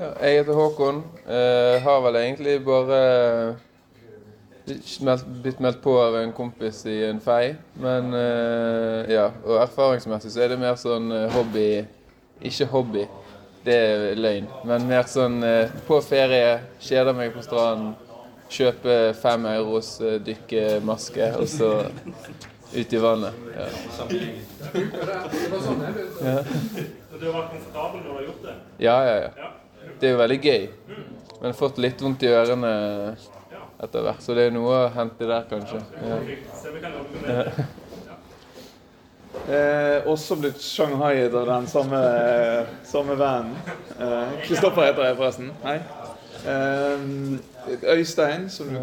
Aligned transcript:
Ja, 0.00 0.06
jeg 0.24 0.38
heter 0.38 0.56
Håkon. 0.56 1.02
Eh, 1.28 1.82
har 1.84 1.98
vel 2.00 2.16
egentlig 2.16 2.54
bare 2.64 3.00
smelt, 4.88 5.26
blitt 5.42 5.60
meldt 5.60 5.82
på 5.84 5.92
av 6.00 6.16
en 6.16 6.32
kompis 6.32 6.78
i 6.88 7.02
en 7.04 7.20
fei. 7.20 7.50
Men 7.76 8.08
eh, 8.16 9.10
ja, 9.12 9.26
og 9.44 9.58
erfaringsmessig 9.60 10.32
så 10.32 10.46
er 10.46 10.54
det 10.54 10.58
mer 10.62 10.80
sånn 10.80 11.12
eh, 11.12 11.26
hobby 11.36 11.66
Ikke 12.48 12.70
hobby, 12.72 13.04
det 13.66 13.76
er 13.76 14.16
løgn. 14.16 14.48
Men 14.64 14.88
mer 14.88 15.04
sånn 15.04 15.42
eh, 15.44 15.68
på 15.84 16.00
ferie, 16.00 16.56
kjeder 16.80 17.12
meg 17.20 17.36
på 17.36 17.44
stranden, 17.44 17.92
kjøpe 18.48 18.98
fem 19.20 19.44
euros 19.52 19.98
eh, 20.00 20.16
dykkemaske, 20.24 21.34
og 21.36 21.48
så 21.58 21.74
ut 22.72 22.96
i 22.96 23.04
vannet. 23.04 23.46
Ja. 23.52 23.68
Ja. 26.24 26.36
Du 27.20 27.26
har 27.28 27.34
vært 27.36 27.50
komfortabel 27.52 28.00
når 28.00 28.06
du 28.06 28.14
har 28.16 28.28
gjort 28.30 28.44
det? 28.48 28.60
Ja, 28.80 29.00
ja, 29.04 29.24
ja. 29.26 29.56
Det 30.00 30.08
er 30.08 30.14
jo 30.14 30.20
veldig 30.20 30.40
gøy. 30.40 30.62
Men 31.40 31.56
fått 31.56 31.78
litt 31.80 32.00
vondt 32.00 32.24
i 32.24 32.32
ørene 32.32 32.70
etter 33.80 34.04
hvert, 34.04 34.22
så 34.24 34.36
det 34.36 34.48
er 34.48 34.54
noe 34.54 34.72
å 34.76 34.88
hente 34.94 35.28
der, 35.28 35.46
kanskje. 35.50 35.82
Ja. 36.04 37.44
Eh, 39.50 40.06
også 40.10 40.36
blitt 40.38 40.58
shanghaiet 40.62 41.32
av 41.34 41.46
den 41.48 41.66
samme, 41.70 42.00
samme 42.86 43.14
vennen. 43.18 43.54
Eh, 43.96 44.34
Kristoffer 44.44 44.88
heter 44.88 45.06
jeg 45.06 45.16
forresten. 45.18 45.48
Hei. 45.62 45.76
Eh, 46.50 47.86
Øystein, 47.94 48.48
som 48.50 48.68
du, 48.74 48.78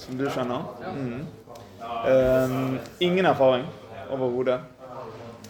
som 0.00 0.18
du 0.18 0.24
kjenner. 0.34 0.66
Mm. 0.96 1.22
Eh, 2.10 2.56
ingen 3.06 3.28
erfaring 3.28 3.68
overhodet. 4.10 4.58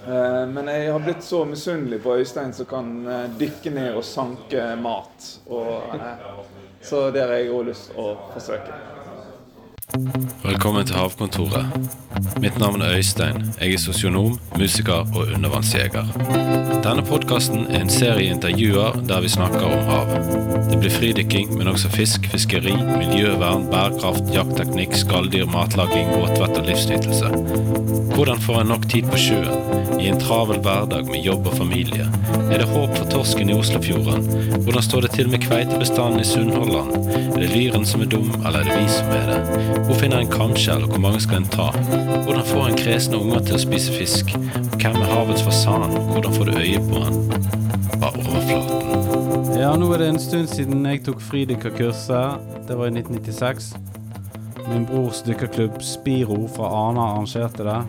Eh, 0.09 0.47
men 0.49 0.69
jeg 0.69 0.93
har 0.93 1.01
blitt 1.01 1.25
så 1.25 1.45
misunnelig 1.45 2.03
på 2.03 2.17
Øystein 2.17 2.53
som 2.53 2.67
kan 2.69 2.91
eh, 3.09 3.31
dykke 3.41 3.71
ned 3.73 3.95
og 3.97 4.05
sanke 4.05 4.67
mat. 4.77 5.31
Og, 5.47 5.95
eh, 5.95 6.11
så 6.85 7.09
det 7.11 7.25
har 7.25 7.33
jeg 7.39 7.55
òg 7.55 7.71
lyst 7.71 7.91
til 7.91 8.03
å 8.05 8.11
forsøke. 8.35 8.83
Velkommen 10.43 10.87
til 10.87 10.97
Havkontoret. 10.97 11.67
Mitt 12.41 12.59
navn 12.59 12.83
er 12.83 12.97
Øystein. 12.97 13.45
Jeg 13.61 13.77
er 13.77 13.79
sosionom, 13.79 14.39
musiker 14.59 15.05
og 15.15 15.31
undervannsjeger. 15.37 16.09
Denne 16.85 17.05
podkasten 17.07 17.67
er 17.69 17.85
en 17.85 17.93
serie 17.93 18.33
intervjuer 18.33 18.99
der 19.09 19.23
vi 19.23 19.31
snakker 19.31 19.65
om 19.65 19.85
hav. 19.89 20.11
Det 20.71 20.81
blir 20.81 20.91
fridykking, 20.91 21.55
men 21.59 21.71
også 21.73 21.93
fisk, 21.95 22.27
fiskeri, 22.33 22.75
miljøvern, 22.75 23.69
bærekraft, 23.71 24.35
jaktteknikk, 24.35 24.97
skalldyr, 24.99 25.47
matlaging, 25.53 26.11
båtvett 26.17 26.59
og 26.59 26.69
livsnytelse. 26.69 27.31
Hvordan 28.15 28.41
får 28.41 28.61
en 28.61 28.75
nok 28.75 28.89
tid 28.91 29.09
på 29.11 29.21
sjøen 29.29 29.94
i 30.01 30.09
en 30.09 30.21
travel 30.21 30.59
hverdag 30.65 31.07
med 31.09 31.25
jobb 31.25 31.47
og 31.51 31.57
familie? 31.59 32.07
Er 32.53 32.61
det 32.61 32.69
håp 32.71 32.93
for 32.97 33.11
torsken 33.13 33.51
i 33.51 33.57
Oslofjorden? 33.57 34.27
Hvordan 34.65 34.83
står 34.83 35.07
det 35.07 35.11
til 35.15 35.31
med 35.33 35.43
kveitebestanden 35.45 36.21
i 36.21 36.27
Sunnhordland? 36.29 37.09
Er 37.35 37.39
det 37.41 37.51
lyren 37.53 37.87
som 37.87 38.03
er 38.05 38.11
dum, 38.13 38.31
eller 38.41 38.61
er 38.61 38.69
det 38.69 38.77
vi 38.79 38.89
som 38.93 39.13
er 39.15 39.31
det? 39.31 39.39
Hvor 39.87 39.99
finner 40.01 40.23
en 40.23 40.33
kamskjell, 40.33 40.85
og 40.85 40.95
hvor 40.95 41.03
mange 41.07 41.23
skal 41.25 41.43
en 41.43 41.51
ta? 41.55 41.71
Hvordan 42.27 42.47
får 42.51 42.69
en 42.69 42.79
kresne 42.83 43.21
unger 43.21 43.47
til 43.49 43.59
å 43.59 43.65
spise 43.65 43.97
fisk? 43.97 44.35
Og 44.37 44.79
hvem 44.79 45.01
er 45.01 45.13
havets 45.15 45.47
fasan? 45.47 45.99
Hvordan 46.13 46.39
får 46.39 46.51
du 46.51 46.61
øye 46.61 46.85
på 46.91 47.05
han? 47.07 47.21
Bare 48.01 48.25
overflaten. 48.25 49.59
Ja, 49.61 49.75
nå 49.79 49.93
er 49.95 50.03
det 50.03 50.13
en 50.13 50.23
stund 50.23 50.49
siden 50.51 50.87
jeg 50.89 51.05
tok 51.07 51.23
fridykkerkurset. 51.25 52.49
Det 52.69 52.79
var 52.79 52.91
i 52.91 52.97
1996. 52.99 53.94
Min 54.69 54.87
brors 54.89 55.23
dykkerklubb 55.23 55.83
Spiro 55.83 56.49
fra 56.49 56.69
Arna 56.73 57.01
arrangerte 57.13 57.65
det, 57.67 57.81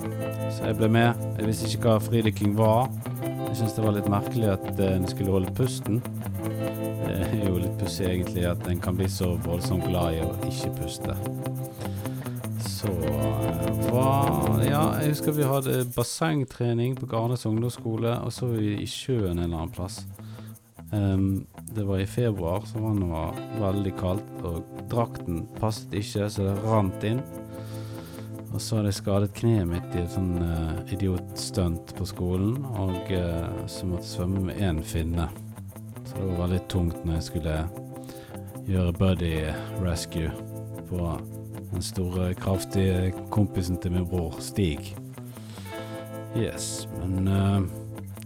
så 0.51 0.67
jeg 0.67 0.77
ble 0.79 0.89
med. 0.91 1.21
Jeg 1.39 1.47
visste 1.47 1.69
ikke 1.69 1.93
hva 1.93 2.01
fridykking 2.03 2.55
var. 2.57 2.89
Jeg 3.21 3.61
syntes 3.61 3.77
det 3.77 3.85
var 3.85 3.95
litt 3.95 4.09
merkelig 4.11 4.49
at 4.51 4.65
eh, 4.75 4.95
en 4.97 5.07
skulle 5.07 5.31
holde 5.31 5.53
pusten. 5.55 6.01
Det 7.05 7.15
er 7.21 7.45
jo 7.47 7.61
litt 7.61 7.77
pussig 7.79 8.09
egentlig 8.09 8.43
at 8.49 8.67
en 8.67 8.81
kan 8.83 8.97
bli 8.99 9.07
så 9.11 9.31
voldsomt 9.45 9.87
glad 9.87 10.17
i 10.17 10.23
å 10.25 10.33
ikke 10.49 10.73
puste. 10.81 11.15
Så 12.67 12.91
eh, 12.91 13.71
hva 13.87 14.09
Ja, 14.65 14.83
jeg 14.99 15.13
husker 15.13 15.35
vi 15.37 15.47
hadde 15.47 15.85
bassengtrening 15.95 16.97
på 16.99 17.07
Garnes 17.07 17.45
ungdomsskole, 17.47 18.17
og 18.25 18.33
så 18.35 18.49
var 18.49 18.59
vi 18.59 18.75
i 18.83 18.89
sjøen 18.89 19.37
en 19.37 19.45
eller 19.45 19.61
annen 19.61 19.75
plass. 19.75 20.01
Ehm, 20.91 21.45
det 21.75 21.83
var 21.83 21.99
i 21.99 22.07
februar, 22.07 22.63
så 22.65 22.79
vannet 22.79 23.09
var 23.09 23.39
veldig 23.59 23.93
kaldt, 23.99 24.31
og 24.47 24.63
drakten 24.91 25.43
passet 25.59 25.93
ikke, 25.99 26.29
så 26.31 26.47
det 26.47 26.55
rant 26.63 27.03
inn. 27.07 27.21
Og 28.53 28.61
så 28.63 28.77
hadde 28.77 28.93
jeg 28.93 28.99
skadet 29.01 29.33
kneet 29.35 29.67
mitt 29.67 29.95
i 29.97 30.03
et 30.05 30.13
sånn 30.13 30.37
uh, 30.39 30.79
idiotstunt 30.95 31.91
på 31.97 32.07
skolen, 32.07 32.61
og 32.79 33.11
uh, 33.11 33.65
så 33.67 33.89
måtte 33.89 34.05
jeg 34.05 34.13
svømme 34.13 34.45
med 34.47 34.61
én 34.63 34.79
finne. 34.85 35.27
Så 36.05 36.15
det 36.15 36.27
var 36.29 36.43
veldig 36.45 36.61
tungt 36.71 37.01
når 37.03 37.17
jeg 37.17 37.27
skulle 37.29 37.57
gjøre 38.65 38.97
buddy 38.97 39.33
rescue 39.83 40.31
på 40.87 41.09
den 41.71 41.83
store, 41.83 42.33
kraftige 42.39 43.11
kompisen 43.29 43.77
til 43.83 43.97
min 43.97 44.07
bror, 44.07 44.39
Stig. 44.39 44.95
Yes, 46.35 46.87
men 46.99 47.27
eh, 47.27 47.84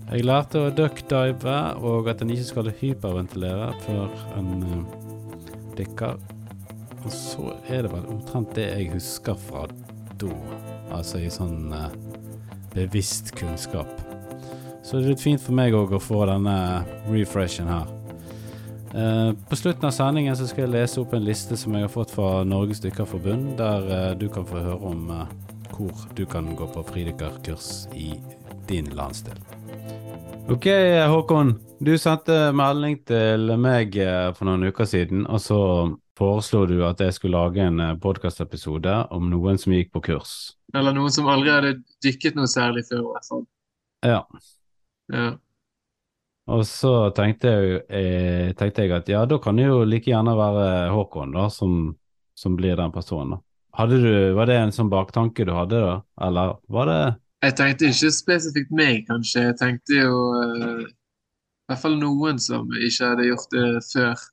jeg 0.10 0.26
lærte 0.26 0.64
å 0.66 0.74
duckdive, 0.74 1.58
og 1.86 2.10
at 2.10 2.24
en 2.24 2.34
ikke 2.34 2.48
skal 2.48 2.72
hyperventilere 2.82 3.72
før 3.86 4.16
en 4.40 4.52
uh, 4.66 4.98
dykker. 5.78 6.18
Og 7.00 7.12
så 7.14 7.54
er 7.70 7.86
det 7.86 7.94
vel 7.94 8.10
omtrent 8.12 8.56
det 8.58 8.68
jeg 8.72 8.92
husker 8.96 9.38
fra 9.40 9.68
da, 10.20 10.34
altså 10.98 11.22
i 11.22 11.30
sånn 11.32 11.70
uh, 11.72 11.88
bevisst 12.74 13.32
kunnskap. 13.38 13.90
Så 14.84 14.98
det 14.98 15.06
er 15.06 15.14
litt 15.14 15.24
fint 15.24 15.42
for 15.44 15.54
meg 15.54 15.78
òg 15.78 15.94
å 15.94 16.02
få 16.02 16.24
denne 16.26 16.58
refreshen 17.12 17.70
her. 17.70 17.96
Eh, 18.94 19.34
på 19.50 19.56
slutten 19.56 19.86
av 19.86 19.94
sendingen 19.94 20.38
så 20.38 20.48
skal 20.50 20.66
jeg 20.66 20.74
lese 20.74 20.98
opp 21.02 21.14
en 21.14 21.26
liste 21.26 21.58
som 21.62 21.76
jeg 21.78 21.86
har 21.86 21.94
fått 21.94 22.16
fra 22.16 22.42
Norges 22.42 22.82
Dykkerforbund, 22.82 23.52
der 23.60 23.86
eh, 23.94 24.16
du 24.18 24.26
kan 24.34 24.48
få 24.50 24.64
høre 24.64 24.80
om 24.90 25.12
eh, 25.14 25.36
hvor 25.76 26.08
du 26.18 26.26
kan 26.26 26.50
gå 26.58 26.72
på 26.74 26.86
fridykkerkurs 26.90 27.70
i 27.94 28.16
din 28.70 28.90
landsdel. 28.98 29.38
Ok, 30.50 30.66
Håkon. 31.08 31.60
Du 31.80 31.92
sendte 32.02 32.34
melding 32.58 32.96
til 33.06 33.52
meg 33.62 33.94
eh, 34.02 34.32
for 34.34 34.50
noen 34.50 34.66
uker 34.72 34.88
siden, 34.90 35.28
og 35.30 35.38
så 35.44 35.60
foreslo 36.18 36.64
du 36.66 36.80
at 36.88 37.04
jeg 37.04 37.14
skulle 37.14 37.38
lage 37.38 37.62
en 37.62 37.78
eh, 37.84 37.92
podkastepisode 38.02 38.96
om 39.14 39.28
noen 39.30 39.62
som 39.62 39.76
gikk 39.78 39.92
på 39.94 40.02
kurs. 40.08 40.32
Eller 40.74 40.98
noen 40.98 41.14
som 41.14 41.30
aldri 41.30 41.54
hadde 41.54 41.76
dykket 42.02 42.40
noe 42.40 42.50
særlig 42.50 42.88
før, 42.90 43.04
i 43.04 43.12
hvert 43.12 43.30
fall. 43.30 43.46
Ja. 44.10 44.18
Ja. 45.14 45.30
Og 46.50 46.66
så 46.66 46.96
tenkte 47.14 47.54
jeg, 47.54 47.86
eh, 47.94 48.50
tenkte 48.58 48.88
jeg 48.88 48.98
at 48.98 49.14
ja, 49.14 49.22
da 49.30 49.38
kan 49.44 49.62
det 49.62 49.70
jo 49.70 49.84
like 49.86 50.10
gjerne 50.10 50.34
være 50.34 50.68
Håkon 50.98 51.38
da, 51.38 51.46
som, 51.54 51.94
som 52.34 52.58
blir 52.58 52.74
den 52.80 52.96
personen. 52.96 53.38
da. 53.38 53.86
Du, 53.86 54.02
Var 54.34 54.50
det 54.50 54.62
en 54.66 54.74
sånn 54.74 54.90
baktanke 54.90 55.46
du 55.46 55.54
hadde, 55.54 55.86
da? 55.86 55.98
Eller 56.26 56.58
var 56.74 56.90
det 56.90 57.02
Jeg 57.40 57.56
tenkte 57.56 57.88
ikke 57.88 58.12
spesifikt 58.12 58.72
meg, 58.76 59.06
kanskje. 59.08 59.46
Jeg 59.48 59.56
tenkte 59.62 60.02
jo 60.02 60.16
uh, 60.36 60.82
i 60.84 61.72
hvert 61.72 61.82
fall 61.84 61.96
noen 62.02 62.42
som 62.44 62.68
ikke 62.76 63.14
hadde 63.14 63.30
gjort 63.30 63.56
det 63.56 63.70
før. 63.88 64.26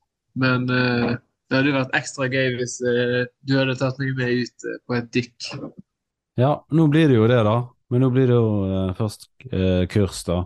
Men 0.42 0.66
uh, 0.66 1.14
det 1.46 1.58
hadde 1.58 1.70
jo 1.70 1.76
vært 1.76 1.94
ekstra 2.00 2.26
gøy 2.32 2.56
hvis 2.58 2.80
uh, 2.82 3.22
du 3.46 3.54
hadde 3.60 3.78
tatt 3.78 4.02
meg 4.02 4.18
med 4.18 4.42
ut 4.42 4.68
på 4.82 4.98
et 4.98 5.08
dykk. 5.14 5.50
Ja, 6.40 6.52
nå 6.74 6.88
blir 6.92 7.06
det 7.12 7.20
jo 7.20 7.30
det, 7.30 7.38
da. 7.46 7.56
Men 7.94 8.02
nå 8.02 8.10
blir 8.10 8.26
det 8.26 8.34
jo 8.34 8.92
først 8.98 9.28
kurs, 9.92 10.24
da. 10.26 10.42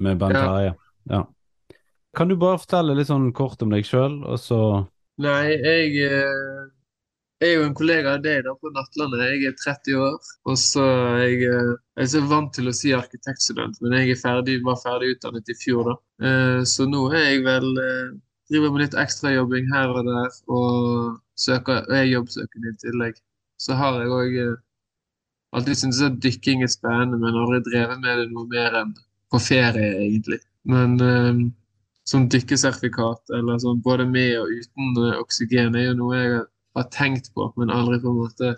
Med 0.00 0.20
Bent 0.20 0.38
Ja. 0.38 0.44
Terje. 0.46 0.74
Ja. 1.10 1.24
Kan 2.16 2.30
du 2.30 2.36
bare 2.38 2.60
fortelle 2.62 2.94
litt 2.94 3.10
sånn 3.10 3.32
kort 3.34 3.60
om 3.66 3.74
deg 3.74 3.82
sjøl, 3.86 4.20
og 4.22 4.38
så 4.38 4.60
Nei, 5.20 5.50
jeg 5.58 6.70
eh, 7.40 7.46
er 7.48 7.54
jo 7.56 7.64
en 7.66 7.74
kollega 7.74 8.14
av 8.16 8.22
deg 8.24 8.42
da 8.44 8.54
på 8.60 8.70
Nattlandet. 8.74 9.22
Jeg 9.32 9.46
er 9.48 9.56
30 9.64 9.96
år, 10.00 10.16
og 10.46 10.56
så 10.60 10.84
er 10.84 11.22
jeg, 11.24 11.42
eh, 11.48 11.70
jeg 11.96 12.04
er 12.06 12.10
så 12.14 12.22
vant 12.28 12.52
til 12.54 12.68
å 12.68 12.74
si 12.76 12.92
arkitektstudent, 12.96 13.80
men 13.82 13.96
jeg 13.98 14.10
er 14.14 14.20
ferdig, 14.20 14.58
var 14.64 14.80
ferdig 14.82 15.14
utdannet 15.16 15.48
i 15.48 15.56
fjor, 15.62 15.84
da. 15.90 15.96
Eh, 16.26 16.62
Så 16.64 16.86
nå 16.88 17.06
er 17.12 17.24
jeg 17.30 17.44
vel 17.44 17.68
eh, 17.84 18.10
driver 18.50 18.72
med 18.72 18.82
litt 18.84 18.98
ekstrajobbing 19.04 19.70
her 19.72 19.88
og 19.94 20.04
der, 20.06 20.30
og 20.48 21.20
søker, 21.36 21.86
er 21.90 22.04
jobbsøkende 22.10 22.74
i 22.74 22.80
tillegg. 22.84 23.14
Så 23.60 23.76
har 23.76 24.00
jeg 24.00 24.10
òg 24.10 24.58
alltid 25.52 25.76
syntes 25.76 26.02
at 26.02 26.20
dykking 26.22 26.62
er 26.62 26.70
spennende, 26.72 27.18
men 27.18 27.36
aldri 27.36 27.60
drevet 27.66 28.00
med 28.00 28.18
det 28.18 28.28
noe 28.32 28.46
mer 28.48 28.76
enn 28.82 28.92
på 29.30 29.38
ferie, 29.42 29.90
egentlig. 30.00 30.40
Men 30.64 30.98
som 32.04 32.28
dykkesertifikat, 32.28 33.22
eller 33.36 33.58
sånn 33.62 33.82
både 33.84 34.06
med 34.08 34.38
og 34.40 34.48
uten 34.50 34.98
oksygen, 35.20 35.76
er 35.76 35.90
jo 35.90 35.94
noe 36.00 36.16
jeg 36.18 36.32
har 36.34 36.46
tenkt 36.94 37.32
på, 37.34 37.52
men 37.56 37.70
aldri 37.74 37.98
på 38.02 38.08
en 38.12 38.20
måte 38.22 38.54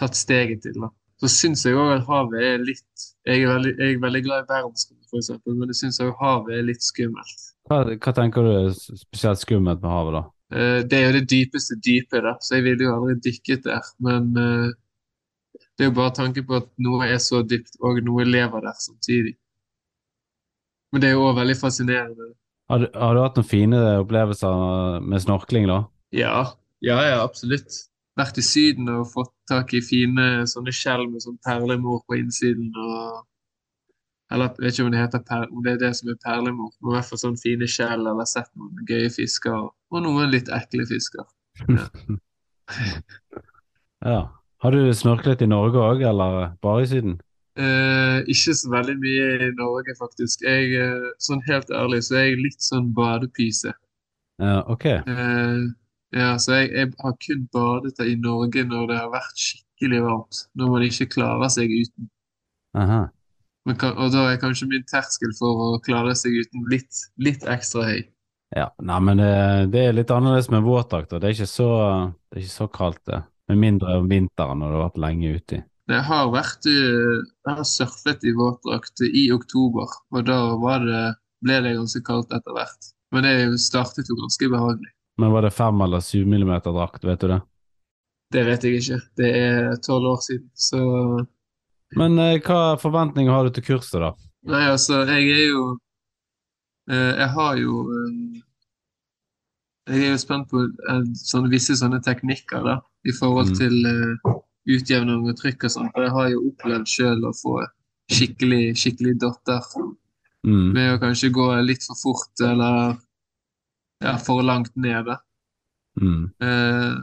tatt 0.00 0.14
steget 0.16 0.62
til. 0.62 0.76
da. 0.80 0.88
Så 1.20 1.28
syns 1.32 1.64
jeg 1.64 1.74
òg 1.80 1.94
at 1.96 2.06
havet 2.06 2.42
er 2.44 2.58
litt 2.60 3.04
Jeg 3.26 3.42
er 3.42 3.48
veldig, 3.48 3.70
jeg 3.80 3.94
er 3.94 4.00
veldig 4.02 4.22
glad 4.26 4.42
i 4.44 4.48
verdensrommet, 4.52 5.06
f.eks., 5.10 5.30
men 5.46 5.68
jeg 5.72 5.78
syns 5.80 6.00
òg 6.04 6.12
havet 6.20 6.54
er 6.58 6.66
litt 6.68 6.82
skummelt. 6.84 7.46
hva, 7.68 7.78
hva 7.96 8.12
tenker 8.14 8.42
du 8.44 8.50
er 8.52 8.68
spesielt 8.76 9.40
skummelt 9.40 9.80
med 9.82 9.90
havet, 9.90 10.12
da? 10.18 10.22
Eh, 10.52 10.82
Det 10.86 10.98
er 10.98 11.06
jo 11.08 11.14
det 11.18 11.24
dypeste 11.30 11.78
dypet, 11.82 12.22
da, 12.22 12.36
så 12.40 12.54
jeg 12.58 12.64
ville 12.68 12.84
jo 12.86 12.92
aldri 12.94 13.16
dykket 13.24 13.64
der. 13.64 13.88
Men 13.98 14.28
eh, 14.36 14.68
det 15.76 15.86
er 15.86 15.90
jo 15.90 15.96
bare 15.96 16.14
tanken 16.20 16.46
på 16.46 16.56
at 16.60 16.68
noe 16.78 17.08
er 17.08 17.18
så 17.18 17.40
dypt, 17.42 17.80
og 17.80 17.98
noe 18.04 18.24
lever 18.28 18.60
der 18.68 18.76
samtidig. 18.78 19.34
Men 20.92 21.02
det 21.02 21.08
er 21.10 21.16
jo 21.16 21.24
òg 21.30 21.36
veldig 21.40 21.56
fascinerende. 21.58 22.28
Har 22.70 22.78
du, 22.82 22.86
har 22.94 23.14
du 23.16 23.20
hatt 23.24 23.36
noen 23.40 23.46
fine 23.48 23.80
opplevelser 24.02 25.00
med 25.06 25.22
snorkling, 25.22 25.66
da? 25.70 25.80
Ja, 26.14 26.36
ja, 26.86 26.98
ja, 27.10 27.22
absolutt. 27.22 27.82
Vært 28.16 28.38
i 28.40 28.44
Syden 28.46 28.88
og 28.88 29.10
fått 29.12 29.32
tak 29.50 29.74
i 29.76 29.82
fine 29.84 30.46
sånne 30.48 30.72
skjell 30.72 31.04
med 31.10 31.24
sånn 31.24 31.36
perlemor 31.44 32.00
på 32.08 32.16
innsiden. 32.20 32.70
og 32.72 33.26
Eller 34.32 34.54
jeg 34.54 34.64
vet 34.64 34.78
ikke 34.78 34.86
om 34.86 34.94
det, 34.94 35.02
heter 35.02 35.24
per, 35.26 35.44
om 35.50 35.60
det 35.66 35.74
er 35.74 35.82
det 35.84 35.92
som 35.98 36.08
er 36.10 36.22
perlemor, 36.24 36.72
men 36.80 36.94
i 36.94 36.96
hvert 36.96 37.10
fall 37.10 37.22
sånne 37.22 37.42
fine 37.42 37.68
skjell, 37.70 38.06
eller 38.06 38.30
sett 38.30 38.48
noen 38.56 38.88
gøye 38.88 39.12
fisker, 39.12 39.68
og 39.68 40.02
noen 40.02 40.32
litt 40.32 40.48
ekle 40.54 40.88
fisker. 40.88 41.28
Ja. 44.06 44.20
Har 44.64 44.72
du 44.72 44.88
snorklet 44.96 45.44
i 45.44 45.46
Norge 45.46 45.78
òg, 45.78 46.00
eller 46.08 46.56
bare 46.64 46.82
i 46.82 46.88
Syden? 46.90 47.18
Eh, 47.56 48.18
ikke 48.32 48.54
så 48.56 48.70
veldig 48.72 48.94
mye 49.00 49.26
i 49.46 49.50
Norge, 49.56 49.94
faktisk. 50.00 50.42
Jeg, 50.44 50.72
eh, 50.80 51.10
sånn 51.22 51.42
helt 51.46 51.70
ærlig, 51.72 52.02
så 52.04 52.18
er 52.18 52.24
jeg 52.26 52.42
litt 52.42 52.64
sånn 52.64 52.90
badepyse. 52.96 53.72
Ja, 54.42 54.58
ok. 54.68 54.84
Eh, 54.84 55.60
ja, 56.16 56.32
så 56.40 56.60
jeg, 56.60 56.72
jeg 56.72 56.92
har 57.02 57.14
kun 57.26 57.44
badet 57.52 58.00
i 58.06 58.16
Norge 58.20 58.64
når 58.64 58.88
det 58.90 58.98
har 58.98 59.12
vært 59.12 59.42
skikkelig 59.42 60.02
varmt. 60.06 60.42
Når 60.56 60.72
man 60.72 60.86
ikke 60.86 61.10
klarer 61.12 61.52
seg 61.52 61.72
uten. 61.72 62.10
Aha. 62.76 63.06
Men 63.66 63.78
kan, 63.80 63.96
og 63.98 64.12
da 64.14 64.28
er 64.30 64.40
kanskje 64.40 64.68
min 64.70 64.84
terskel 64.86 65.32
for 65.38 65.62
å 65.64 65.70
klare 65.82 66.14
seg 66.18 66.36
uten 66.38 66.68
litt, 66.70 67.06
litt 67.18 67.46
ekstra 67.50 67.88
høy. 67.88 68.04
Ja, 68.54 68.68
nei, 68.78 68.98
men 69.02 69.18
det, 69.18 69.30
det 69.72 69.80
er 69.88 69.96
litt 69.96 70.12
annerledes 70.14 70.48
med 70.54 70.62
våtdrakt, 70.62 71.16
det 71.16 71.26
er 71.26 71.34
ikke 71.34 71.50
så, 71.50 71.70
det 72.30 72.38
er 72.38 72.44
ikke 72.44 72.52
så 72.52 72.68
kaldt, 72.70 73.02
det. 73.10 73.24
Med 73.50 73.58
mindre 73.62 73.98
om 74.00 74.08
vinteren 74.10 74.62
når 74.62 74.70
du 74.70 74.76
har 74.76 74.84
vært 74.88 75.02
lenge 75.02 75.32
ute. 75.38 75.58
Jeg 75.86 76.02
har 76.08 76.30
vært 76.34 76.66
eh, 76.66 77.18
Jeg 77.46 77.58
har 77.60 77.66
surfet 77.70 78.24
i 78.26 78.32
våtdrakt 78.34 79.04
i 79.06 79.28
oktober, 79.34 79.92
og 80.14 80.26
da 80.26 80.38
var 80.62 80.82
det, 80.86 81.02
ble 81.46 81.60
det 81.62 81.76
ganske 81.76 82.02
kaldt 82.06 82.34
etter 82.34 82.56
hvert. 82.56 82.90
Men 83.14 83.26
det 83.26 83.34
startet 83.62 84.10
jo 84.10 84.18
ganske 84.18 84.50
behagelig. 84.50 84.90
Men 85.18 85.32
var 85.32 85.42
det 85.46 85.50
fem 85.56 85.80
eller 85.80 86.00
syv 86.04 86.26
millimeter 86.28 86.72
drakt, 86.76 87.04
vet 87.04 87.20
du 87.20 87.28
det? 87.32 87.40
Det 88.34 88.42
vet 88.46 88.64
jeg 88.66 88.80
ikke. 88.82 88.98
Det 89.16 89.30
er 89.38 89.76
tolv 89.86 90.10
år 90.16 90.20
siden, 90.24 90.50
så 90.54 90.80
Men 91.96 92.18
eh, 92.18 92.40
hva 92.42 92.76
forventninger 92.82 93.30
har 93.32 93.44
du 93.46 93.50
til 93.54 93.64
kurset, 93.64 94.00
da? 94.02 94.10
Nei, 94.50 94.64
altså, 94.72 95.04
jeg 95.06 95.30
er 95.30 95.44
jo 95.48 95.62
eh, 96.90 97.12
Jeg 97.22 97.28
har 97.36 97.56
jo 97.62 97.76
eh, 97.94 98.42
Jeg 99.88 100.02
er 100.02 100.10
jo 100.10 100.18
spent 100.18 100.48
på 100.50 100.64
sånne, 101.22 101.50
visse 101.52 101.76
sånne 101.78 102.00
teknikker, 102.02 102.64
da, 102.66 102.80
i 103.06 103.14
forhold 103.14 103.52
Mm. 103.54 103.58
til 103.60 103.86
eh, 103.86 104.34
utjevning 104.76 105.28
og 105.30 105.36
trykk 105.38 105.64
og 105.68 105.70
sånn. 105.70 105.90
For 105.94 106.02
jeg 106.02 106.10
har 106.16 106.28
jo 106.32 106.40
opplevd 106.50 106.88
sjøl 106.90 107.22
å 107.28 107.30
få 107.38 107.60
skikkelig, 108.10 108.74
skikkelig 108.76 109.16
dotter 109.22 109.62
Mm. 110.46 110.72
med 110.74 110.92
å 110.94 110.98
kanskje 111.02 111.30
gå 111.34 111.46
litt 111.66 111.82
for 111.86 111.96
fort 111.98 112.42
eller 112.42 112.96
ja, 114.04 114.16
for 114.26 114.42
langt 114.42 114.76
nede. 114.76 115.16
Mm. 116.00 116.24
Uh, 116.42 116.96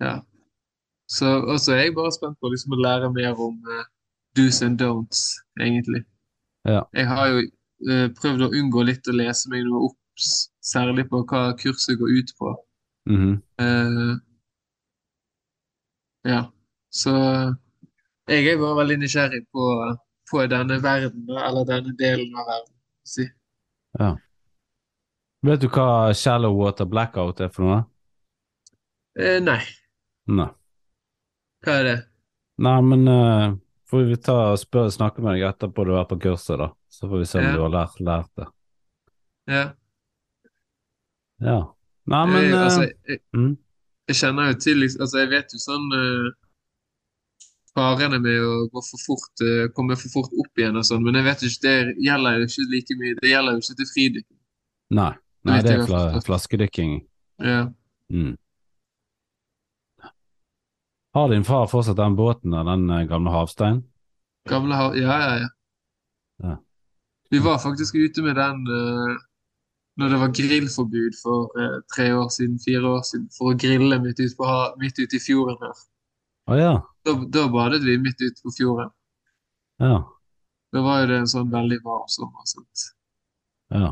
ja. 0.00 0.14
Så 1.08 1.26
også 1.26 1.72
er 1.72 1.76
jeg 1.76 1.94
bare 1.96 2.12
spent 2.12 2.36
på 2.40 2.50
liksom 2.52 2.76
å 2.76 2.82
lære 2.82 3.12
mer 3.14 3.38
om 3.40 3.56
uh, 3.64 3.84
do's 4.36 4.60
and 4.64 4.80
don'ts, 4.80 5.38
egentlig. 5.60 6.04
Ja. 6.68 6.82
Jeg 6.94 7.08
har 7.08 7.30
jo 7.32 7.42
uh, 7.88 8.08
prøvd 8.20 8.44
å 8.44 8.52
unngå 8.60 8.84
litt 8.90 9.08
å 9.08 9.16
lese 9.16 9.50
meg 9.52 9.64
noe 9.66 9.88
opp, 9.88 9.98
særlig 10.64 11.06
på 11.08 11.22
hva 11.30 11.52
kurset 11.60 11.98
går 12.00 12.16
ut 12.20 12.34
på. 12.38 12.54
Mhm. 13.08 13.42
Eh, 13.62 14.14
ja, 16.28 16.42
så 16.90 17.12
jeg 18.28 18.46
er 18.46 18.58
bare 18.60 18.76
veldig 18.82 18.98
nysgjerrig 19.00 19.46
på, 19.54 19.64
på 20.30 20.44
denne 20.52 20.76
verden, 20.82 21.24
eller 21.30 21.64
denne 21.70 21.94
delen 21.96 22.34
av 22.36 22.50
verden. 22.50 22.74
Si. 23.08 23.30
Vet 25.46 25.60
du 25.62 25.68
hva 25.70 26.12
shallow 26.18 26.56
water 26.58 26.88
blackout 26.90 27.40
er 27.44 27.50
for 27.54 27.66
noe? 27.68 27.82
Eh, 29.18 29.38
nei, 29.42 29.60
Nei. 30.30 30.48
hva 31.66 31.76
er 31.80 31.86
det? 31.86 31.96
Nei, 32.62 32.74
men 32.86 33.06
uh, 33.10 33.54
får 33.90 34.04
vi 34.10 34.18
ta 34.22 34.36
og 34.52 34.58
spør, 34.58 34.90
snakke 34.94 35.22
med 35.22 35.36
deg 35.36 35.46
etterpå 35.48 35.86
du 35.86 35.94
er 35.98 36.06
på 36.10 36.18
kurset, 36.22 36.58
da. 36.58 36.72
Så 36.90 37.06
får 37.06 37.22
vi 37.22 37.28
se 37.30 37.38
om 37.38 37.46
Ja. 37.46 37.52
du 37.54 37.62
har 37.62 37.72
lært, 37.74 38.00
lært 38.02 38.30
det. 38.38 38.48
Ja. 39.48 39.64
Ja. 41.40 41.58
Nei, 42.10 42.24
men 42.26 42.42
jeg, 42.42 42.52
eh, 42.52 42.64
altså, 42.64 42.82
jeg, 43.06 43.20
mm. 43.36 43.52
jeg 44.10 44.16
kjenner 44.18 44.50
jo 44.50 44.58
til 44.64 44.78
liksom, 44.82 45.02
altså 45.04 45.18
Jeg 45.20 45.28
vet 45.30 45.52
jo 45.54 45.58
sånn 45.62 45.84
uh, 45.94 46.28
Farene 47.76 48.18
med 48.24 48.42
å 48.42 48.54
gå 48.72 48.82
for 48.82 49.04
fort, 49.04 49.44
uh, 49.44 49.68
komme 49.76 49.94
for 50.00 50.10
fort 50.16 50.34
opp 50.42 50.58
igjen 50.58 50.78
og 50.80 50.86
sånn, 50.88 51.04
men 51.06 51.18
jeg 51.20 51.28
vet 51.28 51.44
jo 51.44 51.50
ikke, 51.52 51.62
det 51.68 52.04
gjelder 52.08 52.40
jo 52.40 52.48
ikke 52.50 52.68
like 52.74 52.98
mye. 52.98 53.16
Det 53.22 53.32
gjelder 53.32 53.54
jo 53.54 53.62
ikke 53.62 53.78
til 53.78 53.90
fridykking. 53.92 54.38
Nei. 54.98 55.12
Nei, 55.48 55.62
det 55.64 55.74
er 55.74 55.86
fla 55.86 56.02
flaskedykking. 56.24 56.98
Ja. 57.42 57.60
Mm. 58.12 58.36
Har 61.16 61.28
din 61.32 61.44
far 61.44 61.66
fortsatt 61.66 61.96
den 61.96 62.16
båten 62.16 62.54
av 62.54 62.66
den 62.68 62.90
eh, 62.90 63.06
gamle 63.08 63.30
Havstein? 63.30 63.82
Gamle 64.48 64.74
hav... 64.74 64.96
Ja, 64.96 65.18
ja, 65.22 65.38
ja. 65.38 65.48
Ja. 66.42 66.56
Vi 67.30 67.38
var 67.38 67.58
faktisk 67.58 67.94
ute 67.94 68.22
med 68.22 68.36
den 68.36 68.60
uh, 68.68 69.16
når 69.98 70.12
det 70.12 70.20
var 70.20 70.34
grillforbud 70.36 71.16
for 71.22 71.50
uh, 71.58 71.80
tre 71.96 72.12
år 72.14 72.28
siden, 72.32 72.60
fire 72.62 72.86
år 72.86 73.02
siden, 73.08 73.26
for 73.38 73.52
å 73.52 73.58
grille 73.58 73.98
midt 74.04 74.20
ute, 74.22 74.54
ute 75.02 75.18
i 75.18 75.22
fjorden 75.22 75.58
her. 75.64 75.82
Å 76.48 76.60
ja. 76.60 76.74
Da, 77.04 77.16
da 77.34 77.48
badet 77.52 77.82
vi 77.84 77.98
midt 78.00 78.22
ute 78.22 78.44
på 78.44 78.54
fjorden. 78.56 78.92
Ja. 79.82 79.98
Da 80.72 80.84
var 80.84 81.02
jo 81.02 81.10
det 81.10 81.18
en 81.22 81.30
sånn 81.30 81.50
veldig 81.52 81.80
varm 81.84 82.06
sommer. 82.12 82.46
Sant? 82.48 82.86
Ja. 83.74 83.90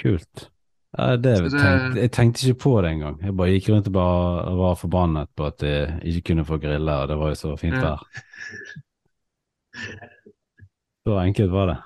Kult. 0.00 0.50
Ja, 0.98 1.16
det, 1.16 1.32
det- 1.44 1.50
tenkte, 1.60 2.00
jeg 2.00 2.10
tenkte 2.12 2.46
ikke 2.48 2.60
på 2.62 2.74
det 2.82 2.90
engang. 2.94 3.18
Jeg 3.22 3.36
bare 3.36 3.52
gikk 3.52 3.68
rundt 3.72 3.86
og 3.90 3.92
bare 3.92 4.54
var 4.56 4.74
forbannet 4.80 5.28
på 5.36 5.46
at 5.50 5.62
jeg 5.62 6.00
ikke 6.08 6.22
kunne 6.30 6.44
få 6.48 6.58
grille, 6.62 6.92
og 7.02 7.08
det 7.10 7.18
var 7.20 7.28
jo 7.34 7.34
så 7.42 7.56
fint 7.60 7.74
Ja. 7.76 7.80
vær. 7.80 8.06
Så 11.06 11.18
enkelt 11.22 11.52
var 11.52 11.66
det. 11.70 11.76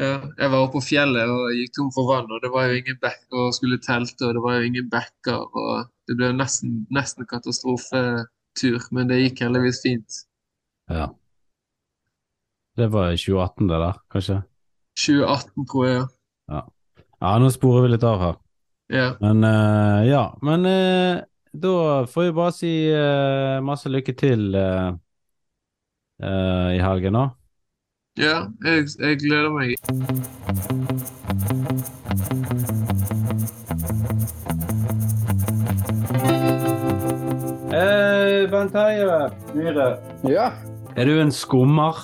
Ja, 0.00 0.12
jeg 0.40 0.48
var 0.50 0.62
oppe 0.64 0.78
på 0.78 0.84
fjellet 0.86 1.28
og 1.28 1.50
gikk 1.52 1.74
tom 1.76 1.90
for 1.92 2.08
vann, 2.08 2.30
og 2.32 2.40
det 2.42 2.50
var 2.54 2.64
jo 2.70 2.78
ingen 2.80 2.96
bekk 3.02 3.26
og 3.36 3.50
skulle 3.54 3.76
telte, 3.84 4.24
og 4.30 4.34
det 4.38 4.42
var 4.42 4.54
jo 4.56 4.68
ingen 4.70 4.88
bekker, 4.90 5.36
og 5.52 5.90
det 6.08 6.16
ble 6.16 6.30
nesten, 6.38 6.86
nesten 6.96 7.28
katastrofetur, 7.28 8.86
men 8.96 9.10
det 9.12 9.20
gikk 9.26 9.42
heldigvis 9.44 9.82
fint. 9.84 10.22
Ja. 10.90 11.10
Det 12.80 12.88
var 12.94 13.12
i 13.12 13.20
2018 13.20 13.68
det 13.68 13.82
der, 13.84 14.00
kanskje? 14.14 14.38
2018, 14.96 15.66
tror 15.68 15.86
jeg. 15.90 16.06
Ja, 16.48 16.62
nå 17.22 17.50
sporer 17.54 17.86
vi 17.86 17.92
litt 17.94 18.06
av 18.06 18.18
her. 18.22 18.38
Ja. 18.92 19.06
Men 19.22 19.44
uh, 19.46 20.00
ja, 20.04 20.24
men 20.44 20.66
uh, 20.68 21.22
da 21.52 21.74
får 22.10 22.26
vi 22.28 22.34
bare 22.36 22.54
si 22.56 22.72
uh, 22.92 23.60
masse 23.64 23.92
lykke 23.92 24.16
til 24.18 24.50
i 26.22 26.78
helgen, 26.78 27.16
da. 27.18 27.24
Ja, 28.20 28.36
jeg, 28.62 28.84
jeg 29.00 29.18
gleder 29.24 29.50
meg. 29.50 29.72
Eh, 37.72 38.50
Bent 38.50 38.74
Heie 38.76 39.30
Myhre, 39.54 39.98
Ja, 40.28 40.52
er 40.96 41.04
du 41.04 41.20
en 41.20 41.32
skummer? 41.32 41.96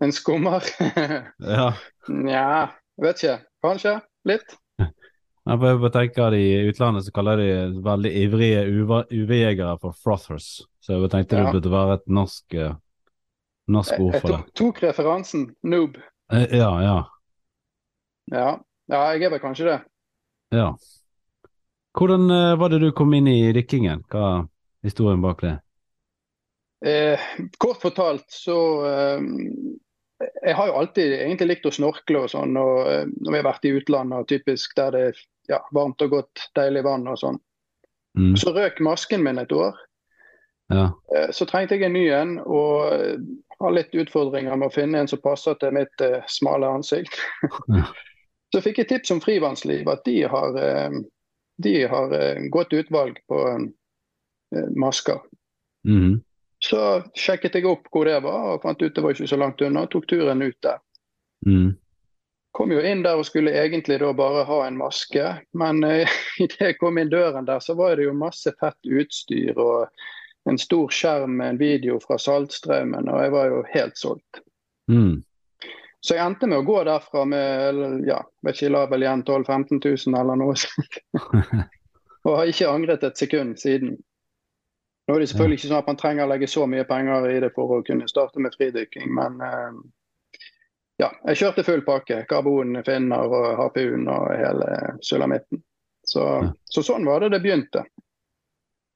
en 0.00 0.12
skummer. 0.12 0.62
Ja. 1.40 1.72
Nja, 2.08 2.68
vet 3.02 3.22
ikke. 3.22 3.38
Kanskje. 3.64 4.00
Litt. 4.28 4.56
Jeg 5.48 5.60
bare 5.62 5.88
tenker 5.94 6.26
at 6.28 6.34
I 6.36 6.68
utlandet 6.68 7.06
så 7.06 7.12
kaller 7.16 7.40
de 7.40 7.46
veldig 7.84 8.10
ivrige 8.20 8.64
UV-jegere 8.68 9.78
for 9.80 9.96
frothers. 9.96 10.48
Så 10.84 10.98
jeg 10.98 11.10
tenkte 11.14 11.38
Ja. 11.38 11.44
det 11.46 11.54
burde 11.56 11.72
være 11.72 11.94
et 11.98 12.06
norsk, 12.12 12.54
eh, 12.54 12.74
norsk 13.68 13.94
ord 13.98 14.18
for 14.20 14.28
det. 14.28 14.40
Jeg 14.44 14.54
tok 14.60 14.82
referansen. 14.84 15.46
Noob. 15.64 15.96
Eh, 16.32 16.46
Ja, 16.58 16.70
ja, 16.84 16.98
Ja. 18.30 18.58
ja, 18.88 19.00
jeg 19.12 19.22
er 19.22 19.30
vel 19.30 19.40
kanskje 19.40 19.64
det. 19.64 19.78
ja. 20.52 20.74
Hvordan 21.96 22.30
eh, 22.30 22.56
var 22.60 22.68
det 22.68 22.80
du 22.80 22.92
kom 22.92 23.12
inn 23.14 23.26
i 23.26 23.52
dykkingen? 23.52 24.04
Hva 24.12 24.42
er 24.42 24.48
historien 24.84 25.22
bak 25.22 25.40
det? 25.40 25.58
Eh, 26.84 27.18
kort 27.58 27.80
fortalt 27.82 28.28
så 28.30 28.58
eh, 28.86 29.20
Jeg 30.18 30.54
har 30.58 30.66
jo 30.66 30.78
alltid 30.80 31.12
egentlig 31.14 31.46
likt 31.48 31.66
å 31.68 31.74
snorkle 31.74 32.24
og 32.24 32.30
sånn. 32.32 32.56
og 32.58 32.88
eh, 32.90 33.04
Når 33.06 33.32
vi 33.32 33.38
har 33.38 33.46
vært 33.46 33.66
i 33.68 33.74
utlandet, 33.78 34.24
og 34.24 34.30
typisk 34.30 34.74
der 34.78 34.94
det 34.94 35.02
er 35.10 35.20
ja, 35.48 35.60
varmt 35.72 36.02
og 36.02 36.10
godt, 36.10 36.48
deilig 36.58 36.82
vann 36.84 37.06
og 37.08 37.20
sånn. 37.20 37.38
Mm, 38.18 38.34
Så 38.36 38.52
røk 38.56 38.80
masken 38.82 39.22
min 39.22 39.38
et 39.38 39.52
år. 39.52 39.76
ja. 40.74 40.90
Eh, 41.14 41.30
Så 41.30 41.46
trengte 41.46 41.78
jeg 41.78 41.86
en 41.86 41.94
ny 41.94 42.08
en, 42.10 42.38
og 42.40 42.92
eh, 42.92 43.14
har 43.60 43.74
litt 43.74 43.94
utfordringer 43.94 44.56
med 44.56 44.68
å 44.68 44.74
finne 44.74 44.98
en 44.98 45.08
som 45.10 45.22
passer 45.22 45.54
til 45.60 45.72
mitt 45.74 46.00
eh, 46.04 46.22
smale 46.26 46.66
ansikt. 46.66 47.14
Ja. 47.68 47.86
Så 48.48 48.62
fikk 48.64 48.78
jeg 48.80 48.88
tips 48.88 49.10
om 49.12 49.18
Frivannsliv, 49.20 49.84
at 49.92 50.06
de 50.08 50.22
har, 50.24 50.54
eh, 50.56 50.94
de 51.60 51.72
har 51.84 52.14
godt 52.48 52.72
utvalg 52.72 53.18
på 53.28 53.42
masker. 54.72 55.18
Mhm. 55.84 56.22
Så 56.64 57.02
sjekket 57.14 57.54
jeg 57.54 57.68
opp 57.70 57.86
hvor 57.92 58.08
det 58.08 58.18
var, 58.24 58.54
og 58.54 58.64
fant 58.64 58.80
ut 58.82 58.94
det 58.94 59.02
var 59.04 59.14
ikke 59.14 59.30
så 59.30 59.38
langt 59.38 59.62
unna. 59.62 59.84
og 59.86 59.92
Tok 59.92 60.08
turen 60.10 60.42
ut 60.42 60.58
der. 60.62 60.80
Mm. 61.46 61.76
kom 62.50 62.72
jo 62.74 62.80
inn 62.82 63.04
der 63.04 63.20
og 63.20 63.26
skulle 63.28 63.52
egentlig 63.54 64.00
da 64.02 64.08
bare 64.16 64.42
ha 64.48 64.56
en 64.66 64.78
maske, 64.80 65.26
men 65.54 65.84
uh, 65.86 66.16
idet 66.42 66.64
jeg 66.64 66.78
kom 66.80 66.98
inn 66.98 67.12
døren 67.12 67.46
der, 67.46 67.62
så 67.62 67.76
var 67.78 67.94
det 67.96 68.08
jo 68.08 68.16
masse 68.18 68.50
fett 68.58 68.90
utstyr 68.90 69.54
og 69.54 69.86
en 70.50 70.58
stor 70.58 70.90
skjerm 70.90 71.36
med 71.38 71.54
en 71.54 71.60
video 71.60 72.00
fra 72.02 72.18
Saltstraumen, 72.18 73.06
og 73.12 73.22
jeg 73.22 73.34
var 73.36 73.50
jo 73.52 73.62
helt 73.70 73.98
solgt. 74.00 74.40
Mm. 74.90 75.22
Så 76.00 76.14
jeg 76.14 76.24
endte 76.24 76.48
med 76.48 76.62
å 76.62 76.66
gå 76.66 76.82
derfra 76.86 77.24
med 77.28 78.06
ja, 78.08 78.20
vet 78.46 78.56
ikke, 78.56 78.72
la 78.72 78.84
vel 78.90 79.04
igjen 79.04 79.24
12 79.26 79.44
000-15 79.44 79.80
000 80.08 80.20
eller 80.20 80.38
noe 80.40 80.54
sånt. 80.58 81.00
og 82.26 82.36
har 82.38 82.50
ikke 82.50 82.70
angret 82.70 83.04
et 83.06 83.18
sekund 83.20 83.58
siden. 83.60 83.96
Nå 85.08 85.14
er 85.14 85.22
det 85.22 85.30
selvfølgelig 85.30 85.56
ikke 85.58 85.68
sånn 85.70 85.80
at 85.80 85.86
man 85.88 85.98
trenger 86.00 86.26
å 86.26 86.30
legge 86.32 86.50
så 86.52 86.66
mye 86.68 86.84
penger 86.88 87.30
i 87.32 87.38
det 87.40 87.48
for 87.54 87.78
å 87.78 87.84
kunne 87.86 88.08
starte 88.10 88.42
med 88.44 88.52
fridykking, 88.58 89.08
men 89.16 89.38
uh, 89.40 89.78
ja, 91.00 91.08
jeg 91.30 91.40
kjørte 91.40 91.64
full 91.64 91.84
pakke. 91.86 92.24
Karbon, 92.28 92.80
finner 92.84 93.30
og 93.30 93.46
harpun 93.60 94.08
og 94.10 94.28
hele 94.34 94.68
sulamitten. 95.06 95.62
Så, 96.08 96.24
så 96.64 96.82
sånn 96.82 97.06
var 97.06 97.22
det 97.22 97.32
det 97.36 97.42
begynte. 97.44 97.84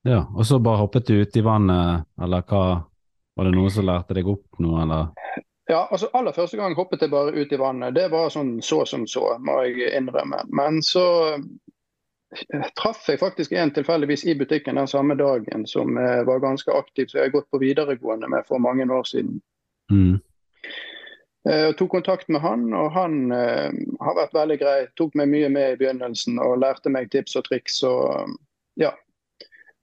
Ja, 0.08 0.24
og 0.34 0.46
så 0.48 0.58
bare 0.58 0.80
hoppet 0.82 1.06
du 1.06 1.20
ut 1.22 1.36
i 1.36 1.44
vannet, 1.46 2.08
eller 2.20 2.42
hva? 2.48 2.64
Var 3.36 3.48
det 3.48 3.54
noen 3.54 3.72
som 3.72 3.86
lærte 3.86 4.16
deg 4.18 4.28
opp 4.28 4.58
noe, 4.60 4.82
eller? 4.82 5.12
Ja, 5.70 5.86
altså 5.86 6.10
Aller 6.12 6.34
første 6.36 6.58
gang 6.58 6.74
hoppet 6.76 7.04
jeg 7.04 7.12
bare 7.12 7.32
ut 7.32 7.52
i 7.54 7.60
vannet. 7.60 7.94
Det 7.96 8.08
var 8.12 8.32
sånn 8.34 8.56
så 8.64 8.82
som 8.88 9.06
så, 9.08 9.36
må 9.40 9.60
jeg 9.64 9.92
innrømme. 9.96 10.42
Men 10.52 10.82
så 10.84 11.04
eh, 11.30 11.44
traff 12.80 13.08
jeg 13.08 13.20
faktisk 13.20 13.52
en 13.52 13.70
tilfeldigvis 13.74 14.24
i 14.24 14.34
butikken 14.38 14.80
den 14.80 14.88
samme 14.88 15.14
dagen 15.14 15.66
som 15.66 15.98
eh, 15.98 16.22
var 16.24 16.38
ganske 16.44 16.72
aktiv, 16.72 17.06
så 17.06 17.18
jeg 17.18 17.30
har 17.30 17.38
gått 17.38 17.50
på 17.50 17.60
videregående 17.62 18.28
med 18.28 18.46
for 18.48 18.62
mange 18.62 18.86
år 18.88 19.04
siden. 19.08 19.40
Mm. 19.92 20.20
Jeg 21.42 21.74
tok 21.76 21.90
kontakt 21.90 22.28
med 22.30 22.40
han, 22.40 22.68
og 22.74 22.92
han 22.94 23.32
eh, 23.34 23.72
har 24.00 24.18
vært 24.18 24.36
veldig 24.36 24.58
grei. 24.60 24.76
Tok 24.96 25.16
meg 25.18 25.32
mye 25.32 25.48
med 25.50 25.72
i 25.72 25.78
begynnelsen 25.80 26.38
og 26.42 26.60
lærte 26.62 26.92
meg 26.92 27.10
tips 27.10 27.34
og 27.40 27.48
triks. 27.48 27.82
og 27.82 28.36
ja. 28.78 28.92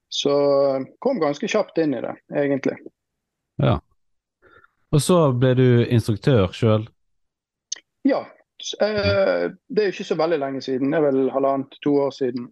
Så 0.10 0.34
eh, 0.75 0.88
kom 1.03 1.20
ganske 1.20 1.48
kjapt 1.51 1.77
inn 1.84 1.94
i 1.94 2.01
det, 2.01 2.15
egentlig. 2.34 2.79
Ja. 3.62 3.77
Og 4.89 5.03
så 5.03 5.20
ble 5.36 5.53
du 5.60 5.68
instruktør 5.86 6.56
sjøl. 6.56 6.88
Ja. 8.08 8.24
Eh, 8.82 9.50
det 9.70 9.84
er 9.84 9.89
jo 9.89 9.96
ikke 9.96 10.10
så 10.12 10.18
veldig 10.20 10.39
lenge 10.39 10.62
siden, 10.62 10.92
det 10.92 11.00
er 11.00 11.08
vel 11.12 11.30
halvannet, 11.32 11.78
to 11.84 11.96
år 12.06 12.16
siden. 12.16 12.50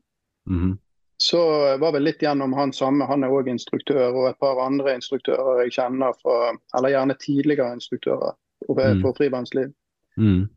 Mhm. 0.50 0.78
Så 1.20 1.40
var 1.82 1.92
vel 1.96 2.04
litt 2.06 2.22
gjennom 2.22 2.54
han 2.54 2.72
samme, 2.74 3.06
han 3.10 3.24
er 3.26 3.34
òg 3.34 3.48
instruktør, 3.50 4.14
og 4.14 4.28
et 4.30 4.38
par 4.40 4.60
andre 4.62 4.94
instruktører 4.94 5.64
jeg 5.64 5.74
kjenner 5.80 6.14
fra, 6.22 6.54
eller 6.78 6.94
gjerne 6.94 7.16
tidligere 7.18 7.74
instruktører 7.74 8.36
Mm. 8.68 9.02
for 9.02 9.14
frivannsliv. 9.14 9.74
Mm. 10.18 10.50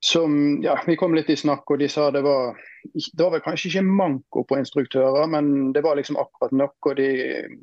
Som, 0.00 0.62
ja, 0.62 0.78
Vi 0.86 0.96
kom 0.96 1.14
litt 1.14 1.30
i 1.30 1.36
snakk, 1.36 1.70
og 1.70 1.78
de 1.78 1.88
sa 1.88 2.10
det 2.10 2.22
var 2.22 2.56
det 2.94 3.22
var 3.22 3.30
vel 3.30 3.40
kanskje 3.40 3.68
ikke 3.68 3.82
manko 3.82 4.44
på 4.46 4.56
instruktører, 4.58 5.26
men 5.26 5.72
det 5.72 5.82
var 5.82 5.96
liksom 5.96 6.16
akkurat 6.16 6.52
nok. 6.52 6.76
Og 6.86 6.96
de 6.96 7.08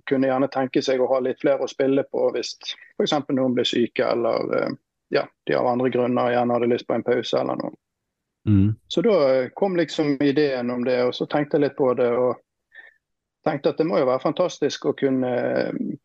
kunne 0.06 0.28
gjerne 0.28 0.52
tenke 0.52 0.84
seg 0.84 1.00
å 1.00 1.08
ha 1.08 1.20
litt 1.20 1.40
flere 1.40 1.64
å 1.64 1.72
spille 1.72 2.04
på 2.12 2.32
hvis 2.36 2.58
f.eks. 3.00 3.14
noen 3.30 3.56
ble 3.56 3.64
syke, 3.66 4.04
eller 4.04 4.54
eh, 4.60 4.70
ja, 5.14 5.28
de 5.46 5.56
av 5.56 5.68
andre 5.68 5.90
grunner 5.90 6.32
gjerne 6.32 6.54
hadde 6.58 6.70
lyst 6.72 6.88
på 6.88 6.96
en 6.96 7.04
pause 7.06 7.38
eller 7.40 7.60
noe. 7.60 7.76
Mm. 8.50 8.76
Så 8.88 9.02
da 9.02 9.50
kom 9.58 9.76
liksom 9.78 10.18
ideen 10.22 10.70
om 10.70 10.84
det, 10.86 11.00
og 11.04 11.16
så 11.18 11.26
tenkte 11.26 11.58
jeg 11.58 11.66
litt 11.66 11.78
på 11.78 11.94
det. 11.98 12.10
og 12.14 12.36
tenkte 13.46 13.70
at 13.70 13.78
det 13.78 13.86
må 13.86 14.00
jo 14.02 14.08
være 14.10 14.24
fantastisk 14.24 14.88
å 14.90 14.96
kunne, 14.98 15.32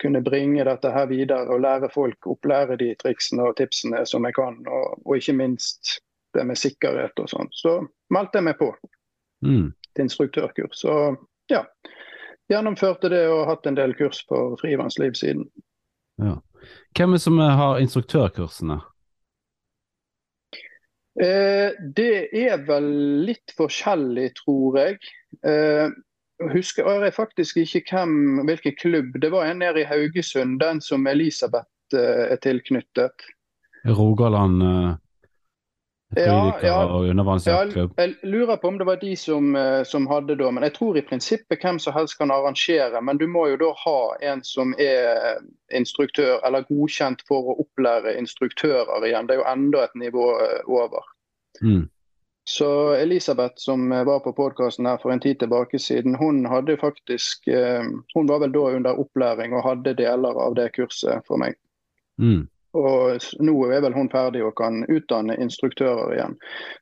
kunne 0.02 0.21
bringe 0.21 0.64
dette 0.69 0.90
her 0.92 1.07
videre 1.09 1.49
og 1.49 1.62
lære 1.64 1.88
folk, 1.92 2.26
opplære 2.28 2.76
de 2.80 2.90
triksene 3.00 3.47
og 3.49 3.57
tipsene 3.57 4.04
som 4.07 4.28
jeg 4.28 4.37
kan. 4.37 4.59
Og, 4.69 5.00
og 5.07 5.16
ikke 5.16 5.37
minst 5.38 5.99
det 6.37 6.45
med 6.47 6.61
sikkerhet 6.61 7.16
og 7.19 7.30
sånn. 7.33 7.49
Så 7.57 7.78
meldte 8.12 8.40
jeg 8.40 8.50
meg 8.50 8.59
på 8.61 8.75
Mm. 9.40 9.73
til 9.97 10.04
instruktørkurs. 10.04 10.85
Og 10.85 11.16
ja, 11.49 11.62
gjennomførte 12.52 13.09
det 13.09 13.23
og 13.33 13.47
hatt 13.49 13.66
en 13.66 13.78
del 13.78 13.95
kurs 13.97 14.19
for 14.28 14.59
frivannsliv 14.61 15.14
siden. 15.16 15.47
Ja. 16.21 16.35
Hvem 16.97 17.14
er 17.14 17.21
det 17.21 17.25
som 17.25 17.38
har 17.38 17.81
instruktørkursene? 17.83 18.81
Eh, 21.21 21.75
det 21.97 22.31
er 22.37 22.62
vel 22.69 22.87
litt 23.26 23.52
forskjellig, 23.57 24.31
tror 24.38 24.79
jeg. 24.81 24.99
Eh, 25.47 25.90
husker 26.55 26.88
jeg 27.05 27.14
faktisk 27.17 27.61
ikke 27.61 27.83
hvem, 27.90 28.45
hvilken 28.49 28.76
klubb. 28.81 29.19
Det 29.23 29.33
var 29.33 29.50
en 29.50 29.61
nede 29.64 29.83
i 29.83 29.88
Haugesund, 29.88 30.61
den 30.62 30.81
som 30.85 31.07
Elisabeth 31.11 31.69
eh, 31.97 32.31
er 32.31 32.40
tilknyttet. 32.43 33.26
Rogaland 33.88 34.62
eh, 34.62 34.90
Ja, 36.17 36.59
ja. 36.62 37.05
Jeg 37.97 38.14
lurer 38.23 38.57
på 38.57 38.69
om 38.69 38.79
det 38.79 38.87
var 38.87 38.97
de 38.97 39.17
som, 39.17 39.57
eh, 39.57 39.83
som 39.87 40.07
hadde 40.11 40.35
da, 40.35 40.50
men 40.50 40.67
jeg 40.67 40.75
tror 40.75 40.99
i 40.99 41.05
prinsippet 41.07 41.62
hvem 41.62 41.79
som 41.79 41.95
helst 41.95 42.19
kan 42.19 42.33
arrangere. 42.35 43.00
Men 43.00 43.19
du 43.19 43.29
må 43.31 43.47
jo 43.52 43.61
da 43.61 43.71
ha 43.85 44.00
en 44.33 44.43
som 44.45 44.75
er 44.79 45.38
instruktør, 45.75 46.40
eller 46.47 46.67
godkjent 46.67 47.23
for 47.31 47.52
å 47.52 47.57
opplære 47.62 48.17
instruktører 48.19 49.07
igjen. 49.07 49.31
Det 49.31 49.37
er 49.37 49.43
jo 49.45 49.49
enda 49.52 49.87
et 49.87 49.97
nivå 50.02 50.26
eh, 50.43 50.61
over. 50.67 51.07
Mm. 51.62 51.87
Så 52.50 52.97
Elisabeth 52.99 53.62
som 53.62 53.93
eh, 53.93 54.02
var 54.05 54.25
på 54.26 54.35
podkasten 54.35 54.90
her 54.90 54.99
for 54.99 55.14
en 55.14 55.23
tid 55.23 55.38
tilbake 55.38 55.79
siden, 55.79 56.19
hun 56.19 56.43
hadde 56.50 56.81
faktisk 56.81 57.47
Hun 58.14 58.26
var 58.26 58.40
vel 58.43 58.52
da 58.52 58.71
under 58.75 58.99
opplæring 58.99 59.55
og 59.55 59.62
hadde 59.62 59.95
deler 59.95 60.43
av 60.43 60.59
det 60.59 60.73
kurset 60.75 61.23
for 61.31 61.38
meg. 61.38 61.55
Mm. 62.19 62.49
Og 62.78 63.24
nå 63.42 63.54
er 63.74 63.82
vel 63.82 63.96
hun 63.96 64.10
ferdig 64.12 64.44
og 64.46 64.54
kan 64.60 64.84
utdanne 64.86 65.34
instruktører 65.42 66.14
igjen. 66.14 66.36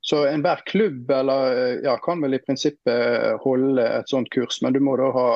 Så 0.04 0.26
enhver 0.28 0.60
klubb 0.68 1.10
eller, 1.10 1.56
eh, 1.56 1.78
ja, 1.86 1.96
kan 2.04 2.20
vel 2.20 2.36
i 2.36 2.42
prinsippet 2.44 3.40
holde 3.44 3.86
et 4.00 4.08
sånt 4.12 4.28
kurs, 4.34 4.60
men 4.62 4.76
du 4.76 4.82
må 4.84 4.98
da 5.00 5.08
ha 5.14 5.30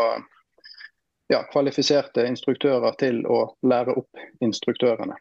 ja, 1.33 1.43
kvalifiserte 1.53 2.27
instruktører 2.29 2.93
til 3.01 3.23
å 3.27 3.45
lære 3.65 3.97
opp 3.97 4.45
instruktørene. 4.45 5.17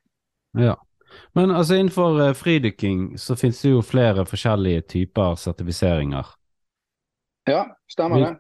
Ja. 0.59 0.75
Men 1.35 1.51
altså 1.51 1.75
innenfor 1.79 2.19
eh, 2.23 2.35
fridykking 2.35 3.17
så 3.19 3.35
finnes 3.39 3.61
det 3.63 3.71
jo 3.71 3.81
flere 3.83 4.25
forskjellige 4.27 4.81
typer 4.95 5.35
sertifiseringer. 5.39 6.27
Ja, 7.50 7.65
stemmer 7.91 8.25
det. 8.25 8.35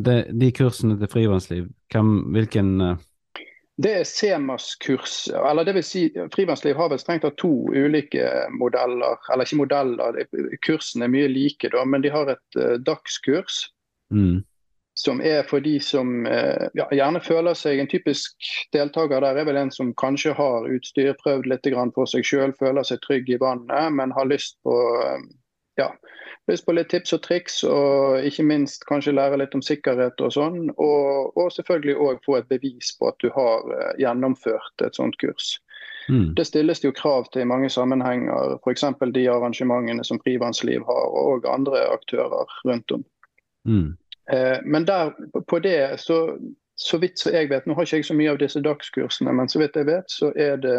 De, 0.00 0.16
de 0.32 0.48
kursene 0.56 0.96
til 1.00 1.10
frivannsliv, 1.12 1.68
hvilken 1.92 2.72
eh, 2.80 3.06
Det 3.80 3.92
er 3.96 4.04
CEMAS-kurs. 4.04 5.30
eller 5.50 5.64
det 5.64 5.72
vil 5.78 5.84
si, 5.86 6.02
Frivannsliv 6.34 6.76
har 6.76 6.90
vel 6.92 7.00
strengt 7.00 7.24
tatt 7.24 7.38
to 7.40 7.52
ulike 7.72 8.26
modeller. 8.52 9.16
Eller 9.32 9.48
ikke 9.48 9.60
modeller, 9.62 10.18
kursene 10.66 11.06
er 11.06 11.14
mye 11.14 11.30
like, 11.32 11.70
da, 11.72 11.84
men 11.88 12.04
de 12.04 12.12
har 12.12 12.28
et 12.34 12.60
uh, 12.60 12.76
dagskurs. 12.84 13.70
mm, 14.12 14.42
som 15.00 15.20
er 15.24 15.42
for 15.48 15.62
de 15.64 15.78
som 15.80 16.26
eh, 16.26 16.66
ja, 16.76 16.86
gjerne 16.92 17.22
føler 17.24 17.56
seg 17.56 17.80
En 17.80 17.88
typisk 17.88 18.48
deltaker 18.74 19.22
der 19.24 19.38
er 19.38 19.46
vel 19.48 19.56
en 19.56 19.72
som 19.72 19.94
kanskje 19.96 20.34
har 20.36 20.68
utstyr, 20.68 21.14
prøvd 21.22 21.48
litt 21.48 21.64
på 21.64 21.86
for 21.94 22.10
seg 22.10 22.26
sjøl, 22.26 22.52
føler 22.58 22.84
seg 22.86 23.00
trygg 23.06 23.30
i 23.30 23.38
vannet, 23.40 23.94
men 23.96 24.12
har 24.12 24.28
lyst 24.28 24.58
på 24.66 24.76
eh, 25.04 25.22
ja, 25.80 25.88
lyst 26.50 26.66
på 26.66 26.74
litt 26.76 26.90
tips 26.92 27.14
og 27.16 27.22
triks, 27.24 27.62
og 27.64 28.26
ikke 28.26 28.46
minst 28.46 28.86
kanskje 28.88 29.16
lære 29.16 29.40
litt 29.40 29.56
om 29.56 29.64
sikkerhet 29.64 30.20
og 30.20 30.34
sånn. 30.36 30.60
Og, 30.76 31.32
og 31.36 31.50
selvfølgelig 31.56 31.96
òg 32.06 32.22
få 32.26 32.38
et 32.40 32.50
bevis 32.52 32.92
på 32.98 33.10
at 33.10 33.18
du 33.24 33.30
har 33.34 33.66
eh, 33.76 33.92
gjennomført 34.04 34.86
et 34.86 34.98
sånt 34.98 35.18
kurs. 35.22 35.54
mm, 36.08 36.34
Det 36.38 36.46
stilles 36.48 36.84
jo 36.84 36.92
krav 36.96 37.30
til 37.32 37.44
i 37.44 37.48
mange 37.48 37.70
sammenhenger, 37.72 38.58
f.eks. 38.60 38.86
de 39.16 39.26
arrangementene 39.32 40.04
som 40.06 40.20
Frivannsliv 40.24 40.86
har, 40.88 41.10
og 41.24 41.48
andre 41.50 41.86
aktører 41.94 42.60
rundt 42.68 42.98
om. 42.98 43.04
mm, 43.64 43.90
Eh, 44.32 44.58
Men 44.64 44.84
der, 44.84 45.10
på 45.48 45.58
det, 45.58 46.00
så, 46.00 46.38
så 46.76 46.98
vidt 46.98 47.18
så 47.18 47.30
jeg 47.30 47.50
vet, 47.50 47.66
nå 47.66 47.74
har 47.74 47.82
ikke 47.82 47.96
jeg 47.96 48.04
så 48.04 48.14
mye 48.14 48.30
av 48.30 48.38
disse 48.38 48.62
dagskursene, 48.62 49.32
men 49.32 49.48
så 49.48 49.58
vidt 49.58 49.76
jeg 49.76 49.88
vet, 49.88 50.10
så 50.10 50.32
er 50.36 50.56
det, 50.56 50.76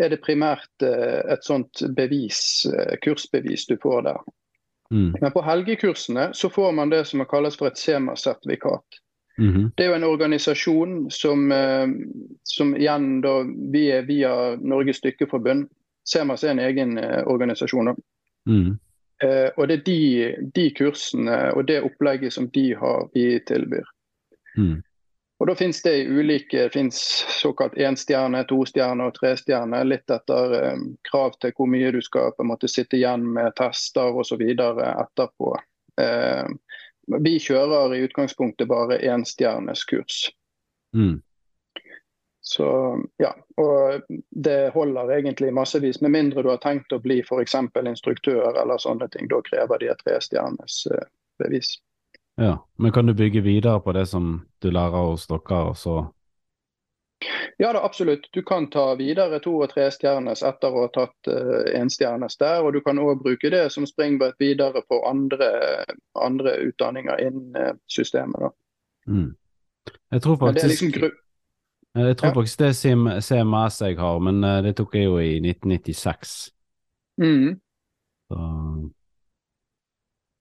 er 0.00 0.12
det 0.12 0.22
primært 0.24 0.84
eh, 0.86 1.20
et 1.32 1.44
sånt 1.44 1.82
bevis, 1.96 2.66
eh, 2.70 2.96
kursbevis 3.04 3.66
du 3.68 3.76
får 3.82 4.02
der. 4.08 4.20
mm, 4.90 5.16
Men 5.20 5.32
på 5.32 5.42
helgekursene 5.42 6.30
så 6.34 6.50
får 6.50 6.72
man 6.72 6.90
det 6.90 7.04
som 7.06 7.24
kalles 7.26 7.56
for 7.56 7.66
et 7.66 7.78
SEMA-sertifikat. 7.78 9.00
mhm, 9.38 9.72
Det 9.76 9.84
er 9.84 9.90
jo 9.90 9.94
en 9.94 10.10
organisasjon 10.10 11.10
som, 11.10 11.52
eh, 11.52 11.88
som 12.44 12.76
igjen 12.76 13.20
da 13.20 13.42
vi 13.72 13.90
er 13.90 14.02
via 14.02 14.56
Norges 14.56 15.00
Dykkerforbund. 15.00 15.68
SEMAS 16.04 16.44
er 16.44 16.50
en 16.50 16.58
egen 16.58 16.98
organisasjon. 17.26 17.86
da. 17.86 17.94
mm, 18.46 18.78
Eh, 19.22 19.50
og 19.56 19.68
det 19.68 19.74
er 19.78 19.82
de, 19.86 20.00
de 20.54 20.70
kursene 20.74 21.36
og 21.54 21.66
det 21.68 21.82
opplegget 21.86 22.34
som 22.34 22.48
de 22.50 22.72
har 22.74 23.08
vi 23.14 23.26
tilbyr. 23.46 23.84
mm, 24.56 24.82
Og 25.42 25.48
Da 25.48 25.56
finnes 25.58 25.80
det 25.82 26.04
ulike, 26.06 26.68
det 26.68 26.70
finnes 26.70 26.98
såkalt 27.42 27.74
énstjerne, 27.74 28.44
tostjerne 28.46 29.08
og 29.08 29.16
trestjerne. 29.16 29.80
Litt 29.90 30.12
etter 30.14 30.54
um, 30.76 30.84
krav 31.08 31.34
til 31.42 31.50
hvor 31.56 31.66
mye 31.66 31.90
du 31.90 31.98
skal 31.98 32.30
på 32.36 32.44
en 32.44 32.50
måte 32.52 32.70
sitte 32.70 32.94
igjen 33.00 33.24
med 33.34 33.50
tester 33.58 34.14
osv. 34.22 34.44
etterpå. 34.54 35.50
Uh, 35.98 36.46
vi 37.26 37.34
kjører 37.42 37.96
i 37.96 38.04
utgangspunktet 38.06 38.70
bare 38.70 39.00
énstjerneskurs. 39.02 40.28
mm. 40.94 41.18
Så 42.42 42.68
ja, 43.22 43.34
og 43.56 44.06
det 44.30 44.70
holder 44.74 45.10
egentlig 45.14 45.52
massevis, 45.54 46.00
med 46.00 46.10
mindre 46.10 46.42
du 46.42 46.48
har 46.50 46.62
tenkt 46.62 46.94
å 46.94 46.98
bli 47.02 47.20
f.eks. 47.22 47.54
instruktør 47.82 48.58
eller 48.62 48.78
sånne 48.82 49.10
ting. 49.10 49.26
Da 49.30 49.38
krever 49.46 49.78
de 49.78 49.90
et 49.90 50.02
trestjernes 50.06 50.86
eh, 50.90 51.06
bevis. 51.42 51.76
Ja, 52.36 52.68
Men 52.78 52.92
kan 52.92 53.06
du 53.06 53.14
bygge 53.14 53.40
videre 53.40 53.80
på 53.80 53.92
det 53.92 54.06
som 54.06 54.46
du 54.58 54.70
lærer 54.70 55.10
hos 55.10 55.26
dere, 55.26 55.62
og 55.68 55.76
så 55.76 56.12
Ja 57.58 57.72
da, 57.72 57.84
absolutt. 57.84 58.28
Du 58.32 58.42
kan 58.42 58.70
ta 58.70 58.94
videre 58.94 59.38
to- 59.38 59.60
og 59.62 59.70
trestjerners 59.70 60.42
etter 60.42 60.74
å 60.74 60.80
ha 60.82 60.88
tatt 60.90 61.28
uh, 61.30 61.68
enstjernes 61.78 62.34
der. 62.40 62.64
Og 62.64 62.72
du 62.72 62.80
kan 62.80 62.98
òg 62.98 63.20
bruke 63.22 63.50
det 63.50 63.68
som 63.72 63.86
springbrett 63.86 64.34
videre 64.42 64.82
på 64.88 64.98
andre, 65.06 65.84
andre 66.18 66.56
utdanninger 66.66 67.20
innen 67.20 67.54
uh, 67.56 67.76
systemet. 67.86 68.50
mm. 69.06 69.36
Jeg 70.12 70.22
tror 70.22 70.36
Men 70.40 70.54
det 70.54 70.62
faktisk 70.62 70.82
liksom 70.82 71.00
gru 71.00 71.10
Jeg 71.94 72.16
tror 72.16 72.28
Ja. 72.28 72.34
faktisk 72.34 72.58
det 72.58 72.66
er 72.68 73.20
CMS 73.20 73.80
jeg 73.80 73.98
har, 73.98 74.18
men 74.18 74.44
uh, 74.44 74.62
det 74.62 74.76
tok 74.76 74.94
jeg 74.94 75.04
jo 75.04 75.18
i 75.18 75.38
1996. 75.38 76.50
mm. 77.18 77.60
Så. 78.28 78.36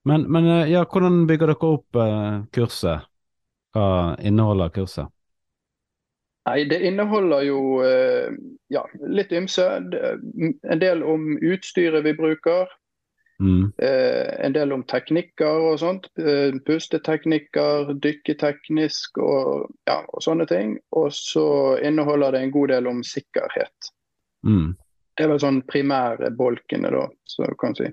Men, 0.03 0.21
men 0.31 0.47
eh, 0.47 0.71
ja, 0.71 0.85
hvordan 0.85 1.25
bygger 1.27 1.53
dere 1.53 1.71
opp 1.75 1.95
eh, 1.95 2.43
kurset? 2.55 3.07
Hva 3.75 4.17
inneholder 4.19 4.71
kurset? 4.75 5.11
Nei, 6.49 6.63
det 6.65 6.81
inneholder 6.89 7.43
jo 7.45 7.61
eh, 7.85 8.33
ja, 8.73 8.81
litt 9.07 9.31
ymse. 9.31 9.65
En 9.77 10.81
del 10.81 11.03
om 11.05 11.35
utstyret 11.37 12.05
vi 12.07 12.15
bruker. 12.17 12.71
Mm. 13.41 13.71
En 13.81 14.53
del 14.53 14.73
om 14.73 14.83
teknikker 14.85 15.63
og 15.65 15.79
sånt. 15.81 16.03
Pusteteknikker, 16.67 17.93
dykketeknisk 18.03 19.17
og, 19.17 19.71
ja, 19.89 19.95
og 20.13 20.21
sånne 20.21 20.45
ting. 20.49 20.75
Og 20.93 21.07
så 21.15 21.45
inneholder 21.81 22.35
det 22.35 22.43
en 22.45 22.53
god 22.53 22.73
del 22.73 22.89
om 22.91 23.01
sikkerhet. 23.05 23.89
Mm. 24.45 24.75
Det 25.17 25.25
er 25.25 25.31
vel 25.33 25.41
sånn 25.41 25.61
primære 25.69 26.29
bolkene, 26.37 26.93
da, 26.93 27.07
så 27.29 27.49
du 27.49 27.57
kan 27.61 27.73
si. 27.77 27.89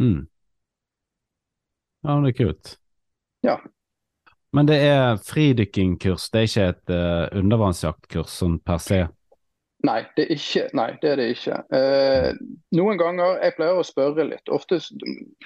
Mm. 0.00 0.26
Ja, 2.06 2.20
det 2.22 2.32
er 2.32 2.38
kult. 2.38 2.76
Ja. 3.46 3.58
Men 4.54 4.68
det 4.70 4.78
er 4.86 5.18
fridykkingkurs, 5.26 6.30
det 6.30 6.40
er 6.40 6.48
ikke 6.48 6.66
et 6.70 6.92
uh, 6.94 7.38
undervannsjaktkurs 7.38 8.38
sånn 8.40 8.60
per 8.64 8.78
se? 8.80 9.02
Nei, 9.84 10.00
det 10.16 10.28
ikke, 10.32 10.68
nei, 10.74 10.86
det 11.02 11.10
er 11.12 11.20
det 11.20 11.26
ikke. 11.34 11.56
Eh, 11.76 12.30
noen 12.74 12.98
ganger 12.98 13.36
jeg 13.44 13.54
pleier 13.58 13.78
å 13.78 13.84
spørre 13.86 14.24
litt. 14.24 14.48
Ofte 14.50 14.78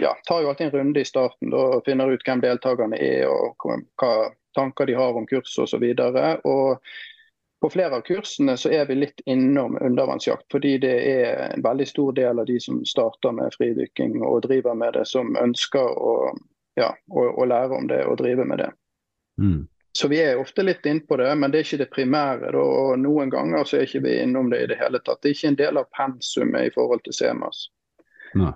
ja, 0.00 0.12
tar 0.28 0.44
jo 0.44 0.52
alltid 0.52 0.68
en 0.68 0.76
runde 0.76 1.02
i 1.02 1.08
starten 1.08 1.52
og 1.56 1.82
finner 1.84 2.12
ut 2.12 2.22
hvem 2.24 2.42
deltakerne 2.44 3.00
er 3.02 3.26
og 3.28 3.58
hva 3.98 4.30
tanker 4.56 4.86
de 4.86 4.96
har 4.96 5.18
om 5.18 5.26
kurset 5.28 5.66
osv. 5.66 5.84
På 7.60 7.68
flere 7.74 7.98
av 7.98 8.06
kursene 8.06 8.54
så 8.56 8.70
er 8.72 8.86
vi 8.88 9.00
litt 9.02 9.20
innom 9.28 9.76
undervannsjakt, 9.76 10.46
fordi 10.52 10.78
det 10.86 10.94
er 11.10 11.42
en 11.50 11.66
veldig 11.66 11.88
stor 11.90 12.14
del 12.16 12.40
av 12.40 12.48
de 12.48 12.56
som 12.62 12.80
starter 12.88 13.34
med 13.36 13.52
fridykking 13.58 14.22
og 14.22 14.46
driver 14.46 14.78
med 14.78 14.94
det, 14.96 15.04
som 15.10 15.34
ønsker 15.36 15.84
å, 15.84 16.14
ja, 16.78 16.92
og, 17.10 17.26
og 17.38 17.48
lære 17.50 17.76
om 17.76 17.88
det 17.90 18.04
og 18.06 18.18
drive 18.20 18.44
med 18.44 18.62
det. 18.62 18.70
Mm. 19.40 19.68
Så 19.92 20.08
vi 20.08 20.20
er 20.22 20.38
ofte 20.38 20.62
litt 20.62 20.86
innpå 20.86 21.16
det, 21.18 21.30
men 21.34 21.50
det 21.50 21.58
er 21.58 21.66
ikke 21.66 21.82
det 21.82 21.90
primære. 21.90 22.52
Da, 22.54 22.62
og 22.62 22.98
Noen 23.02 23.30
ganger 23.32 23.66
så 23.66 23.80
er 23.80 23.88
ikke 23.88 24.04
vi 24.06 24.20
innom 24.22 24.50
det 24.52 24.62
i 24.62 24.68
det 24.70 24.78
hele 24.78 25.00
tatt. 25.02 25.18
Det 25.22 25.32
er 25.32 25.38
ikke 25.38 25.50
en 25.50 25.60
del 25.60 25.80
av 25.80 25.88
pensumet 25.96 26.68
i 26.68 26.74
forhold 26.74 27.02
til 27.06 27.16
CEMAS. 27.16 27.64
Nei. 28.38 28.52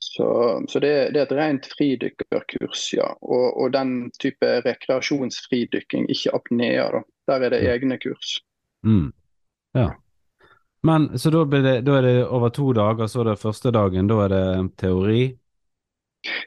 Så, 0.00 0.26
så 0.68 0.80
det, 0.80 0.92
det 1.14 1.20
er 1.20 1.26
et 1.26 1.32
rent 1.36 1.66
fridykkerkurs, 1.76 2.84
ja. 2.96 3.08
Og, 3.20 3.46
og 3.60 3.72
den 3.72 4.10
type 4.20 4.48
rekreasjonsfridykking, 4.64 6.08
ikke 6.12 6.32
apnea. 6.36 6.86
Da. 6.92 7.02
Der 7.28 7.46
er 7.46 7.54
det 7.54 7.60
egne 7.68 7.98
kurs. 8.00 8.38
Mm. 8.86 9.10
Ja. 9.76 9.90
Men 10.82 11.18
så 11.18 11.30
da, 11.30 11.44
blir 11.44 11.62
det, 11.62 11.74
da 11.84 11.98
er 11.98 12.08
det 12.08 12.14
over 12.26 12.52
to 12.52 12.72
dager, 12.76 13.06
så 13.12 13.20
er 13.20 13.32
det 13.32 13.40
første 13.42 13.72
dagen, 13.76 14.08
da 14.08 14.24
er 14.24 14.32
det 14.32 14.44
teori? 14.80 15.22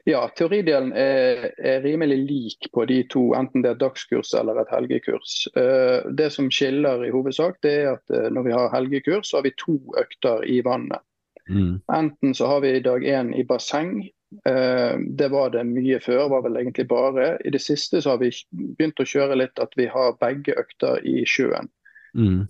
Ja, 0.06 0.28
teoridelen 0.36 0.92
er, 0.92 1.48
er 1.58 1.82
rimelig 1.82 2.18
lik 2.28 2.68
på 2.74 2.84
de 2.86 3.00
to, 3.10 3.32
enten 3.34 3.64
det 3.64 3.72
er 3.72 3.76
et 3.78 3.82
dagskurs 3.82 4.30
eller 4.38 4.60
et 4.62 4.70
helgekurs. 4.70 5.48
Eh, 5.58 6.06
Det 6.14 6.30
som 6.32 6.50
skiller 6.52 7.02
i 7.06 7.10
hovedsak, 7.14 7.58
det 7.66 7.72
er 7.82 7.88
at 7.96 8.14
eh, 8.14 8.30
når 8.30 8.46
vi 8.46 8.54
har 8.54 8.74
helgekurs, 8.74 9.30
så 9.30 9.40
har 9.40 9.48
vi 9.48 9.54
to 9.58 9.78
økter 9.98 10.46
i 10.46 10.60
vannet. 10.64 11.02
Mm. 11.48 11.80
Enten 11.92 12.34
så 12.34 12.46
har 12.46 12.62
vi 12.64 12.78
dag 12.80 13.02
én 13.02 13.34
i 13.34 13.44
basseng. 13.44 14.06
Eh, 14.46 14.94
Det 14.98 15.30
var 15.30 15.50
det 15.50 15.66
mye 15.66 15.98
før, 16.00 16.28
var 16.28 16.46
vel 16.46 16.56
egentlig 16.62 16.88
bare. 16.88 17.38
I 17.44 17.50
det 17.50 17.62
siste 17.62 18.02
så 18.02 18.14
har 18.14 18.22
vi 18.22 18.30
begynt 18.78 19.00
å 19.02 19.08
kjøre 19.08 19.40
litt 19.42 19.58
at 19.58 19.74
vi 19.76 19.90
har 19.90 20.18
begge 20.20 20.54
økter 20.54 21.02
i 21.02 21.24
sjøen. 21.26 21.68
Mm. 22.14 22.46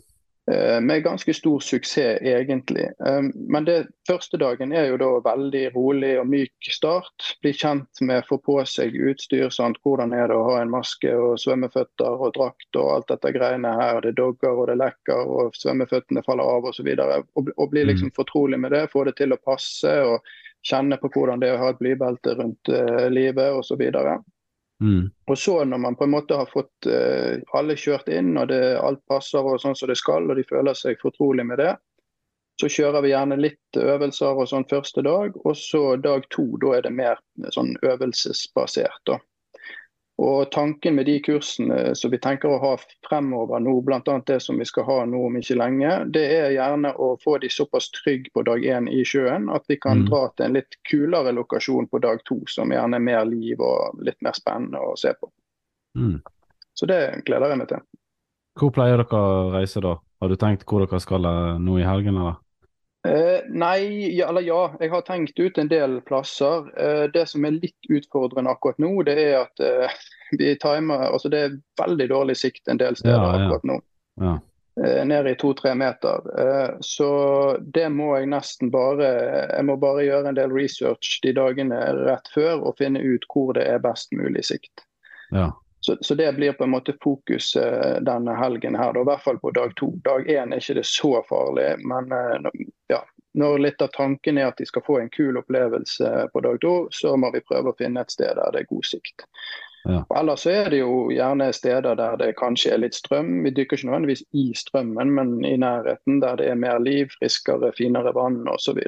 Eh, 0.53 0.81
Med 0.81 1.03
ganske 1.03 1.35
stor 1.35 1.61
suksess, 1.61 2.19
egentlig. 2.23 2.85
Eh, 2.85 3.23
Men 3.35 3.65
det 3.65 3.87
første 4.09 4.37
dagen 4.37 4.73
er 4.73 4.91
jo 4.91 4.99
da 5.01 5.09
veldig 5.25 5.71
rolig 5.75 6.19
og 6.21 6.29
myk 6.29 6.69
start. 6.69 7.31
Bli 7.43 7.53
kjent 7.57 8.03
med 8.05 8.27
få 8.29 8.39
på 8.45 8.59
seg 8.69 8.93
utstyr. 8.93 9.49
Sant? 9.49 9.81
Hvordan 9.85 10.13
er 10.13 10.29
det 10.29 10.37
å 10.37 10.45
ha 10.51 10.61
en 10.61 10.75
maske 10.75 11.15
og 11.17 11.39
svømmeføtter 11.41 12.21
og 12.21 12.35
drakt 12.37 12.77
og 12.77 12.91
alt 12.97 13.09
dette 13.09 13.33
greiene 13.33 13.73
her. 13.81 14.03
Det 14.05 14.17
dogger 14.21 14.53
og 14.53 14.69
det 14.69 14.77
lekker 14.83 15.33
og 15.39 15.57
svømmeføttene 15.57 16.25
faller 16.27 16.45
av 16.59 16.69
osv. 16.69 16.93
Og, 16.93 17.51
og 17.57 17.71
bli 17.73 17.89
liksom 17.89 18.13
fortrolig 18.17 18.61
med 18.61 18.77
det. 18.77 18.91
Få 18.93 19.09
det 19.09 19.17
til 19.17 19.33
å 19.33 19.41
passe 19.41 19.97
og 20.05 20.21
kjenne 20.65 21.01
på 21.01 21.09
hvordan 21.13 21.41
det 21.41 21.49
er 21.49 21.59
å 21.59 21.65
ha 21.65 21.73
et 21.73 21.81
blybelte 21.81 22.37
rundt 22.37 22.69
uh, 22.73 23.09
livet 23.13 23.53
osv. 23.53 23.81
Mm. 24.85 25.09
Og 25.31 25.39
så 25.41 25.57
når 25.65 25.81
man 25.81 25.97
på 25.97 26.05
en 26.05 26.13
måte 26.13 26.37
har 26.37 26.51
fått 26.51 26.89
uh, 26.91 27.41
alle 27.57 27.77
kjørt 27.81 28.11
inn, 28.13 28.35
og 28.37 28.51
det, 28.53 28.61
alt 28.81 29.01
passer 29.11 29.45
og 29.45 29.61
sånn 29.63 29.77
som 29.79 29.89
det 29.91 29.97
skal, 30.01 30.29
og 30.29 30.37
de 30.37 30.47
føler 30.49 30.77
seg 30.77 31.01
fortrolig 31.01 31.47
med 31.49 31.63
det, 31.63 31.73
så 32.61 32.71
kjører 32.71 33.03
vi 33.03 33.11
gjerne 33.11 33.39
litt 33.41 33.79
øvelser 33.81 34.39
og 34.39 34.49
sånn 34.51 34.67
første 34.71 35.03
dag. 35.03 35.35
Og 35.43 35.57
så 35.59 35.97
dag 35.99 36.27
to, 36.35 36.47
da 36.63 36.77
er 36.77 36.85
det 36.87 36.95
mer 36.95 37.23
sånn 37.57 37.75
øvelsesbasert. 37.83 39.01
da. 39.11 39.19
Og 40.23 40.51
tanken 40.55 40.95
med 40.95 41.09
de 41.09 41.17
kursene 41.19 41.95
som 41.99 42.13
vi 42.13 42.21
tenker 42.23 42.53
å 42.55 42.59
ha 42.63 42.77
fremover 43.09 43.59
nå, 43.59 43.73
bl.a. 43.83 44.21
det 44.27 44.37
som 44.43 44.61
vi 44.63 44.67
skal 44.69 44.87
ha 44.87 44.99
nå 45.11 45.25
om 45.27 45.39
ikke 45.41 45.57
lenge, 45.59 45.91
det 46.15 46.23
er 46.37 46.53
gjerne 46.55 46.93
å 47.03 47.17
få 47.19 47.39
de 47.43 47.51
såpass 47.51 47.91
trygge 47.97 48.31
på 48.31 48.45
dag 48.47 48.63
én 48.63 48.87
i 48.87 49.03
sjøen 49.03 49.51
at 49.51 49.67
vi 49.67 49.77
kan 49.77 50.05
Mm. 50.05 50.07
dra 50.11 50.29
til 50.37 50.47
en 50.47 50.53
litt 50.55 50.79
kulere 50.91 51.33
lokasjon 51.35 51.89
på 51.91 51.99
dag 51.99 52.23
to, 52.25 52.39
som 52.47 52.71
gjerne 52.71 52.95
er 52.95 53.03
mer 53.03 53.25
liv 53.27 53.59
og 53.61 53.99
litt 54.07 54.23
mer 54.23 54.39
spennende 54.39 54.79
å 54.79 54.95
se 54.97 55.13
på. 55.19 55.31
Mm. 55.99 56.23
Så 56.75 56.87
det 56.87 57.25
gleder 57.27 57.51
jeg 57.51 57.59
meg 57.59 57.69
til. 57.69 57.83
Hvor 58.55 58.71
pleier 58.71 59.03
dere 59.03 59.19
å 59.19 59.51
reise 59.51 59.83
da? 59.83 59.99
Har 60.23 60.29
du 60.29 60.37
tenkt 60.37 60.63
hvor 60.65 60.87
dere 60.87 61.01
skal 61.03 61.25
eh, 61.27 61.59
nå 61.59 61.79
i 61.79 61.87
helgen, 61.87 62.17
eller? 62.23 62.39
Eh, 63.09 63.41
nei, 63.49 64.17
ja, 64.17 64.29
eller 64.29 64.41
ja. 64.41 64.77
Jeg 64.81 64.91
har 64.91 65.03
tenkt 65.05 65.39
ut 65.39 65.59
en 65.59 65.69
del 65.69 65.99
plasser. 66.09 66.71
Eh, 66.81 67.05
det 67.13 67.27
som 67.29 67.45
er 67.45 67.59
litt 67.59 67.91
utfordrende 67.93 68.55
akkurat 68.55 68.81
nå, 68.81 68.95
det 69.05 69.19
er 69.21 69.37
at 69.43 69.61
eh, 69.61 69.93
vi 70.41 70.55
timer 70.61 71.11
Altså 71.11 71.29
det 71.29 71.43
er 71.45 71.59
veldig 71.81 72.09
dårlig 72.11 72.39
sikt 72.41 72.69
en 72.69 72.81
del 72.81 72.97
steder 72.97 73.21
Ja, 73.21 73.35
ja. 73.37 73.45
akkurat 73.45 73.69
nå. 73.69 73.79
Ja. 74.25 74.39
Eh, 74.81 75.03
ned 75.07 75.29
i 75.29 75.35
to-tre 75.39 75.75
meter. 75.79 76.25
Eh, 76.41 76.71
så 76.81 77.11
det 77.77 77.91
må 77.93 78.15
jeg 78.17 78.31
nesten 78.33 78.73
bare 78.75 79.11
Jeg 79.53 79.69
må 79.69 79.77
bare 79.79 80.07
gjøre 80.07 80.33
en 80.33 80.41
del 80.41 80.55
research 80.55 81.21
de 81.23 81.35
dagene 81.37 81.83
rett 82.01 82.33
før 82.35 82.65
og 82.71 82.81
finne 82.81 83.05
ut 83.05 83.29
hvor 83.31 83.53
det 83.59 83.69
er 83.69 83.85
best 83.85 84.17
mulig 84.17 84.49
sikt. 84.49 84.87
ja. 85.31 85.53
Så, 85.85 85.97
så 86.01 86.15
det 86.15 86.33
blir 86.33 86.53
på 86.53 86.65
en 86.65 86.71
måte 86.71 86.95
fokus 87.03 87.57
eh, 87.57 87.97
denne 88.01 88.33
helgen 88.35 88.77
her, 88.77 88.95
da, 88.97 89.03
i 89.03 89.05
hvert 89.05 89.25
fall 89.25 89.39
på 89.39 89.51
dag 89.53 89.75
to. 89.77 89.91
Dag 90.07 90.31
én 90.33 90.55
er 90.55 90.63
ikke 90.63 90.79
det 90.79 90.87
så 90.89 91.19
farlig, 91.29 91.67
men 91.85 92.09
eh, 92.17 92.63
ja, 92.89 93.03
når 93.37 93.59
litt 93.67 93.85
av 93.85 93.91
tanken 93.93 94.41
er 94.41 94.49
at 94.49 94.63
de 94.63 94.65
skal 94.65 94.85
få 94.87 94.97
en 95.03 95.13
kul 95.13 95.37
opplevelse 95.37 96.13
på 96.33 96.43
dag 96.47 96.57
to, 96.65 96.73
så 96.89 97.13
må 97.21 97.29
vi 97.35 97.45
prøve 97.45 97.75
å 97.75 97.77
finne 97.77 98.01
et 98.01 98.17
sted 98.17 98.33
der 98.39 98.57
det 98.57 98.63
er 98.65 98.71
god 98.71 98.89
sikt. 98.95 99.27
Ja. 99.85 100.01
Ellers 100.17 100.47
er 100.49 100.73
det 100.73 100.81
jo 100.81 101.11
gjerne 101.13 101.51
steder 101.53 102.01
der 102.01 102.17
det 102.17 102.31
kanskje 102.41 102.73
er 102.73 102.81
litt 102.81 102.97
strøm. 102.97 103.43
Vi 103.45 103.53
dykker 103.53 103.77
ikke 103.77 103.91
nødvendigvis 103.91 104.25
i 104.33 104.47
strømmen, 104.57 105.13
men 105.21 105.35
i 105.45 105.59
nærheten 105.61 106.25
der 106.25 106.41
det 106.41 106.49
er 106.49 106.57
mer 106.65 106.81
liv, 106.81 107.13
friskere, 107.19 107.75
finere 107.77 108.17
vann 108.17 108.47
osv. 108.49 108.81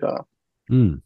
Mm. 0.73 0.97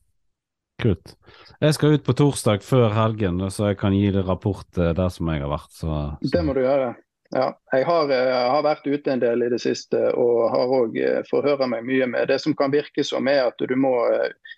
Kult. 0.81 1.15
Jeg 1.61 1.77
skal 1.77 1.97
ut 1.97 2.05
på 2.07 2.17
torsdag 2.17 2.65
før 2.65 2.89
helgen, 2.97 3.43
så 3.53 3.71
jeg 3.71 3.81
kan 3.83 3.95
gi 3.97 4.09
deg 4.15 4.27
rapport 4.29 4.81
eh, 4.81 4.95
der 4.97 5.13
som 5.13 5.29
jeg 5.33 5.45
har 5.45 5.53
vært. 5.53 5.73
Så, 5.77 5.89
så. 6.23 6.33
Det 6.33 6.45
må 6.47 6.57
du 6.57 6.63
gjøre. 6.65 6.95
Ja, 7.31 7.51
jeg 7.73 7.85
har, 7.87 8.11
eh, 8.11 8.39
har 8.51 8.65
vært 8.67 8.89
ute 8.89 9.13
en 9.13 9.23
del 9.23 9.45
i 9.47 9.51
det 9.53 9.61
siste 9.63 10.09
og 10.19 10.49
har 10.51 10.73
òg 10.81 10.97
forhørt 11.29 11.63
meg 11.71 11.85
mye 11.87 12.09
med 12.11 12.33
det 12.33 12.41
som 12.43 12.57
kan 12.59 12.73
virke 12.75 13.05
som 13.07 13.29
er 13.31 13.45
at 13.53 13.61
du 13.61 13.77
må 13.79 13.93
eh, 14.09 14.57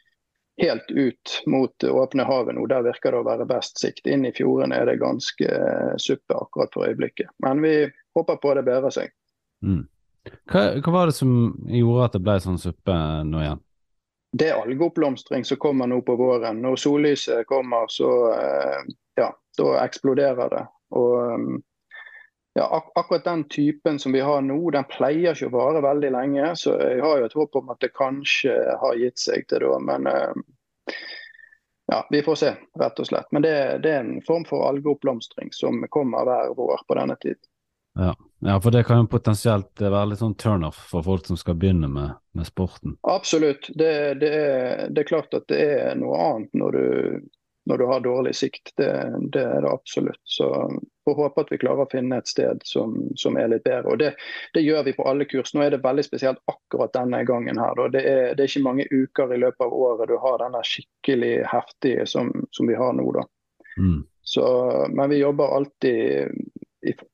helt 0.63 0.91
ut 0.91 1.43
mot 1.47 1.85
åpne 1.85 2.25
havet 2.25 2.57
nå. 2.57 2.67
Der 2.71 2.85
virker 2.87 3.13
det 3.13 3.23
å 3.23 3.27
være 3.27 3.49
best 3.49 3.81
sikt. 3.81 4.07
Inn 4.07 4.27
i 4.29 4.35
fjordene 4.37 4.79
er 4.79 4.89
det 4.89 5.01
ganske 5.03 5.49
eh, 5.49 5.95
suppe 6.01 6.37
akkurat 6.39 6.73
for 6.75 6.89
øyeblikket. 6.89 7.33
Men 7.45 7.63
vi 7.65 7.75
håper 8.17 8.41
på 8.43 8.55
det 8.57 8.65
bedrer 8.69 8.95
seg. 8.95 9.13
Mm. 9.65 9.85
Hva, 10.51 10.65
hva 10.79 10.95
var 10.95 11.11
det 11.11 11.17
som 11.19 11.35
gjorde 11.67 12.07
at 12.07 12.17
det 12.17 12.23
ble 12.25 12.39
sånn 12.45 12.61
suppe 12.63 12.97
nå 13.27 13.43
igjen? 13.43 13.63
Det 14.33 14.49
er 14.49 14.61
algeoppblomstring 14.62 15.45
som 15.45 15.61
kommer 15.61 15.87
nå 15.87 16.01
på 16.07 16.16
våren. 16.16 16.62
Når 16.64 16.77
sollyset 16.81 17.47
kommer, 17.47 17.90
så 17.92 18.12
eh, 18.33 18.95
ja, 19.21 19.29
da 19.59 19.75
eksploderer 19.83 20.49
det. 20.55 20.62
Og 20.97 21.16
um, 21.35 21.59
ja, 22.57 22.64
ak 22.64 22.92
akkurat 22.95 23.25
den 23.25 23.45
typen 23.49 23.99
som 23.99 24.12
vi 24.12 24.21
har 24.21 24.40
nå, 24.40 24.57
den 24.71 24.88
pleier 24.88 25.37
ikke 25.37 25.51
å 25.53 25.57
vare 25.57 25.85
veldig 25.85 26.12
lenge. 26.16 26.55
Så 26.57 26.79
jeg 26.81 27.05
har 27.05 27.21
jo 27.21 27.29
et 27.29 27.37
håp 27.37 27.61
om 27.61 27.73
at 27.73 27.85
det 27.85 27.92
kanskje 27.97 28.57
har 28.81 28.97
gitt 29.01 29.21
seg 29.21 29.45
til 29.53 29.66
da. 29.68 29.77
Men 29.85 30.09
eh, 30.09 30.97
ja, 31.92 32.01
vi 32.11 32.25
får 32.25 32.40
se, 32.40 32.57
rett 32.81 33.05
og 33.05 33.09
slett. 33.09 33.29
Men 33.37 33.45
det, 33.45 33.55
det 33.85 33.92
er 33.92 34.05
en 34.05 34.21
form 34.25 34.49
for 34.49 34.64
algeoppblomstring 34.71 35.53
som 35.53 35.85
kommer 35.92 36.25
hver 36.29 36.57
vår 36.57 36.85
på 36.88 36.97
denne 36.97 37.21
tiden. 37.21 37.45
Ja. 37.94 38.16
ja, 38.38 38.61
for 38.61 38.70
det 38.70 38.85
kan 38.85 39.02
jo 39.02 39.07
potensielt 39.07 39.81
være 39.81 40.07
litt 40.12 40.22
sånn 40.22 40.37
turnoff 40.40 40.78
for 40.90 41.05
folk 41.05 41.28
som 41.28 41.37
skal 41.37 41.59
begynne 41.61 41.90
med, 41.92 42.16
med 42.37 42.48
sporten. 42.48 42.96
Absolutt. 43.09 43.68
Det, 43.68 43.92
det, 44.22 44.33
er, 44.33 44.88
det, 44.88 45.02
er, 45.02 45.09
klart 45.09 45.35
at 45.37 45.48
det 45.52 45.61
er 45.61 45.98
noe 46.00 46.16
annet 46.16 46.57
når 46.57 46.78
du, 46.78 46.87
når 47.68 47.83
du 47.83 47.85
har 47.90 48.07
dårlig 48.07 48.33
sikt. 48.38 48.72
Det, 48.81 48.88
det, 49.35 49.42
er 49.44 49.66
det 49.66 49.72
absolutt. 49.72 50.20
Så 50.24 50.48
får 51.05 51.18
håpe 51.18 51.44
at 51.44 51.52
vi 51.52 51.61
klarer 51.61 51.85
å 51.85 51.90
finne 51.92 52.22
et 52.22 52.31
sted 52.31 52.64
som, 52.64 52.96
som 53.20 53.37
er 53.37 53.52
litt 53.52 53.66
bedre. 53.68 53.92
Og 53.92 54.00
det, 54.00 54.14
gjør 54.64 54.88
vi 54.88 54.96
på 54.96 55.07
alle 55.09 55.28
kurs. 55.28 55.52
Nå 55.52 55.66
er 55.66 55.76
det 55.76 55.83
veldig 55.85 56.07
spesielt 56.07 56.40
akkurat 56.48 56.94
denne 56.96 57.20
gangen 57.28 57.61
her. 57.61 57.85
Det 57.92 58.00
er, 58.00 58.33
det, 58.33 58.40
er, 58.40 58.48
ikke 58.48 58.64
mange 58.70 58.88
uker 58.88 59.37
i 59.37 59.42
løpet 59.44 59.68
av 59.68 59.76
året 59.76 60.09
du 60.09 60.16
har 60.22 60.40
denne 60.40 60.64
skikkelig 60.64 61.35
heftige 61.52 62.09
som, 62.09 62.33
som 62.57 62.72
vi 62.72 62.81
har 62.81 62.96
nå. 62.96 63.11
da. 63.20 63.28
Mm. 63.76 64.00
Så, 64.24 64.44
men 64.94 65.11
vi 65.11 65.20
jobber 65.20 65.57
alltid 65.57 66.31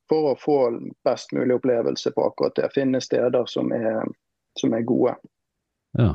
for 0.08 0.32
å 0.32 0.36
få 0.40 0.58
best 1.04 1.32
mulig 1.36 1.58
opplevelse 1.58 2.12
på 2.14 2.24
akkurat 2.30 2.56
det. 2.56 2.70
Finne 2.74 3.00
steder 3.04 3.46
som 3.50 3.72
er, 3.72 4.04
som 4.60 4.74
er 4.74 4.86
gode. 4.88 5.16
Ja. 5.98 6.14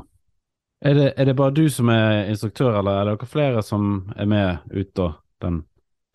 Er 0.86 0.94
det, 0.94 1.13
er 1.18 1.26
det, 1.26 1.34
bare 1.39 1.56
du 1.56 1.70
som 1.72 1.89
er 1.89 2.30
instruktør, 2.30 2.80
eller 2.80 2.98
er 2.98 3.06
det 3.06 3.12
dere 3.16 3.30
flere 3.32 3.62
som 3.63 3.92
er 4.20 4.28
med 4.28 4.74
ute? 4.74 5.13
Den, 5.42 5.62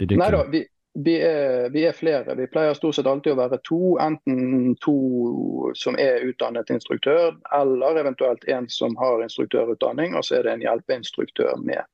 de 0.01 0.18
Nei 0.18 0.29
da, 0.35 0.42
vi, 0.53 0.61
vi, 0.92 1.14
er, 1.24 1.70
vi, 1.72 1.87
er, 1.88 1.96
flere. 1.96 2.35
Vi 2.37 2.46
pleier 2.53 2.77
stort 2.77 2.98
sett 2.98 3.09
alltid 3.09 3.33
å 3.33 3.38
være 3.38 3.61
to. 3.64 3.81
Enten 4.03 4.74
to 4.85 4.98
som 5.79 5.96
er 5.96 6.27
utdannet 6.29 6.68
instruktør, 6.74 7.38
eller 7.57 8.03
eventuelt 8.03 8.44
en 8.53 8.68
som 8.72 8.96
har 9.01 9.24
instruktørutdanning, 9.24 10.16
og 10.18 10.27
så 10.27 10.38
er 10.38 10.44
det 10.44 10.57
en 10.57 10.66
hjelpeinstruktør 10.66 11.57
med. 11.64 11.87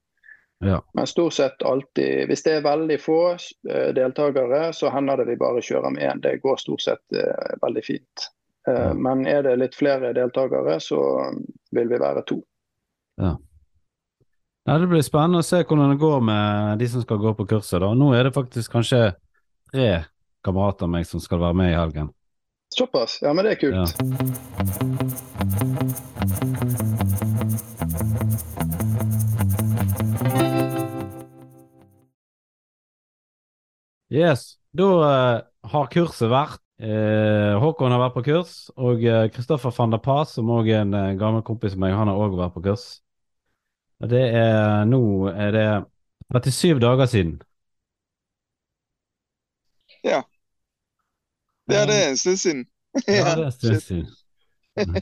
Ja. 0.63 0.83
Men 0.95 1.07
stort 1.07 1.33
sett 1.33 1.63
alltid 1.63 2.29
Hvis 2.29 2.43
det 2.47 2.53
er 2.57 2.63
veldig 2.65 2.97
få 3.03 3.19
uh, 3.35 3.89
deltakere, 3.97 4.73
så 4.73 4.91
hender 4.95 5.17
det 5.21 5.27
vi 5.33 5.41
bare 5.41 5.63
kjører 5.65 5.91
med 5.93 6.03
én. 6.07 6.23
Det 6.25 6.43
går 6.45 6.57
stort 6.63 6.83
sett 6.85 7.05
uh, 7.17 7.57
veldig 7.63 7.85
fint. 7.85 8.29
Uh, 8.69 8.75
ja. 8.75 8.95
Men 8.95 9.27
er 9.29 9.43
det 9.45 9.61
litt 9.61 9.77
flere 9.77 10.15
deltakere, 10.17 10.79
så 10.81 11.01
vil 11.75 11.89
vi 11.91 11.99
være 12.01 12.23
to. 12.29 12.39
Ja. 13.21 13.35
Nei, 14.65 14.79
Det 14.81 14.89
blir 14.89 15.03
spennende 15.05 15.43
å 15.43 15.45
se 15.45 15.61
hvordan 15.61 15.93
det 15.93 16.01
går 16.01 16.21
med 16.25 16.81
de 16.81 16.87
som 16.89 17.03
skal 17.05 17.21
gå 17.21 17.35
på 17.37 17.45
kurset. 17.51 17.81
da. 17.85 17.93
Nå 17.93 18.15
er 18.17 18.25
det 18.25 18.37
faktisk 18.37 18.73
kanskje 18.73 19.13
tre 19.73 20.05
kamerater 20.45 20.85
av 20.89 20.93
meg 20.97 21.05
som 21.09 21.21
skal 21.21 21.41
være 21.43 21.55
med 21.61 21.69
i 21.73 21.77
helgen. 21.77 22.09
Såpass? 22.75 23.19
Ja, 23.23 23.33
men 23.37 23.45
det 23.45 23.51
er 23.55 23.59
kult. 23.61 23.77
Ja. 23.77 23.85
Yes, 34.15 34.59
da 34.71 34.85
uh, 34.85 35.41
har 35.73 35.89
kurset 35.91 36.31
vært. 36.31 36.61
Uh, 36.79 37.55
Håkon 37.63 37.93
har 37.95 38.03
vært 38.03 38.15
på 38.17 38.23
kurs, 38.29 38.53
og 38.79 39.03
Kristoffer 39.35 39.73
uh, 39.73 39.77
van 39.79 39.95
der 39.95 40.03
Pas, 40.03 40.31
som 40.37 40.51
òg 40.55 40.69
er 40.71 40.83
en 40.85 41.19
gammel 41.19 41.43
kompis 41.47 41.75
av 41.75 41.81
meg, 41.83 41.95
han 41.99 42.11
har 42.11 42.21
òg 42.21 42.37
vært 42.39 42.55
på 42.55 42.63
kurs. 42.69 42.85
Og 44.03 44.11
det 44.11 44.23
er 44.37 44.85
nå 44.91 45.01
er 45.31 45.51
det 45.55 45.67
37 46.35 46.83
dager 46.83 47.11
siden. 47.11 47.35
Ja. 50.05 50.23
Det 51.71 51.77
er 51.81 51.87
det 51.89 51.99
en 52.09 52.17
stund 52.21 52.37
siden. 52.37 52.65
ja, 53.09 53.35
det 53.35 53.43
er 53.43 53.47
en 53.47 53.53
stund 53.59 53.81
siden. 53.81 54.07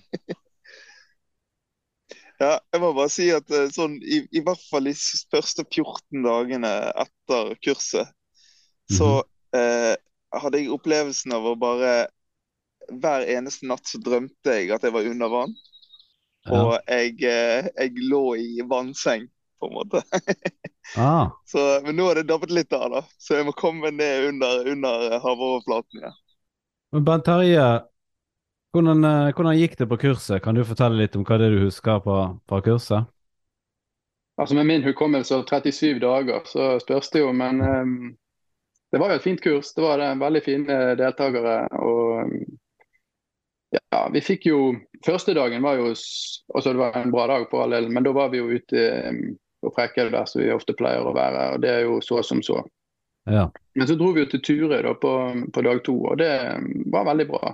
ja, 2.44 2.52
jeg 2.72 2.80
må 2.80 2.92
bare 2.96 3.12
si 3.12 3.28
at 3.34 3.52
sånn, 3.74 3.98
i, 4.00 4.22
i 4.30 4.44
hvert 4.44 4.64
fall 4.70 4.88
de 4.88 4.94
første 5.32 5.64
14 5.66 6.22
dagene 6.28 6.72
etter 7.04 7.56
kurset, 7.64 8.12
så 8.96 9.10
mhm. 9.20 9.58
eh, 9.58 9.94
hadde 10.42 10.62
jeg 10.62 10.72
opplevelsen 10.72 11.34
av 11.36 11.46
å 11.46 11.58
bare 11.60 11.92
Hver 12.90 13.28
eneste 13.30 13.68
natt 13.70 13.86
så 13.86 14.00
drømte 14.02 14.56
jeg 14.56 14.72
at 14.74 14.82
jeg 14.82 14.92
var 14.92 15.06
under 15.06 15.30
vann. 15.30 15.52
Ja. 16.48 16.58
Og 16.58 16.72
jeg, 16.90 17.20
eh, 17.22 17.68
jeg, 17.70 18.08
lå 18.10 18.34
i 18.36 18.64
vannseng, 18.66 19.28
på 19.62 19.68
en 19.68 19.76
måte. 19.76 20.02
ah. 20.98 21.30
så, 21.46 21.62
men 21.84 21.94
nå 21.96 22.08
har 22.08 22.18
det 22.18 22.26
dabbet 22.32 22.50
litt 22.50 22.74
av, 22.74 22.88
da. 22.90 23.04
Så 23.22 23.38
jeg 23.38 23.46
må 23.46 23.54
komme 23.54 23.92
ned 23.94 24.32
under, 24.32 24.66
under 24.74 25.14
havoverflaten. 25.22 26.02
Ja. 26.08 26.10
Men 26.92 27.06
Bent 27.06 27.24
Terje, 27.24 27.68
hvordan, 28.74 29.04
eh, 29.04 29.30
hvordan, 29.32 29.58
gikk 29.60 29.78
det 29.78 29.88
på 29.88 30.00
kurset? 30.08 30.42
Kan 30.42 30.58
du 30.58 30.64
fortelle 30.66 30.98
litt 30.98 31.16
om 31.16 31.24
hva 31.28 31.38
det 31.38 31.48
er 31.48 31.56
du 31.56 31.66
husker 31.68 32.02
på, 32.04 32.18
på 32.48 32.62
kurset? 32.66 33.06
Altså 34.40 34.56
Med 34.56 34.66
min 34.66 34.82
hukommelse 34.82 35.36
av 35.36 35.46
37 35.46 36.00
dager, 36.02 36.42
så 36.48 36.78
spørs 36.82 37.10
det 37.12 37.22
jo. 37.22 37.30
Men 37.36 37.60
um, 37.60 37.96
det 38.92 39.00
var 39.00 39.12
jo 39.12 39.20
et 39.20 39.24
fint 39.24 39.40
kurs. 39.40 39.72
Det 39.74 39.82
var 39.84 40.02
veldig 40.20 40.42
fine 40.44 40.78
deltakere. 41.00 41.56
og 41.80 42.32
ja, 43.72 44.02
vi 44.12 44.20
fikk 44.20 44.46
jo 44.50 44.74
Første 45.02 45.34
dagen 45.34 45.64
var 45.64 45.80
jo 45.80 45.88
også 45.90 46.72
Det 46.72 46.78
var 46.78 46.98
en 47.00 47.10
bra 47.10 47.26
dag 47.26 47.48
på 47.50 47.62
all 47.62 47.72
del, 47.74 47.88
men 47.90 48.04
da 48.04 48.12
var 48.14 48.28
vi 48.30 48.38
jo 48.38 48.52
ute 48.52 48.84
på 49.62 49.70
Prekkel 49.74 50.12
der 50.12 50.28
som 50.28 50.42
vi 50.42 50.52
ofte 50.52 50.76
pleier 50.78 51.06
å 51.06 51.14
være. 51.16 51.54
og 51.54 51.62
Det 51.62 51.70
er 51.70 51.84
jo 51.86 52.00
så 52.04 52.22
som 52.26 52.42
så. 52.42 52.60
Ja. 53.30 53.48
Men 53.78 53.88
så 53.88 53.94
dro 53.94 54.10
vi 54.12 54.24
jo 54.24 54.30
til 54.30 54.42
Ture 54.42 54.80
da 54.82 54.94
på, 54.98 55.12
på, 55.54 55.62
dag 55.62 55.82
to, 55.86 55.94
og 56.10 56.18
det 56.18 56.32
var 56.92 57.06
veldig 57.06 57.28
bra. 57.30 57.52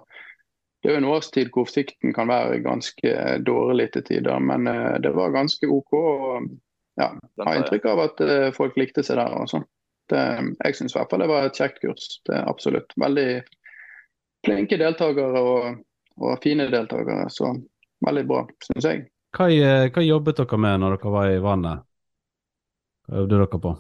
Det 0.82 0.88
er 0.88 0.96
jo 0.96 1.02
en 1.02 1.10
årstid 1.12 1.50
hvor 1.52 1.68
sikten 1.68 2.14
kan 2.16 2.30
være 2.30 2.62
ganske 2.64 3.12
dårlig 3.44 3.90
til 3.92 4.06
tider, 4.08 4.38
men 4.40 4.66
eh, 4.70 4.96
det 5.04 5.12
var 5.16 5.34
ganske 5.34 5.68
OK. 5.68 5.92
og 5.92 6.48
ja, 6.98 7.12
har 7.44 7.58
inntrykk 7.58 7.88
av 7.92 8.04
at 8.06 8.22
eh, 8.24 8.48
folk 8.56 8.78
likte 8.80 9.04
seg 9.04 9.20
der. 9.20 9.36
og 9.36 9.50
sånn. 9.52 9.66
Det, 10.08 10.24
jeg 10.64 10.78
syns 10.78 10.94
i 10.94 10.98
hvert 10.98 11.10
fall 11.12 11.24
det 11.24 11.30
var 11.30 11.48
et 11.48 11.58
kjekt 11.58 11.82
kurs. 11.82 12.08
Det 12.28 12.36
er 12.38 12.48
absolutt. 12.48 12.94
Veldig 13.00 13.28
flinke 14.46 14.78
deltakere 14.80 15.42
og, 15.42 15.82
og 16.20 16.40
fine 16.44 16.68
deltakere. 16.72 17.28
Så 17.32 17.52
veldig 18.06 18.24
bra, 18.30 18.46
syns 18.70 18.88
jeg. 18.88 19.04
Hva, 19.36 19.50
eh, 19.52 19.90
hva, 19.92 20.04
jobbet 20.04 20.40
dere 20.40 20.62
med 20.64 20.80
når 20.82 20.96
dere 20.96 21.14
var 21.14 21.34
i 21.34 21.44
vannet? 21.44 21.84
Hva 23.08 23.22
øvde 23.22 23.36
dere 23.36 23.60
på? 23.60 23.76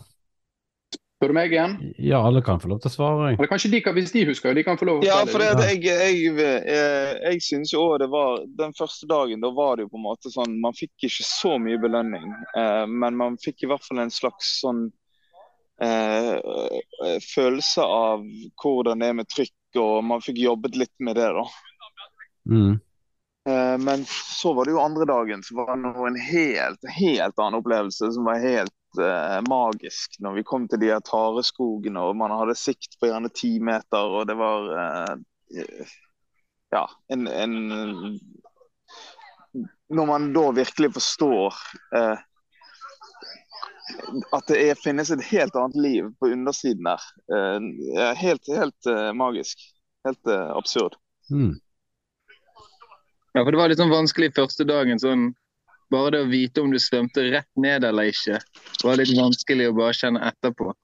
Spør 1.18 1.32
du 1.32 1.34
meg 1.34 1.50
igjen? 1.50 1.72
Ja, 1.98 2.20
alle 2.22 2.44
kan 2.46 2.60
få 2.62 2.68
lov 2.70 2.78
til 2.84 2.92
å 2.92 2.94
svare. 2.94 3.32
Eller 3.32 3.48
kanskje 3.50 3.72
de, 3.72 3.80
hvis 3.96 4.12
de 4.14 4.20
husker, 4.28 4.54
de 4.54 4.62
kan 4.62 4.78
få 4.78 4.86
lov 4.86 5.00
til 5.00 5.08
å 5.08 5.16
Ja, 5.16 5.24
for 5.26 5.42
det, 5.42 5.64
jeg, 5.72 5.80
jeg, 5.88 6.20
jeg, 6.36 6.60
eh, 6.70 7.16
jeg 7.24 7.42
syns 7.42 7.72
jo 7.72 7.88
òg 7.88 7.96
det 8.04 8.06
var 8.12 8.44
Den 8.60 8.76
første 8.78 9.08
dagen, 9.10 9.42
da 9.42 9.50
var 9.56 9.74
det 9.76 9.88
jo 9.88 9.90
på 9.96 9.98
en 9.98 10.04
måte 10.04 10.30
sånn 10.30 10.54
Man 10.62 10.76
fikk 10.78 11.08
ikke 11.08 11.26
så 11.26 11.56
mye 11.58 11.80
belønning, 11.82 12.28
eh, 12.54 12.84
men 12.86 13.18
man 13.18 13.40
fikk 13.42 13.66
i 13.66 13.72
hvert 13.72 13.82
fall 13.88 14.04
en 14.04 14.14
slags 14.14 14.60
sånn 14.60 14.86
Eh, 14.86 14.86
eh, 14.86 15.07
følelse 15.78 17.84
av 17.84 18.24
hvordan 18.58 18.98
det 18.98 19.12
er 19.12 19.18
med 19.20 19.28
trykk, 19.30 19.54
og 19.78 20.00
man 20.04 20.24
fikk 20.24 20.40
jobbet 20.42 20.74
litt 20.80 20.94
med 20.98 21.14
det. 21.20 21.28
da. 21.36 21.44
Mm. 22.50 22.80
Eh, 23.48 23.78
men 23.78 24.04
så 24.08 24.52
var 24.52 24.64
det 24.64 24.70
jo 24.70 24.80
andre 24.80 25.04
dagen, 25.04 25.42
så 25.42 25.54
var 25.54 25.76
det 25.76 26.08
en 26.08 26.20
helt, 26.20 26.88
helt 26.88 27.38
annen 27.38 27.60
opplevelse 27.60 28.12
som 28.12 28.26
var 28.28 28.42
helt 28.42 29.00
eh, 29.00 29.38
magisk. 29.48 30.18
Når 30.18 30.32
vi 30.32 30.44
kom 30.44 30.66
til 30.68 30.82
de 30.82 30.90
her 30.92 31.00
tareskogene, 31.04 32.02
og 32.02 32.16
man 32.18 32.34
hadde 32.34 32.58
sikt 32.58 32.98
på 33.00 33.08
gjerne 33.08 33.30
ti 33.32 33.54
meter, 33.60 34.16
og 34.18 34.28
det 34.28 34.36
var 34.38 34.72
eh, 34.82 35.94
Ja, 36.68 36.84
en, 37.08 37.26
en, 37.26 37.54
Når 39.88 40.06
man 40.06 40.32
da 40.34 40.50
virkelig 40.52 40.92
forstår 40.98 41.54
eh, 41.96 42.18
at 44.36 44.48
det 44.50 44.58
er, 44.62 44.78
finnes 44.80 45.10
et 45.12 45.22
helt 45.30 45.56
annet 45.58 45.78
liv 45.80 46.08
på 46.20 46.30
undersiden 46.32 46.88
der. 46.88 47.04
Uh, 47.32 48.12
helt 48.18 48.50
helt 48.52 48.90
uh, 48.90 49.10
magisk. 49.16 49.62
Helt 50.06 50.30
uh, 50.30 50.52
absurd. 50.56 50.96
Mm. 51.30 51.56
Ja, 53.34 53.44
for 53.44 53.52
Det 53.52 53.60
var 53.60 53.70
litt 53.70 53.80
sånn 53.80 53.92
vanskelig 53.92 54.34
første 54.36 54.66
dagen. 54.68 55.00
sånn 55.00 55.30
Bare 55.92 56.12
det 56.12 56.24
å 56.26 56.28
vite 56.28 56.60
om 56.60 56.72
du 56.72 56.76
svømte 56.82 57.30
rett 57.32 57.48
ned 57.56 57.84
eller 57.88 58.10
ikke, 58.10 58.36
var 58.84 58.98
litt 59.00 59.14
vanskelig 59.16 59.70
å 59.70 59.76
bare 59.78 59.96
kjenne 59.96 60.20
etterpå. 60.28 60.74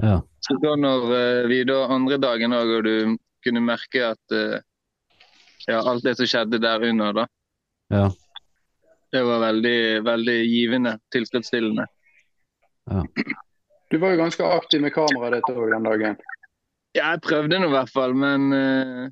Ja. 0.00 0.14
Så 0.40 0.56
da 0.62 0.72
når 0.80 1.02
vi 1.50 1.58
da 1.68 1.82
andre 1.92 2.16
dagen 2.16 2.56
òg, 2.56 2.72
og 2.78 2.86
du 2.86 3.18
kunne 3.44 3.60
merke 3.60 4.00
at 4.14 4.36
ja, 5.68 5.82
alt 5.82 6.06
det 6.08 6.16
som 6.16 6.30
skjedde 6.30 6.62
der 6.62 6.86
under, 6.88 7.12
da. 7.20 7.26
Ja. 7.92 8.06
Det 9.12 9.22
var 9.28 9.44
veldig, 9.44 9.78
veldig 10.08 10.38
givende, 10.46 10.96
tilfredsstillende. 11.12 11.84
Ja. 12.90 13.04
Du 13.90 13.98
var 13.98 14.10
jo 14.10 14.20
ganske 14.20 14.44
aktiv 14.46 14.82
med 14.82 14.94
kameraet 14.94 15.40
ditt 15.40 15.56
òg 15.56 15.70
den 15.72 15.86
dagen. 15.86 16.20
Ja, 16.94 17.12
jeg 17.12 17.22
prøvde 17.22 17.58
nå 17.58 17.70
i 17.70 17.74
hvert 17.74 17.90
fall, 17.90 18.14
men 18.18 18.50
uh, 18.54 19.06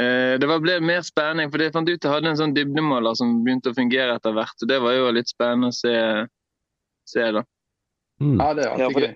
uh, 0.00 0.34
det 0.40 0.48
var, 0.48 0.60
ble 0.64 0.78
mer 0.84 1.04
spenning. 1.04 1.52
For 1.52 1.64
jeg 1.64 1.74
fant 1.76 1.88
ut 1.88 1.96
at 1.96 2.08
jeg 2.08 2.14
hadde 2.14 2.32
en 2.32 2.40
sånn 2.40 2.56
dybdemåler 2.56 3.16
som 3.20 3.38
begynte 3.44 3.72
å 3.72 3.76
fungere 3.76 4.16
etter 4.16 4.36
hvert. 4.36 4.56
og 4.64 4.72
Det 4.72 4.80
var 4.84 4.96
jo 4.96 5.14
litt 5.16 5.32
spennende 5.32 5.72
å 5.72 5.76
se, 5.76 5.94
se 7.08 7.30
da. 7.38 7.44
Mm. 8.20 8.36
Ja, 8.36 8.52
det 8.56 8.64
er 8.64 8.72
alltid 8.72 8.84
ja, 8.84 8.90
for, 8.92 9.04
det, 9.06 9.12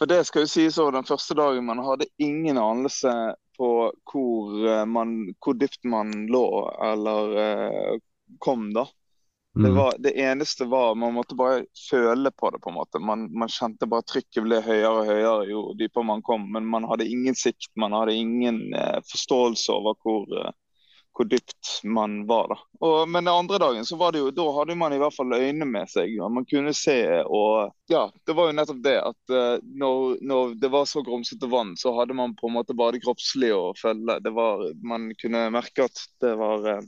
for 0.00 0.12
det 0.12 0.20
skal 0.28 0.44
jo 0.44 0.52
sies 0.54 0.80
over 0.82 0.96
den 0.96 1.08
første 1.08 1.36
dagen 1.38 1.68
man 1.68 1.84
hadde 1.86 2.08
ingen 2.18 2.58
anelse 2.58 3.12
på 3.54 3.68
hvor, 4.10 4.56
eh, 4.66 4.86
man, 4.90 5.12
hvor 5.44 5.54
dypt 5.60 5.84
man 5.86 6.10
lå 6.32 6.46
eller 6.82 7.36
kom, 8.42 8.72
da. 8.74 8.88
Det, 9.54 9.68
Mm. 9.68 9.74
var, 9.76 9.94
det 9.98 10.12
eneste 10.16 10.64
var 10.64 10.94
Man 10.96 11.12
måtte 11.12 11.34
bare 11.36 11.64
føle 11.90 12.30
på 12.30 12.50
det, 12.50 12.60
på 12.64 12.70
en 12.70 12.74
måte. 12.78 12.98
Man, 12.98 13.26
man 13.36 13.50
kjente 13.52 13.84
bare 13.86 14.02
trykket 14.08 14.46
ble 14.46 14.62
høyere 14.64 14.92
og 15.02 15.06
høyere 15.10 15.50
jo 15.50 15.64
dypere 15.76 16.06
man 16.08 16.22
kom. 16.24 16.46
Men 16.54 16.64
man 16.72 16.86
hadde 16.88 17.04
ingen 17.08 17.36
sikt, 17.36 17.68
man 17.76 17.92
hadde 17.92 18.14
ingen 18.16 18.62
eh, 18.74 19.00
forståelse 19.10 19.74
over 19.76 19.98
hvor, 20.00 20.24
eh, 20.40 20.54
hvor 21.12 21.28
dypt 21.28 21.72
man 21.84 22.22
var. 22.30 22.48
da. 22.54 22.56
Og, 22.80 22.96
men 23.12 23.28
den 23.28 23.34
andre 23.34 23.58
dagen 23.60 23.84
så 23.84 23.98
var 24.00 24.16
det 24.16 24.22
jo, 24.22 24.30
da 24.32 24.46
hadde 24.56 24.78
man 24.80 24.96
i 24.96 25.02
hvert 25.02 25.12
fall 25.18 25.36
øynene 25.36 25.68
med 25.68 25.92
seg. 25.92 26.14
Ja. 26.16 26.30
Man 26.32 26.48
kunne 26.48 26.72
se 26.72 26.96
og 27.26 27.74
Ja, 27.92 28.06
det 28.24 28.32
var 28.38 28.48
jo 28.48 28.56
nettopp 28.56 28.80
det 28.88 28.96
at 29.04 29.36
eh, 29.36 29.58
når, 29.68 30.16
når 30.32 30.56
det 30.64 30.72
var 30.72 30.88
så 30.88 31.04
grumsete 31.04 31.52
vann, 31.52 31.76
så 31.76 31.92
hadde 32.00 32.16
man 32.16 32.32
på 32.40 32.48
en 32.48 32.56
måte 32.56 32.72
bare 32.72 32.96
det 32.96 33.04
kroppslige 33.04 33.60
å 33.60 33.74
følge. 33.76 34.16
Det 34.24 34.32
var, 34.32 34.64
man 34.80 35.10
kunne 35.20 35.44
merke 35.52 35.90
at 35.92 36.06
det 36.24 36.32
var 36.40 36.64
eh, 36.78 36.82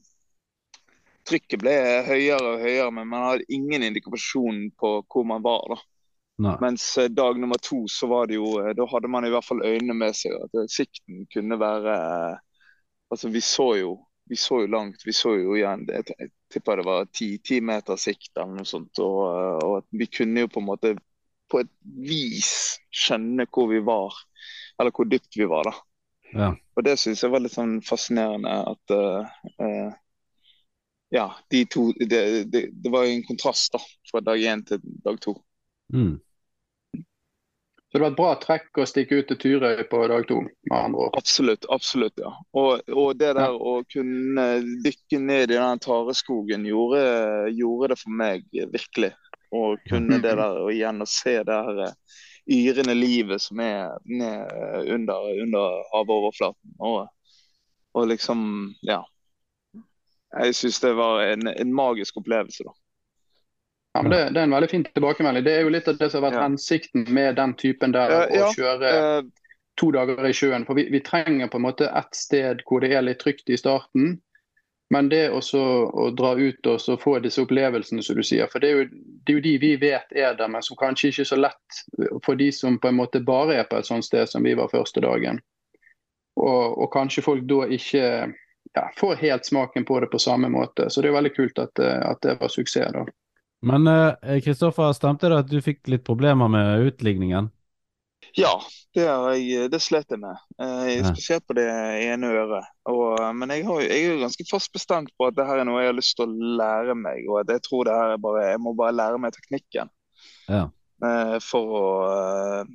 Trykket 1.29 1.61
ble 1.63 1.75
høyere 2.05 2.55
og 2.55 2.63
høyere, 2.63 2.91
men 2.93 3.09
man 3.09 3.29
hadde 3.29 3.49
ingen 3.53 3.87
indikasjon 3.87 4.67
på 4.81 4.97
hvor 5.09 5.29
man 5.29 5.45
var. 5.45 5.65
da. 5.73 5.79
Nei. 6.45 6.57
Mens 6.61 6.87
eh, 6.99 7.11
dag 7.13 7.39
nummer 7.41 7.61
to 7.63 7.85
så 7.89 8.09
var 8.11 8.27
det 8.27 8.41
jo 8.41 8.57
eh, 8.59 8.73
Da 8.75 8.83
hadde 8.91 9.07
man 9.07 9.23
i 9.23 9.31
hvert 9.31 9.47
fall 9.47 9.63
øynene 9.63 9.95
med 9.95 10.17
seg. 10.19 10.35
At 10.35 10.59
eh, 10.59 10.71
sikten 10.71 11.29
kunne 11.33 11.61
være 11.61 11.95
Altså, 13.13 13.29
vi 13.31 13.41
så 13.45 13.69
jo 13.79 13.95
vi 14.25 14.37
så 14.41 14.63
jo 14.63 14.67
langt. 14.73 15.03
Vi 15.05 15.13
så 15.13 15.35
jo 15.37 15.57
igjen 15.57 15.85
Jeg, 15.91 16.07
jeg 16.19 16.31
tipper 16.53 16.81
det 16.81 16.87
var 16.87 17.09
ti, 17.13 17.35
ti 17.45 17.61
meter 17.61 17.99
sikt 18.01 18.33
eller 18.37 18.61
noe 18.61 18.69
sånt. 18.69 19.01
Og, 19.05 19.65
og 19.65 19.75
at 19.83 19.89
vi 19.93 20.09
kunne 20.11 20.47
jo 20.47 20.51
på 20.51 20.63
en 20.63 20.69
måte 20.71 20.95
på 21.53 21.61
et 21.61 21.71
vis 22.09 22.53
skjønne 22.95 23.47
hvor 23.53 23.69
vi 23.71 23.83
var. 23.85 24.17
Eller 24.81 24.95
hvor 24.97 25.09
dypt 25.09 25.37
vi 25.37 25.49
var, 25.51 25.69
da. 25.69 25.75
Ja. 26.35 26.49
Og 26.75 26.87
det 26.87 26.97
syns 26.99 27.23
jeg 27.23 27.31
var 27.31 27.45
litt 27.45 27.55
sånn 27.55 27.77
fascinerende 27.85 28.55
at 28.73 28.95
uh, 28.97 29.35
eh, 29.63 29.93
Ja, 31.15 31.29
de 31.51 31.63
to 31.71 31.93
det, 31.95 32.45
det, 32.51 32.69
det 32.73 32.91
var 32.91 33.05
jo 33.07 33.15
en 33.15 33.27
kontrast 33.27 33.73
da, 33.77 33.81
fra 34.11 34.21
dag 34.25 34.41
én 34.43 34.65
til 34.67 34.81
dag 34.83 35.21
to. 35.23 35.37
Mm. 35.95 36.17
Så 37.95 37.99
det 37.99 38.03
var 38.03 38.11
et 38.11 38.19
bra 38.19 38.31
trekk 38.43 38.81
å 38.83 38.87
stikke 38.91 39.21
ut 39.21 39.29
til 39.31 39.39
Turøy 39.39 39.85
på 39.87 40.01
dag 40.11 40.25
to, 40.27 40.41
med 40.43 40.75
andre 40.75 41.05
år. 41.05 41.13
Absolutt, 41.15 41.69
absolutt, 41.71 42.19
ja. 42.19 42.33
Og, 42.59 42.83
og 42.91 43.13
det 43.21 43.29
der 43.39 43.55
å 43.55 43.77
kunne 43.87 44.47
dykke 44.83 45.21
ned 45.23 45.55
i 45.55 45.61
den 45.61 45.83
tareskogen 45.85 46.67
gjorde, 46.67 47.05
gjorde 47.55 47.93
det 47.93 48.01
for 48.03 48.19
meg 48.25 48.43
virkelig. 48.51 49.13
Å 49.55 49.63
kunne 49.87 50.19
det 50.19 50.35
der 50.35 50.59
og 50.65 50.73
igjen 50.75 51.07
å 51.07 51.07
se 51.07 51.37
det 51.47 51.63
her 51.69 51.81
eh, 51.87 52.19
yrende 52.51 52.99
livet 52.99 53.47
som 53.47 53.63
er 53.63 53.95
ned 54.11 54.91
under, 54.99 55.31
under 55.47 55.79
havoverflaten. 55.95 56.75
Og, 56.83 57.05
og 57.95 58.11
liksom, 58.11 58.43
ja. 58.83 59.05
Jeg 60.35 60.55
syns 60.59 60.81
det 60.83 60.93
var 60.99 61.23
en, 61.23 61.47
en 61.49 61.75
magisk 61.75 62.17
opplevelse, 62.17 62.65
da. 62.67 62.73
Ja, 63.95 64.03
men 64.03 64.11
det, 64.11 64.19
det 64.35 64.41
er 64.41 64.49
en 64.49 64.51
veldig 64.57 64.71
fin 64.71 64.85
tilbakemelding. 64.91 65.45
Det 65.47 65.53
er 65.55 65.61
jo 65.63 65.71
litt 65.71 65.89
av 65.89 65.99
det 66.01 66.09
som 66.11 66.23
har 66.23 66.31
vært 66.31 66.41
Ja. 66.41 66.47
hensikten 66.49 67.05
med 67.15 67.37
den 67.39 67.55
typen 67.55 67.93
der, 67.95 68.11
Ja, 68.11 68.23
ja. 68.35 68.49
å 68.49 68.55
kjøre 68.57 68.91
Eh, 68.99 69.23
to 69.79 69.91
dager 69.95 70.27
i 70.27 70.33
sjøen. 70.35 70.65
For 70.67 70.75
vi, 70.75 70.89
vi 70.91 71.01
trenger 71.01 71.49
på 71.51 71.59
en 71.61 71.67
måte 71.69 71.87
et 71.91 72.15
sted 72.19 72.63
hvor 72.67 72.81
det 72.83 72.91
er 72.95 73.03
litt 73.07 73.23
trygt 73.23 73.51
i 73.51 73.57
starten. 73.59 74.17
Men 74.91 75.09
det 75.09 75.31
også 75.31 75.59
å 75.91 76.11
dra 76.15 76.35
ut 76.37 76.67
og 76.71 77.01
få 77.03 77.17
disse 77.23 77.43
opplevelsene, 77.43 78.03
som 78.03 78.19
du 78.19 78.23
sier. 78.23 78.47
For 78.53 78.59
det 78.63 78.69
er, 78.71 78.83
jo, 78.83 78.85
det 79.27 79.33
er 79.33 79.39
jo 79.39 79.45
de 79.47 79.55
vi 79.63 79.73
vet 79.81 80.13
er 80.13 80.35
der, 80.39 80.49
men 80.49 80.63
som 80.63 80.77
kanskje 80.79 81.09
ikke 81.11 81.25
er 81.25 81.31
så 81.31 81.39
lett 81.41 81.81
for 82.27 82.35
de 82.39 82.51
som 82.53 82.77
på 82.79 82.91
en 82.91 82.99
måte 82.99 83.23
bare 83.25 83.57
er 83.63 83.65
på 83.71 83.79
et 83.79 83.87
sånt 83.89 84.05
sted 84.07 84.29
som 84.31 84.43
vi 84.47 84.55
var 84.55 84.71
første 84.71 85.01
dagen. 85.01 85.41
Og, 86.37 86.79
og 86.83 86.91
kanskje 86.93 87.23
folk 87.25 87.47
da 87.51 87.65
ikke 87.71 88.35
ja, 88.75 88.89
får 88.99 89.21
helt 89.23 89.47
smaken 89.47 89.85
på 89.85 90.01
det 90.01 90.07
på 90.13 90.19
samme 90.19 90.49
måte. 90.51 90.91
Så 90.91 91.03
det 91.03 91.11
er 91.11 91.19
veldig 91.19 91.35
kult 91.37 91.61
at, 91.63 91.79
eh, 91.79 92.01
at 92.11 92.23
det 92.27 92.39
var 92.41 92.53
suksess. 92.53 92.93
da. 92.93 93.05
Men 93.65 93.87
eh, 93.89 94.41
Kristoffer, 94.45 94.93
stemte 94.93 95.31
det 95.31 95.43
at 95.45 95.51
du 95.51 95.61
fikk 95.65 95.87
litt 95.89 96.05
problemer 96.07 96.51
med 96.53 96.89
utligningen? 96.91 97.51
Ja, 98.35 98.55
det, 98.95 99.05
jeg, 99.05 99.69
det 99.71 99.81
slet 99.83 100.11
jeg 100.11 100.21
med. 100.23 100.41
Eh, 100.59 101.05
spesielt 101.07 101.47
på 101.47 101.57
det 101.59 101.67
ene 101.69 102.31
øret. 102.35 102.71
Og, 102.91 103.21
men 103.37 103.53
jeg, 103.55 103.67
har, 103.69 103.83
jeg 103.85 104.07
er 104.09 104.23
ganske 104.23 104.47
fast 104.51 104.73
bestemt 104.75 105.13
på 105.19 105.29
at 105.29 105.37
det 105.39 105.47
her 105.49 105.63
er 105.63 105.69
noe 105.69 105.83
jeg 105.83 105.93
har 105.93 105.99
lyst 105.99 106.17
til 106.19 106.27
å 106.27 106.55
lære 106.61 106.97
meg. 106.99 107.29
Og 107.31 107.43
at 107.45 107.53
jeg 107.55 107.65
tror 107.67 107.87
det 107.87 107.99
her 107.99 108.15
er 108.17 108.25
bare 108.25 108.49
Jeg 108.49 108.63
må 108.65 108.75
bare 108.79 108.97
lære 108.97 109.21
meg 109.23 109.37
teknikken. 109.37 109.93
Ja. 110.49 110.67
Eh, 111.05 111.37
for 111.45 111.79
å 111.79 111.87
eh, 112.09 112.75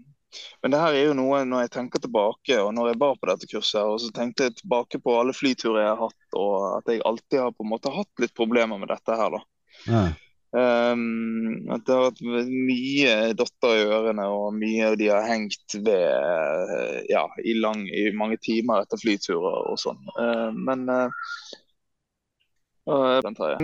Men 0.61 0.73
det 0.73 0.79
her 0.81 0.95
er 0.95 1.05
jo 1.09 1.17
noe 1.17 1.41
når 1.47 1.65
jeg 1.65 1.73
tenker 1.75 2.03
tilbake, 2.03 2.57
og 2.61 2.71
når 2.77 2.91
jeg 2.91 3.01
var 3.01 3.19
på 3.19 3.29
dette 3.31 3.49
kurset, 3.49 3.81
og 3.81 3.99
så 4.03 4.11
tenkte 4.15 4.49
jeg 4.49 4.57
tilbake 4.61 5.01
på 5.03 5.17
alle 5.19 5.35
flyturer 5.35 5.83
jeg 5.83 5.91
har 5.91 6.01
hatt, 6.05 6.25
og 6.37 6.55
at 6.77 6.91
jeg 6.93 7.05
alltid 7.09 7.43
har 7.43 7.53
på 7.55 7.65
en 7.65 7.71
måte 7.73 7.93
hatt 7.93 8.23
litt 8.23 8.35
problemer 8.37 8.81
med 8.81 8.91
dette 8.93 9.19
her, 9.21 9.37
da. 9.37 9.45
Ja. 9.89 10.03
Um, 10.49 11.69
at 11.69 11.83
det 11.85 11.93
har 11.93 12.07
vært 12.07 12.21
mye 12.49 13.15
dotter 13.37 13.75
i 13.77 13.83
ørene, 13.85 14.25
og 14.33 14.55
mye 14.57 14.95
de 14.97 15.11
har 15.11 15.27
hengt 15.29 15.75
ved 15.85 17.05
ja, 17.11 17.27
i, 17.45 17.53
lang, 17.61 17.85
i 17.85 18.09
mange 18.17 18.39
timer 18.41 18.81
etter 18.81 19.01
flyturer 19.01 19.69
og 19.69 19.77
sånn. 19.81 20.01
Uh, 20.17 20.49
men 20.57 20.87
uh, 20.89 21.29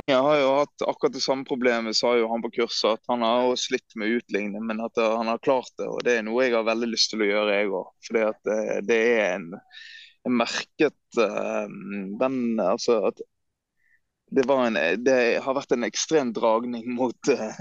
jeg 0.06 0.22
har 0.28 0.38
jo 0.40 0.50
hatt 0.60 0.84
akkurat 0.86 1.16
det 1.16 1.24
samme 1.24 1.48
problemet, 1.48 1.98
sa 1.98 2.14
jo 2.18 2.30
han 2.32 2.44
på 2.44 2.52
kurset. 2.60 3.00
At 3.00 3.12
han 3.12 3.26
har 3.26 3.56
slitt 3.60 3.96
med 4.00 4.18
utligning, 4.20 4.66
men 4.68 4.84
at 4.86 5.00
han 5.02 5.32
har 5.32 5.42
klart 5.44 5.72
det. 5.80 5.88
Og 5.90 6.02
det 6.06 6.20
er 6.20 6.26
noe 6.28 6.46
jeg 6.46 6.56
har 6.56 6.68
veldig 6.68 6.90
lyst 6.92 7.14
til 7.14 7.26
å 7.26 7.30
gjøre, 7.30 7.60
jeg 7.60 7.72
òg. 7.72 7.92
Fordi 8.08 8.26
at 8.30 8.42
det, 8.50 8.60
det 8.92 9.02
er 9.18 9.30
en 9.36 9.52
Jeg 10.26 10.34
merket 10.34 11.18
eh, 11.22 11.66
den 12.18 12.38
Altså 12.58 12.96
at 13.12 13.20
det, 14.34 14.46
var 14.50 14.64
en, 14.66 14.80
det 15.06 15.18
har 15.46 15.54
vært 15.58 15.76
en 15.76 15.86
ekstrem 15.86 16.32
dragning 16.34 16.88
mot, 16.98 17.30
eh, 17.30 17.60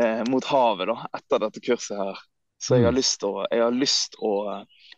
eh, 0.00 0.22
mot 0.28 0.44
havet 0.44 0.90
da, 0.92 0.98
etter 1.16 1.40
dette 1.46 1.62
kurset 1.64 1.96
her. 1.98 2.20
Så 2.60 2.78
jeg 2.78 2.86
har 2.86 2.96
lyst 2.96 3.18
til 3.20 3.34
å, 3.34 3.44
jeg 3.52 3.60
har 3.64 3.74
lyst 3.76 4.14
å 4.24 4.34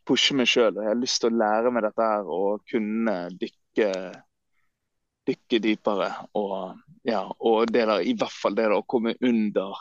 pushe 0.07 0.37
meg 0.39 0.51
sjøl. 0.51 0.77
Jeg 0.77 0.91
har 0.91 0.99
lyst 0.99 1.23
til 1.23 1.33
å 1.33 1.39
lære 1.41 1.73
meg 1.75 1.87
dette 1.87 2.11
her 2.11 2.29
og 2.31 2.63
kunne 2.71 3.17
dykke, 3.41 3.89
dykke 5.27 5.61
dypere. 5.63 6.11
Og, 6.39 6.77
ja, 7.07 7.25
og 7.39 7.73
det 7.73 7.87
der, 7.89 8.03
i 8.03 8.15
hvert 8.19 8.35
fall 8.35 8.57
det 8.57 8.67
der 8.69 8.77
å 8.77 8.85
komme 8.87 9.15
under, 9.21 9.77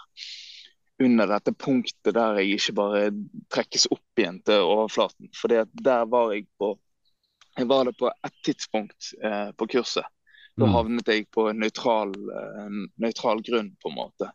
under 1.02 1.30
dette 1.36 1.54
punktet 1.54 2.16
der 2.16 2.42
jeg 2.42 2.58
ikke 2.60 2.76
bare 2.80 3.04
trekkes 3.54 3.88
opp 3.94 4.22
igjen 4.22 4.42
til 4.48 4.66
overflaten. 4.66 5.30
For 5.38 5.52
der 5.52 6.10
var 6.12 6.34
jeg 6.36 6.48
på 6.60 6.76
Jeg 7.56 7.70
var 7.70 7.86
det 7.88 7.94
på 7.96 8.10
ett 8.12 8.40
tidspunkt 8.44 9.14
eh, 9.24 9.52
på 9.56 9.68
kurset. 9.72 10.04
Da 10.58 10.66
Mm. 10.66 10.74
havnet 10.74 11.08
jeg 11.08 11.26
på 11.32 11.46
en 11.50 11.60
nøytral, 11.60 12.12
eh, 12.12 12.76
nøytral 13.00 13.40
grunn, 13.44 13.70
på 13.80 13.90
en 13.90 13.96
måte. 13.96 14.28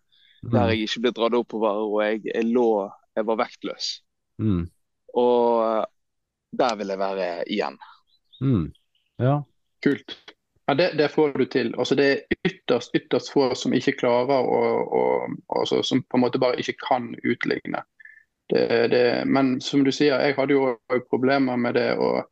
Mm. 0.42 0.50
Der 0.54 0.70
jeg 0.70 0.86
ikke 0.86 1.00
ble 1.04 1.12
dratt 1.12 1.36
oppover, 1.36 1.82
og 1.84 2.00
jeg, 2.00 2.22
jeg 2.24 2.44
lå 2.48 2.90
Jeg 3.16 3.26
var 3.26 3.36
vektløs. 3.36 3.86
Mm. 4.38 4.70
Og 5.20 5.62
eh, 5.66 5.84
der 6.56 6.76
vil 6.76 6.88
jeg 6.88 6.98
være 6.98 7.28
igjen. 7.44 7.78
Mm. 8.40 8.72
Ja. 9.18 9.42
Kult. 9.84 10.16
Ja, 10.70 10.74
det, 10.74 10.92
det 10.98 11.08
får 11.08 11.32
du 11.32 11.44
til. 11.44 11.74
Altså, 11.78 11.94
det 11.98 12.04
er 12.06 12.18
ytterst 12.46 12.94
ytterst 12.94 13.32
få 13.34 13.48
som 13.58 13.72
ikke 13.74 13.96
klarer 13.98 14.44
å 14.46 15.00
altså, 15.58 15.80
Som 15.82 16.04
på 16.06 16.14
en 16.14 16.22
måte 16.22 16.38
bare 16.38 16.62
ikke 16.62 16.76
kan 16.84 17.08
utligne. 17.26 17.80
Det, 18.52 18.68
det, 18.92 19.24
men 19.26 19.56
som 19.60 19.82
du 19.82 19.90
sier, 19.90 20.22
jeg 20.22 20.36
hadde 20.38 20.54
jo 20.54 20.76
problemer 21.10 21.58
med 21.58 21.74
det. 21.74 21.88
Og, 21.98 22.22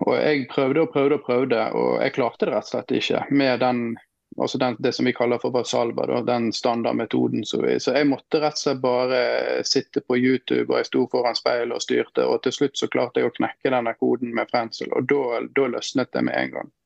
og 0.00 0.12
jeg 0.18 0.48
prøvde 0.50 0.82
og 0.82 0.90
prøvde 0.90 1.20
og 1.20 1.24
prøvde, 1.30 1.62
og 1.78 2.02
jeg 2.02 2.18
klarte 2.18 2.50
det 2.50 2.56
rett 2.56 2.66
og 2.66 2.72
slett 2.72 2.98
ikke. 2.98 3.24
Med 3.30 3.62
den, 3.62 3.86
altså 4.34 4.64
den, 4.66 4.82
det 4.82 4.96
som 4.98 5.06
vi 5.06 5.14
kaller 5.14 5.38
for 5.38 5.54
Vasalva, 5.54 6.10
den 6.26 6.50
standardmetoden. 6.50 7.46
Så, 7.46 7.62
vi, 7.62 7.78
så 7.78 7.94
jeg 7.94 8.10
måtte 8.10 8.42
rett 8.42 8.58
og 8.58 8.66
slett 8.66 8.82
bare 8.90 9.24
sitte 9.62 10.02
på 10.02 10.18
YouTube, 10.18 10.66
og 10.66 10.80
jeg 10.82 10.90
sto 10.90 11.06
foran 11.14 11.38
speilet 11.38 11.78
og 11.78 11.86
styrte. 11.86 12.26
Og 12.26 12.42
til 12.42 12.58
slutt 12.58 12.82
så 12.82 12.90
klarte 12.90 13.22
jeg 13.22 13.30
å 13.30 13.38
knekke 13.38 13.70
denne 13.70 13.94
koden 14.02 14.34
med 14.34 14.50
pensel, 14.50 14.90
og 14.90 15.06
da 15.14 15.68
løsnet 15.78 16.10
det 16.10 16.26
med 16.26 16.42
en 16.42 16.58
gang. 16.58 16.80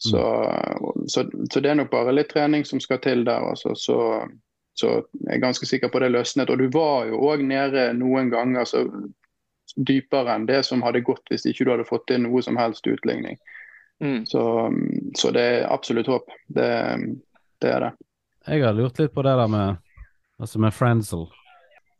Så, 0.00 0.20
så, 1.12 1.26
så 1.52 1.60
det 1.60 1.70
er 1.70 1.76
nok 1.76 1.90
bare 1.92 2.14
litt 2.14 2.30
trening 2.32 2.64
som 2.64 2.80
skal 2.80 3.02
til 3.04 3.24
der. 3.26 3.44
Altså, 3.52 3.74
så, 3.76 3.98
så 4.72 4.92
jeg 4.96 5.34
er 5.36 5.42
ganske 5.42 5.66
sikker 5.68 5.92
på 5.92 6.00
det 6.00 6.08
løsnet. 6.14 6.48
Og 6.48 6.56
du 6.58 6.70
var 6.72 7.10
jo 7.10 7.20
òg 7.28 7.44
nede 7.44 7.90
noen 7.98 8.30
ganger 8.32 8.68
så 8.68 8.86
dypere 9.76 10.34
enn 10.34 10.48
det 10.48 10.62
som 10.66 10.82
hadde 10.82 11.04
gått 11.06 11.28
hvis 11.30 11.44
ikke 11.46 11.66
du 11.66 11.74
hadde 11.74 11.88
fått 11.88 12.08
til 12.08 12.24
noe 12.24 12.40
som 12.42 12.56
helst 12.58 12.88
utligning. 12.88 13.36
Mm. 14.00 14.24
Så, 14.26 14.42
så 15.20 15.32
det 15.36 15.44
er 15.44 15.68
absolutt 15.68 16.08
håp. 16.08 16.32
Det, 16.48 16.70
det 17.60 17.74
er 17.74 17.84
det. 17.84 17.92
Jeg 18.48 18.64
har 18.64 18.72
lurt 18.74 18.98
litt 18.98 19.12
på 19.12 19.24
det 19.26 19.36
der 19.36 19.52
med 19.52 19.86
Altså 20.40 20.56
med 20.56 20.72
Frenzel. 20.72 21.26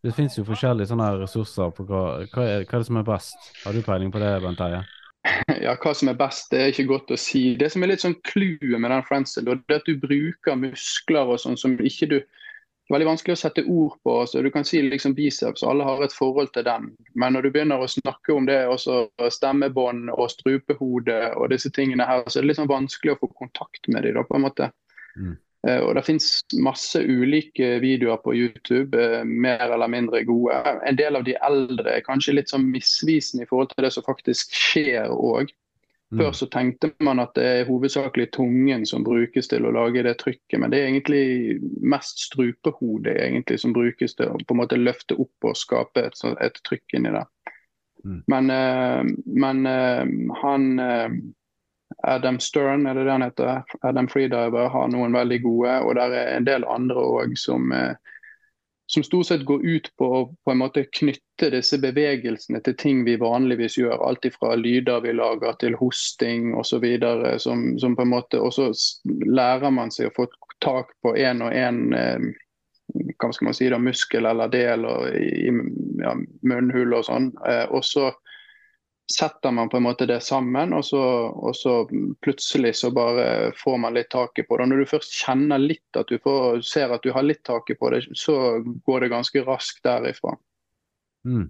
Det 0.01 0.15
finnes 0.17 0.39
jo 0.39 0.47
forskjellige 0.49 0.89
sånne 0.89 1.11
ressurser 1.21 1.75
på 1.77 1.85
hva, 1.85 2.05
hva, 2.33 2.45
er, 2.47 2.63
hva 2.65 2.79
er 2.79 2.81
det 2.81 2.87
som 2.89 2.97
er 2.97 3.05
best. 3.05 3.51
Har 3.67 3.77
du 3.77 3.83
peiling 3.85 4.09
på 4.15 4.23
det, 4.23 4.31
Bent 4.41 4.57
Terje? 4.57 4.79
Ja, 5.61 5.75
Hva 5.77 5.93
som 5.97 6.09
er 6.09 6.19
best, 6.19 6.49
det 6.53 6.61
er 6.61 6.71
ikke 6.73 6.89
godt 6.89 7.11
å 7.13 7.19
si. 7.21 7.55
Det 7.61 7.69
som 7.73 7.83
er 7.85 7.93
litt 7.93 8.05
sånn 8.05 8.17
clouet 8.25 8.79
med 8.81 8.91
den 8.93 9.07
friendsel, 9.09 9.45
det 9.47 9.59
er 9.69 9.81
at 9.83 9.89
du 9.89 9.99
bruker 10.01 10.57
muskler 10.57 11.35
og 11.35 11.43
sånn 11.43 11.59
som 11.61 11.77
ikke 11.77 12.09
du 12.11 12.21
veldig 12.91 13.07
vanskelig 13.07 13.37
å 13.37 13.41
sette 13.41 13.65
ord 13.71 13.99
på. 14.05 14.15
så 14.27 14.43
Du 14.43 14.51
kan 14.51 14.65
si 14.67 14.81
liksom 14.83 15.15
biceps, 15.15 15.63
alle 15.63 15.85
har 15.87 16.03
et 16.03 16.15
forhold 16.15 16.53
til 16.55 16.67
den. 16.67 16.91
Men 17.15 17.37
når 17.37 17.47
du 17.47 17.51
begynner 17.55 17.83
å 17.83 17.91
snakke 17.91 18.35
om 18.35 18.49
det, 18.49 18.65
også 18.67 19.05
stemmebånd 19.31 20.11
og 20.17 20.31
strupehode 20.33 21.21
og 21.37 21.51
disse 21.53 21.71
tingene 21.71 22.07
her, 22.07 22.25
så 22.27 22.39
er 22.39 22.43
det 22.43 22.53
litt 22.53 22.63
sånn 22.63 22.73
vanskelig 22.73 23.15
å 23.15 23.21
få 23.23 23.31
kontakt 23.45 23.89
med 23.89 24.09
dem, 24.09 24.19
da, 24.19 24.27
på 24.27 24.39
en 24.39 24.47
måte. 24.47 24.71
Mm. 25.17 25.37
Eh, 25.69 25.81
Og 25.81 25.95
Det 25.95 26.05
finnes 26.07 26.45
masse 26.57 26.97
ulike 27.05 27.81
videoer 27.83 28.17
på 28.25 28.33
YouTube, 28.35 28.97
eh, 28.97 29.25
mer 29.25 29.61
eller 29.71 29.89
mindre 29.89 30.25
gode. 30.25 30.57
En 30.87 30.97
del 30.97 31.17
av 31.17 31.25
de 31.25 31.35
eldre 31.43 31.97
er 31.99 32.01
kanskje 32.07 32.35
litt 32.35 32.49
sånn 32.49 32.71
misvisende 32.73 33.45
i 33.45 33.47
forhold 33.51 33.69
til 33.75 33.85
det 33.85 33.93
som 33.93 34.07
faktisk 34.07 34.55
skjer 34.57 35.11
òg. 35.13 35.51
Før 36.11 36.33
så 36.35 36.49
tenkte 36.51 36.89
man 36.99 37.21
at 37.21 37.35
det 37.35 37.45
er 37.45 37.69
hovedsakelig 37.69 38.33
tungen 38.33 38.83
som 38.85 39.05
brukes 39.05 39.47
til 39.47 39.63
å 39.63 39.71
lage 39.71 40.03
det 40.03 40.17
trykket, 40.19 40.59
men 40.59 40.71
det 40.73 40.81
er 40.81 40.89
egentlig 40.89 41.61
mest 41.87 42.19
strupehodet 42.19 43.15
egentlig 43.15 43.61
som 43.61 43.73
brukes 43.73 44.17
til 44.19 44.27
å 44.27 44.41
på 44.43 44.51
en 44.57 44.59
måte 44.59 44.75
løfte 44.81 45.15
opp 45.23 45.47
og 45.47 45.55
skape 45.55 46.03
et, 46.09 46.17
så- 46.19 46.35
et 46.43 46.59
trykk 46.67 46.97
inni 46.99 47.13
der. 47.15 47.29
Mm. 48.05 48.23
Men, 48.27 48.51
eh, 48.51 49.05
men 49.27 49.65
han 50.43 50.81
Adam 52.03 52.41
Stern, 52.41 52.87
er 52.87 52.95
det 52.95 53.05
det 53.05 53.13
han 53.13 53.23
heter? 53.23 53.63
Adam 53.83 54.09
Freediver 54.09 54.69
har 54.73 54.89
noen 54.93 55.15
veldig 55.17 55.43
gode, 55.45 55.77
og 55.85 55.95
der 55.99 56.15
er 56.17 56.37
en 56.37 56.47
del 56.49 56.65
andre 56.69 57.03
òg 57.03 57.37
som, 57.39 57.73
eh, 57.73 57.95
som 58.91 59.05
stort 59.07 59.29
sett 59.29 59.45
går 59.47 59.63
ut 59.63 59.91
på 59.99 60.09
å 60.17 60.21
på 60.45 60.53
en 60.53 60.61
måte 60.63 60.87
knytte 60.99 61.51
disse 61.55 61.79
bevegelsene 61.79 62.63
til 62.65 62.77
ting 62.81 63.05
vi 63.07 63.19
vanligvis 63.21 63.79
gjør. 63.79 64.01
Alt 64.07 64.27
fra 64.35 64.57
lyder 64.59 65.05
vi 65.05 65.15
lager 65.15 65.57
til 65.61 65.77
hosting 65.79 66.55
osv. 66.59 66.87
Som, 67.39 67.79
som 67.79 67.97
på 67.97 68.03
en 68.03 68.15
måte 68.17 68.41
Og 68.41 68.53
så 68.53 68.71
lærer 69.07 69.71
man 69.71 69.93
seg 69.95 70.11
å 70.11 70.17
få 70.17 70.27
tak 70.61 70.91
på 71.03 71.15
en 71.17 71.43
og 71.43 71.55
en 71.55 71.95
eh, 71.95 72.33
hva 72.91 73.31
skal 73.33 73.51
man 73.51 73.55
si 73.55 73.69
da, 73.71 73.79
muskel 73.79 74.27
eller 74.27 74.51
del 74.51 74.85
og 74.89 75.07
i, 75.15 75.53
ja, 76.03 76.17
munnhull 76.43 76.97
og 76.97 77.07
sånn. 77.07 77.31
Eh, 77.47 77.67
og 77.71 77.85
så 77.87 78.11
setter 79.11 79.51
man 79.51 79.69
på 79.69 79.77
en 79.77 79.83
måte 79.83 80.07
det 80.07 80.21
sammen, 80.23 80.73
og 80.77 80.85
så, 80.85 81.03
og 81.31 81.57
så 81.57 81.75
plutselig 82.23 82.77
så 82.79 82.91
bare 82.95 83.53
får 83.59 83.79
man 83.83 83.97
litt 83.97 84.11
taket 84.13 84.49
på 84.49 84.57
det. 84.57 84.67
Og 84.67 84.73
når 84.73 84.83
du 84.83 84.91
først 84.93 85.17
kjenner 85.25 85.63
litt 85.63 85.99
at 85.99 86.11
du 86.11 86.19
får, 86.23 86.61
ser 86.67 86.95
at 86.95 87.03
du 87.03 87.11
har 87.17 87.27
litt 87.27 87.43
taket 87.47 87.81
på 87.81 87.91
det, 87.95 88.05
så 88.19 88.37
går 88.87 89.05
det 89.05 89.15
ganske 89.15 89.43
raskt 89.47 89.83
derifra. 89.87 90.37
Mm. 91.27 91.49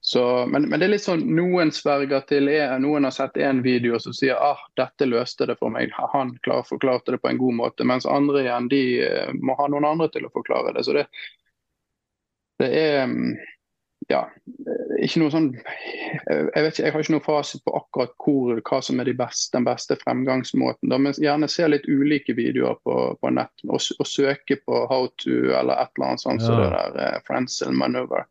Så, 0.00 0.46
men, 0.46 0.68
men 0.68 0.80
det 0.80 0.86
er 0.86 0.92
litt 0.92 1.04
sånn, 1.04 1.24
noen 1.34 1.72
sverger 1.74 2.22
til 2.28 2.48
en, 2.52 2.82
Noen 2.84 3.08
har 3.08 3.14
sett 3.14 3.36
en 3.42 3.62
video 3.64 3.98
som 4.00 4.14
sier 4.14 4.38
ah, 4.38 4.60
dette 4.78 5.08
løste 5.08 5.48
det 5.50 5.58
for 5.58 5.74
meg. 5.74 5.92
Han 6.14 6.36
klar, 6.46 6.62
forklarte 6.66 7.14
det 7.14 7.22
på 7.22 7.32
en 7.32 7.40
god 7.40 7.58
måte. 7.58 7.86
Mens 7.86 8.06
andre 8.06 8.44
igjen 8.44 8.70
de 8.70 8.82
eh, 9.04 9.32
må 9.34 9.58
ha 9.58 9.66
noen 9.68 9.88
andre 9.88 10.08
til 10.14 10.28
å 10.28 10.32
forklare 10.34 10.74
det. 10.76 10.86
Så 10.86 10.94
det, 10.96 11.06
det 12.62 12.70
er 12.78 13.06
mm, 13.10 13.34
ja, 14.08 14.22
eh, 14.66 14.92
ikke 15.04 15.20
noe 15.22 15.32
sånn 15.32 15.48
jeg, 15.58 16.62
vet 16.64 16.70
ikke, 16.72 16.84
jeg 16.86 16.94
har 16.94 17.04
ikke 17.04 17.14
noe 17.14 17.24
fasit 17.24 17.64
på 17.66 17.74
akkurat 17.76 18.14
hvor, 18.24 18.60
hva 18.64 18.80
som 18.84 19.00
er 19.02 19.08
de 19.10 19.14
beste, 19.18 19.52
den 19.56 19.66
beste 19.68 19.98
fremgangsmåten. 20.00 20.88
Da, 20.92 20.98
men 21.00 21.16
gjerne 21.16 21.50
se 21.52 21.68
litt 21.68 21.88
ulike 21.88 22.36
videoer 22.38 22.78
på, 22.84 22.96
på 23.20 23.32
nett 23.36 23.66
og, 23.68 23.76
og 23.76 24.08
søke 24.08 24.58
på 24.64 24.84
how 24.90 25.10
to 25.20 25.52
eller 25.52 25.76
et 25.76 25.92
eller 25.96 26.10
annet 26.10 26.24
sånt. 26.24 26.44
Så 26.44 26.56
det 26.56 26.70
der 26.74 27.00
eh, 27.04 27.18
Frenzel 27.28 27.76
maneuver. 27.76 28.24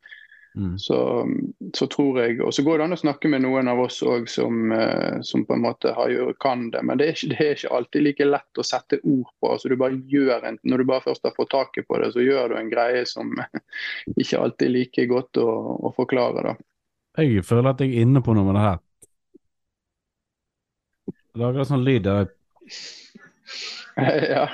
Mm. 0.57 0.79
Så, 0.79 1.27
så 1.73 1.87
tror 1.87 2.17
jeg, 2.21 2.39
og 2.41 2.53
så 2.53 2.63
går 2.65 2.79
det 2.79 2.85
an 2.87 2.95
å 2.95 2.97
snakke 2.97 3.29
med 3.29 3.43
noen 3.43 3.67
av 3.69 3.77
oss 3.83 3.99
òg 4.01 4.25
som, 4.31 4.71
eh, 4.73 5.19
som 5.21 5.43
på 5.45 5.53
en 5.53 5.61
måte 5.61 5.91
har, 5.93 6.13
kan 6.41 6.63
det. 6.73 6.81
Men 6.81 6.97
det 6.97 7.05
er, 7.05 7.13
ikke, 7.13 7.29
det 7.29 7.45
er 7.45 7.59
ikke 7.59 7.73
alltid 7.77 8.05
like 8.07 8.27
lett 8.27 8.61
å 8.61 8.65
sette 8.65 8.97
ord 9.03 9.29
på. 9.37 9.51
altså 9.51 9.69
du 9.69 9.77
bare 9.77 9.99
gjør 10.09 10.47
en, 10.49 10.57
Når 10.63 10.81
du 10.81 10.87
bare 10.89 11.05
først 11.05 11.29
har 11.29 11.35
fått 11.37 11.53
taket 11.53 11.85
på 11.87 11.99
det, 12.01 12.09
så 12.15 12.25
gjør 12.25 12.55
du 12.55 12.57
en 12.57 12.71
greie 12.73 13.05
som 13.05 13.35
ikke 14.21 14.41
alltid 14.41 14.65
er 14.69 14.73
like 14.79 15.07
godt 15.13 15.41
å, 15.43 15.47
å 15.77 15.93
forklare. 15.99 16.49
da. 16.49 16.57
Jeg 17.21 17.45
føler 17.45 17.71
at 17.75 17.85
jeg 17.85 17.93
er 17.93 18.07
inne 18.07 18.25
på 18.25 18.33
noe 18.33 18.49
med 18.49 18.57
det 18.57 18.65
her. 18.65 18.81
Lager 21.37 21.61
en 21.61 21.69
sånn 21.69 21.85
lyd 21.85 22.07
der 22.07 22.31
ja. 24.29 24.49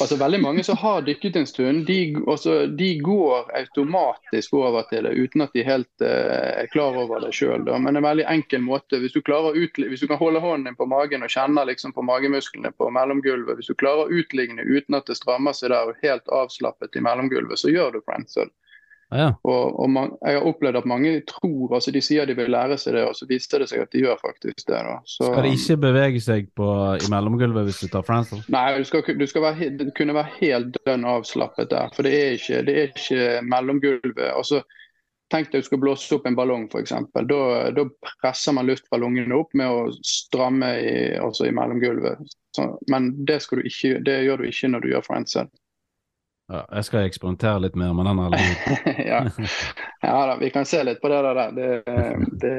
altså 0.00 0.16
Veldig 0.16 0.40
mange 0.40 0.64
som 0.64 0.76
har 0.76 1.02
dykket 1.02 1.36
en 1.36 1.46
stund, 1.46 1.86
de, 1.86 2.16
altså, 2.26 2.66
de 2.66 2.90
går 3.00 3.50
automatisk 3.58 4.54
over 4.54 4.86
til 4.90 5.08
det 5.08 5.14
uten 5.16 5.42
at 5.42 5.56
de 5.56 5.64
helt 5.66 6.04
uh, 6.04 6.62
er 6.62 6.70
klar 6.72 6.98
over 7.00 7.24
det 7.24 7.32
sjøl. 7.34 7.66
Men 7.66 7.96
en 7.96 8.06
veldig 8.06 8.26
enkel 8.30 8.62
måte. 8.62 9.00
Hvis 9.02 9.16
du, 9.16 9.22
utli 9.26 9.88
hvis 9.88 10.04
du 10.04 10.06
kan 10.10 10.20
holde 10.20 10.40
hånden 10.40 10.70
din 10.70 10.78
på 10.78 10.86
magen 10.86 11.26
og 11.26 11.32
kjenne 11.32 11.66
liksom, 11.66 11.96
på 11.96 12.04
magemusklene 12.06 12.72
på 12.76 12.90
mellomgulvet, 12.94 13.58
hvis 13.58 13.72
du 13.72 13.74
klarer 13.74 14.06
å 14.06 14.20
utligne 14.20 14.62
uten 14.62 14.98
at 14.98 15.10
det 15.10 15.18
strammer 15.18 15.56
seg 15.56 15.74
der 15.74 15.90
og 15.90 16.06
helt 16.06 16.28
avslappet 16.28 16.96
i 16.96 17.04
mellomgulvet, 17.04 17.58
så 17.58 17.72
gjør 17.72 17.96
du 17.96 18.04
Frenzel. 18.04 18.52
Ja, 19.12 19.18
ja. 19.20 19.26
Og, 19.46 19.76
og 19.80 19.90
man, 19.90 20.14
jeg 20.24 20.38
har 20.38 20.46
opplevd 20.50 20.80
at 20.80 20.88
mange 20.90 21.12
tror, 21.30 21.76
altså 21.78 21.92
de 21.94 22.02
sier 22.02 22.26
de 22.26 22.34
vil 22.34 22.50
lære 22.50 22.78
seg 22.80 22.96
det, 22.96 23.04
og 23.06 23.14
så 23.14 23.28
viser 23.30 23.62
det 23.62 23.68
seg 23.70 23.84
at 23.84 23.92
de 23.94 24.02
gjør 24.02 24.18
faktisk 24.18 24.64
det. 24.66 24.80
da. 24.88 24.96
Så, 25.06 25.28
Skal 25.28 25.46
det 25.46 25.52
ikke 25.54 25.76
bevege 25.84 26.22
seg 26.24 26.48
på, 26.58 26.70
i 26.98 27.10
mellomgulvet 27.12 27.68
hvis 27.68 27.84
du 27.84 27.92
tar 27.92 28.06
Fransel? 28.06 28.42
Nei, 28.52 28.64
du 28.80 28.88
skal, 28.88 29.06
du 29.06 29.26
skal 29.30 29.46
være, 29.46 29.90
kunne 29.98 30.16
være 30.16 30.34
helt 30.40 30.80
dønn 30.88 31.06
avslappet 31.06 31.70
der. 31.70 31.94
For 31.94 32.06
det 32.06 32.16
er 32.18 32.40
ikke, 32.40 32.64
det 32.66 32.74
er 32.80 32.90
ikke 32.90 33.28
mellomgulvet. 33.46 34.24
Altså, 34.32 34.64
tenk 35.30 35.52
deg 35.52 35.62
du 35.62 35.68
skal 35.68 35.82
blåse 35.82 36.10
opp 36.18 36.26
en 36.26 36.38
ballong, 36.38 36.66
f.eks. 36.72 36.96
Da, 37.30 37.40
da 37.76 37.86
presser 38.16 38.56
man 38.58 38.66
luftballongene 38.66 39.38
opp 39.38 39.54
med 39.58 39.70
å 39.70 39.86
stramme 40.06 40.72
i, 40.82 40.96
altså 41.20 41.46
i 41.46 41.54
mellomgulvet. 41.54 42.26
Så, 42.56 42.72
men 42.90 43.12
det, 43.28 43.38
skal 43.44 43.62
du 43.62 43.70
ikke, 43.70 44.00
det 44.06 44.18
gjør 44.26 44.42
du 44.42 44.50
ikke 44.50 44.72
når 44.72 44.82
du 44.82 44.92
gjør 44.96 45.06
friendset. 45.06 45.54
Ja, 46.46 46.60
jeg 46.78 46.86
skal 46.86 47.08
eksperimentere 47.08 47.62
litt 47.64 47.78
mer 47.78 47.94
med 47.96 48.06
den 48.06 48.20
ja. 49.10 49.24
ja 50.02 50.18
da, 50.30 50.36
vi 50.38 50.52
kan 50.54 50.68
se 50.68 50.84
litt 50.86 51.00
på 51.02 51.10
det 51.10 51.18
der. 51.26 51.40
Det, 51.56 51.70
det, 52.38 52.52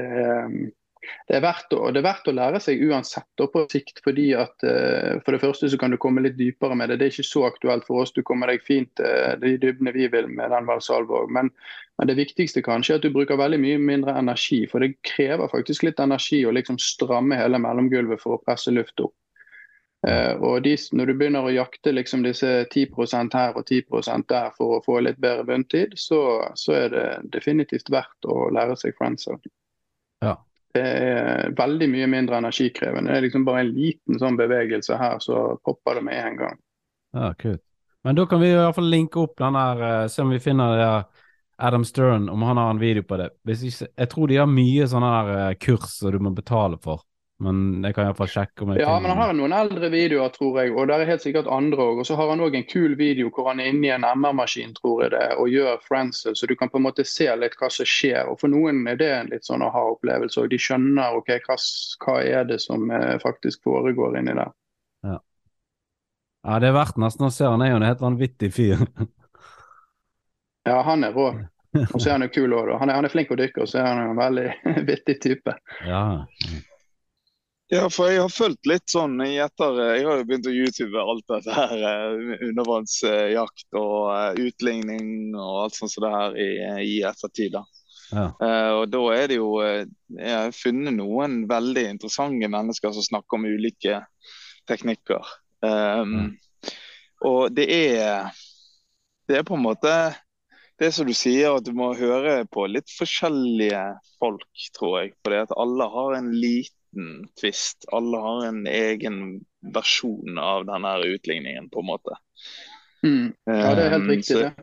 det, 1.30 1.38
er 1.38 1.43
verdt 1.45 1.71
å, 1.71 1.86
det 1.95 2.02
er 2.02 2.08
verdt 2.10 2.28
å 2.28 2.34
lære 2.36 2.60
seg 2.63 2.84
uansett 2.84 3.30
da, 3.39 3.47
på 3.54 3.63
sikt. 3.71 4.02
fordi 4.04 4.26
at 4.36 4.65
eh, 4.67 5.21
For 5.23 5.32
det 5.32 5.39
første 5.39 5.69
så 5.71 5.80
kan 5.80 5.95
du 5.95 6.00
komme 6.04 6.26
litt 6.26 6.36
dypere 6.36 6.76
med 6.76 6.91
det. 6.91 6.97
Det 7.00 7.08
er 7.08 7.15
ikke 7.15 7.30
så 7.30 7.45
aktuelt 7.47 7.88
for 7.88 8.04
oss. 8.04 8.12
Du 8.12 8.19
kommer 8.28 8.52
deg 8.52 8.65
fint 8.67 9.00
eh, 9.00 9.38
de 9.39 9.54
dybdene 9.62 9.95
vi 9.95 10.10
vil 10.12 10.28
med 10.36 10.52
den 10.52 10.67
Valsalvåg. 10.67 11.32
Men, 11.32 11.54
men 11.95 12.12
det 12.12 12.17
viktigste 12.19 12.65
kanskje 12.65 12.97
er 12.97 13.00
at 13.00 13.08
du 13.08 13.15
bruker 13.15 13.39
veldig 13.39 13.62
mye 13.63 13.80
mindre 13.80 14.17
energi. 14.19 14.65
For 14.67 14.84
det 14.84 14.97
krever 15.08 15.47
faktisk 15.54 15.88
litt 15.88 16.04
energi 16.04 16.43
å 16.43 16.52
liksom 16.60 16.82
stramme 16.84 17.39
hele 17.39 17.63
mellomgulvet 17.63 18.19
for 18.19 18.36
å 18.36 18.43
presse 18.43 18.76
luft 18.76 19.00
opp. 19.00 19.15
Eh, 20.08 20.34
og 20.39 20.63
de, 20.63 20.76
Når 20.91 21.06
du 21.06 21.13
begynner 21.20 21.43
å 21.43 21.52
jakte 21.52 21.91
liksom 21.91 22.24
disse 22.24 22.50
10% 22.72 23.34
her 23.36 23.58
og 23.58 23.65
10% 23.67 24.28
der 24.32 24.54
for 24.56 24.78
å 24.78 24.84
få 24.86 25.02
litt 25.04 25.20
bedre 25.20 25.43
bunntid, 25.48 25.98
så, 26.00 26.22
så 26.56 26.76
er 26.78 26.93
det 26.93 27.08
definitivt 27.34 27.91
verdt 27.91 28.30
å 28.30 28.48
lære 28.56 28.78
seg 28.80 28.96
friendzone. 29.00 29.52
Ja. 30.24 30.38
Det 30.78 30.84
er 30.84 31.54
veldig 31.58 31.89
mye 31.89 32.08
mindre 32.12 32.39
energikrevende. 32.39 33.12
Det 33.12 33.17
er 33.17 33.26
liksom 33.26 33.46
bare 33.48 33.65
en 33.65 33.74
liten 33.74 34.20
sånn 34.22 34.38
bevegelse 34.39 35.00
her, 35.00 35.20
så 35.24 35.58
popper 35.65 36.00
det 36.00 36.06
med 36.08 36.22
en 36.22 36.41
gang. 36.43 36.60
Ja, 37.17 37.32
kult. 37.39 37.63
Men 38.06 38.15
da 38.15 38.28
kan 38.30 38.39
vi 38.39 38.52
i 38.54 38.56
hvert 38.56 38.78
fall 38.78 38.91
linke 38.91 39.20
opp 39.20 39.39
den 39.41 39.58
der, 39.58 39.82
eh, 39.84 40.08
se 40.08 40.22
om 40.24 40.30
vi 40.32 40.39
finner 40.39 40.78
det 40.78 40.91
Adam 41.58 41.84
Stern, 41.86 42.30
om 42.30 42.46
han 42.46 42.58
har 42.62 42.70
en 42.70 42.80
video 42.80 43.04
på 43.04 43.17
det. 43.17 43.32
Jeg 43.48 44.10
tror 44.10 44.30
de 44.30 44.38
har 44.38 44.48
mye 44.48 44.88
sånne 44.88 45.10
der 45.15 45.32
eh, 45.50 45.56
kurs 45.60 45.98
som 45.98 46.13
du 46.13 46.20
må 46.22 46.32
betale 46.38 46.78
for, 46.80 47.02
men 47.43 47.58
jeg 47.86 47.93
kan 47.93 48.08
iallfall 48.08 48.30
sjekke 48.34 48.63
om 48.65 48.71
jeg 48.73 48.82
Ja, 48.82 48.95
men 48.97 49.12
han 49.12 49.19
har 49.21 49.34
noen 49.38 49.54
eldre 49.54 49.91
videoer, 49.93 50.32
tror 50.34 50.56
jeg, 50.58 50.71
og 50.73 50.88
der 50.89 51.04
er 51.04 51.12
helt 51.12 51.21
sikkert 51.21 51.50
andre 51.54 51.84
òg. 51.84 52.00
Og 52.02 52.08
så 52.10 52.15
har 52.17 52.32
han 52.32 52.41
òg 52.41 52.56
en 52.58 52.65
kul 52.65 52.95
video 52.97 53.30
hvor 53.34 53.52
han 53.52 53.62
er 53.62 53.69
inne 53.69 53.86
i 53.86 53.91
en 53.93 54.08
MR-maskin, 54.08 54.73
tror 54.80 55.04
jeg 55.06 55.13
det, 55.13 55.28
og 55.38 55.52
gjør 55.54 55.78
Frances. 55.86 56.39
så 56.39 56.50
du 56.50 56.56
kan 56.58 56.71
på 56.73 56.82
en 56.82 56.88
måte 56.88 57.06
se 57.06 57.28
litt 57.38 57.58
hva 57.60 57.69
som 57.73 57.86
skjer. 57.86 58.32
Og 58.32 58.39
For 58.41 58.50
noen 58.50 58.82
er 58.89 58.97
det 58.97 59.10
en 59.13 59.30
litt 59.30 59.45
sånn 59.45 59.62
aha-opplevelse, 59.65 60.41
og 60.41 60.50
de 60.50 60.58
skjønner 60.62 61.19
ok, 61.19 61.30
hva, 61.45 61.58
hva 62.06 62.15
er 62.23 62.47
det 62.50 62.58
som 62.63 62.89
eh, 62.89 63.19
faktisk 63.21 63.62
foregår 63.69 64.17
inni 64.17 64.34
der. 64.38 64.56
Ja, 66.47 66.58
det 66.63 66.69
er 66.69 66.78
verdt 66.78 66.97
nesten 67.02 67.28
å 67.28 67.30
se. 67.34 67.43
Han 67.43 67.62
er 67.62 67.73
jo 67.73 67.80
en 67.82 67.86
helt 67.86 68.02
vanvittig 68.02 68.50
fyr. 68.56 68.82
Ja, 70.67 70.80
han 70.88 71.04
er 71.04 71.13
rå. 71.13 71.28
Og 71.93 72.00
så 72.00 72.10
er 72.10 72.15
han 72.15 72.26
jo 72.26 72.32
kul 72.34 72.56
òg, 72.56 72.69
da. 72.71 72.80
Han 72.82 72.89
er, 72.89 72.97
han 72.97 73.06
er 73.06 73.13
flink 73.13 73.30
å 73.36 73.38
dykke, 73.38 73.62
og 73.62 73.69
så 73.69 73.82
er 73.84 73.88
han 73.91 74.00
en 74.02 74.17
veldig 74.17 74.47
vittig 74.89 75.19
type. 75.21 75.54
ja. 75.86 76.02
Ja, 77.67 77.89
for 77.91 78.07
jeg 78.07 78.22
har 78.24 78.32
fulgt 78.32 78.68
litt 78.70 78.88
sånn 78.88 79.18
i 79.26 79.34
etter 79.43 79.76
Jeg 79.97 80.05
har 80.07 80.22
jo 80.22 80.28
begynt 80.30 80.47
å 80.47 80.53
YouTube 80.55 81.01
alt 81.01 81.26
dette 81.28 81.51
her. 81.51 81.74
eh, 81.89 82.45
Undervannsjakt 82.47 83.76
og 83.76 84.13
eh, 84.13 84.39
utligning 84.47 85.36
og 85.36 85.65
alt 85.65 85.76
sånt 85.76 85.91
som 85.91 86.05
det 86.05 86.13
her 86.13 86.38
i, 86.39 86.47
i 86.86 86.93
ettertid. 87.03 87.57
da. 87.57 87.65
Ja. 88.07 88.30
Uh, 88.39 88.72
og 88.78 88.84
da 88.88 89.01
er 89.18 89.26
det 89.28 89.36
jo 89.36 89.49
eh, 89.59 89.82
Jeg 90.15 90.32
har 90.32 90.53
funnet 90.55 90.95
noen 90.95 91.41
veldig 91.49 91.82
interessante 91.91 92.47
mennesker 92.47 92.93
som 92.95 93.03
snakker 93.03 93.36
om 93.36 93.49
ulike 93.51 93.99
teknikker. 94.72 95.28
Um, 95.59 96.38
Og 97.28 97.51
det 97.51 97.65
er 97.68 98.32
Det 99.28 99.41
er 99.41 99.43
på 99.43 99.57
en 99.57 99.65
måte 99.65 99.91
det 100.80 100.91
som 100.93 101.07
du 101.09 101.13
sier, 101.18 101.55
at 101.57 101.65
du 101.65 101.72
må 101.74 101.88
høre 101.97 102.43
på 102.53 102.68
litt 102.70 102.91
forskjellige 102.93 103.80
folk, 104.22 104.45
tror 104.78 104.99
jeg. 105.01 105.15
Fordi 105.26 105.39
at 105.41 105.55
alle 105.57 105.88
har 105.89 106.18
en 106.20 106.28
liten 106.38 106.76
twist. 107.39 107.86
Alle 107.93 108.22
har 108.24 108.45
en 108.50 108.64
egen 108.68 109.20
versjon 109.74 110.38
av 110.41 110.66
denne 110.70 110.95
utligningen, 111.06 111.70
på 111.74 111.80
en 111.84 111.89
måte. 111.91 112.18
Mm. 113.06 113.34
Ja, 113.45 113.76
det 113.76 113.84
er 113.86 113.89
helt 113.95 114.04
Um, 114.04 114.10
riktig. 114.10 114.26
så- 114.36 114.39
det. 114.43 114.54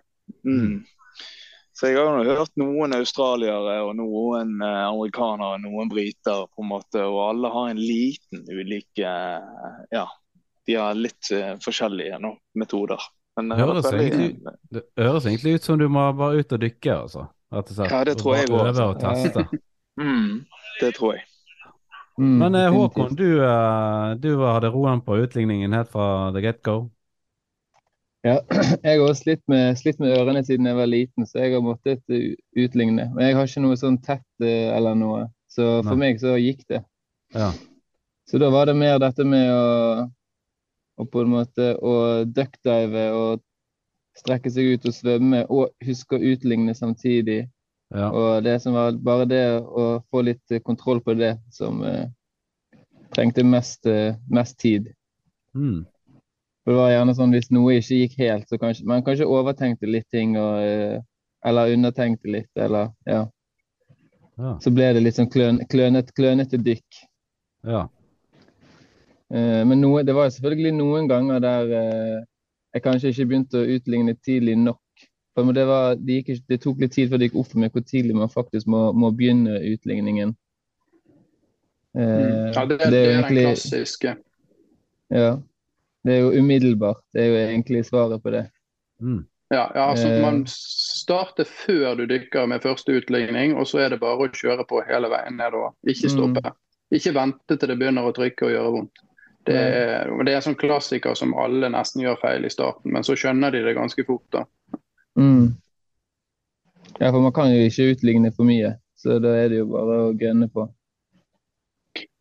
Mm. 0.44 0.84
Så 1.74 1.88
jeg 1.88 1.96
har 1.98 2.22
jo 2.24 2.36
hørt 2.38 2.52
noen 2.56 2.92
australiere 2.94 3.80
og 3.82 3.96
noen 3.98 4.60
amerikanere 4.62 4.86
amerikanere, 4.94 5.58
noen 5.64 5.88
briter, 5.90 6.44
på 6.54 6.62
en 6.62 6.68
måte, 6.70 7.00
og 7.02 7.18
alle 7.30 7.50
har 7.50 7.70
en 7.72 7.80
liten 7.82 8.44
ulik 8.48 8.98
eh, 8.98 9.40
Ja, 9.92 10.06
de 10.66 10.74
har 10.78 10.94
litt 10.94 11.30
eh, 11.32 11.56
forskjellige 11.58 12.20
no, 12.22 12.36
metoder. 12.54 13.00
Men 13.36 13.48
Det 13.48 13.56
det 13.58 13.66
høres, 13.66 13.84
veldig- 13.90 14.12
egentlig, 14.12 14.54
det 14.70 14.82
høres 14.96 15.24
egentlig 15.26 15.54
ut 15.54 15.62
som 15.64 15.78
du 15.78 15.88
må 15.88 16.12
bare 16.16 16.38
ut 16.38 16.52
og 16.52 16.60
dykke, 16.60 16.94
altså. 17.02 17.26
Rett 17.52 17.70
og 17.70 17.76
slett. 17.76 17.90
Ja, 17.90 18.04
det 18.04 18.16
tror 18.18 18.36
jeg 18.36 18.48
òg. 18.48 18.68
Øve 18.70 18.84
og 18.94 19.00
teste. 19.00 19.48
Mm, 19.96 20.44
det 20.80 20.94
tror 20.96 21.12
jeg. 21.14 21.22
Mm, 22.18 22.38
Men 22.38 22.54
eh. 22.54 22.72
Håkon, 22.72 23.14
du, 23.14 23.28
eh, 23.44 24.14
du 24.22 24.36
hadde 24.38 24.70
roen 24.70 25.00
på 25.02 25.16
utligningen 25.18 25.72
helt 25.72 25.90
fra 25.90 26.32
the 26.32 26.40
get-go. 26.40 26.90
Ja, 28.24 28.38
jeg 28.82 29.00
har 29.02 29.14
slitt 29.18 29.42
med, 29.52 29.76
slitt 29.78 29.98
med 30.00 30.14
ørene 30.16 30.40
siden 30.46 30.70
jeg 30.70 30.78
var 30.78 30.88
liten, 30.88 31.26
så 31.28 31.42
jeg 31.42 31.52
har 31.56 31.64
måttet 31.64 32.00
uh, 32.08 32.30
utligne. 32.56 33.10
Men 33.12 33.26
jeg 33.26 33.36
har 33.36 33.50
ikke 33.50 33.64
noe 33.66 33.76
sånn 33.76 33.98
tett 34.00 34.24
uh, 34.40 34.70
eller 34.72 34.96
noe, 34.96 35.26
så 35.50 35.82
for 35.82 35.92
Nei. 35.92 36.06
meg 36.06 36.22
så 36.22 36.38
gikk 36.40 36.62
det. 36.72 36.80
Ja. 37.34 37.50
Så 38.30 38.40
da 38.40 38.48
var 38.54 38.70
det 38.70 38.78
mer 38.80 38.96
dette 39.02 39.26
med 39.28 39.50
å, 39.52 40.06
å 40.96 41.06
på 41.10 41.24
en 41.26 41.34
måte 41.34 41.74
å 41.76 42.24
duckdive 42.24 43.10
og 43.12 43.44
strekke 44.16 44.52
seg 44.54 44.72
ut 44.72 44.88
og 44.88 44.96
svømme, 44.96 45.42
og 45.52 45.74
huske 45.84 46.16
å 46.16 46.32
utligne 46.32 46.72
samtidig. 46.78 47.42
Ja. 47.94 48.08
Og 48.10 48.44
det 48.44 48.58
som 48.62 48.74
var 48.74 48.96
bare 48.96 49.26
det 49.28 49.44
å 49.60 50.00
få 50.10 50.24
litt 50.26 50.54
uh, 50.54 50.60
kontroll 50.64 51.02
på 51.04 51.14
det 51.18 51.34
som 51.52 51.82
eh, 51.86 52.06
trengte 53.14 53.44
mest, 53.46 53.86
eh, 53.86 54.16
mest 54.30 54.58
tid. 54.58 54.88
Mm. 55.54 55.84
For 56.64 56.72
det 56.72 56.80
var 56.80 56.92
gjerne 56.94 57.14
sånn 57.18 57.34
hvis 57.36 57.50
noe 57.52 57.76
ikke 57.78 58.00
gikk 58.00 58.16
helt, 58.22 58.48
så 58.48 58.58
kanskje 58.58 58.86
man 58.88 59.04
kanskje 59.06 59.28
overtenkte 59.28 59.90
litt 59.90 60.08
ting 60.14 60.38
og 60.40 60.62
eh, 60.64 61.02
Eller 61.44 61.74
undertenkte 61.74 62.30
litt, 62.32 62.48
eller 62.56 62.86
ja. 63.04 63.26
Ja. 64.40 64.54
Så 64.64 64.70
ble 64.72 64.86
det 64.96 65.02
litt 65.04 65.18
sånn 65.18 65.28
kløn, 65.28 65.58
klønete, 65.68 66.14
klønete 66.16 66.56
dykk. 66.56 67.02
ja. 67.68 67.82
Eh, 69.34 69.60
men 69.68 69.80
noe, 69.80 70.02
det 70.04 70.14
var 70.16 70.30
selvfølgelig 70.32 70.72
noen 70.76 71.08
ganger 71.10 71.42
der 71.44 71.74
eh, 71.78 72.18
jeg 72.74 72.82
kanskje 72.84 73.12
ikke 73.12 73.26
begynte 73.30 73.60
å 73.60 73.68
utligne 73.76 74.14
tidlig 74.24 74.56
nok. 74.60 74.80
For 75.34 75.50
det, 75.52 75.66
var, 75.66 75.96
det, 75.98 76.20
gikk 76.20 76.28
ikke, 76.28 76.44
det 76.48 76.60
tok 76.62 76.80
litt 76.80 76.92
tid 76.94 77.10
før 77.10 77.18
det 77.18 77.28
gikk 77.28 77.40
opp 77.40 77.48
for 77.50 77.58
meg 77.58 77.72
hvor 77.74 77.82
tidlig 77.82 78.14
man 78.14 78.30
faktisk 78.30 78.68
må, 78.70 78.92
må 78.94 79.10
begynne 79.10 79.60
utligningen. 79.74 80.36
Eh, 81.94 82.00
Mm. 82.00 82.52
Ja, 82.54 82.64
det, 82.66 82.78
det, 82.78 82.86
er 82.86 82.90
det 82.90 83.00
er 83.02 83.22
den 83.22 83.36
klassiske. 83.36 84.16
Ja. 85.14 85.36
Det 86.04 86.12
er 86.14 86.20
jo 86.24 86.32
umiddelbart. 86.40 87.02
Det 87.14 87.22
er 87.22 87.26
jo 87.30 87.36
egentlig 87.48 87.84
svaret 87.86 88.22
på 88.22 88.30
det. 88.34 88.48
Mm. 89.00 89.22
Ja, 89.50 89.68
ja 89.74 89.90
altså 89.90 90.08
Eh. 90.08 90.20
Man 90.22 90.44
starter 90.50 91.44
før 91.44 91.94
du 91.94 92.06
dykker 92.06 92.46
med 92.46 92.60
første 92.62 92.92
utligning, 92.92 93.54
og 93.54 93.66
så 93.66 93.78
er 93.78 93.88
det 93.88 94.00
bare 94.00 94.26
å 94.26 94.28
kjøre 94.28 94.66
på 94.68 94.82
hele 94.88 95.08
veien 95.08 95.36
nedover. 95.36 95.70
Ikke 95.86 96.08
Mm. 96.10 96.14
stoppe. 96.16 96.52
Ikke 96.92 97.14
vente 97.14 97.56
til 97.56 97.68
det 97.68 97.78
begynner 97.78 98.02
å 98.02 98.12
trykke 98.14 98.46
og 98.46 98.50
gjøre 98.50 98.72
vondt. 98.72 98.98
Det 99.46 99.54
er, 99.54 100.24
det 100.24 100.32
er 100.32 100.36
en 100.36 100.42
sånn 100.42 100.56
klassiker 100.58 101.14
som 101.14 101.34
alle 101.34 101.68
nesten 101.68 102.02
gjør 102.02 102.16
feil 102.20 102.44
i 102.44 102.48
starten, 102.50 102.92
men 102.92 103.02
så 103.02 103.12
skjønner 103.12 103.52
de 103.52 103.62
det 103.62 103.76
ganske 103.76 104.04
fort. 104.06 104.24
da. 104.32 104.44
Mm. 105.18 105.54
Ja, 106.98 107.10
for 107.10 107.20
man 107.20 107.34
kan 107.34 107.50
jo 107.50 107.66
ikke 107.66 107.90
utligne 107.94 108.32
for 108.34 108.46
mye, 108.48 108.76
så 108.98 109.18
da 109.22 109.34
er 109.38 109.52
det 109.52 109.60
jo 109.62 109.68
bare 109.72 110.00
å 110.06 110.14
gønne 110.18 110.48
på. 110.52 110.68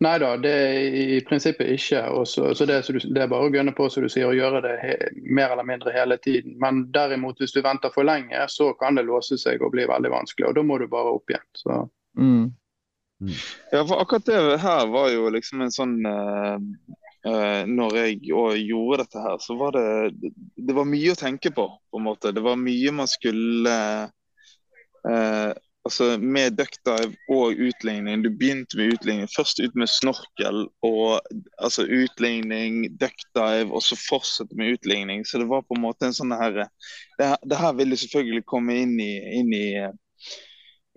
Nei 0.06 0.18
da, 0.22 0.36
det 0.38 0.52
er 0.54 0.96
i 1.18 1.20
prinsippet 1.26 1.70
ikke. 1.74 2.02
Også, 2.14 2.50
så, 2.52 2.56
så 2.60 2.66
det, 2.70 2.82
så 2.86 2.94
du, 2.94 3.00
det 3.02 3.24
er 3.24 3.30
bare 3.32 3.48
å 3.48 3.54
gønne 3.54 3.74
på 3.74 3.88
som 3.90 4.06
du 4.06 4.10
sier, 4.12 4.28
og 4.30 4.38
gjøre 4.38 4.62
det 4.66 4.74
he, 4.84 4.98
mer 5.34 5.54
eller 5.56 5.66
mindre 5.66 5.94
hele 5.96 6.18
tiden. 6.22 6.58
Men 6.62 6.84
derimot, 6.94 7.40
hvis 7.42 7.56
du 7.56 7.62
venter 7.66 7.94
for 7.94 8.06
lenge, 8.06 8.38
så 8.54 8.70
kan 8.78 9.00
det 9.00 9.08
låse 9.08 9.40
seg 9.42 9.64
og 9.66 9.74
bli 9.74 9.88
veldig 9.90 10.12
vanskelig. 10.14 10.50
Og 10.50 10.60
da 10.60 10.66
må 10.68 10.78
du 10.82 10.86
bare 10.92 11.16
opp 11.18 11.34
igjen. 11.34 11.48
Så 11.58 11.86
Mm. 12.14 12.54
Ja, 13.72 13.86
for 13.88 14.02
akkurat 14.02 14.26
det 14.26 14.58
her 14.62 14.88
var 14.92 15.08
jo 15.10 15.30
liksom 15.34 15.64
en 15.64 15.72
sånn 15.74 15.96
eh, 16.06 16.58
eh, 17.28 17.64
Når 17.70 17.98
jeg 18.00 18.20
gjorde 18.24 19.04
dette 19.04 19.26
her, 19.26 19.38
så 19.44 19.58
var 19.60 19.76
det 19.78 20.32
Det 20.56 20.76
var 20.76 20.90
mye 20.90 21.14
å 21.14 21.20
tenke 21.20 21.52
på, 21.56 21.68
på 21.68 22.02
en 22.02 22.08
måte. 22.08 22.34
Det 22.36 22.44
var 22.44 22.60
mye 22.60 22.96
man 22.96 23.12
skulle 23.12 23.78
uh, 25.08 25.54
Altså 25.84 26.06
med 26.16 26.56
duckdive 26.56 27.12
og 27.28 27.60
utligning. 27.60 28.22
Du 28.24 28.30
begynte 28.32 28.78
med 28.80 28.94
utligning. 28.94 29.28
Først 29.36 29.60
ut 29.60 29.74
med 29.76 29.92
snorkel 29.92 30.62
og 30.80 31.20
altså 31.60 31.84
utligning, 31.84 32.86
duckdive, 33.02 33.68
og 33.68 33.84
så 33.84 33.98
fortsette 34.00 34.56
med 34.56 34.78
utligning. 34.78 35.26
Så 35.28 35.42
det 35.42 35.50
var 35.50 35.66
på 35.68 35.76
en 35.76 35.84
måte 35.84 36.08
en 36.08 36.16
sånn 36.16 36.32
her 36.40 36.70
Det, 37.20 37.28
det 37.44 37.60
her 37.60 37.76
vil 37.76 37.98
selvfølgelig 38.00 38.46
komme 38.48 38.78
inn 38.80 38.96
i, 38.96 39.12
inn 39.42 39.52
i 39.52 39.68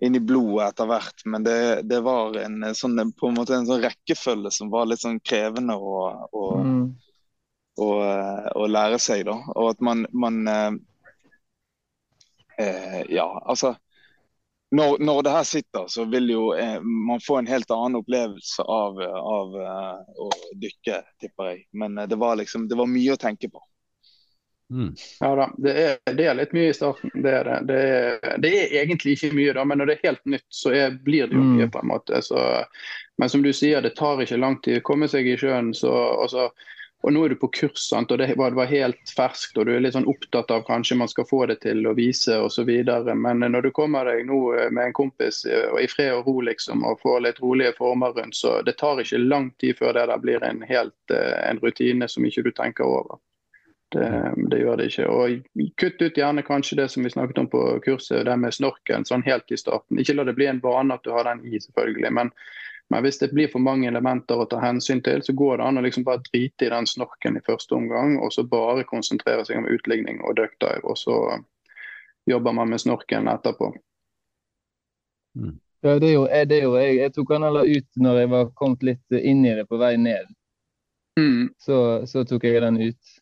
inn 0.03 0.17
i 0.19 0.21
blodet 0.21 0.69
etter 0.69 0.89
hvert, 0.91 1.23
men 1.25 1.45
det, 1.47 1.83
det 1.89 2.03
var 2.05 2.37
en 2.43 2.75
sånn, 2.77 3.01
på 3.17 3.31
en 3.31 3.39
måte 3.39 3.55
en 3.57 3.69
sånn 3.69 3.81
rekkefølge 3.85 4.53
som 4.53 4.71
var 4.73 4.91
litt 4.91 5.01
sånn 5.01 5.21
krevende 5.25 5.77
å, 5.77 5.97
å, 6.33 6.45
Mm. 6.61 6.85
å, 7.81 7.89
å 8.61 8.67
lære 8.69 8.99
seg. 9.01 9.25
da, 9.29 9.39
Og 9.57 9.71
at 9.73 9.81
man, 9.81 10.07
man 10.13 10.43
eh, 10.49 10.77
eh, 12.59 13.03
Ja, 13.13 13.29
altså 13.45 13.77
når, 14.75 14.99
når 14.99 15.23
det 15.23 15.31
her 15.31 15.45
sitter, 15.47 15.87
så 15.89 16.05
vil 16.11 16.31
jo 16.31 16.47
eh, 16.59 16.81
man 16.83 17.21
få 17.23 17.39
en 17.39 17.47
helt 17.47 17.71
annen 17.71 18.01
opplevelse 18.01 18.63
av, 18.63 18.99
av 19.01 19.55
uh, 19.55 20.01
å 20.19 20.31
dykke, 20.59 21.03
tipper 21.23 21.53
jeg. 21.53 21.61
Men 21.73 21.99
eh, 21.99 22.09
det 22.11 22.19
var 22.19 22.37
liksom, 22.41 22.67
det 22.69 22.79
var 22.79 22.91
mye 22.91 23.15
å 23.15 23.21
tenke 23.21 23.49
på. 23.53 23.63
Mm. 24.73 24.89
ja 25.21 25.29
da, 25.39 25.45
det 25.63 25.73
er, 25.79 26.15
det 26.19 26.25
er 26.27 26.35
litt 26.35 26.53
mye 26.57 26.71
i 26.73 26.75
starten. 26.75 27.11
Det 27.23 27.31
er, 27.39 27.45
det. 27.45 27.59
Det, 27.69 27.81
er, 28.27 28.39
det 28.43 28.51
er 28.59 28.73
egentlig 28.83 29.13
ikke 29.15 29.35
mye, 29.39 29.53
da, 29.55 29.65
men 29.65 29.79
når 29.79 29.87
det 29.93 29.95
er 30.01 30.09
helt 30.11 30.25
nytt, 30.37 30.47
så 30.51 30.73
blir 31.07 31.29
det 31.31 31.37
jo 31.39 31.43
Mm. 31.45 31.53
mye. 31.57 31.69
på 31.71 31.79
en 31.85 31.93
måte. 31.93 32.23
Så, 32.23 32.41
men 33.19 33.29
som 33.31 33.43
du 33.47 33.53
sier, 33.55 33.83
det 33.83 33.95
tar 33.97 34.23
ikke 34.25 34.41
lang 34.43 34.59
tid 34.65 34.81
å 34.81 34.87
komme 34.89 35.07
seg 35.09 35.27
i 35.31 35.37
sjøen. 35.39 35.71
Så, 35.75 35.93
og, 35.93 36.27
så, 36.33 36.49
og 37.07 37.13
nå 37.15 37.23
er 37.25 37.29
du 37.29 37.37
på 37.39 37.49
kurs, 37.55 37.79
sant? 37.89 38.11
og 38.11 38.19
det 38.19 38.33
var, 38.37 38.51
det 38.51 38.59
var 38.59 38.67
helt 38.73 39.13
ferskt, 39.17 39.55
og 39.61 39.67
du 39.69 39.77
er 39.77 39.85
litt 39.85 39.95
sånn 39.95 40.09
opptatt 40.11 40.51
av 40.51 40.65
kanskje 40.67 40.97
man 40.99 41.09
skal 41.13 41.29
få 41.31 41.45
det 41.47 41.61
til 41.63 41.87
å 41.87 41.95
vise 41.95 42.35
osv. 42.43 42.67
Men 43.15 43.45
når 43.47 43.69
du 43.69 43.71
kommer 43.77 44.05
deg 44.11 44.27
nå 44.27 44.41
med 44.75 44.89
en 44.89 44.93
kompis 44.97 45.45
eh, 45.47 45.69
og 45.71 45.79
i 45.85 45.87
fred 45.87 46.11
og 46.17 46.27
ro 46.27 46.41
liksom, 46.49 46.83
og 46.89 46.99
får 47.05 47.21
litt 47.29 47.39
rolige 47.45 47.77
former 47.79 48.17
rundt, 48.19 48.35
så 48.35 48.59
det 48.67 48.79
tar 48.83 48.99
ikke 49.05 49.23
lang 49.23 49.53
tid 49.63 49.79
før 49.79 49.95
det 49.95 50.09
der 50.11 50.19
blir 50.27 50.43
en, 50.43 50.65
helt, 50.67 50.97
eh, 51.15 51.37
en 51.53 51.63
rutine 51.63 52.09
som 52.11 52.27
ikke 52.27 52.43
du 52.43 52.51
tenker 52.51 52.85
over. 52.85 53.21
Det, 53.97 54.35
det 54.51 54.59
gjør 54.61 54.77
det 54.77 54.87
ikke. 54.91 55.07
Og 55.09 55.65
kutt 55.81 56.03
ut 56.03 56.19
gjerne 56.21 56.43
kanskje 56.45 56.77
det 56.83 56.89
som 56.93 57.07
vi 57.07 57.11
snakket 57.11 57.39
om 57.41 57.49
på 57.49 57.63
kurset, 57.85 58.27
det 58.29 58.37
med 58.37 58.53
snorken 58.53 59.07
sånn 59.09 59.25
helt 59.25 59.49
i 59.49 59.57
starten. 59.57 60.01
Ikke 60.03 60.19
la 60.19 60.27
det 60.29 60.37
bli 60.37 60.49
en 60.51 60.61
vane 60.61 60.97
at 60.97 61.05
du 61.07 61.15
har 61.15 61.25
den 61.25 61.41
i, 61.49 61.57
selvfølgelig. 61.63 62.11
Men, 62.19 62.33
men 62.93 63.07
hvis 63.07 63.23
det 63.23 63.31
blir 63.33 63.49
for 63.49 63.65
mange 63.65 63.89
elementer 63.89 64.43
å 64.43 64.49
ta 64.51 64.61
hensyn 64.61 65.01
til, 65.07 65.25
så 65.25 65.33
går 65.33 65.57
det 65.57 65.69
an 65.71 65.81
å 65.81 65.87
liksom 65.87 66.05
bare 66.05 66.25
drite 66.29 66.69
i 66.69 66.73
den 66.75 66.89
snorken 66.91 67.41
i 67.41 67.45
første 67.47 67.79
omgang, 67.79 68.19
og 68.21 68.35
så 68.37 68.45
bare 68.45 68.85
konsentrere 68.89 69.49
seg 69.49 69.63
om 69.63 69.71
utligning 69.73 70.21
og 70.21 70.37
duckdive. 70.43 70.85
Og 70.85 71.01
så 71.01 71.21
jobber 72.29 72.59
man 72.59 72.75
med 72.75 72.85
snorken 72.85 73.33
etterpå. 73.33 73.73
Ja, 75.87 75.99
det 76.03 76.11
er 76.11 76.19
jeg. 76.19 76.49
Det 76.51 76.63
jo 76.65 76.77
jeg. 76.77 76.97
jeg 77.01 77.17
tok 77.17 77.33
den 77.33 77.49
heller 77.49 77.69
ut 77.69 78.03
når 78.03 78.21
jeg 78.21 78.33
var 78.33 78.51
kommet 78.59 78.91
litt 78.91 79.17
inn 79.21 79.45
i 79.47 79.55
det 79.57 79.65
på 79.71 79.81
vei 79.81 79.95
ned. 80.01 80.29
Mm. 81.17 81.55
Så, 81.59 81.79
så 82.07 82.25
tok 82.29 82.45
jeg 82.45 82.61
den 82.61 82.81
ut. 82.81 83.16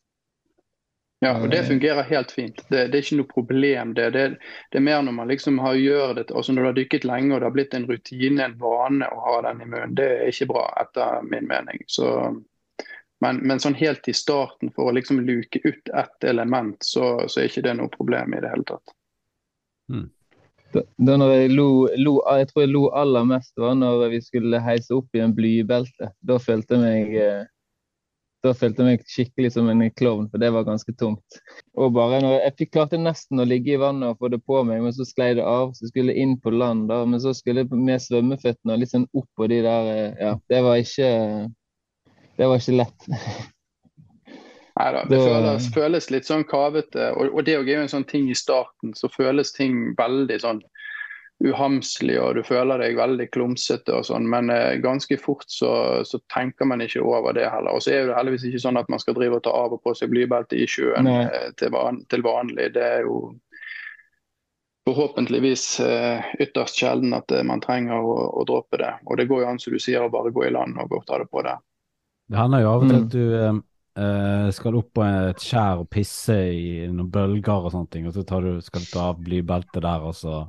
Ja, 1.23 1.41
og 1.41 1.51
det 1.51 1.63
fungerer 1.65 2.03
helt 2.03 2.31
fint. 2.31 2.59
Det, 2.69 2.87
det 2.93 2.99
er 2.99 3.05
ikke 3.05 3.17
noe 3.17 3.31
problem. 3.31 3.93
Det, 3.97 4.09
det, 4.13 4.25
det 4.73 4.81
er 4.81 4.85
mer 4.85 5.05
når 5.07 5.15
man 5.17 5.31
liksom 5.31 5.61
har 5.63 5.77
gjør 5.79 6.17
det, 6.19 6.27
altså 6.35 6.53
når 6.53 6.63
du 6.63 6.69
har 6.69 6.79
dykket 6.79 7.07
lenge 7.09 7.33
og 7.33 7.41
det 7.41 7.49
har 7.49 7.55
blitt 7.55 7.77
en 7.77 7.87
rutine, 7.89 8.45
en 8.45 8.59
vane 8.61 9.09
å 9.09 9.23
ha 9.29 9.37
den 9.47 9.63
i 9.65 9.69
munnen. 9.69 9.95
Det 9.97 10.09
er 10.19 10.33
ikke 10.33 10.51
bra, 10.53 10.67
etter 10.83 11.25
min 11.31 11.49
mening. 11.49 11.81
Så, 11.89 12.11
men, 13.25 13.41
men 13.41 13.63
sånn 13.63 13.79
helt 13.79 14.11
i 14.11 14.17
starten, 14.17 14.75
for 14.75 14.91
å 14.91 14.97
liksom 14.99 15.23
luke 15.25 15.63
ut 15.65 15.95
ett 15.95 16.29
element, 16.29 16.77
så, 16.85 17.15
så 17.29 17.41
er 17.41 17.49
ikke 17.49 17.65
det 17.71 17.79
noe 17.81 17.95
problem 17.95 18.37
i 18.37 18.43
det 18.45 18.53
hele 18.53 18.69
tatt. 18.69 18.95
Da, 20.75 20.83
da 21.07 21.17
når 21.21 21.33
jeg 21.37 21.51
lo, 21.55 21.69
lo 22.01 22.13
Jeg 22.35 22.49
tror 22.51 22.65
jeg 22.65 22.73
lo 22.73 22.87
aller 22.99 23.27
mest 23.29 23.53
var 23.61 23.77
når 23.79 24.09
vi 24.11 24.21
skulle 24.25 24.63
heise 24.65 24.97
opp 24.97 25.15
i 25.15 25.23
en 25.23 25.35
blybelte. 25.37 26.11
Da 26.21 26.39
følte 26.43 26.77
jeg 26.77 26.85
meg 26.85 27.19
eh, 27.23 27.43
da 28.45 28.53
følte 28.57 28.85
jeg 28.85 28.91
meg 28.91 29.05
skikkelig 29.09 29.51
som 29.55 29.69
en 29.73 29.83
klovn, 29.97 30.27
for 30.29 30.43
det 30.43 30.51
var 30.53 30.67
ganske 30.67 30.93
tungt. 31.01 31.39
Og 31.81 31.95
bare 31.97 32.21
når 32.21 32.35
Jeg 32.43 32.55
fikk 32.59 32.73
klarte 32.77 33.01
nesten 33.01 33.41
å 33.41 33.47
ligge 33.49 33.73
i 33.75 33.81
vannet 33.81 34.13
og 34.13 34.21
få 34.21 34.29
det 34.35 34.43
på 34.45 34.61
meg, 34.69 34.83
men 34.85 34.93
så 34.93 35.07
sklei 35.09 35.31
det 35.39 35.47
av. 35.49 35.73
Så 35.79 35.89
skulle 35.89 36.13
jeg 36.13 36.27
inn 36.27 36.37
på 36.41 36.53
land, 36.53 36.87
da, 36.93 37.01
men 37.09 37.23
så 37.23 37.33
skulle 37.37 37.65
jeg 37.65 37.73
med 37.73 38.03
svømmeføttene 38.05 38.77
og 38.77 38.83
litt 38.83 38.93
sånn 38.93 39.09
opp 39.17 39.29
på 39.39 39.49
de 39.53 39.63
der 39.65 39.91
eh, 39.95 40.21
Ja, 40.21 40.35
det 40.53 40.61
var 40.67 40.81
ikke 40.83 41.11
Det 42.37 42.51
var 42.51 42.61
ikke 42.61 42.79
lett. 42.83 43.09
Det 44.75 45.07
Da- 45.07 45.07
føles, 45.23 45.67
føles 45.71 46.09
litt 46.11 46.27
sånn 46.27 46.43
kavete. 46.51 47.13
Og, 47.15 47.29
og 47.31 47.45
det 47.47 47.55
er 47.55 47.63
jo 47.63 47.83
en 47.85 47.89
sånn 47.93 48.07
ting 48.11 48.27
i 48.31 48.35
starten, 48.35 48.91
så 48.99 49.07
føles 49.09 49.53
ting 49.55 49.95
veldig 49.99 50.41
sånn 50.43 50.63
uhamslig, 51.45 52.17
og 52.21 52.39
du 52.39 52.43
føler 52.47 52.81
deg 52.81 52.97
veldig 52.99 53.27
klumsete 53.35 53.93
og 53.95 54.07
sånn. 54.09 54.27
Men 54.31 54.51
eh, 54.53 54.79
ganske 54.83 55.19
fort 55.21 55.47
så, 55.53 56.03
så 56.09 56.21
tenker 56.33 56.69
man 56.71 56.81
ikke 56.85 57.03
over 57.05 57.37
det 57.37 57.47
heller. 57.53 57.77
Og 57.77 57.85
så 57.85 57.93
er 57.95 58.09
det 58.09 58.17
heldigvis 58.19 58.47
ikke 58.49 58.63
sånn 58.65 58.81
at 58.81 58.89
man 58.93 59.03
skal 59.03 59.17
drive 59.19 59.39
og 59.41 59.45
ta 59.47 59.53
av 59.55 59.77
og 59.77 59.83
på 59.85 59.95
seg 59.99 60.13
blybelte 60.15 60.57
i 60.57 60.69
sjøen 60.71 61.11
eh, 61.11 61.51
til, 61.61 61.75
van, 61.77 62.01
til 62.13 62.25
vanlig. 62.25 62.71
Det 62.77 62.85
er 62.85 63.05
jo 63.09 63.19
forhåpentligvis 64.89 65.81
eh, 65.81 66.25
ytterst 66.45 66.81
sjelden 66.81 67.15
at 67.17 67.31
eh, 67.33 67.45
man 67.47 67.63
trenger 67.65 68.01
å, 68.01 68.17
å 68.41 68.49
droppe 68.49 68.81
det. 68.81 68.91
Og 69.09 69.21
det 69.21 69.29
går 69.31 69.45
jo 69.45 69.53
an, 69.53 69.61
som 69.63 69.73
du 69.73 69.81
sier, 69.81 70.05
å 70.05 70.13
bare 70.13 70.33
gå 70.35 70.49
i 70.49 70.53
land 70.53 70.77
og 70.81 70.91
gå 70.93 71.01
og 71.01 71.07
ta 71.09 71.21
det 71.23 71.31
på 71.33 71.45
det. 71.47 71.55
Det 72.29 72.41
hender 72.41 72.65
jo 72.65 72.73
av 72.73 72.83
og 72.85 72.91
til 72.91 72.99
Mm. 72.99 73.05
at 73.05 73.15
du 73.15 73.25
eh, 73.39 73.63
eh, 74.05 74.51
skal 74.57 74.77
opp 74.81 74.91
på 74.97 75.05
et 75.05 75.41
skjær 75.45 75.85
og 75.85 75.89
pisse 75.93 76.37
i 76.53 76.85
noen 76.89 77.11
bølger 77.13 77.69
og 77.69 77.73
sånne 77.73 77.91
ting, 77.93 78.09
og 78.09 78.17
så 78.17 78.25
tar 78.29 78.45
du, 78.45 78.61
skal 78.65 78.85
du 78.85 78.93
ta 78.93 79.09
av 79.13 79.21
blybeltet 79.25 79.83
der, 79.85 80.05
og 80.05 80.17
så 80.17 80.45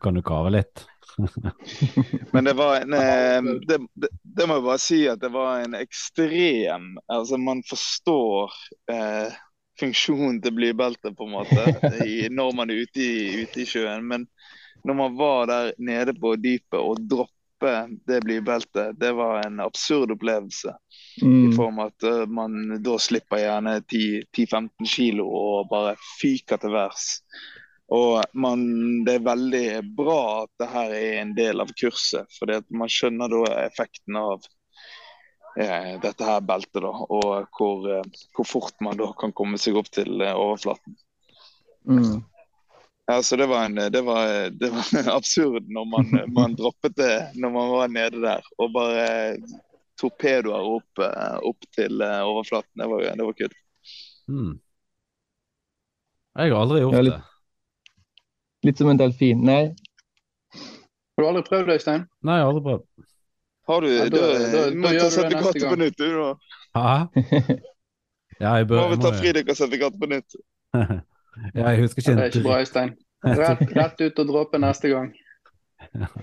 kan 0.00 0.14
du 0.14 0.22
kave 0.22 0.50
litt. 0.50 0.86
Men 2.32 2.44
det 2.44 2.52
var 2.52 2.76
en 2.76 2.92
eh, 2.92 3.42
det, 3.66 3.78
det, 3.94 4.08
det 4.22 4.46
må 4.46 4.58
jeg 4.58 4.66
bare 4.66 4.82
si 4.82 4.98
at 5.08 5.20
det 5.22 5.30
var 5.32 5.62
en 5.64 5.76
ekstrem 5.78 6.90
Altså, 7.08 7.38
man 7.40 7.62
forstår 7.64 8.52
eh, 8.92 9.32
funksjonen 9.80 10.42
til 10.44 10.54
blybeltet, 10.56 11.16
på 11.16 11.24
en 11.24 11.34
måte, 11.36 11.64
i, 12.04 12.28
når 12.32 12.52
man 12.56 12.70
er 12.72 12.84
ute 12.84 13.00
i, 13.02 13.42
ute 13.44 13.62
i 13.64 13.68
sjøen. 13.68 14.04
Men 14.08 14.26
når 14.84 14.94
man 15.00 15.16
var 15.18 15.50
der 15.50 15.72
nede 15.78 16.14
på 16.16 16.36
dypet 16.40 16.78
og 16.80 17.00
droppe 17.08 17.32
det 18.08 18.20
blybeltet, 18.24 18.96
det 19.00 19.12
var 19.16 19.46
en 19.46 19.60
absurd 19.64 20.12
opplevelse. 20.12 20.74
I 21.22 21.24
Mm. 21.24 21.52
form 21.56 21.78
av 21.80 21.94
at 21.94 22.04
eh, 22.04 22.26
man 22.28 22.82
da 22.84 22.98
slipper 23.00 23.40
gjerne 23.40 23.78
10-15 23.88 24.68
kilo 24.84 25.24
og 25.32 25.70
bare 25.70 25.94
fyker 26.20 26.60
til 26.60 26.74
værs. 26.76 27.06
Og 27.88 28.22
man, 28.34 28.62
det 29.06 29.14
er 29.14 29.26
veldig 29.26 29.66
bra 29.94 30.20
at 30.42 30.50
det 30.58 30.66
her 30.72 30.92
er 30.96 31.18
en 31.20 31.34
del 31.36 31.62
av 31.62 31.70
kurset, 31.78 32.26
for 32.34 32.50
man 32.74 32.90
skjønner 32.90 33.30
da 33.30 33.42
effekten 33.62 34.18
av 34.18 34.46
eh, 35.58 35.92
dette 36.02 36.26
her 36.26 36.40
beltet, 36.42 36.80
da, 36.82 36.90
og 36.90 37.46
hvor, 37.54 37.84
eh, 37.94 38.24
hvor 38.34 38.48
fort 38.48 38.82
man 38.82 38.98
da 38.98 39.12
kan 39.20 39.34
komme 39.36 39.60
seg 39.62 39.78
opp 39.78 39.92
til 39.94 40.18
eh, 40.18 40.34
overflaten. 40.34 40.96
Mm. 41.86 42.24
Ja, 43.06 43.20
så 43.22 43.38
det 43.38 43.46
var, 43.46 43.68
en, 43.68 43.78
det 43.78 44.02
var, 44.02 44.50
det 44.50 44.72
var 44.74 45.12
absurd 45.20 45.70
når 45.70 45.86
man, 45.92 46.10
man 46.34 46.56
droppet 46.58 46.98
det 46.98 47.14
når 47.38 47.54
man 47.54 47.72
var 47.76 47.94
nede 47.94 48.24
der, 48.26 48.50
og 48.58 48.74
bare 48.74 49.06
torpedoer 49.96 50.74
opp, 50.74 51.06
opp 51.46 51.70
til 51.72 52.02
overflaten. 52.02 52.82
Det 52.82 52.90
var, 52.90 53.06
det 53.14 53.30
var 53.30 53.38
kult. 53.38 53.56
Mm. 54.26 54.52
Jeg 56.36 56.52
har 56.52 56.58
aldri 56.66 56.82
gjort 56.82 56.98
det. 57.06 57.16
Litt 58.66 58.78
som 58.80 58.88
en 58.90 58.98
delfin. 59.00 59.42
Nei, 59.46 59.62
Har 61.16 61.22
du 61.22 61.28
aldri 61.30 61.42
prøvd, 61.48 61.70
Øystein? 61.76 62.02
Nei, 62.26 62.34
jeg 62.40 62.44
har 62.44 62.50
aldri 62.52 62.62
prøvd. 62.66 62.84
Har 63.68 63.80
du, 63.80 63.86
Ja, 63.90 64.04
da- 64.04 64.10
da, 64.10 64.16
da- 64.18 64.70
du 64.70 64.82
da 64.82 64.90
gjør 64.92 65.10
du 65.10 65.16
det 65.16 65.36
neste 65.36 65.58
gang. 65.60 65.70
på 65.72 65.76
nytt, 65.82 65.96
du 65.98 66.06
da. 66.18 66.34
Hæ? 66.76 66.96
Ja, 68.40 68.50
jeg 68.60 68.66
bør 68.68 68.76
Må 68.82 68.88
vi 68.90 68.96
ta 69.00 69.10
ta 69.10 69.50
og 69.50 69.56
sette 69.56 69.78
katt 69.80 69.94
på 70.00 70.06
nytt. 70.12 70.34
Ja, 71.54 71.68
jeg 71.70 71.80
husker 71.82 72.02
Det 72.02 72.18
er 72.18 72.24
ikke 72.30 72.42
bra, 72.44 72.58
Øystein. 72.60 72.90
Rett, 73.24 73.62
rett 73.76 74.00
ut 74.06 74.18
og 74.22 74.26
dråpe 74.28 74.58
neste 74.60 74.88
gang. 74.88 75.14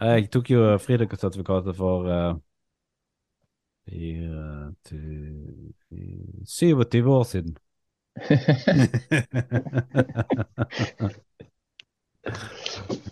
Jeg 0.00 0.30
tok 0.32 0.50
jo 0.50 0.60
fridykkersertifikatet 0.80 1.76
for 1.76 2.06
fire 3.88 4.74
til 4.84 5.74
fi- 5.88 6.44
27 6.46 7.10
år 7.18 7.24
siden. 7.24 7.56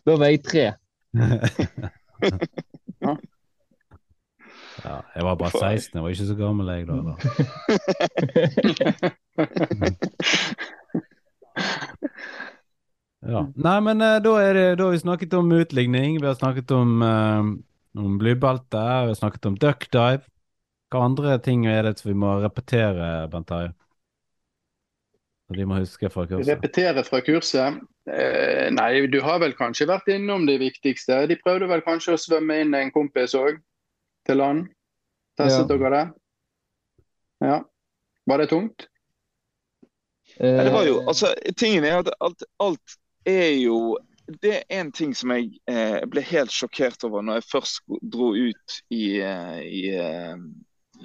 Da 0.06 0.16
var 0.16 0.26
jeg 0.32 0.42
tre. 0.44 0.66
ja, 4.84 4.96
jeg 5.14 5.24
var 5.24 5.34
bare 5.34 5.50
16, 5.50 5.94
jeg 5.94 6.02
var 6.02 6.08
ikke 6.08 6.30
så 6.30 6.38
gammel 6.38 6.68
jeg 6.74 6.86
da. 6.88 6.94
da. 7.08 7.14
Ja. 13.28 13.42
Nei, 13.58 13.78
men 13.82 14.00
eh, 14.04 14.20
da, 14.22 14.32
er 14.40 14.54
det, 14.54 14.66
da 14.78 14.86
har 14.86 14.94
vi 14.94 15.00
snakket 15.02 15.34
om 15.36 15.50
utligning, 15.52 16.20
vi 16.20 16.28
har 16.28 16.36
snakket 16.38 16.70
om, 16.70 17.02
eh, 17.02 17.48
om 17.98 18.18
blybelte, 18.20 18.78
vi 18.78 19.12
har 19.12 19.18
snakket 19.18 19.48
om 19.50 19.58
duckdive. 19.58 20.22
Hva 20.88 21.02
andre 21.04 21.34
ting 21.44 21.66
er 21.68 21.82
det 21.84 21.98
som 21.98 22.08
vi 22.12 22.16
må 22.16 22.38
repetere, 22.40 23.28
Bent 23.32 23.50
Terje? 23.50 23.74
Som 25.48 25.58
de 25.58 25.66
må 25.68 25.80
huske 25.80 26.08
fra 26.12 26.24
kurset? 26.28 26.48
Repetere 26.54 27.04
fra 27.04 27.20
kurset. 27.24 27.82
Eh, 28.08 28.68
nei, 28.72 29.06
du 29.06 29.20
har 29.20 29.40
vel 29.42 29.52
kanskje 29.58 29.88
vært 29.90 30.08
innom 30.12 30.46
det 30.48 30.58
viktigste. 30.62 31.26
De 31.28 31.36
prøvde 31.36 31.68
vel 31.68 31.82
kanskje 31.84 32.14
å 32.16 32.20
svømme 32.20 32.60
inn 32.62 32.74
en 32.74 32.92
kompis 32.94 33.34
òg, 33.36 33.58
til 34.28 34.40
land. 34.40 34.68
Testet 35.38 35.68
Ja. 35.68 35.76
dere 35.76 35.90
det? 35.90 36.04
Ja. 37.40 37.58
Var 38.26 38.38
det 38.38 38.48
tungt? 38.50 38.86
Eh, 40.40 40.64
det 40.64 40.72
var 40.72 40.86
jo, 40.86 41.00
altså, 41.08 41.34
tingen 41.56 41.84
er 41.84 41.98
at 41.98 42.10
alt, 42.20 42.42
alt 42.60 42.98
er 43.26 43.56
jo 43.62 43.98
Det 44.28 44.50
er 44.58 44.64
en 44.80 44.90
ting 44.92 45.14
som 45.16 45.30
jeg 45.32 45.54
eh, 45.66 46.04
ble 46.04 46.20
helt 46.20 46.52
sjokkert 46.52 47.00
over 47.06 47.22
når 47.24 47.38
jeg 47.38 47.46
først 47.48 47.78
dro 48.12 48.34
ut 48.36 48.74
i, 48.92 49.22
eh, 49.24 49.60
i, 49.64 49.80
eh, 49.96 50.36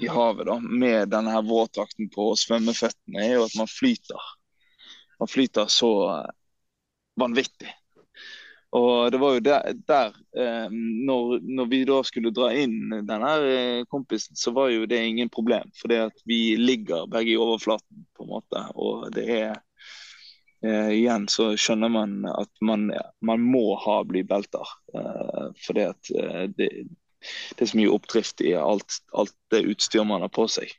i 0.04 0.10
havet 0.12 0.49
da, 0.49 0.58
med 0.60 1.08
denne 1.14 1.32
her 1.32 1.45
våtdrakten 1.47 2.10
på 2.12 2.26
og 2.34 2.41
svømmeføttene, 2.41 3.24
er 3.24 3.38
jo 3.38 3.45
at 3.45 3.56
man 3.56 3.72
flyter. 3.72 4.20
Man 5.22 5.32
flyter 5.32 5.72
så 5.72 5.93
vanvittig. 7.20 7.72
Og 8.74 9.11
det 9.11 9.20
var 9.22 9.36
jo 9.36 9.41
der, 9.45 9.76
der 9.86 10.16
eh, 10.38 10.72
når, 11.05 11.43
når 11.45 11.68
vi 11.70 11.84
da 11.86 11.99
skulle 12.05 12.34
dra 12.34 12.47
inn 12.57 12.89
denne 13.05 13.34
eh, 13.45 13.82
kompisen, 13.86 14.34
så 14.39 14.53
var 14.55 14.72
jo 14.74 14.88
det 14.89 14.97
ingen 14.97 15.30
problem. 15.30 15.70
For 15.78 15.93
vi 16.26 16.39
ligger 16.57 17.05
begge 17.11 17.36
i 17.36 17.38
overflaten, 17.38 18.07
på 18.18 18.26
en 18.26 18.32
måte. 18.32 18.64
Og 18.74 19.11
det 19.14 19.28
er 19.30 19.51
eh, 20.66 20.89
Igjen 20.95 21.30
så 21.30 21.51
skjønner 21.53 21.93
man 21.93 22.24
at 22.34 22.49
man, 22.66 22.89
man 23.22 23.45
må 23.45 23.76
ha 23.84 23.99
blybelter. 24.09 24.74
Eh, 24.97 25.47
for 25.53 25.78
det 25.78 25.88
at 25.91 26.14
eh, 26.18 26.43
det, 26.57 26.72
det 27.53 27.68
er 27.68 27.70
så 27.70 27.78
mye 27.78 27.93
oppdrift 27.93 28.41
i 28.41 28.55
alt, 28.57 29.03
alt 29.14 29.38
det 29.53 29.68
utstyr 29.70 30.07
man 30.07 30.26
har 30.26 30.34
på 30.34 30.47
seg. 30.49 30.74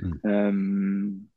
Mm. 0.00 0.16
Um, 0.24 1.29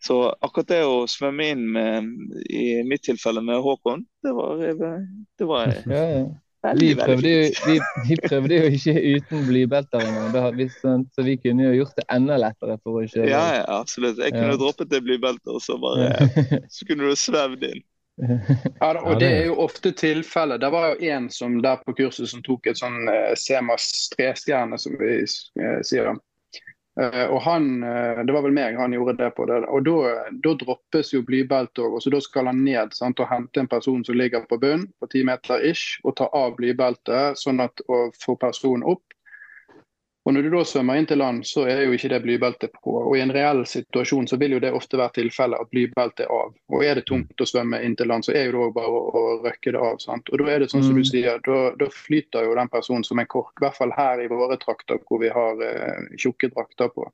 så 0.00 0.18
akkurat 0.40 0.68
det 0.72 0.82
å 0.88 1.02
svømme 1.10 1.50
inn 1.52 1.64
med, 1.74 2.06
i 2.48 2.80
mitt 2.88 3.02
tilfelle 3.04 3.42
med 3.44 3.60
Håkon, 3.64 4.06
det 4.24 4.32
var, 4.32 4.62
det 4.62 5.44
var 5.48 5.74
ja, 5.86 6.04
ja. 6.14 6.22
veldig, 6.64 6.86
Vi 6.86 6.94
veldig 6.94 6.96
prøvde, 7.04 7.32
jo, 7.34 7.50
vi, 7.66 7.76
vi 8.08 8.16
prøvde 8.24 8.58
jo 8.58 8.70
ikke 8.78 8.94
uten 9.18 9.44
blybelter 9.48 10.08
så 11.12 11.24
vi 11.26 11.36
kunne 11.42 11.68
jo 11.68 11.76
gjort 11.82 11.96
det 12.00 12.06
enda 12.16 12.36
lettere 12.40 12.78
for 12.82 13.00
å 13.02 13.06
kjøre. 13.06 13.28
Ja, 13.28 13.44
ja, 13.60 13.64
absolutt. 13.80 14.18
Jeg 14.24 14.32
kunne 14.36 14.56
Ja. 14.56 14.60
droppet 14.60 14.90
det 14.92 15.02
blybeltet, 15.04 15.48
og 15.52 15.60
så 15.64 15.76
bare 15.80 16.10
Så 16.74 16.88
kunne 16.88 17.08
du 17.08 17.16
svevd 17.16 17.64
inn. 17.70 17.84
Ja, 18.20 18.90
og 19.00 19.14
det 19.20 19.20
det- 19.20 19.36
er 19.38 19.46
jo 19.46 19.54
ofte 19.64 19.92
tilfellet. 19.96 20.60
Det 20.60 20.68
var 20.72 20.90
jo 20.90 21.06
en 21.12 21.30
som 21.32 21.60
der 21.62 21.78
på 21.86 21.94
kurset 21.96 22.28
som 22.28 22.42
tok 22.44 22.66
et 22.68 22.76
sånn 22.80 23.08
eh, 23.08 23.32
Semas 23.36 23.86
trestjerne, 24.12 24.76
som 24.78 24.96
vi 25.00 25.22
eh, 25.24 25.78
sier. 25.86 26.12
Eh, 26.98 27.26
og 27.30 27.40
han, 27.42 27.82
eh, 27.82 28.24
Det 28.24 28.32
var 28.34 28.42
vel 28.42 28.52
meg 28.52 28.76
han 28.76 28.92
gjorde 28.92 29.16
det 29.16 29.30
på. 29.36 29.46
det. 29.46 29.64
Og 29.68 29.84
Da, 29.84 30.54
droppes 30.64 31.12
jo 31.12 31.22
blybeltet 31.22 31.78
òg. 31.78 32.10
Da 32.10 32.20
skal 32.20 32.46
han 32.46 32.64
ned 32.64 32.92
sant, 32.92 33.20
og 33.20 33.28
hente 33.28 33.60
en 33.60 33.68
person 33.68 34.04
som 34.04 34.14
ligger 34.14 34.46
på 34.48 34.58
bunn 34.60 34.88
på 35.00 35.10
ti 35.10 35.22
meter 35.24 35.62
ish, 35.62 36.00
og 36.04 36.16
ta 36.16 36.28
av 36.32 36.56
blybeltet 36.56 37.38
sånn 37.38 37.60
at, 37.60 37.80
og 37.88 38.14
få 38.14 38.36
personen 38.38 38.82
opp. 38.82 39.02
Og 40.28 40.34
Når 40.34 40.42
du 40.42 40.50
da 40.52 40.60
svømmer 40.68 40.98
inn 41.00 41.06
til 41.08 41.16
land, 41.18 41.44
så 41.48 41.62
er 41.64 41.86
jo 41.86 41.94
ikke 41.96 42.10
det 42.12 42.18
blybeltet 42.22 42.74
på. 42.84 42.92
Og 43.08 43.14
I 43.16 43.22
en 43.24 43.32
reell 43.32 43.62
situasjon 43.66 44.26
så 44.28 44.36
vil 44.36 44.52
jo 44.52 44.58
det 44.60 44.72
ofte 44.76 44.98
være 45.00 45.14
tilfellet 45.16 45.62
at 45.64 45.70
blybeltet 45.72 46.26
er 46.26 46.34
av. 46.34 46.50
Og 46.68 46.84
Er 46.84 46.94
det 47.00 47.06
tungt 47.08 47.40
å 47.40 47.46
svømme 47.48 47.80
inn 47.86 47.96
til 47.96 48.10
land, 48.12 48.26
så 48.28 48.34
er 48.36 48.50
jo 48.50 48.52
det 48.52 48.66
jo 48.66 48.74
bare 48.76 48.92
å, 48.92 49.00
å 49.16 49.22
røkke 49.46 49.72
det 49.72 49.80
av. 49.80 49.96
sant? 50.04 50.28
Og 50.28 50.38
Da 50.42 50.50
er 50.52 50.58
det 50.60 50.68
sånn 50.74 50.84
som 50.84 50.92
Mm. 50.92 51.00
du 51.00 51.08
sier, 51.08 51.40
da, 51.46 51.58
da 51.80 51.88
flyter 51.88 52.44
jo 52.44 52.54
den 52.54 52.68
personen 52.68 53.04
som 53.04 53.18
en 53.18 53.26
kork. 53.32 53.54
I 53.56 53.64
hvert 53.64 53.76
fall 53.80 53.92
her 53.96 54.20
i 54.20 54.28
våre 54.28 54.60
trakter 54.60 55.00
hvor 55.08 55.20
vi 55.24 55.32
har 55.32 55.56
eh, 55.64 56.04
tjukke 56.20 56.52
drakter 56.52 56.92
på. 56.92 57.08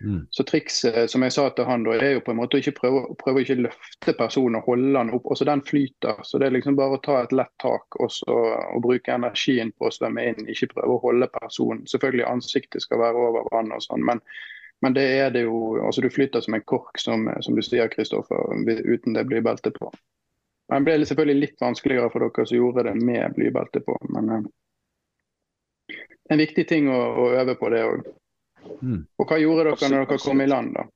Mm. 0.00 0.26
Så 0.30 0.44
trikset 0.48 1.10
som 1.10 1.24
jeg 1.24 1.34
sa 1.34 1.46
til 1.50 1.66
han 1.68 1.84
da, 1.86 1.94
er 1.96 2.16
jo 2.16 2.24
på 2.24 2.32
en 2.34 2.40
måte 2.40 2.58
å 2.58 2.62
ikke 2.62 2.76
prøve, 2.76 3.02
prøve 3.20 3.40
å 3.40 3.44
ikke 3.44 3.58
løfte 3.60 4.14
personen 4.18 4.60
og 4.60 4.68
holde 4.70 4.92
den 4.96 5.12
opp. 5.16 5.30
Også 5.32 5.46
den 5.48 5.62
flyter. 5.66 6.20
Så 6.26 6.40
det 6.40 6.48
er 6.48 6.56
liksom 6.56 6.76
bare 6.78 6.98
å 6.98 7.02
ta 7.04 7.20
et 7.22 7.34
lett 7.36 7.54
tak 7.62 7.98
og, 8.00 8.12
så, 8.12 8.36
og 8.74 8.84
bruke 8.84 9.14
energien 9.14 9.72
på 9.78 9.88
å 9.88 9.94
svømme 9.94 10.28
inn. 10.30 10.46
Ikke 10.48 10.70
prøve 10.74 10.96
å 10.96 11.02
holde 11.06 11.30
personen. 11.38 11.86
Selvfølgelig 11.90 12.28
ansiktet 12.28 12.84
skal 12.84 13.02
være 13.02 13.26
over 13.30 13.50
vann 13.54 13.74
og 13.74 13.82
sånn, 13.84 14.04
men, 14.06 14.22
men 14.84 14.94
det 14.94 15.08
er 15.18 15.32
det 15.34 15.46
jo 15.46 15.78
altså 15.82 16.04
Du 16.04 16.10
flyter 16.12 16.44
som 16.44 16.54
en 16.58 16.68
kork, 16.68 17.00
som, 17.02 17.26
som 17.44 17.56
du 17.56 17.64
sier, 17.64 17.90
Kristoffer, 17.92 18.54
uten 18.66 19.18
det 19.18 19.26
blybelte 19.28 19.74
på. 19.74 19.90
Men 20.68 20.84
Det 20.84 20.98
ble 20.98 21.08
selvfølgelig 21.08 21.40
litt 21.40 21.60
vanskeligere 21.62 22.10
for 22.12 22.24
dere 22.26 22.46
som 22.46 22.58
gjorde 22.58 22.84
det 22.90 22.96
med 23.00 23.36
blybelte 23.36 23.80
på. 23.84 23.96
Men 24.12 24.32
eh, 24.34 24.48
en 26.28 26.42
viktig 26.42 26.66
ting 26.68 26.90
å, 26.92 26.98
å 27.22 27.28
øve 27.40 27.56
på 27.56 27.70
det 27.72 27.84
òg. 27.88 28.08
Mm. 28.82 29.02
Og 29.18 29.26
hva 29.26 29.38
gjorde 29.40 29.64
dere 29.64 29.74
Absolutt, 29.76 29.94
når 29.94 30.06
dere 30.06 30.22
kom 30.22 30.42
i 30.42 30.48
land, 30.48 30.72
da? 30.76 30.86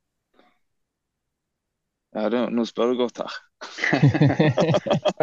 Ja, 2.13 2.29
det, 2.29 2.41
nå 2.53 2.65
spør 2.69 2.93
du 2.93 2.99
godt 3.01 3.23
her. 3.23 3.37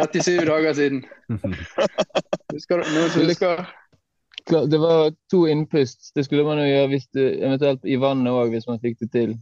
37 0.10 0.40
dager 0.48 0.74
siden. 0.74 1.04
Husker 2.54 2.82
du 2.82 2.88
noe 2.96 3.10
som 3.12 3.28
husker? 3.28 3.62
Det 4.50 4.80
var 4.82 5.12
to 5.30 5.44
innpust. 5.46 6.10
Det 6.16 6.24
skulle 6.26 6.42
man 6.48 6.58
jo 6.58 6.66
gjøre 6.66 6.88
hvis 6.90 7.06
du, 7.14 7.20
eventuelt 7.22 7.84
i 7.86 7.98
vannet 8.00 8.34
òg, 8.34 8.50
hvis 8.50 8.66
man 8.66 8.80
fikk 8.82 8.98
det 9.04 9.10
til. 9.14 9.36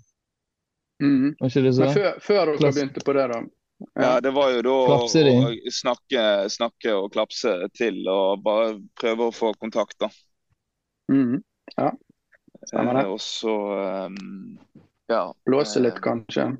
Mm. 1.00 1.38
Var 1.38 1.52
ikke 1.52 1.62
det 1.64 1.72
Men 1.78 1.94
før, 1.94 2.10
før 2.20 2.42
dere 2.42 2.58
Klass. 2.58 2.76
begynte 2.76 3.04
på 3.06 3.14
det, 3.16 3.24
da. 3.32 3.40
Ja, 3.94 4.12
det 4.20 4.34
var 4.34 4.50
jo 4.50 4.62
da 4.66 4.76
å 4.98 5.08
snakke, 5.72 6.22
snakke 6.50 6.96
og 6.98 7.12
klapse 7.14 7.54
til 7.78 8.02
og 8.10 8.42
bare 8.42 8.74
prøve 8.98 9.30
å 9.30 9.34
få 9.34 9.52
kontakt, 9.56 9.94
da. 10.02 10.10
Mm. 11.08 11.38
Ja, 11.78 11.92
stemmer 12.68 12.98
det. 12.98 13.04
Eh, 13.06 13.12
og 13.14 13.20
så 13.24 13.54
um, 14.06 14.58
ja. 15.08 15.22
Blåse 15.48 15.80
litt, 15.80 15.98
eh, 15.98 16.04
kanskje. 16.04 16.50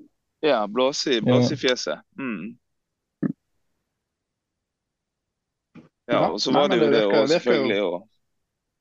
Ja, 0.44 0.62
blåse 0.66 1.18
blåse 1.24 1.54
i 1.54 1.60
fjeset. 1.60 2.04
Mm. 2.18 2.56
Ja, 6.08 6.28
og 6.30 6.40
så 6.40 6.52
var 6.54 6.70
det 6.72 6.78
jo 6.80 6.86
det 6.92 7.02
å 7.04 7.26
selvfølgelig 7.28 7.82
å 7.84 7.98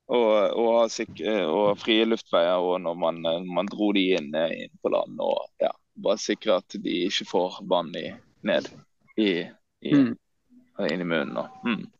og 0.08 1.80
frie 1.82 2.06
luftveier 2.08 2.64
og 2.64 2.78
når 2.86 2.96
man, 3.02 3.18
man 3.52 3.68
dro 3.68 3.90
de 3.92 4.06
inn, 4.16 4.30
inn 4.32 4.72
på 4.80 4.92
land. 4.94 5.20
Og 5.20 5.50
ja, 5.60 5.74
bare 6.00 6.22
sikre 6.22 6.62
at 6.62 6.78
de 6.80 6.94
ikke 7.10 7.28
får 7.28 7.60
vann 7.68 7.92
i, 8.00 8.06
ned 8.48 8.70
i, 9.20 9.44
i, 9.84 9.94
Mm. 9.98 10.14
inn 10.88 11.02
i 11.02 11.10
munnen. 11.10 11.38
Og, 11.38 11.68
Mm. 11.68 11.92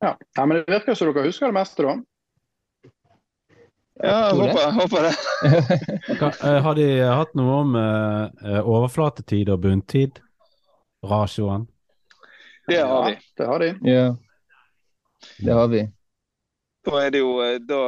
Ja. 0.00 0.16
ja, 0.36 0.46
men 0.46 0.56
det 0.56 0.72
virker 0.72 0.94
som 0.96 1.12
dere 1.12 1.26
husker 1.26 1.46
det 1.50 1.58
meste, 1.58 1.84
da. 1.84 1.98
Ja, 4.00 4.30
jeg 4.30 4.36
håper, 4.40 4.60
jeg 4.62 4.72
håper, 4.78 5.06
det. 5.06 5.14
Eh, 6.46 6.58
Har 6.64 6.76
de 6.76 6.86
hatt 7.04 7.36
noe 7.38 7.60
om 7.64 7.76
eh, 7.76 8.48
eh, 8.48 8.60
overflatetid 8.64 9.52
og 9.52 9.60
bunntid? 9.64 10.20
Rasjoen? 11.06 11.66
Det 12.68 12.80
har 12.80 13.08
vi. 13.08 13.16
Det 13.36 13.48
har 13.48 13.64
de. 13.64 13.70
Ja, 13.88 14.04
det 15.40 15.56
har 15.56 15.72
vi. 15.72 15.82
Da 16.86 16.96
er 17.02 17.12
det 17.12 17.20
jo, 17.20 17.32
eh, 17.44 17.58
da, 17.60 17.80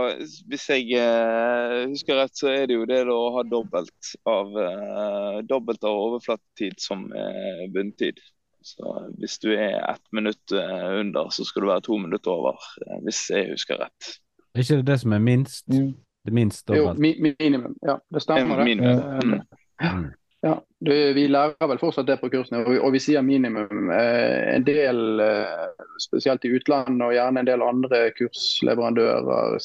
Hvis 0.52 0.66
jeg 0.68 1.00
uh, 1.00 1.88
husker 1.88 2.18
rett, 2.20 2.36
så 2.36 2.50
er 2.52 2.66
det 2.68 2.76
jo 2.76 2.84
det 2.88 3.00
da 3.08 3.16
å 3.16 3.32
ha 3.38 3.44
dobbelt 3.48 4.12
av, 4.28 4.52
uh, 4.52 5.40
dobbelt 5.48 5.84
av 5.88 5.96
overflatetid 6.08 6.80
som 6.80 7.06
eh, 7.16 7.64
bunntid. 7.72 8.20
Så 8.62 9.10
Hvis 9.18 9.38
du 9.42 9.52
er 9.54 9.80
ett 9.90 10.12
minutt 10.12 10.52
eh, 10.52 11.00
under, 11.00 11.30
så 11.30 11.44
skal 11.44 11.64
du 11.64 11.68
være 11.68 11.86
to 11.88 11.98
minutter 11.98 12.30
over, 12.30 12.58
eh, 12.86 13.00
hvis 13.06 13.24
jeg 13.32 13.50
husker 13.50 13.80
rett. 13.82 14.12
Er 14.54 14.64
ikke 14.64 14.80
det 14.80 14.86
det 14.86 14.98
som 15.00 15.12
er 15.12 15.22
minst? 15.22 15.68
Mm. 15.68 15.92
Det 16.24 16.32
minst 16.32 16.70
Jo, 16.70 16.92
mi 16.94 17.16
minimum. 17.20 17.76
Ja, 17.82 17.96
det 18.14 18.22
stemmer. 18.22 18.56
det. 18.56 18.64
Minimum. 18.64 18.98
Ja. 18.98 19.92
Mm. 19.92 19.98
Mm. 19.98 20.10
Ja, 20.42 20.62
det, 20.78 21.14
Vi 21.14 21.28
lærer 21.28 21.68
vel 21.70 21.78
fortsatt 21.78 22.06
det 22.06 22.16
på 22.18 22.28
kursene, 22.30 22.64
og, 22.66 22.74
og 22.82 22.92
vi 22.92 23.00
sier 23.02 23.22
minimum. 23.22 23.90
Eh, 23.94 24.54
en 24.56 24.64
del, 24.66 25.20
eh, 25.22 25.84
spesielt 26.02 26.44
i 26.44 26.50
utlandet 26.56 27.04
og 27.06 27.14
gjerne 27.14 27.42
en 27.42 27.46
del 27.46 27.62
andre 27.62 28.00
kursleverandører, 28.16 29.58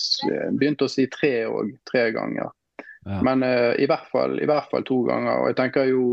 begynte 0.54 0.86
å 0.86 0.92
si 0.94 1.08
tre 1.10 1.34
og 1.50 1.74
tre 1.90 2.12
ganger. 2.14 2.54
Ja. 3.08 3.22
Men 3.26 3.44
eh, 3.48 3.74
i, 3.82 3.88
hvert 3.90 4.06
fall, 4.14 4.38
i 4.38 4.46
hvert 4.50 4.70
fall 4.70 4.86
to 4.86 5.02
ganger. 5.08 5.42
Og 5.42 5.50
jeg 5.50 5.58
tenker 5.64 5.90
jo 5.90 6.04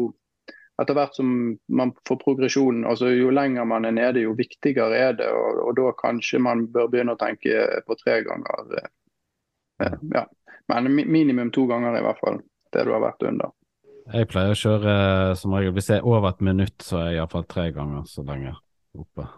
etter 0.82 0.96
hvert 0.96 1.14
som 1.14 1.28
man 1.70 1.92
får 2.08 2.18
progresjon, 2.22 2.82
altså 2.88 3.12
jo 3.14 3.30
lenger 3.30 3.66
man 3.68 3.86
er 3.86 3.94
nede, 3.94 4.24
jo 4.24 4.34
viktigere 4.38 4.96
er 4.98 5.12
det. 5.18 5.28
Og, 5.30 5.60
og 5.68 5.76
da 5.78 5.92
kanskje 6.00 6.40
man 6.42 6.66
bør 6.74 6.88
begynne 6.90 7.14
å 7.14 7.20
tenke 7.20 7.66
på 7.86 7.98
tre 8.00 8.20
ganger. 8.26 8.64
eh, 8.82 9.98
Ja. 10.14 10.24
Men 10.68 10.88
minimum 10.94 11.50
to 11.52 11.66
ganger 11.68 11.98
i 11.98 12.02
hvert 12.02 12.20
fall. 12.24 12.40
Det 12.72 12.86
du 12.86 12.90
har 12.94 13.02
vært 13.04 13.22
under. 13.28 13.52
Jeg 14.12 14.28
pleier 14.28 14.52
å 14.52 14.58
kjøre 14.58 14.94
eh, 14.94 15.34
som 15.38 15.54
regel 15.54 15.72
Hvis 15.76 15.88
jeg 15.92 16.02
er 16.02 16.08
over 16.08 16.28
et 16.28 16.42
minutt, 16.44 16.76
så 16.82 16.98
er 17.00 17.06
jeg 17.12 17.20
iallfall 17.22 17.46
tre 17.48 17.68
ganger 17.72 18.02
så 18.08 18.24
lenge 18.26 18.52
oppe. 18.98 19.28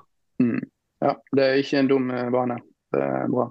Mm. 0.42 0.62
Ja, 1.04 1.12
det 1.36 1.44
er 1.44 1.60
ikke 1.60 1.82
en 1.82 1.90
dum 1.90 2.10
eh, 2.10 2.30
bane. 2.32 2.56
Det 2.94 3.02
er 3.02 3.28
bra. 3.30 3.50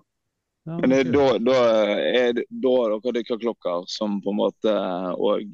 Ja, 0.66 0.80
Men 0.82 0.96
da, 1.14 1.26
da 1.38 1.56
er 1.94 2.32
det 2.34 2.48
da 2.50 2.74
dere 2.90 3.14
dykkerklokker 3.20 3.86
som 3.92 4.18
på 4.26 4.34
en 4.34 4.40
måte 4.40 4.74
og 5.14 5.54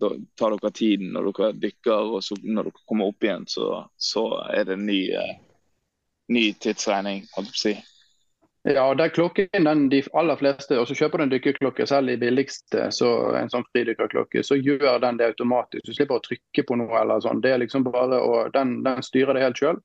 da 0.00 0.12
tar 0.38 0.54
dere 0.56 0.72
tiden 0.76 1.12
når 1.14 1.30
dere 1.32 1.52
dykker, 1.64 2.14
og 2.16 2.24
så 2.24 2.38
når 2.42 2.70
dere 2.70 2.86
kommer 2.86 3.10
opp 3.12 3.26
igjen, 3.26 3.44
så, 3.50 3.82
så 3.96 4.28
er 4.52 4.68
det 4.68 4.78
ny, 4.80 5.00
eh, 5.16 5.36
ny 6.32 6.46
tidsregning, 6.60 7.24
si. 7.52 7.76
Ja, 8.66 8.94
den 8.98 9.10
klokken, 9.14 9.64
den, 9.64 9.88
de 9.88 10.02
aller 10.12 10.36
fleste, 10.36 10.74
og 10.80 10.88
så 10.88 10.96
kjøper 10.98 11.20
du 11.20 11.24
en 11.24 11.30
dykkerklokke, 11.30 11.84
selv 11.86 12.10
i 12.10 12.16
billigste, 12.18 12.88
så 12.90 13.10
en 13.38 13.50
sånn 13.52 13.66
fridykkerklokke, 13.70 14.42
så 14.42 14.58
gjør 14.58 14.98
den 15.04 15.20
det 15.20 15.28
automatisk. 15.30 15.84
Du 15.86 15.94
slipper 15.94 16.18
å 16.18 16.24
trykke 16.24 16.64
på 16.66 16.78
noe 16.80 16.96
eller 16.98 17.22
sånn. 17.22 17.44
Det 17.44 17.52
er 17.54 17.62
liksom 17.62 17.86
bare 17.86 18.18
og 18.18 18.50
den, 18.56 18.80
den 18.82 19.06
styrer 19.06 19.38
det 19.38 19.44
helt 19.44 19.62
sjøl. 19.62 19.78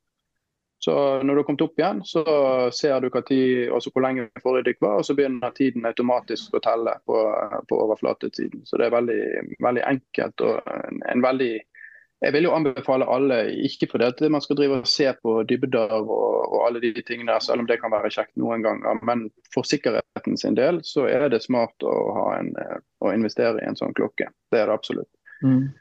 Så 0.82 0.94
når 1.22 1.34
du 1.34 1.40
har 1.40 1.46
kommet 1.46 1.62
opp 1.62 1.78
igjen, 1.78 2.00
så 2.10 2.22
ser 2.74 3.04
du 3.04 3.10
tid, 3.22 3.70
altså 3.70 3.92
hvor 3.94 4.02
lenge 4.02 4.30
forrige 4.42 4.72
dykk 4.72 4.80
var, 4.82 4.96
og 4.98 5.06
så 5.06 5.14
begynner 5.18 5.54
tiden 5.54 5.86
automatisk 5.86 6.56
å 6.58 6.62
telle 6.66 6.96
på, 7.06 7.18
på 7.70 7.82
overflatetiden. 7.84 8.64
Så 8.66 8.80
det 8.82 8.88
er 8.88 8.96
veldig, 8.96 9.20
veldig 9.62 9.84
enkelt 9.86 10.42
og 10.48 10.72
en, 10.74 11.04
en 11.14 11.22
veldig 11.22 11.54
jeg 12.22 12.34
vil 12.36 12.46
jo 12.46 12.54
anbefale 12.54 13.06
alle, 13.10 13.38
ikke 13.66 13.88
fordi 13.90 14.06
at 14.06 14.20
man 14.30 14.44
skal 14.46 14.58
drive 14.60 14.76
og 14.84 14.90
se 14.90 15.08
på 15.24 15.40
dybder 15.50 15.94
og, 16.02 16.36
og 16.54 16.68
alle 16.68 16.82
de 16.84 16.92
tingene, 17.02 17.34
selv 17.42 17.64
om 17.64 17.70
det 17.70 17.80
kan 17.82 17.94
være 17.94 18.12
kjekt 18.14 18.36
noen 18.38 18.62
ganger, 18.62 19.00
men 19.10 19.24
for 19.54 19.66
sikkerheten 19.66 20.38
sin 20.38 20.58
del 20.58 20.84
så 20.86 21.08
er 21.10 21.26
det 21.34 21.42
smart 21.42 21.82
å, 21.82 21.96
en, 22.36 22.54
å 23.02 23.14
investere 23.14 23.64
i 23.64 23.66
en 23.66 23.80
sånn 23.80 23.98
klokke. 23.98 24.30
Det 24.54 24.62
er 24.62 24.70
det 24.70 24.78
absolutt. 24.78 25.10
Mm. 25.42 25.72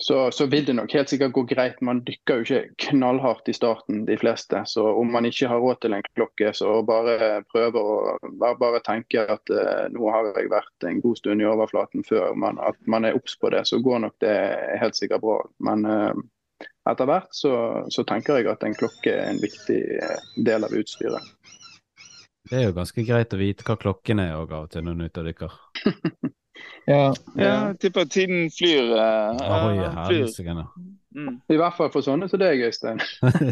Så, 0.00 0.30
så 0.30 0.46
vil 0.46 0.64
det 0.64 0.76
nok 0.78 0.92
helt 0.94 1.10
sikkert 1.10 1.32
gå 1.34 1.42
greit. 1.50 1.80
Man 1.82 2.04
dykker 2.06 2.38
jo 2.38 2.44
ikke 2.46 2.86
knallhardt 2.86 3.48
i 3.50 3.54
starten, 3.56 4.04
de 4.06 4.14
fleste. 4.18 4.60
Så 4.70 4.84
om 4.86 5.10
man 5.10 5.26
ikke 5.26 5.48
har 5.50 5.58
råd 5.58 5.80
til 5.82 5.96
en 5.96 6.06
klokke, 6.14 6.52
så 6.54 6.76
bare 6.86 7.42
prøver 7.50 7.78
å 7.82 7.96
bare, 8.38 8.54
bare 8.60 8.82
tenke 8.86 9.26
at 9.26 9.50
eh, 9.50 9.88
nå 9.90 10.12
har 10.14 10.30
jeg 10.30 10.52
vært 10.54 10.86
en 10.86 11.02
god 11.02 11.18
stund 11.18 11.42
i 11.42 11.50
overflaten 11.50 12.06
før. 12.06 12.30
Men 12.38 12.62
at 12.62 12.78
man 12.86 13.08
er 13.10 13.18
obs 13.18 13.34
på 13.42 13.50
det, 13.50 13.64
så 13.66 13.82
går 13.82 14.04
nok 14.06 14.14
det 14.22 14.38
helt 14.78 14.98
sikkert 14.98 15.26
bra. 15.26 15.40
Men 15.66 15.82
eh, 15.90 16.22
etter 16.92 17.10
hvert 17.10 17.34
så, 17.34 17.54
så 17.90 18.06
tenker 18.06 18.38
jeg 18.38 18.52
at 18.54 18.62
en 18.62 18.78
klokke 18.78 19.12
er 19.12 19.32
en 19.32 19.42
viktig 19.42 19.82
eh, 19.98 20.32
del 20.46 20.68
av 20.68 20.78
utstyret. 20.78 21.34
Det 22.48 22.62
er 22.62 22.68
jo 22.70 22.78
ganske 22.78 23.02
greit 23.04 23.34
å 23.34 23.42
vite 23.42 23.66
hva 23.66 23.74
klokken 23.76 24.22
er 24.22 24.38
òg 24.38 24.54
av 24.54 24.68
og 24.68 24.72
til 24.72 24.86
ute 24.88 25.20
og 25.20 25.26
dykker. 25.26 25.58
Ja, 26.88 27.12
Ja, 27.36 27.74
tipper 27.76 28.04
tiden 28.08 28.48
flyr. 28.50 28.92
Uh, 28.94 29.42
Ahoi, 29.44 29.74
ja, 29.76 29.90
flyr. 30.08 30.22
helsike. 30.24 30.54
Mm. 31.14 31.34
I 31.52 31.56
hvert 31.60 31.76
fall 31.76 31.90
for 31.92 32.04
sånne 32.04 32.28
som 32.30 32.40
deg, 32.40 32.62
Øystein. 32.68 33.00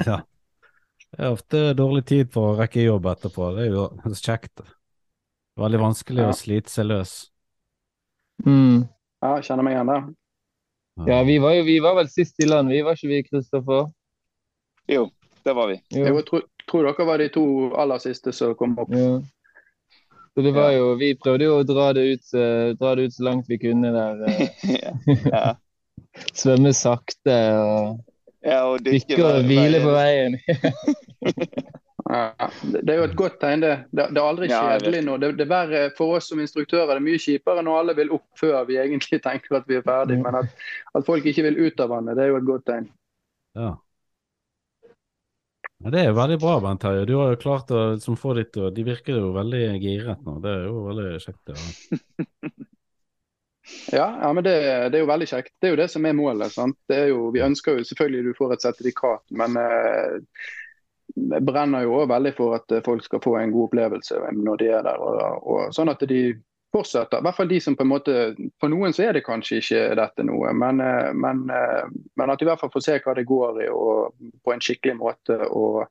ja. 0.06 0.20
Det 1.16 1.20
er 1.22 1.32
ofte 1.36 1.60
dårlig 1.78 2.04
tid 2.08 2.32
for 2.32 2.52
å 2.54 2.58
rekke 2.58 2.82
jobb 2.86 3.06
etterpå. 3.12 3.50
Det 3.56 3.66
er 3.66 3.74
jo 3.76 3.86
kjekt. 4.16 4.64
Veldig 5.56 5.80
vanskelig 5.80 6.24
Ja. 6.24 6.30
å 6.32 6.36
slite 6.36 6.72
seg 6.72 6.88
løs. 6.90 7.12
mm. 8.44 8.86
Ja, 9.24 9.36
kjenner 9.42 9.64
meg 9.64 9.72
igjen 9.76 9.88
der. 9.90 10.02
ja 11.08 11.22
vi, 11.24 11.38
var 11.40 11.54
jo, 11.56 11.62
vi 11.64 11.78
var 11.80 11.94
vel 11.96 12.08
sist 12.12 12.36
i 12.44 12.46
land, 12.48 12.68
vi 12.72 12.82
var 12.84 12.96
ikke 12.98 13.08
vi, 13.08 13.22
Kristoffer? 13.24 13.88
Jo, 14.88 15.06
det 15.44 15.54
var 15.56 15.68
vi. 15.72 15.78
Jo. 15.96 16.04
Jeg 16.04 16.24
tror, 16.28 16.44
tror 16.68 16.84
dere 16.88 17.06
var 17.08 17.18
de 17.18 17.28
to 17.32 17.44
aller 17.80 17.98
siste 18.04 18.32
som 18.36 18.52
kom 18.54 18.76
opp. 18.78 18.92
Ja. 18.92 19.16
Så 20.36 20.42
det 20.44 20.52
var 20.52 20.74
jo, 20.74 20.90
Vi 21.00 21.14
prøvde 21.16 21.46
jo 21.48 21.54
å 21.62 21.64
dra 21.64 21.92
det 21.96 22.02
ut, 22.12 22.34
eh, 22.36 22.74
dra 22.76 22.90
det 22.98 23.06
ut 23.08 23.14
så 23.14 23.24
langt 23.24 23.48
vi 23.48 23.56
kunne 23.58 23.92
der. 23.94 24.20
eh, 24.28 25.24
ja. 25.32 25.54
Svømme 26.36 26.74
sakte 26.76 27.36
og 27.56 28.04
ja, 28.46 28.60
og 28.68 28.84
dykke 28.84 29.16
og 29.24 29.48
hvile 29.48 29.80
på 29.82 29.96
veien. 29.96 30.36
Ja, 32.06 32.50
det 32.62 32.84
det 32.86 32.92
er 32.92 33.00
jo 33.00 33.06
et 33.08 33.16
godt 33.18 33.40
tegn, 33.42 33.62
det. 33.64 33.72
Det, 33.90 34.04
det 34.14 34.20
er 34.20 34.26
aldri 34.28 34.46
Ja, 34.46 34.60
kjedelig 34.62 35.00
nå. 35.02 35.16
Det, 35.18 35.32
det 35.40 35.42
er 35.42 35.50
verre 35.50 35.80
for 35.96 36.18
oss 36.18 36.28
som 36.30 36.38
instruktører. 36.38 36.92
Det 36.92 37.00
er 37.00 37.06
mye 37.08 37.18
kjipere 37.18 37.64
når 37.66 37.80
alle 37.80 37.96
vil 37.98 38.12
opp 38.14 38.26
før 38.38 38.60
vi 38.68 38.78
egentlig 38.78 39.18
tenker 39.26 39.58
at 39.58 39.66
vi 39.66 39.80
er 39.80 39.82
ferdig. 39.86 40.20
Men 40.22 40.38
at, 40.38 40.52
at 40.94 41.08
folk 41.08 41.26
ikke 41.26 41.48
vil 41.48 41.58
ut 41.66 41.82
av 41.82 41.90
vannet, 41.90 42.14
det 42.14 42.26
er 42.26 42.30
jo 42.30 42.38
et 42.38 42.46
godt 42.46 42.66
tegn. 42.70 42.86
Ja. 43.58 43.72
Ja. 45.84 45.90
Det 45.92 46.04
er 46.06 46.16
veldig 46.16 46.38
bra, 46.42 46.56
Bent 46.64 46.82
Terje. 46.84 47.04
Du 47.08 47.16
har 47.20 47.34
jo 47.34 47.42
klart 47.42 47.72
å 47.74 47.82
liksom, 47.94 48.16
få 48.20 48.36
ditt 48.38 48.56
og 48.60 48.72
De 48.76 48.86
virker 48.86 49.18
jo 49.20 49.34
veldig 49.36 49.64
giret 49.82 50.24
nå. 50.26 50.38
Det 50.44 50.54
er 50.54 50.64
jo 50.70 50.86
veldig 50.88 51.12
kjekt. 51.24 51.52
Ja. 51.52 52.54
Ja, 53.92 54.18
ja 54.22 54.32
men 54.32 54.44
det, 54.44 54.54
det 54.90 54.98
er 54.98 55.02
jo 55.02 55.10
veldig 55.10 55.26
kjekt. 55.26 55.52
Det 55.60 55.68
er 55.68 55.74
jo 55.74 55.80
det 55.80 55.88
som 55.90 56.06
er 56.06 56.14
målet. 56.14 56.52
sant? 56.54 56.78
Det 56.88 57.00
er 57.00 57.08
jo, 57.10 57.30
vi 57.34 57.42
ønsker 57.42 57.78
jo 57.78 57.86
selvfølgelig 57.88 58.28
du 58.28 58.38
får 58.38 58.54
et 58.54 58.66
sertifikat, 58.66 59.24
men 59.40 59.58
eh, 59.58 61.40
brenner 61.42 61.86
jo 61.86 61.96
også 62.00 62.12
veldig 62.12 62.32
for 62.36 62.58
at 62.58 62.76
folk 62.86 63.04
skal 63.04 63.22
få 63.24 63.36
en 63.40 63.54
god 63.54 63.70
opplevelse 63.70 64.20
når 64.36 64.62
de 64.62 64.70
er 64.70 64.86
der. 64.86 65.02
Og, 65.02 65.48
og 65.50 65.74
sånn 65.74 65.90
at 65.92 66.04
de 66.08 66.20
fortsetter. 66.76 67.18
I 67.18 67.26
hvert 67.26 67.38
fall 67.38 67.48
de 67.48 67.60
som 67.60 67.76
på 67.76 67.84
en 67.84 67.90
måte 67.90 68.14
For 68.60 68.72
noen 68.72 68.94
så 68.96 69.06
er 69.06 69.16
det 69.16 69.24
kanskje 69.26 69.60
ikke 69.62 69.82
dette 69.98 70.26
noe, 70.28 70.52
men, 70.56 70.82
eh, 70.84 71.10
men, 71.16 71.46
eh, 71.50 71.88
men 72.16 72.32
at 72.32 72.40
de 72.40 72.46
i 72.46 72.50
hvert 72.50 72.62
fall 72.62 72.72
får 72.74 72.86
se 72.86 72.98
hva 73.04 73.16
det 73.16 73.26
går 73.28 73.64
i 73.64 73.70
og 73.72 74.28
på 74.44 74.54
en 74.54 74.62
skikkelig 74.62 74.96
måte. 75.00 75.38
Og 75.48 75.84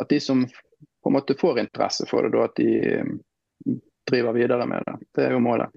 at 0.00 0.12
de 0.12 0.20
som 0.20 0.44
på 0.46 1.10
en 1.10 1.16
måte 1.16 1.38
får 1.38 1.62
interesse 1.62 2.06
for 2.10 2.26
det, 2.26 2.34
da 2.36 2.46
at 2.48 2.60
de 2.60 2.70
eh, 2.98 3.80
driver 4.06 4.36
videre 4.36 4.68
med 4.68 4.86
det. 4.86 4.96
Det 5.16 5.26
er 5.26 5.34
jo 5.36 5.42
målet. 5.42 5.72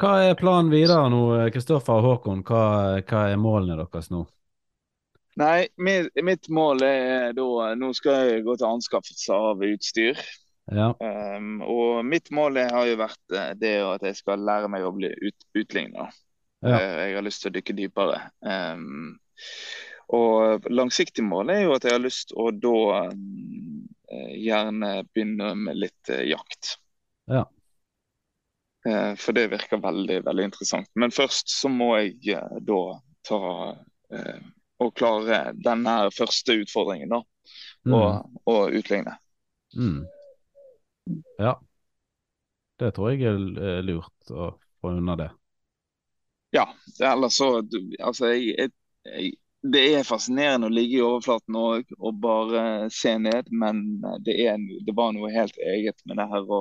Hva 0.00 0.12
er 0.24 0.36
planen 0.36 0.72
videre 0.72 1.08
nå, 1.12 1.22
Kristoffer 1.52 2.00
og 2.00 2.06
Håkon? 2.08 2.44
Hva, 2.44 3.00
hva 3.04 3.24
er 3.30 3.40
målene 3.40 3.76
deres 3.80 4.10
nå? 4.12 4.24
Nei, 5.40 5.68
mitt, 5.78 6.10
mitt 6.26 6.48
mål 6.52 6.82
er 6.84 7.34
da 7.36 7.72
Nå 7.78 7.92
skal 7.96 8.26
jeg 8.26 8.44
gå 8.44 8.56
til 8.58 8.66
anskaffelse 8.66 9.36
av 9.36 9.62
utstyr. 9.64 10.18
Ja. 10.70 10.94
Um, 11.00 11.60
og 11.66 12.04
mitt 12.06 12.30
mål 12.34 12.60
har 12.70 12.86
jo 12.86 12.98
vært 13.00 13.34
eh, 13.34 13.52
det 13.58 13.74
at 13.82 14.04
jeg 14.06 14.18
skal 14.20 14.44
lære 14.46 14.70
meg 14.70 14.86
å 14.86 14.92
bli 14.94 15.10
ut, 15.10 15.46
utligna. 15.58 16.08
Ja. 16.62 16.76
Eh, 16.76 16.96
Jeg 17.10 17.16
har 17.18 17.26
lyst 17.26 17.42
til 17.42 17.50
å 17.50 17.56
dykke 17.56 17.76
dypere. 17.78 18.20
Um, 18.44 19.16
og 20.14 20.66
langsiktig 20.70 21.24
mål 21.26 21.52
er 21.54 21.64
jo 21.64 21.74
at 21.76 21.86
jeg 21.86 21.94
har 21.96 22.02
lyst 22.02 22.34
å 22.34 22.50
da 22.54 23.06
eh, 23.10 24.30
gjerne 24.42 24.92
begynne 25.10 25.54
med 25.58 25.78
litt 25.78 26.12
jakt. 26.26 26.76
Ja. 27.30 27.44
For 28.80 29.36
det 29.36 29.50
virker 29.52 29.76
veldig, 29.84 30.22
veldig 30.24 30.44
interessant. 30.48 30.88
Men 30.96 31.12
først 31.12 31.50
så 31.52 31.68
må 31.68 31.90
jeg 32.00 32.38
da 32.64 32.78
ta 33.28 33.40
og 34.80 34.94
klare 34.96 35.40
denne 35.60 35.96
første 36.16 36.56
utfordringen, 36.62 37.12
da. 37.12 37.20
Mm. 37.84 37.94
Og, 37.98 38.40
og 38.48 38.78
utligne. 38.80 39.18
Mm. 39.76 40.00
Ja. 41.40 41.56
Det 42.80 42.94
tror 42.96 43.12
jeg 43.12 43.28
er 43.28 43.36
eh, 43.60 43.82
lurt 43.84 44.32
å 44.32 44.54
få 44.80 44.94
unna 44.96 45.16
det. 45.20 45.30
Ja, 46.56 46.64
ellers 47.04 47.36
så 47.38 47.60
Altså, 47.60 48.32
jeg, 48.32 48.56
jeg, 48.56 48.72
jeg 49.04 49.34
det 49.60 49.82
er 49.92 50.06
fascinerende 50.08 50.70
å 50.70 50.72
ligge 50.72 50.98
i 50.98 51.04
overflaten 51.04 51.56
og, 51.60 51.90
og 51.98 52.20
bare 52.22 52.62
se 52.94 53.12
ned, 53.20 53.50
men 53.52 54.00
det, 54.24 54.36
er, 54.46 54.60
det 54.86 54.94
var 54.96 55.12
noe 55.12 55.32
helt 55.34 55.56
eget 55.60 56.00
med 56.08 56.16
det 56.16 56.26
her 56.30 56.48
å, 56.48 56.60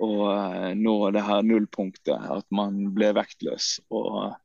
å 0.00 0.10
eh, 0.32 0.70
nå 0.78 0.94
det 1.12 1.24
her 1.26 1.44
nullpunktet. 1.44 2.16
At 2.38 2.48
man 2.54 2.86
ble 2.96 3.12
vektløs 3.18 3.74
og, 3.92 4.38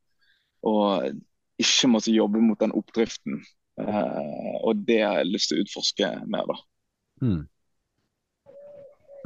og 0.68 1.64
ikke 1.64 1.92
måtte 1.94 2.16
jobbe 2.16 2.44
mot 2.44 2.60
den 2.60 2.76
oppdriften. 2.76 3.40
Eh, 3.80 4.54
og 4.60 4.84
det 4.90 5.00
har 5.06 5.22
jeg 5.22 5.32
lyst 5.32 5.54
til 5.54 5.62
å 5.62 5.66
utforske 5.66 6.12
mer, 6.28 6.52
da. 6.52 6.60
Mm. 7.24 7.42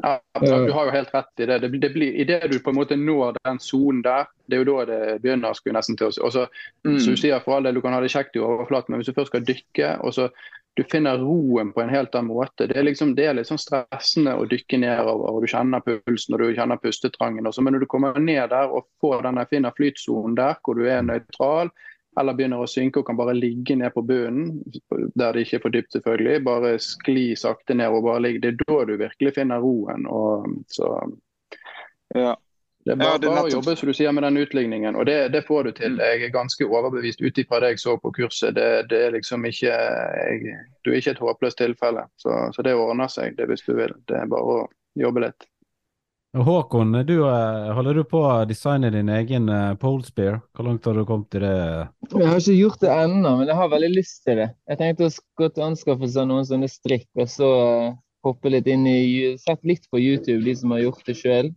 Ja, 0.03 0.19
du 0.39 0.71
har 0.71 0.85
jo 0.85 0.93
helt 0.93 1.13
rett 1.13 1.41
i 1.41 1.45
det. 1.49 1.59
det, 1.63 1.69
det 1.81 1.89
blir, 1.89 2.13
Idet 2.21 2.51
du 2.51 2.59
på 2.61 2.69
en 2.69 2.77
måte 2.77 2.95
når 2.99 3.39
den 3.43 3.57
sonen 3.59 4.03
der, 4.05 4.27
det 4.45 4.57
er 4.57 4.61
jo 4.61 4.67
da 4.69 4.85
det 4.85 4.99
begynner 5.23 5.57
skulle 5.57 5.79
nesten 5.79 5.97
til 5.97 6.11
å 6.11 6.45
Mm. 6.85 6.99
så 6.99 7.09
Du 7.09 7.17
sier 7.17 7.41
for 7.43 7.57
all 7.57 7.63
del 7.63 7.75
du 7.75 7.81
kan 7.81 7.93
ha 7.93 8.01
det 8.01 8.13
kjekt 8.13 8.37
i 8.37 8.39
overflaten, 8.39 8.93
men 8.93 9.01
hvis 9.01 9.09
du 9.09 9.17
først 9.17 9.33
skal 9.33 9.45
dykke 9.47 9.97
og 10.05 10.13
så 10.13 10.29
du 10.77 10.83
finner 10.83 11.17
roen 11.17 11.71
på 11.73 11.81
en 11.81 11.89
helt 11.89 12.13
annen 12.15 12.29
måte. 12.29 12.67
Det 12.69 12.77
er 12.77 12.85
liksom, 12.85 13.15
det 13.17 13.25
er 13.25 13.33
litt 13.33 13.49
sånn 13.49 13.57
stressende 13.57 14.35
å 14.37 14.45
dykke 14.45 14.77
nedover, 14.77 15.31
og 15.33 15.41
du 15.41 15.49
kjenner 15.49 15.81
pulsen 15.81 16.35
og 16.35 16.43
du 16.43 16.53
kjenner 16.53 16.77
pustetrangen. 16.77 17.47
Også. 17.49 17.63
Men 17.65 17.73
når 17.73 17.85
du 17.85 17.89
kommer 17.89 18.19
ned 18.21 18.51
der 18.53 18.69
og 18.69 18.85
får 19.01 19.25
denne, 19.25 19.47
finner 19.49 19.73
flytsonen 19.73 20.37
der 20.37 20.59
hvor 20.61 20.77
du 20.77 20.85
er 20.85 21.01
nøytral, 21.01 21.73
eller 22.19 22.33
begynner 22.37 22.63
å 22.63 22.69
synke 22.69 23.01
og 23.01 23.07
kan 23.09 23.17
bare 23.19 23.35
ligge 23.37 23.75
ned 23.77 23.93
på 23.93 24.01
bunnen, 24.07 24.57
der 25.15 25.33
det 25.35 25.45
ikke 25.45 25.59
er 25.59 25.63
for 25.67 25.75
dypt 25.75 25.93
selvfølgelig, 25.95 26.43
bare 26.47 26.73
skli 26.81 27.29
sakte 27.37 27.75
ned 27.77 27.93
og 27.93 28.03
bare 28.07 28.23
ligge. 28.25 28.41
Det 28.43 28.53
er 28.53 28.59
da 28.65 28.81
du 28.89 28.97
virkelig 29.03 29.33
finner 29.37 29.63
roen. 29.63 30.07
Og, 30.09 30.47
så 30.73 30.91
Ja. 32.15 32.35
det 32.85 32.93
er 32.93 32.95
bare, 32.95 33.19
Ja, 33.21 33.29
bare 33.29 33.49
å 33.49 33.51
jobbe 33.51 33.75
som 33.77 33.87
du 33.87 33.93
sier 33.93 34.11
med 34.15 34.23
den 34.23 34.37
utligningen, 34.37 34.95
og 34.95 35.05
det, 35.05 35.31
det 35.31 35.43
får 35.45 35.63
du 35.63 35.71
til. 35.71 35.97
Jeg 35.97 36.23
er 36.23 36.33
ganske 36.33 36.65
overbevist 36.65 37.21
ut 37.21 37.37
ifra 37.37 37.59
det 37.59 37.73
jeg 37.75 37.79
så 37.83 37.97
på 38.01 38.13
kurset. 38.15 38.55
Det, 38.55 38.87
det 38.89 39.01
er 39.07 39.11
liksom 39.11 39.45
ikke 39.45 39.67
jeg, 39.67 40.55
Du 40.83 40.91
er 40.91 40.97
ikke 41.01 41.11
et 41.11 41.21
håpløst 41.21 41.57
tilfelle, 41.57 42.07
så, 42.17 42.49
så 42.55 42.63
det 42.63 42.73
ordner 42.73 43.07
seg 43.11 43.37
det 43.37 43.47
hvis 43.51 43.65
du 43.67 43.75
vil. 43.75 43.93
Det 44.07 44.15
er 44.15 44.25
bare 44.31 44.41
å 44.63 44.67
jobbe 44.95 45.27
litt. 45.27 45.47
Håkon, 46.35 46.91
du, 47.07 47.29
eh, 47.29 47.73
holder 47.73 47.93
du 47.93 48.03
på 48.03 48.19
å 48.19 48.45
designe 48.45 48.89
din 48.91 49.09
egen 49.09 49.47
Polespear? 49.47 49.77
pole 49.79 50.03
spear? 50.03 50.41
Hvor 50.53 50.65
langt 50.67 50.85
har 50.85 50.93
du 50.93 51.05
kommet 51.05 51.35
i 51.35 51.39
det? 51.39 51.53
Jeg 52.11 52.27
har 52.27 52.41
ikke 52.41 52.57
gjort 52.57 52.81
det 52.81 52.91
ennå, 52.91 53.31
men 53.37 53.47
jeg 53.47 53.55
har 53.55 53.69
veldig 53.71 53.89
lyst 53.93 54.23
til 54.25 54.41
det. 54.41 54.49
Jeg 54.67 54.77
tenkte 54.81 55.07
å 55.07 55.13
gå 55.39 55.49
til 55.49 55.63
anskaffelse 55.69 56.19
av 56.21 56.27
noen 56.27 56.45
sånne 56.45 56.69
strikk, 56.69 57.07
og 57.15 57.31
så 57.31 57.51
eh, 57.63 57.95
hoppe 58.27 58.51
litt 58.51 58.67
inn 58.67 58.85
i 58.89 59.37
Sett 59.39 59.63
litt 59.63 59.87
på 59.89 60.01
YouTube, 60.03 60.43
de 60.43 60.55
som 60.59 60.75
har 60.75 60.83
gjort 60.83 61.07
det 61.07 61.15
sjøl. 61.17 61.53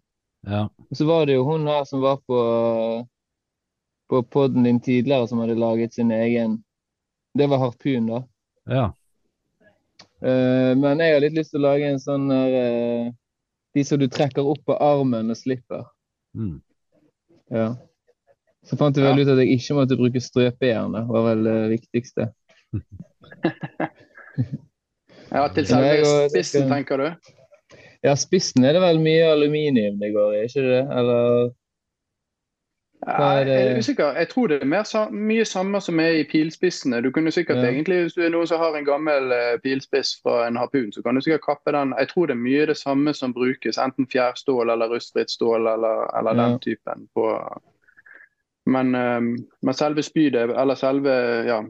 Ja. 0.46 0.68
Så 0.96 1.04
var 1.04 1.26
det 1.26 1.36
jo 1.36 1.44
hun 1.50 1.66
her 1.68 1.84
som 1.84 2.00
var 2.00 2.22
på, 2.24 2.40
på 4.08 4.22
poden 4.32 4.64
din 4.64 4.80
tidligere, 4.80 5.28
som 5.28 5.42
hadde 5.42 5.58
laget 5.60 5.94
sin 5.94 6.10
egen 6.14 6.62
Det 7.36 7.46
var 7.46 7.58
harpun, 7.58 8.06
da. 8.06 8.22
Ja. 8.70 8.86
Eh, 10.20 10.72
men 10.76 11.00
jeg 11.00 11.14
har 11.14 11.22
litt 11.26 11.36
lyst 11.36 11.52
til 11.54 11.60
å 11.62 11.68
lage 11.68 11.90
en 11.90 12.00
sånn 12.02 12.30
der 12.30 12.56
eh, 12.58 13.10
De 13.74 13.84
som 13.86 14.00
du 14.00 14.08
trekker 14.10 14.46
opp 14.46 14.62
på 14.66 14.76
armen 14.82 15.30
og 15.30 15.38
slipper. 15.38 15.84
Mm. 16.34 16.58
Ja. 17.54 17.68
Så 18.66 18.76
fant 18.76 18.96
jeg 18.98 19.06
vel 19.06 19.22
ut 19.22 19.30
at 19.32 19.40
jeg 19.40 19.56
ikke 19.56 19.76
måtte 19.78 19.98
bruke 19.98 20.22
strøpejern. 20.22 20.94
Det 20.96 21.04
var 21.08 21.28
vel 21.30 21.46
det 21.48 21.58
viktigste. 21.78 22.30
Ja, 25.30 25.44
Til 25.54 25.66
selve 25.68 26.28
spissen, 26.32 26.66
tenker 26.66 26.98
du? 26.98 27.04
Ja, 28.02 28.16
spissen 28.18 28.64
er 28.66 28.74
det 28.74 28.80
vel 28.82 28.98
mye 29.02 29.28
aluminium 29.30 30.00
det 30.00 30.08
går 30.14 30.32
i, 30.34 30.40
ikke 30.48 30.64
det? 30.64 30.80
Eller 30.98 31.50
Hva 33.07 33.40
er 33.40 33.46
Jeg 33.48 33.66
er 33.72 33.78
usikker. 33.78 34.12
Jeg 34.18 34.28
tror 34.28 34.46
det 34.48 34.59
er 34.62 34.66
mer, 34.66 34.84
mye 35.11 35.44
samme 35.48 35.80
som 35.80 36.01
er 36.01 36.18
i 36.20 36.24
pilspissene. 36.28 37.03
Du 37.03 37.11
kunne 37.11 37.32
sikkert 37.32 37.57
Ja. 37.57 37.70
egentlig, 37.70 38.03
Hvis 38.03 38.12
du 38.14 38.20
er 38.22 38.28
noen 38.30 38.46
som 38.46 38.59
har 38.61 38.76
en 38.76 38.84
gammel 38.84 39.32
eh, 39.32 39.57
pilspiss 39.64 40.20
fra 40.22 40.46
en 40.46 40.57
harpun, 40.57 40.92
så 40.92 41.03
kan 41.03 41.14
du 41.14 41.20
sikkert 41.20 41.40
kappe 41.46 41.72
den. 41.72 41.94
Jeg 41.98 42.09
tror 42.09 42.26
det 42.26 42.34
er 42.36 42.44
mye 42.44 42.66
det 42.66 42.76
samme 42.76 43.14
som 43.14 43.32
brukes. 43.32 43.78
Enten 43.78 44.07
fjærstål 44.07 44.70
eller 44.70 44.88
rustfritt 44.92 45.30
stål 45.30 45.66
eller, 45.66 46.18
eller 46.18 46.34
Ja. 46.36 46.48
den 46.48 46.59
typen. 46.61 47.09
på 47.16 47.61
men, 48.66 48.94
eh, 48.94 49.20
men 49.62 49.74
selve 49.74 50.03
spydet, 50.03 50.51
eller 50.51 50.74
selve 50.74 51.11
ja, 51.46 51.62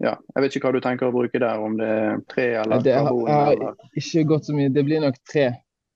ja, 0.00 0.14
Jeg 0.36 0.42
vet 0.42 0.56
ikke 0.56 0.68
hva 0.68 0.72
du 0.72 0.80
tenker 0.80 1.08
å 1.08 1.12
bruke 1.12 1.38
der, 1.40 1.58
om 1.58 1.76
det 1.78 1.86
er 1.88 2.20
tre 2.28 2.44
eller 2.62 2.80
det 2.82 2.94
har, 2.94 3.04
karbon. 3.08 3.26
jeg 3.26 3.34
har 3.34 3.52
eller 3.52 3.74
ikke 3.96 4.24
gått 4.28 4.44
så 4.46 4.52
mye. 4.54 4.68
Det 4.72 4.84
blir 4.84 5.00
nok 5.00 5.14
tre. 5.32 5.48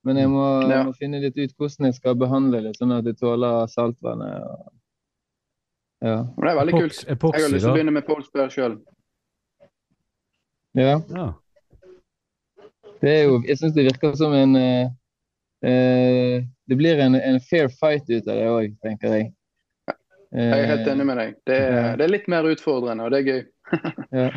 Men 0.04 0.16
jeg 0.20 0.28
må, 0.28 0.44
Ja. 0.68 0.82
må 0.84 0.92
finne 0.98 1.20
litt 1.22 1.36
ut 1.38 1.52
hvordan 1.56 1.86
jeg 1.88 1.94
skal 1.96 2.14
behandle 2.20 2.60
det, 2.66 2.74
sånn 2.76 2.92
at 2.92 3.04
det 3.06 3.16
tåler 3.18 3.66
saltvannet. 3.72 4.42
Og... 4.44 4.72
Ja. 6.04 6.16
Men 6.36 6.44
Det 6.44 6.50
er 6.50 6.58
veldig 6.60 6.74
Epox- 6.74 7.04
kult. 7.04 7.06
Jeg 7.08 7.42
har 7.46 7.54
lyst 7.54 7.64
til 7.64 7.70
å 7.70 7.76
begynne 7.78 7.94
med 7.96 8.06
polspear 8.06 8.50
sjøl. 8.52 8.76
ja. 10.74 10.98
Ja. 11.14 11.32
Det 13.04 13.10
er 13.12 13.24
jo 13.28 13.40
Jeg 13.44 13.58
syns 13.60 13.74
det 13.76 13.84
virker 13.84 14.14
som 14.16 14.32
en 14.32 14.54
eh, 14.56 14.86
eh, 15.68 16.44
Det 16.68 16.76
blir 16.78 17.00
en, 17.04 17.14
en 17.14 17.40
fair 17.40 17.68
fight 17.68 18.08
ut 18.08 18.28
av 18.28 18.36
det 18.38 18.46
òg, 18.48 18.76
tenker 18.84 19.12
jeg. 19.18 19.32
Jeg 20.34 20.50
er 20.64 20.66
helt 20.66 20.88
enig 20.90 21.04
med 21.06 21.16
deg. 21.20 21.34
Det 21.46 21.56
er, 21.62 21.96
det 21.96 22.04
er 22.06 22.10
litt 22.10 22.24
mer 22.32 22.46
utfordrende, 22.50 23.04
og 23.04 23.12
det 23.12 23.20
er 23.20 23.28
gøy. 23.28 23.42
Ja. 24.20 24.30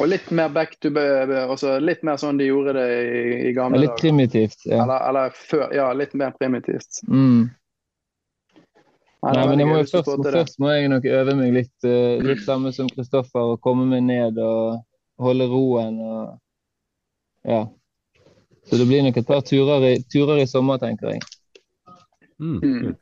Og 0.00 0.08
litt 0.08 0.30
mer 0.30 0.48
back 0.52 0.78
to 0.80 0.90
altså 0.96 1.76
litt 1.82 2.02
mer 2.06 2.16
sånn 2.20 2.38
de 2.40 2.48
gjorde 2.48 2.72
det 2.78 2.86
i, 3.02 3.24
i 3.48 3.52
gamle 3.56 3.78
dager. 3.78 3.88
litt 3.88 4.00
primitivt. 4.00 4.64
Ja. 4.64 4.84
Eller, 4.84 5.02
eller 5.08 5.34
før, 5.36 5.66
ja, 5.74 5.90
litt 5.96 6.14
mer 6.18 6.32
primitivt. 6.38 7.02
Mm. 7.08 7.50
Nei, 9.22 9.34
Nei, 9.36 9.42
men 9.46 9.60
jeg 9.62 9.68
må 9.70 9.76
jo 9.78 9.90
først, 9.90 10.24
først 10.24 10.58
må 10.58 10.72
jeg 10.72 10.88
nok 10.90 11.04
øve 11.06 11.36
meg 11.38 11.52
litt, 11.54 11.76
uh, 11.86 12.18
litt 12.24 12.40
samme 12.42 12.72
som 12.74 12.88
Kristoffer, 12.90 13.52
og 13.54 13.60
komme 13.62 13.84
meg 13.86 14.02
ned 14.08 14.40
og 14.42 14.80
holde 15.22 15.46
roen 15.50 16.00
og 16.02 16.38
Ja. 17.46 17.66
Så 18.70 18.78
det 18.78 18.86
blir 18.86 19.02
nok 19.02 19.16
et 19.18 19.26
par 19.26 19.40
turer 19.42 19.82
i, 19.88 19.94
turer 20.06 20.38
i 20.38 20.46
sommer, 20.46 20.78
tenker 20.78 21.16
jeg. 21.16 21.22
Mm. 22.38 22.58
Mm. 22.62 22.92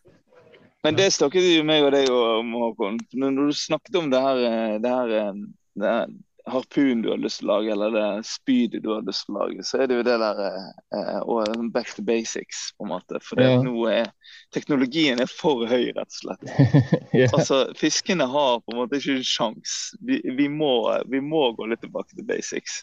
Men 0.83 0.97
det 0.97 1.11
snakket 1.13 1.45
jo 1.45 1.65
meg 1.69 1.85
og 1.85 1.93
deg 1.93 2.09
om, 2.13 2.55
Håkon. 2.63 2.97
Når 3.13 3.35
når 3.37 3.51
du 3.51 3.57
snakket 3.57 3.99
om 4.01 4.09
det 4.13 4.23
her, 4.25 4.41
eh, 4.49 4.79
det 4.81 4.93
her, 4.95 5.13
eh, 5.19 5.43
det 5.77 5.93
her 5.93 6.07
harpun 6.47 7.03
du 7.03 7.11
har 7.11 7.21
lyst 7.21 7.41
til 7.41 7.49
å 7.49 7.55
lage, 7.55 7.73
eller 7.75 7.95
det 7.95 8.27
spydet 8.29 8.83
du 8.85 8.91
har 8.95 9.03
lyst 9.07 9.27
til 9.27 9.35
å 9.35 9.43
lage, 9.43 9.65
så 9.67 9.81
er 9.83 9.91
det 9.91 9.99
jo 9.99 10.07
det 10.07 10.17
der 10.23 10.41
eh, 10.47 11.19
og 11.21 11.43
sånn 11.51 11.71
back 11.75 11.93
to 11.97 12.05
basics, 12.07 12.71
på 12.79 12.87
en 12.87 12.93
måte. 12.95 13.21
For 13.25 13.41
det 13.41 13.51
Ja. 13.51 13.59
nå 13.63 13.75
er 13.91 14.11
teknologien 14.55 15.21
er 15.21 15.31
for 15.31 15.67
høy, 15.67 15.91
rett 15.97 16.09
og 16.09 16.19
slett. 16.21 16.49
yeah. 17.17 17.31
Altså, 17.33 17.63
Fiskene 17.79 18.27
har 18.31 18.61
på 18.65 18.75
en 18.75 18.81
måte 18.83 19.01
ikke 19.01 19.19
en 19.19 19.27
sjanse. 19.27 19.99
Vi, 20.07 20.21
vi, 20.39 20.49
må, 20.49 20.73
vi 21.11 21.21
må 21.25 21.51
gå 21.59 21.69
litt 21.71 21.83
tilbake 21.85 22.15
til 22.17 22.27
basics. 22.29 22.83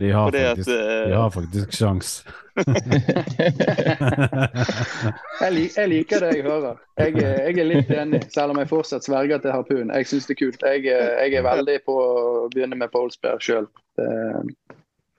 De 0.00 0.10
har 0.12 0.28
at 0.32 0.40
faktisk, 0.40 0.72
eh, 0.74 1.06
de 1.10 1.20
har 1.20 1.32
faktisk 1.34 1.78
sjans. 1.78 2.18
Jeg, 5.40 5.52
lik, 5.52 5.76
jeg 5.76 5.88
liker 5.90 6.20
det 6.24 6.30
jeg 6.36 6.44
hører. 6.46 6.76
Jeg, 6.98 7.12
er- 7.20 7.42
jeg 7.46 7.58
er 7.60 7.64
litt 7.68 7.90
enig, 7.92 8.20
selv 8.32 8.50
om 8.54 8.58
jeg 8.62 8.68
fortsatt 8.70 9.04
sverger 9.06 9.38
til 9.44 9.52
harpun. 9.52 9.90
Jeg 9.92 10.06
syns 10.08 10.26
det 10.28 10.34
er 10.36 10.40
kult. 10.44 10.62
Jeg, 10.64 10.86
er- 10.92 11.16
jeg 11.26 11.32
er 11.40 11.44
veldig 11.46 11.76
på 11.86 11.94
å 12.00 12.48
begynne 12.54 12.78
med 12.80 12.92
polespear 12.94 13.38
sjøl. 13.44 13.66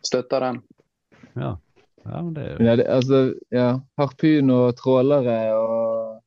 Støtter 0.06 0.40
den. 0.48 0.58
Ja. 1.38 1.52
ja, 2.08 2.18
men 2.22 2.32
det 2.34 2.44
er 2.44 2.50
jo 2.56 2.66
ja, 2.66 2.74
det, 2.80 2.86
altså, 2.90 3.20
ja. 3.54 3.68
Harpun 4.02 4.50
og 4.54 4.76
trålere 4.80 5.38
og 5.58 6.24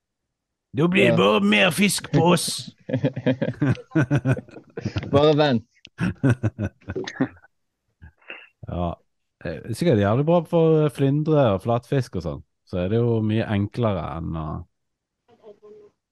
Da 0.79 0.87
blir 0.87 1.09
det 1.09 1.11
Ja. 1.11 1.17
bare 1.19 1.41
mer 1.43 1.71
fisk 1.75 2.13
på 2.15 2.23
oss! 2.37 2.47
Bare 5.15 5.35
vent. 5.37 5.67
Ja. 8.71 8.95
Det 9.41 9.53
er 9.57 9.77
sikkert 9.77 10.03
jævlig 10.03 10.27
bra 10.29 10.41
for 10.49 10.91
flyndre 10.93 11.47
og 11.55 11.63
flatfisk 11.65 12.19
og 12.21 12.27
sånn. 12.27 12.43
Så 12.69 12.83
er 12.83 12.91
det 12.93 13.01
jo 13.01 13.21
mye 13.25 13.47
enklere 13.51 14.03
enn 14.19 14.37
å 14.37 14.49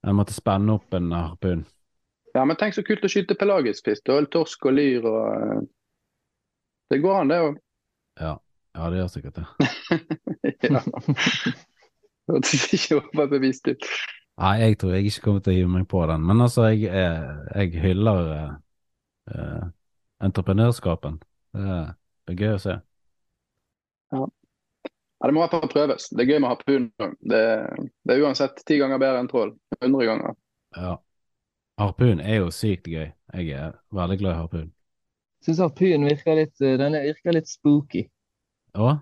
en 0.07 0.15
måtte 0.15 0.35
spenne 0.35 0.77
opp 0.77 0.93
en 0.95 1.11
harpun. 1.11 1.65
Ja, 2.33 2.45
men 2.45 2.57
tenk 2.59 2.75
så 2.77 2.83
kult 2.87 3.03
å 3.03 3.09
skyte 3.11 3.35
pelagisk 3.39 3.89
fisk. 3.89 4.05
da. 4.07 4.19
Torsk 4.31 4.69
og 4.69 4.77
lyr 4.77 5.07
og 5.09 5.25
eh, 5.33 5.65
Det 6.89 7.01
går 7.03 7.17
an, 7.21 7.31
det 7.33 7.39
òg. 7.43 7.57
Ja. 8.19 8.35
ja, 8.77 8.89
det 8.89 9.01
gjør 9.01 9.11
sikkert 9.15 9.41
det. 9.41 9.47
Ja. 10.69 10.81
Hørtes 12.29 12.65
ikke 12.75 12.99
overbevist 12.99 13.67
ut. 13.71 13.85
Nei, 14.39 14.53
jeg 14.61 14.77
tror 14.79 14.93
jeg 14.95 15.09
ikke 15.09 15.23
kommer 15.25 15.43
til 15.43 15.51
å 15.51 15.57
hive 15.57 15.71
meg 15.73 15.85
på 15.89 16.01
den, 16.07 16.25
men 16.29 16.43
altså, 16.45 16.67
jeg, 16.69 16.91
er, 16.93 17.39
jeg 17.57 17.81
hyller 17.83 18.29
eh, 18.35 18.51
eh, 19.33 19.65
entreprenørskapen. 20.27 21.17
Det 21.55 21.79
er 22.35 22.37
gøy 22.37 22.53
å 22.53 22.61
se. 22.61 22.77
Ja, 24.11 25.27
det 25.27 25.35
må 25.35 25.41
i 25.41 25.43
hvert 25.43 25.55
fall 25.57 25.71
prøves. 25.71 26.07
Det 26.13 26.23
er 26.23 26.29
gøy 26.31 26.39
med 26.39 26.49
harpun. 26.53 26.85
Det, 26.99 27.43
det 28.07 28.15
er 28.15 28.23
uansett 28.23 28.61
ti 28.67 28.77
ganger 28.79 29.01
bedre 29.01 29.19
enn 29.19 29.27
trål. 29.31 29.51
100 29.81 30.07
ganger. 30.07 30.37
Ja. 30.77 30.95
Harpun 31.79 32.21
er 32.23 32.39
jo 32.39 32.53
sykt 32.55 32.87
gøy. 32.87 33.09
Jeg 33.35 33.51
er 33.55 33.75
veldig 33.95 34.19
glad 34.21 34.33
i 34.35 34.39
harpun. 34.39 34.69
Syns 35.43 35.59
harpun 35.63 36.07
virker 36.07 36.39
litt, 36.39 36.55
eh, 36.63 36.77
den 36.79 36.95
virker 36.95 37.35
litt 37.35 37.51
spooky. 37.51 38.05
Ja? 38.75 38.97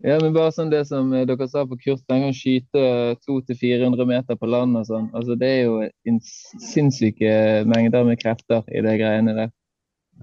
Ja, 0.00 0.16
men 0.22 0.32
bare 0.32 0.52
sånn 0.54 0.70
det 0.72 0.84
som 0.88 1.10
eh, 1.12 1.26
dere 1.28 1.48
sa 1.50 1.66
på 1.68 1.78
kurs, 1.82 2.00
den 2.08 2.24
kan 2.24 2.36
skyte 2.36 2.84
200-400 3.26 4.06
meter 4.08 4.38
på 4.38 4.48
land 4.48 4.78
og 4.78 4.86
sånn. 4.88 5.10
Altså, 5.14 5.36
det 5.38 5.50
er 5.50 5.60
jo 5.66 5.76
en 6.08 6.22
sinnssyke 6.22 7.34
mengder 7.68 8.06
med 8.06 8.22
krefter 8.22 8.64
i 8.70 8.82
de 8.86 8.96
greiene 9.02 9.36
der. 9.36 9.52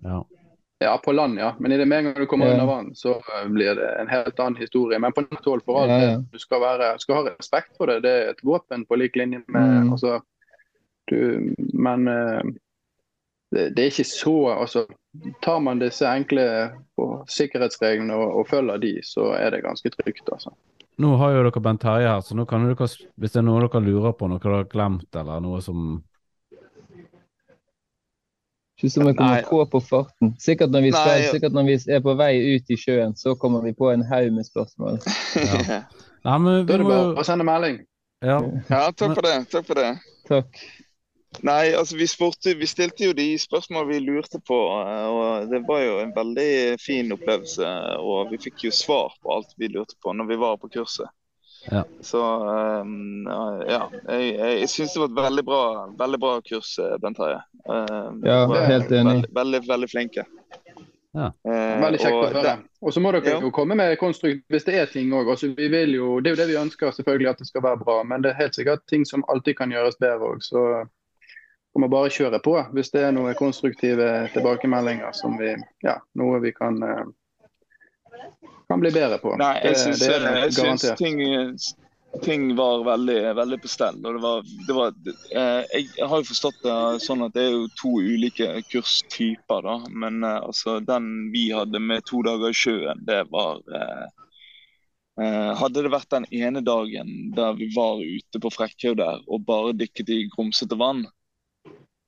Ja. 0.08 0.24
Ja, 0.80 0.98
på 1.06 1.12
land, 1.12 1.40
ja. 1.40 1.56
Men 1.60 1.72
i 1.72 1.78
det 1.78 1.86
med 1.90 1.98
en 2.00 2.06
gang 2.06 2.14
du 2.22 2.26
kommer 2.30 2.46
Ja. 2.48 2.54
under 2.54 2.66
vann, 2.70 2.92
så 2.96 3.16
eh, 3.18 3.48
blir 3.50 3.76
det 3.76 3.88
en 4.02 4.08
helt 4.08 4.40
annen 4.40 4.56
historie. 4.62 5.00
Men 5.00 5.12
på 5.14 5.22
nett 5.26 5.46
hold 5.46 5.64
for 5.66 5.82
alt, 5.82 5.90
Ja, 5.92 6.12
ja. 6.12 6.18
du 6.32 6.38
skal, 6.40 6.62
være, 6.62 6.92
skal 7.00 7.16
ha 7.16 7.24
respekt 7.32 7.78
for 7.78 7.88
det. 7.90 8.02
Det 8.06 8.12
er 8.12 8.30
et 8.30 8.44
våpen 8.46 8.86
på 8.86 8.96
lik 8.96 9.16
linje 9.16 9.42
med 9.48 9.84
Mm. 9.84 9.92
altså, 9.94 10.20
du, 11.10 11.54
Men 11.74 12.08
eh, 12.08 12.42
det, 13.52 13.70
det 13.76 13.80
er 13.84 13.90
ikke 13.92 14.04
så 14.06 14.36
altså, 14.60 14.86
Tar 15.42 15.60
man 15.60 15.80
disse 15.80 16.06
enkle 16.06 16.72
sikkerhetsreglene 17.26 18.14
og, 18.14 18.36
og 18.42 18.48
følger 18.52 18.78
de, 18.78 18.92
så 19.04 19.32
er 19.34 19.50
det 19.56 19.64
ganske 19.64 19.90
trygt. 19.90 20.30
altså. 20.32 20.52
Nå 21.02 21.16
har 21.18 21.32
jo 21.34 21.44
dere 21.48 21.62
Bent 21.62 21.82
Terje 21.82 22.08
her, 22.10 22.22
så 22.22 22.36
nå 22.38 22.46
kan 22.50 22.66
dere, 22.68 22.88
hvis 23.18 23.34
det 23.34 23.42
er 23.42 23.46
noe 23.48 23.64
dere 23.66 23.82
lurer 23.86 24.14
på, 24.18 24.28
noe 24.30 24.42
dere 24.44 24.62
har 24.64 24.70
glemt, 24.72 25.10
eller 25.16 25.42
noe 25.42 25.62
som 25.62 26.04
Ikke 28.78 28.92
som 28.94 29.08
jeg 29.10 29.18
kommer 29.18 29.40
Nei. 29.42 29.46
på 29.50 29.64
på 29.72 29.80
farten. 29.82 30.36
Sikkert 30.38 30.70
når, 30.70 30.84
vi 30.86 30.92
skal, 30.94 31.08
Nei. 31.10 31.30
sikkert 31.34 31.56
når 31.58 31.66
vi 31.66 31.78
er 31.96 32.02
på 32.06 32.14
vei 32.20 32.34
ut 32.54 32.70
i 32.70 32.78
sjøen, 32.78 33.16
så 33.18 33.34
kommer 33.42 33.64
vi 33.66 33.74
på 33.74 33.90
en 33.90 34.06
haug 34.06 34.34
med 34.36 34.46
spørsmål. 34.46 35.00
Ja. 36.28 36.34
Nei, 36.34 36.38
men 36.44 36.66
Da 36.68 36.76
er 36.76 36.82
det 36.82 36.90
bare 36.90 37.22
å 37.22 37.24
sende 37.26 37.46
melding. 37.48 37.80
Ja. 38.26 38.38
Ja, 38.68 38.84
takk 38.92 39.16
for 39.16 39.26
det. 39.26 39.38
Takk 39.50 39.66
for 39.70 39.80
det. 39.80 39.90
Takk. 40.28 40.62
Nei, 41.46 41.74
altså 41.78 41.98
vi, 42.00 42.08
spurte, 42.10 42.54
vi 42.58 42.68
stilte 42.70 43.06
jo 43.06 43.14
de 43.18 43.28
spørsmål 43.40 43.86
vi 43.92 44.00
lurte 44.02 44.40
på, 44.48 44.58
eh, 44.80 45.08
og 45.12 45.52
det 45.52 45.62
var 45.68 45.84
jo 45.84 45.98
en 46.02 46.14
veldig 46.16 46.52
fin 46.82 47.14
opplevelse. 47.14 47.74
Og 48.02 48.32
vi 48.34 48.42
fikk 48.48 48.68
jo 48.68 48.74
svar 48.74 49.14
på 49.22 49.34
alt 49.36 49.54
vi 49.58 49.70
lurte 49.74 49.98
på 50.04 50.14
når 50.18 50.32
vi 50.32 50.40
var 50.42 50.58
på 50.62 50.72
kurset. 50.74 51.10
Ja. 51.72 51.84
Så 52.02 52.20
um, 52.82 53.28
ja, 53.68 53.90
jeg, 54.08 54.36
jeg, 54.38 54.60
jeg 54.62 54.70
syns 54.72 54.94
det 54.94 55.02
var 55.02 55.10
et 55.10 55.18
veldig 55.26 55.44
bra, 55.48 55.62
veldig 56.00 56.20
bra 56.24 56.36
kurs, 56.42 56.78
eh, 56.80 56.94
Bent 57.04 57.18
Terje. 57.20 57.42
Um, 57.68 58.22
Ja, 58.24 58.46
helt 58.70 58.92
enig. 58.92 59.16
Veldig, 59.26 59.32
veldig, 59.36 59.62
veldig 59.68 59.90
flinke. 59.92 60.24
Ja. 61.18 61.32
Eh, 61.50 61.80
Veldig 61.82 62.00
kjekt 62.00 62.14
å 62.16 62.26
høre. 62.28 62.44
det- 62.44 62.64
Og 62.82 62.94
så 62.94 63.02
må 63.02 63.12
dere 63.12 63.34
Ja. 63.34 63.40
jo 63.42 63.50
komme 63.52 63.76
med 63.76 63.98
konstrukt 63.98 64.44
hvis 64.50 64.64
det 64.66 64.76
er 64.76 64.86
ting 64.86 65.10
òg. 65.10 65.28
Altså, 65.28 65.50
vi 65.56 65.68
vil 65.68 65.96
jo- 65.96 66.20
det 66.22 66.32
er 66.32 66.36
jo 66.36 66.42
det 66.44 66.48
vi 66.54 66.62
ønsker, 66.62 66.92
selvfølgelig 66.94 67.30
at 67.30 67.38
det 67.40 67.48
skal 67.48 67.62
være 67.62 67.84
bra. 67.84 68.04
Men 68.04 68.22
det 68.22 68.32
er 68.32 68.44
helt 68.44 68.54
sikkert 68.56 68.86
ting 68.88 69.04
som 69.06 69.24
alltid 69.28 69.58
kan 69.58 69.72
gjøres 69.72 69.98
bedre 70.00 70.20
òg. 70.36 70.44
Så 70.44 70.86
vi 71.76 71.82
må 71.82 71.90
bare 71.90 72.10
kjøre 72.10 72.40
på 72.44 72.54
hvis 72.74 72.92
det 72.92 73.02
er 73.04 73.12
noen 73.12 73.34
konstruktive 73.36 74.30
tilbakemeldinger 74.34 75.12
som 75.16 75.38
vi 75.38 75.56
Ja, 75.84 75.98
noe 76.16 76.40
vi 76.40 76.52
kan, 76.52 76.82
eh, 76.84 77.04
kan 78.68 78.80
bli 78.80 78.92
bedre 78.92 79.18
på. 79.22 79.36
Nei, 79.40 79.54
jeg 79.64 79.80
syns, 79.80 80.02
det 80.04 80.20
det 80.24 80.34
jeg 80.42 80.56
syns 80.58 80.88
ting, 81.00 81.22
ting 82.24 82.48
var 82.56 82.84
veldig, 82.84 83.20
veldig 83.38 83.60
på 83.64 83.72
stell. 83.72 84.00
Og 84.04 84.18
det 84.18 84.24
var, 84.24 84.52
det 84.68 84.76
var, 84.76 84.94
eh, 85.32 85.80
jeg 85.80 86.08
har 86.10 86.22
jo 86.22 86.30
forstått 86.30 86.62
det 86.66 86.78
sånn 87.06 87.26
at 87.26 87.36
det 87.38 87.46
er 87.46 87.56
jo 87.56 87.66
to 87.80 87.94
ulike 88.04 88.50
kurstyper. 88.72 89.64
da, 89.68 89.78
Men 89.90 90.24
eh, 90.24 90.40
altså, 90.50 90.80
den 90.84 91.30
vi 91.34 91.50
hadde 91.56 91.82
med 91.84 92.06
to 92.10 92.22
dager 92.28 92.52
i 92.52 92.58
sjøen, 92.58 93.04
det 93.08 93.24
var 93.34 93.62
eh, 93.72 94.08
eh, 95.24 95.52
Hadde 95.62 95.86
det 95.86 95.94
vært 95.94 96.12
den 96.16 96.28
ene 96.32 96.64
dagen 96.66 97.14
der 97.38 97.56
vi 97.60 97.72
var 97.76 98.04
ute 98.04 98.42
på 98.44 98.54
Frekkhaug 98.54 99.00
der 99.00 99.24
og 99.28 99.48
bare 99.48 99.76
dykket 99.78 100.12
i 100.12 100.26
grumsete 100.34 100.80
vann, 100.80 101.06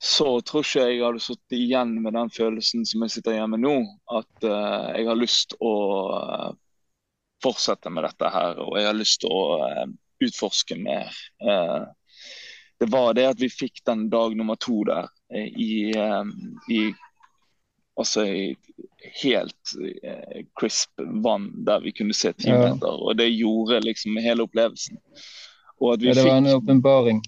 så 0.02 0.42
tror 0.48 0.64
ikke 0.64 0.86
jeg 0.88 1.02
hadde 1.04 1.20
sittet 1.20 1.58
igjen 1.58 1.98
med 2.00 2.16
den 2.16 2.30
følelsen 2.32 2.86
som 2.88 3.04
jeg 3.04 3.18
sitter 3.18 3.36
igjen 3.36 3.52
med 3.52 3.66
nå. 3.66 3.76
At 4.16 4.46
uh, 4.48 4.96
jeg 4.96 5.10
har 5.10 5.20
lyst 5.20 5.58
å 5.60 5.74
uh, 6.14 6.52
fortsette 7.44 7.92
med 7.92 8.08
dette 8.08 8.30
her, 8.32 8.62
og 8.64 8.78
jeg 8.80 8.88
har 8.88 8.96
lyst 8.96 9.20
til 9.26 9.34
å 9.36 9.42
uh, 9.60 9.84
utforske 10.24 10.76
mer. 10.80 11.16
Det 12.80 12.88
var 12.92 13.14
det 13.16 13.26
at 13.30 13.40
vi 13.40 13.48
fikk 13.52 13.80
den 13.88 14.10
dag 14.12 14.34
nummer 14.36 14.58
to 14.60 14.82
der 14.88 15.08
i, 15.32 15.92
i 16.68 16.82
Altså 18.00 18.26
i 18.28 18.44
helt 19.22 19.72
crisp 20.60 21.00
vann 21.24 21.48
der 21.68 21.80
vi 21.84 21.92
kunne 21.96 22.16
se 22.16 22.34
ti 22.36 22.52
Ja. 22.52 22.76
Og 22.84 23.16
det 23.20 23.30
gjorde 23.32 23.80
liksom 23.84 24.20
hele 24.24 24.44
opplevelsen. 24.44 25.00
Ja, 25.80 25.96
det 25.96 26.16
var 26.20 26.36
en 26.36 26.52
fikk 26.52 26.60
åpenbaring. 26.60 27.24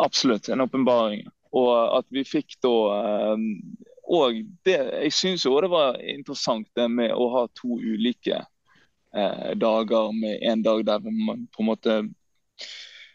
Absolutt, 0.00 0.48
en 0.48 0.64
åpenbaring. 0.64 1.28
Og 1.54 1.98
at 2.00 2.06
vi 2.10 2.24
fikk 2.26 2.56
da 2.64 2.74
eh, 2.98 3.44
Og 4.14 4.40
det, 4.66 4.74
jeg 5.06 5.12
syns 5.16 5.44
jo 5.46 5.54
det 5.64 5.70
var 5.72 5.96
interessant 6.02 6.66
det 6.76 6.88
med 6.92 7.14
å 7.14 7.28
ha 7.32 7.44
to 7.56 7.78
ulike 7.80 8.40
eh, 9.16 9.52
dager 9.56 10.10
med 10.12 10.42
en 10.44 10.64
dag 10.66 10.82
der 10.84 11.06
man 11.06 11.46
på 11.54 11.62
en 11.62 11.70
måte 11.70 11.94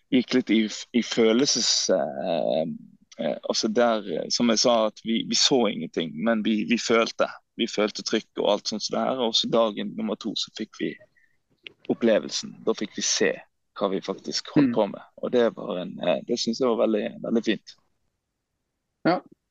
gikk 0.09 0.33
litt 0.33 0.49
i, 0.49 0.63
i 0.97 1.03
følelses... 1.05 1.89
Eh, 1.93 2.63
eh, 3.19 3.35
altså 3.43 3.67
der, 3.67 4.07
som 4.33 4.49
jeg 4.49 4.63
sa, 4.63 4.87
at 4.89 5.03
vi, 5.05 5.21
vi 5.29 5.37
så 5.37 5.67
ingenting, 5.69 6.15
men 6.25 6.41
vi, 6.43 6.63
vi 6.69 6.79
følte. 6.81 7.27
Vi 7.59 7.67
følte 7.69 8.05
trykk 8.07 8.41
og 8.41 8.49
alt 8.55 8.71
sånt 8.71 8.89
det. 8.95 9.05
Og 9.21 9.35
så 9.37 9.49
dagen 9.51 9.93
nummer 9.97 10.17
to 10.17 10.33
så 10.39 10.49
fikk 10.57 10.79
vi 10.81 10.93
opplevelsen. 11.93 12.55
Da 12.65 12.73
fikk 12.77 12.97
vi 12.97 13.05
se 13.05 13.33
hva 13.79 13.91
vi 13.93 14.01
faktisk 14.03 14.49
holdt 14.55 14.71
Mm. 14.71 14.75
på 14.75 14.87
med. 14.95 15.05
Og 15.21 15.31
det 15.31 15.45
var 15.55 15.83
en, 15.83 15.93
eh, 16.07 16.23
det 16.27 16.39
syns 16.39 16.59
jeg 16.59 16.67
var 16.71 16.81
veldig, 16.87 17.05
veldig 17.23 17.45
fint. 17.45 17.75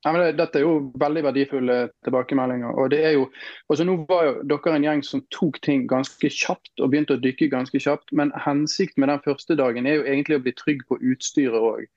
Ja, 0.05 0.13
men 0.15 0.21
det, 0.21 0.37
Dette 0.39 0.61
er 0.61 0.63
jo 0.63 0.91
veldig 0.99 1.25
verdifulle 1.25 1.77
tilbakemeldinger. 2.07 2.71
og 2.71 2.91
det 2.91 3.01
er 3.05 3.15
jo, 3.17 3.25
altså 3.69 3.83
Nå 3.83 3.97
var 4.09 4.29
jo 4.29 4.35
dere 4.47 4.75
en 4.77 4.85
gjeng 4.87 5.03
som 5.03 5.23
tok 5.35 5.59
ting 5.65 5.87
ganske 5.91 6.31
kjapt 6.31 6.79
og 6.79 6.93
begynte 6.93 7.17
å 7.17 7.23
dykke 7.23 7.49
ganske 7.51 7.81
kjapt. 7.83 8.13
Men 8.15 8.31
hensikten 8.45 9.03
med 9.03 9.11
den 9.11 9.25
første 9.25 9.59
dagen 9.59 9.85
er 9.85 9.99
jo 9.99 10.07
egentlig 10.07 10.39
å 10.39 10.45
bli 10.45 10.55
trygg 10.55 10.85
på 10.87 10.99
utstyret 11.03 11.59
òg. 11.59 11.89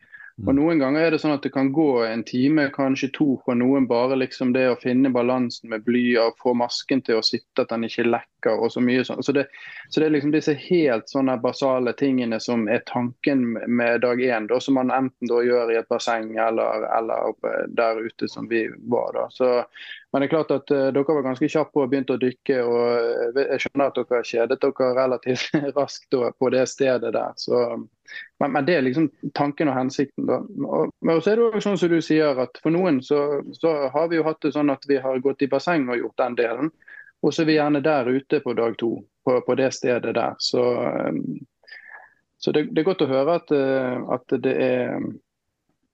Og 0.43 0.57
Noen 0.59 0.80
ganger 0.82 1.05
er 1.07 1.14
det 1.14 1.20
sånn 1.22 1.36
at 1.36 1.45
det 1.45 1.53
kan 1.55 1.68
gå 1.74 2.03
en 2.03 2.24
time, 2.26 2.64
kanskje 2.74 3.12
to, 3.14 3.26
for 3.45 3.55
noen 3.55 3.84
bare 3.86 4.16
liksom 4.18 4.51
det 4.57 4.64
å 4.72 4.78
finne 4.80 5.12
balansen 5.14 5.70
med 5.70 5.84
bly 5.86 6.16
og 6.18 6.40
få 6.43 6.55
masken 6.59 7.03
til 7.07 7.20
å 7.20 7.22
sitte, 7.22 7.62
at 7.62 7.70
den 7.70 7.86
ikke 7.86 8.09
lekker 8.09 8.59
og 8.59 8.72
så 8.74 8.82
mye 8.82 9.05
sånn. 9.07 9.22
Så 9.22 9.36
det, 9.36 9.47
så 9.86 10.03
det 10.03 10.09
er 10.09 10.14
liksom 10.16 10.34
disse 10.34 10.57
helt 10.59 11.07
sånne 11.12 11.38
basale 11.45 11.95
tingene 11.95 12.40
som 12.43 12.66
er 12.66 12.82
tanken 12.90 13.53
med 13.70 14.03
dag 14.03 14.18
én, 14.18 14.51
da, 14.51 14.59
som 14.59 14.80
man 14.80 14.90
enten 14.90 15.30
da 15.30 15.38
gjør 15.47 15.70
i 15.70 15.78
et 15.78 15.90
basseng 15.93 16.34
eller, 16.34 16.88
eller 16.90 17.38
der 17.78 18.03
ute 18.03 18.26
som 18.26 18.51
vi 18.51 18.64
var. 18.90 19.14
da. 19.14 19.28
Så, 19.30 19.55
men 20.11 20.24
det 20.24 20.26
er 20.26 20.34
klart 20.34 20.55
at 20.59 20.74
uh, 20.74 20.88
dere 20.90 21.18
var 21.20 21.28
ganske 21.30 21.55
kjappe 21.55 21.84
og 21.84 21.95
begynte 21.95 22.18
å 22.18 22.20
dykke. 22.20 22.59
og 22.66 23.36
eh, 23.38 23.43
Jeg 23.55 23.62
skjønner 23.68 23.95
at 23.95 24.03
dere 24.03 24.26
kjedet 24.26 24.59
dere 24.66 24.90
relativt 24.99 25.55
raskt 25.78 26.11
da, 26.11 26.34
på 26.34 26.51
det 26.51 26.66
stedet 26.74 27.14
der. 27.14 27.30
så 27.38 27.68
men, 28.40 28.52
men 28.52 28.66
det 28.66 28.76
er 28.76 28.84
liksom 28.86 29.08
tanken 29.34 29.70
og 29.70 29.76
hensikten. 29.76 30.26
da. 30.28 30.40
Og, 30.66 30.92
men 31.00 31.22
så 31.22 31.32
er 31.32 31.40
det 31.40 31.48
jo 31.58 31.64
sånn 31.64 31.78
som 31.80 31.92
du 31.92 32.00
sier, 32.04 32.38
at 32.44 32.60
for 32.62 32.74
noen 32.74 33.00
så, 33.04 33.40
så 33.56 33.74
har 33.94 34.10
vi 34.10 34.18
jo 34.18 34.26
hatt 34.26 34.42
det 34.44 34.54
sånn 34.56 34.72
at 34.72 34.86
vi 34.88 35.00
har 35.02 35.22
gått 35.24 35.44
i 35.44 35.50
basseng 35.52 35.88
og 35.88 36.00
gjort 36.00 36.22
den 36.24 36.38
delen. 36.40 36.72
Og 37.22 37.34
så 37.34 37.44
er 37.44 37.50
vi 37.52 37.58
gjerne 37.58 37.82
der 37.84 38.10
ute 38.10 38.40
på 38.42 38.54
dag 38.58 38.76
to, 38.78 38.94
på, 39.24 39.36
på 39.46 39.58
det 39.58 39.70
stedet 39.76 40.14
der. 40.18 40.34
Så, 40.42 40.62
så 42.38 42.54
det, 42.54 42.66
det 42.74 42.82
er 42.82 42.88
godt 42.88 43.04
å 43.06 43.12
høre 43.12 43.38
at, 43.38 43.52
at 44.16 44.40
det 44.42 44.56
er 44.58 44.96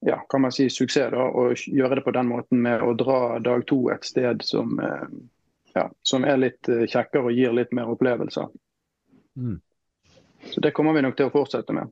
ja, 0.01 0.16
kan 0.31 0.41
man 0.41 0.53
si 0.55 0.69
suksess 0.71 1.11
da, 1.11 1.25
å 1.27 1.51
gjøre 1.53 1.99
det 1.99 2.05
på 2.07 2.14
den 2.14 2.29
måten 2.31 2.62
med 2.62 2.83
å 2.87 2.93
dra 2.97 3.39
dag 3.43 3.64
to 3.66 3.89
et 3.91 4.07
sted 4.07 4.45
som, 4.47 4.79
ja, 5.75 5.89
som 6.07 6.25
er 6.25 6.39
litt 6.39 6.71
kjekkere 6.71 7.29
og 7.29 7.35
gir 7.35 7.55
litt 7.57 7.75
mer 7.75 7.91
opplevelser. 7.91 8.47
Mm. 9.39 9.59
Så 10.55 10.61
det 10.61 10.71
kommer 10.71 10.95
vi 10.95 11.03
nok 11.03 11.16
til 11.19 11.29
å 11.29 11.35
fortsette 11.35 11.75
med. 11.75 11.91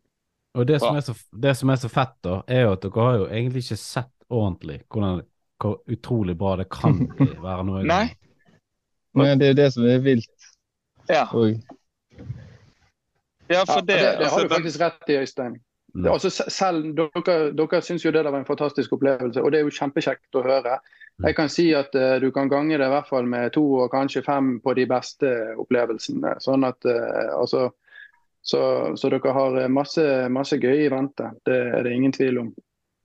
Og 0.57 0.67
det 0.69 0.81
som, 0.81 0.97
er 0.97 1.05
så, 1.05 1.15
det 1.37 1.55
som 1.59 1.71
er 1.71 1.81
så 1.81 1.89
fett, 1.93 2.15
da, 2.25 2.41
er 2.49 2.65
jo 2.65 2.75
at 2.75 2.85
dere 2.85 3.07
har 3.07 3.19
jo 3.21 3.27
egentlig 3.29 3.65
ikke 3.67 3.81
sett 3.81 4.13
ordentlig 4.33 4.79
hvordan, 4.89 5.21
hvor 5.63 5.79
utrolig 5.93 6.37
bra 6.39 6.55
det 6.63 6.71
kan 6.73 7.03
være 7.47 7.67
noe 7.69 7.85
Nei. 7.87 8.07
Men 9.17 9.41
det 9.41 9.51
er 9.51 9.53
jo 9.53 9.59
det 9.61 9.71
som 9.73 9.87
er 9.89 10.01
vilt. 10.05 10.51
Ja, 11.09 11.29
Og 11.33 11.53
ja 11.53 11.77
Ja, 13.49 13.63
for 13.67 13.81
det, 13.81 13.95
det, 13.95 14.03
det 14.03 14.25
altså, 14.25 14.37
har 14.37 14.43
du 14.43 14.55
faktisk 14.55 14.81
rett 14.81 15.11
i, 15.11 15.17
Øystein. 15.17 15.57
Mm. 15.95 16.07
Altså, 16.13 16.31
selv 16.31 16.97
Dere, 16.97 17.53
dere 17.57 17.81
syns 17.83 18.05
jo 18.05 18.11
det 18.13 18.25
var 18.25 18.39
en 18.39 18.49
fantastisk 18.49 18.93
opplevelse, 18.93 19.43
og 19.43 19.53
det 19.53 19.61
er 19.61 19.69
jo 19.69 19.75
kjempekjekt 19.79 20.37
å 20.37 20.43
høre. 20.45 20.79
Jeg 21.25 21.37
kan 21.39 21.49
si 21.49 21.71
at 21.75 21.95
uh, 21.97 22.19
du 22.21 22.29
kan 22.35 22.51
gange 22.53 22.77
det 22.77 22.85
i 22.85 22.93
hvert 22.93 23.09
fall 23.09 23.29
med 23.29 23.55
to 23.55 23.65
og 23.85 23.93
kanskje 23.95 24.25
fem 24.27 24.59
på 24.61 24.75
de 24.77 24.85
beste 24.91 25.31
opplevelsene. 25.57 26.35
Sånn 26.45 26.67
at, 26.69 26.85
uh, 26.85 27.39
altså, 27.39 27.71
Så, 28.47 28.93
så 28.97 29.11
dere 29.11 29.33
har 29.35 29.57
eh, 29.59 29.69
masse, 29.69 30.03
masse 30.31 30.57
gøy 30.63 30.85
i 30.85 30.91
vente. 30.93 31.33
Det 31.43 31.57
er 31.57 31.83
det 31.83 31.95
ingen 31.97 32.13
tvil 32.15 32.39
om. 32.45 32.53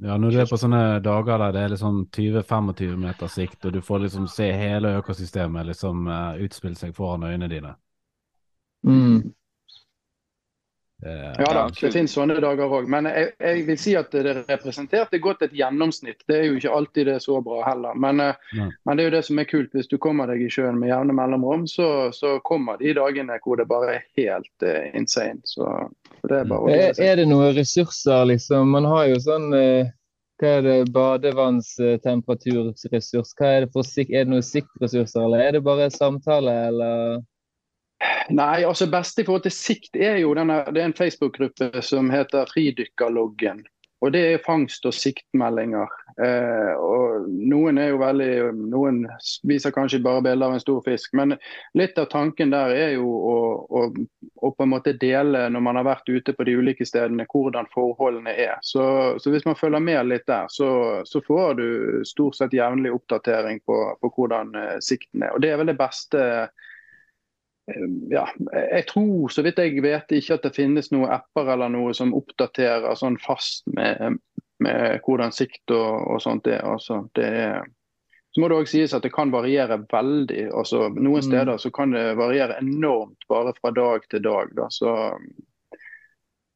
Ja, 0.01 0.17
når 0.17 0.33
du 0.33 0.39
er 0.41 0.49
på 0.49 0.57
sånne 0.57 0.99
dager 1.01 1.41
der 1.41 1.55
det 1.55 1.63
er 1.63 1.73
sånn 1.81 2.03
20-25 2.13 2.93
meter 3.01 3.29
sikt, 3.29 3.65
og 3.65 3.73
du 3.73 3.81
får 3.85 4.03
liksom 4.05 4.27
se 4.29 4.51
hele 4.53 4.95
økosystemet 4.99 5.67
liksom 5.71 6.07
uh, 6.09 6.37
utspille 6.41 6.77
seg 6.77 6.93
foran 6.97 7.25
øynene 7.25 7.49
dine. 7.49 7.73
Mm. 8.85 9.31
Det, 11.01 11.13
Ja 11.41 11.49
da, 11.53 11.63
det 11.73 11.91
finnes 11.93 12.13
sånne 12.13 12.37
dager 12.43 12.69
òg. 12.69 12.89
Men 12.91 13.09
jeg, 13.09 13.31
jeg 13.41 13.65
vil 13.69 13.79
si 13.81 13.95
at 13.97 14.13
det 14.13 14.35
representerte 14.49 15.21
godt 15.23 15.47
et 15.47 15.55
gjennomsnitt. 15.57 16.21
Det 16.29 16.37
er 16.37 16.45
jo 16.49 16.59
ikke 16.59 16.75
alltid 16.77 17.09
det 17.09 17.15
er 17.17 17.25
så 17.25 17.39
bra 17.45 17.63
heller. 17.65 17.97
Men, 17.97 18.21
eh, 18.21 18.69
men 18.85 18.97
det 18.97 19.05
er 19.05 19.09
jo 19.09 19.15
det 19.17 19.25
som 19.29 19.41
er 19.41 19.49
kult. 19.49 19.73
Hvis 19.73 19.89
du 19.89 19.97
kommer 20.01 20.29
deg 20.29 20.43
i 20.45 20.51
sjøen 20.53 20.77
med 20.81 20.91
jevne 20.91 21.15
mellomrom, 21.17 21.65
så, 21.69 22.11
så 22.13 22.37
kommer 22.45 22.77
de 22.81 22.93
dagene 22.97 23.39
hvor 23.41 23.57
det 23.57 23.69
bare 23.71 23.95
er 23.95 24.05
helt 24.19 24.67
uh, 24.67 24.91
insane. 24.97 25.41
Så 25.47 25.65
så 26.21 26.27
det 26.27 26.39
er 26.41 26.45
bare 26.49 26.61
å 26.61 26.69
Er, 26.69 26.93
er 27.01 27.15
det 27.17 27.25
noen 27.29 27.55
ressurser, 27.55 28.25
liksom? 28.29 28.69
Man 28.75 28.85
har 28.89 29.05
jo 29.09 29.19
sånn 29.23 29.53
uh, 29.55 29.85
Hva 30.41 30.47
er 30.57 30.61
det, 30.65 30.91
badevannstemperaturressurs? 30.95 33.29
Hva 33.37 33.47
er 33.47 33.59
det 33.65 33.71
for? 33.73 33.83
Er 34.05 34.21
det 34.23 34.31
noen 34.33 34.45
siktressurser, 34.45 35.21
eller 35.25 35.39
er 35.45 35.51
det 35.57 35.63
bare 35.65 35.89
samtale, 35.93 36.53
eller 36.69 36.95
Nei, 38.31 38.63
altså 38.63 38.87
beste 38.91 39.21
i 39.21 39.27
forhold 39.27 39.45
til 39.45 39.53
sikt 39.55 39.97
er 39.99 40.21
jo 40.21 40.33
denne, 40.37 40.61
det 40.71 40.81
er 40.81 40.89
en 40.89 40.97
Facebook-gruppe 40.97 41.83
som 41.85 42.09
heter 42.13 42.49
Fridykkerloggen. 42.53 43.65
Og 44.01 44.11
det 44.11 44.21
er 44.25 44.45
fangst- 44.45 44.85
og 44.89 44.95
siktmeldinger. 44.97 45.89
Eh, 46.25 46.71
og 46.81 47.27
noen 47.29 47.77
er 47.77 47.91
jo 47.91 47.99
veldig 48.01 48.31
Noen 48.71 49.03
viser 49.47 49.73
kanskje 49.75 50.01
bare 50.03 50.23
bilder 50.25 50.49
av 50.49 50.55
en 50.57 50.63
stor 50.63 50.81
fisk. 50.85 51.13
Men 51.17 51.35
litt 51.77 51.99
av 52.01 52.09
tanken 52.09 52.49
der 52.53 52.73
er 52.73 52.95
jo 52.95 53.05
å, 53.05 53.35
å, 53.69 53.83
å 54.41 54.51
på 54.57 54.65
en 54.65 54.73
måte 54.73 54.95
dele, 54.97 55.43
når 55.53 55.65
man 55.67 55.77
har 55.77 55.85
vært 55.85 56.09
ute 56.09 56.33
på 56.33 56.47
de 56.49 56.57
ulike 56.57 56.87
stedene, 56.87 57.27
hvordan 57.29 57.69
forholdene 57.75 58.33
er. 58.33 58.57
Så, 58.65 58.83
så 59.21 59.35
hvis 59.35 59.45
man 59.45 59.59
følger 59.59 59.85
med 59.85 60.09
litt 60.09 60.25
der, 60.25 60.49
så, 60.49 60.71
så 61.05 61.21
får 61.27 61.61
du 61.61 61.67
stort 62.09 62.41
sett 62.41 62.57
jevnlig 62.57 62.95
oppdatering 62.97 63.61
på, 63.69 63.79
på 64.01 64.13
hvordan 64.17 64.57
eh, 64.57 64.75
sikten 64.81 65.29
er. 65.29 65.37
Og 65.37 65.45
det 65.45 65.53
er 65.53 65.61
vel 65.61 65.69
det 65.69 65.77
beste 65.77 66.25
ja, 68.11 68.25
jeg 68.53 68.85
tror 68.89 69.29
så 69.33 69.43
vidt 69.45 69.59
jeg 69.61 69.81
vet 69.83 70.11
ikke 70.17 70.37
at 70.37 70.45
det 70.47 70.55
finnes 70.55 70.91
noen 70.93 71.11
apper 71.11 71.53
eller 71.53 71.71
noe 71.73 71.93
som 71.97 72.13
oppdaterer 72.17 72.95
sånn 72.99 73.17
fast 73.21 73.67
med, 73.75 74.17
med 74.63 74.99
hvordan 75.05 75.33
sikt 75.35 75.71
og, 75.73 76.07
og 76.15 76.21
sånt 76.23 76.47
er. 76.47 76.63
Altså, 76.65 77.03
det 77.17 77.27
er. 77.43 77.61
Så 78.31 78.39
må 78.39 78.47
det 78.47 78.61
også 78.61 78.71
sies 78.77 78.93
at 78.95 79.03
det 79.03 79.11
kan 79.11 79.31
variere 79.33 79.81
veldig. 79.91 80.45
altså 80.55 80.85
Noen 80.95 81.19
Mm. 81.19 81.27
steder 81.27 81.57
så 81.59 81.71
kan 81.75 81.91
det 81.91 82.15
variere 82.15 82.59
enormt 82.61 83.27
bare 83.27 83.51
fra 83.59 83.71
dag 83.75 84.05
til 84.09 84.23
dag. 84.23 84.53
Da, 84.55 84.69
så 84.71 85.17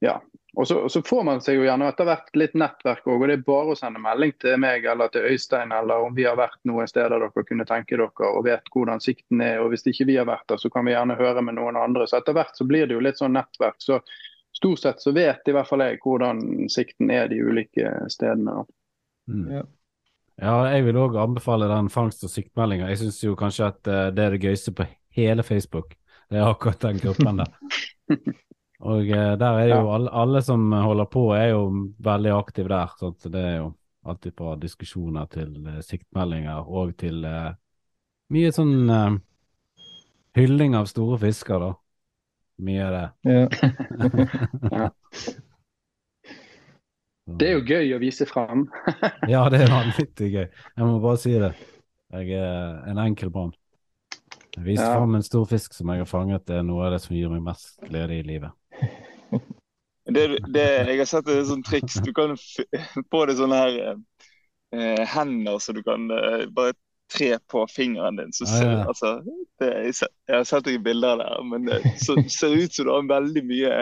ja. 0.02 0.22
Og 0.56 0.68
så, 0.68 0.78
og 0.88 0.92
så 0.92 1.02
får 1.04 1.24
man 1.28 1.42
seg 1.44 1.58
jo 1.58 1.66
gjerne 1.66 1.88
etter 1.92 2.08
hvert 2.08 2.38
litt 2.40 2.54
nettverk 2.56 3.08
òg. 3.08 3.22
Og 3.22 3.28
det 3.28 3.36
er 3.38 3.48
bare 3.48 3.74
å 3.74 3.78
sende 3.80 4.02
melding 4.04 4.32
til 4.40 4.56
meg 4.64 4.86
eller 4.88 5.12
til 5.12 5.28
Øystein 5.28 5.74
eller 5.76 6.06
om 6.08 6.16
vi 6.16 6.28
har 6.28 6.38
vært 6.40 6.62
noen 6.70 6.88
steder 6.88 7.12
dere 7.20 7.46
kunne 7.50 7.68
tenke 7.68 7.98
dere 7.98 8.30
og 8.30 8.46
vet 8.48 8.72
hvordan 8.72 9.04
sikten 9.04 9.44
er. 9.44 9.60
Og 9.64 9.74
hvis 9.74 9.84
ikke 9.92 10.08
vi 10.08 10.16
har 10.20 10.30
vært 10.30 10.48
der, 10.52 10.62
så 10.62 10.72
kan 10.72 10.88
vi 10.88 10.96
gjerne 10.96 11.20
høre 11.20 11.44
med 11.44 11.60
noen 11.60 11.80
andre. 11.80 12.08
Så 12.08 12.22
etter 12.22 12.38
hvert 12.38 12.56
så 12.56 12.68
blir 12.68 12.88
det 12.88 12.96
jo 12.96 13.04
litt 13.04 13.20
sånn 13.20 13.36
nettverk. 13.36 13.82
Så 13.84 14.00
stort 14.56 14.84
sett 14.84 15.04
så 15.04 15.12
vet 15.16 15.44
i 15.48 15.56
hvert 15.56 15.68
fall 15.68 15.84
jeg 15.84 16.00
hvordan 16.04 16.70
sikten 16.72 17.12
er 17.12 17.28
de 17.32 17.42
ulike 17.44 17.92
stedene. 18.14 18.64
Mm. 19.28 19.50
Ja. 19.58 19.66
Ja, 20.36 20.56
jeg 20.68 20.84
vil 20.84 20.98
òg 21.00 21.14
anbefale 21.16 21.68
den 21.72 21.88
fangst- 21.92 22.26
og 22.28 22.32
siktmeldinga. 22.32 22.90
Jeg 22.92 23.06
syns 23.06 23.22
jo 23.24 23.38
kanskje 23.40 23.70
at 23.70 23.88
eh, 23.88 24.10
det 24.12 24.24
er 24.24 24.34
det 24.36 24.42
gøyeste 24.44 24.74
på 24.76 24.88
hele 25.16 25.46
Facebook. 25.48 25.96
Det 26.28 26.42
er 26.42 26.50
akkurat 26.50 26.82
den 26.84 27.00
gruppen 27.00 27.40
der. 27.40 27.54
Og 28.84 29.08
eh, 29.10 29.36
der 29.40 29.60
er 29.62 29.70
jo 29.72 29.90
alle, 29.96 30.10
alle 30.12 30.42
som 30.44 30.72
holder 30.72 31.06
på, 31.06 31.30
er 31.36 31.54
jo 31.54 31.62
veldig 32.04 32.34
aktive 32.36 32.68
der. 32.74 32.92
sånn, 33.00 33.16
Så 33.20 33.30
det 33.32 33.42
er 33.42 33.56
jo 33.62 33.70
alltid 34.06 34.36
fra 34.38 34.56
diskusjoner 34.60 35.26
til 35.32 35.56
eh, 35.68 35.80
siktmeldinger 35.82 36.68
og 36.68 36.92
til 37.00 37.24
eh, 37.26 37.54
mye 38.36 38.52
sånn 38.52 38.90
eh, 38.90 39.16
hylling 40.36 40.76
av 40.76 40.86
store 40.92 41.18
fisker, 41.24 41.60
da. 41.64 41.72
Mye 42.66 42.84
av 42.88 42.94
det. 42.96 43.08
Ja. 44.72 44.90
Det 47.26 47.48
er 47.50 47.56
jo 47.56 47.62
gøy 47.66 47.94
å 47.96 48.00
vise 48.04 48.26
fram. 48.30 48.68
Ja, 49.34 49.48
det 49.50 49.64
er 49.66 49.72
vanvittig 49.74 50.28
gøy. 50.30 50.44
Jeg 50.46 50.86
må 50.86 51.00
bare 51.02 51.18
si 51.18 51.32
det. 51.42 51.56
Jeg 52.14 52.38
er 52.38 52.84
en 52.92 53.00
enkel 53.02 53.32
mann. 53.34 53.50
Vise 54.62 54.86
Ja. 54.86 54.92
fram 54.94 55.16
en 55.18 55.26
stor 55.26 55.48
fisk 55.50 55.74
som 55.74 55.90
jeg 55.90 56.04
har 56.04 56.06
fanget. 56.08 56.46
Det 56.46 56.60
er 56.60 56.68
noe 56.68 56.86
av 56.86 56.94
det 56.94 57.02
som 57.02 57.16
gir 57.18 57.32
meg 57.34 57.42
mest 57.44 57.82
glede 57.82 58.20
i 58.20 58.24
livet. 58.24 58.54
Det, 60.16 60.26
det, 60.56 60.66
jeg 60.88 60.98
har 61.02 61.10
sett 61.12 61.30
et 61.34 61.48
sånt 61.50 61.68
triks. 61.68 62.00
Du 62.06 62.12
kan 62.16 62.34
f- 62.38 62.88
få 63.12 63.26
det 63.30 63.38
sånne 63.40 63.60
her 63.62 63.78
eh, 63.92 65.04
hender 65.16 65.60
så 65.62 65.76
du 65.76 65.82
kan 65.86 66.08
eh, 66.16 66.46
bare 66.56 66.74
tre 67.14 67.36
på 67.52 67.66
fingeren 67.70 68.18
din. 68.18 68.32
Så 68.34 68.48
ser, 68.50 68.64
ser, 68.64 68.72
ja. 68.72 68.86
altså, 68.90 69.12
det, 69.62 69.72
jeg, 69.86 69.98
jeg 70.32 70.38
har 70.40 70.48
sett 70.50 70.66
deg 70.66 70.80
bilder 70.86 71.20
der, 71.22 71.44
men 71.52 71.68
det 71.70 71.82
så, 72.02 72.16
ser 72.32 72.56
ut 72.58 72.74
som 72.74 72.88
du 72.88 72.94
har 72.96 73.10
veldig 73.12 73.44
mye 73.46 73.74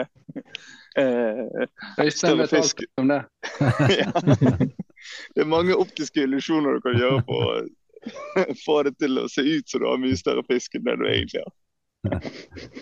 eh, 1.00 1.64
Øystein 2.02 2.12
Større 2.18 2.42
vet 2.42 2.52
alt 2.60 2.84
om 3.00 3.14
det. 3.14 3.22
ja. 3.96 4.10
Det 5.34 5.42
er 5.42 5.48
mange 5.48 5.74
optiske 5.76 6.22
illusjoner 6.24 6.78
du 6.78 6.80
kan 6.80 6.94
gjøre 6.96 7.18
på 7.28 7.40
å 7.44 8.44
få 8.64 8.76
det 8.86 8.94
til 9.02 9.18
å 9.20 9.26
se 9.28 9.42
ut 9.44 9.68
som 9.68 9.82
du 9.82 9.86
har 9.90 9.98
mye 10.00 10.16
større 10.16 10.44
fisk 10.48 10.78
enn 10.78 10.86
det 10.86 10.94
du 11.00 11.04
egentlig 11.10 11.42
har. 11.44 11.52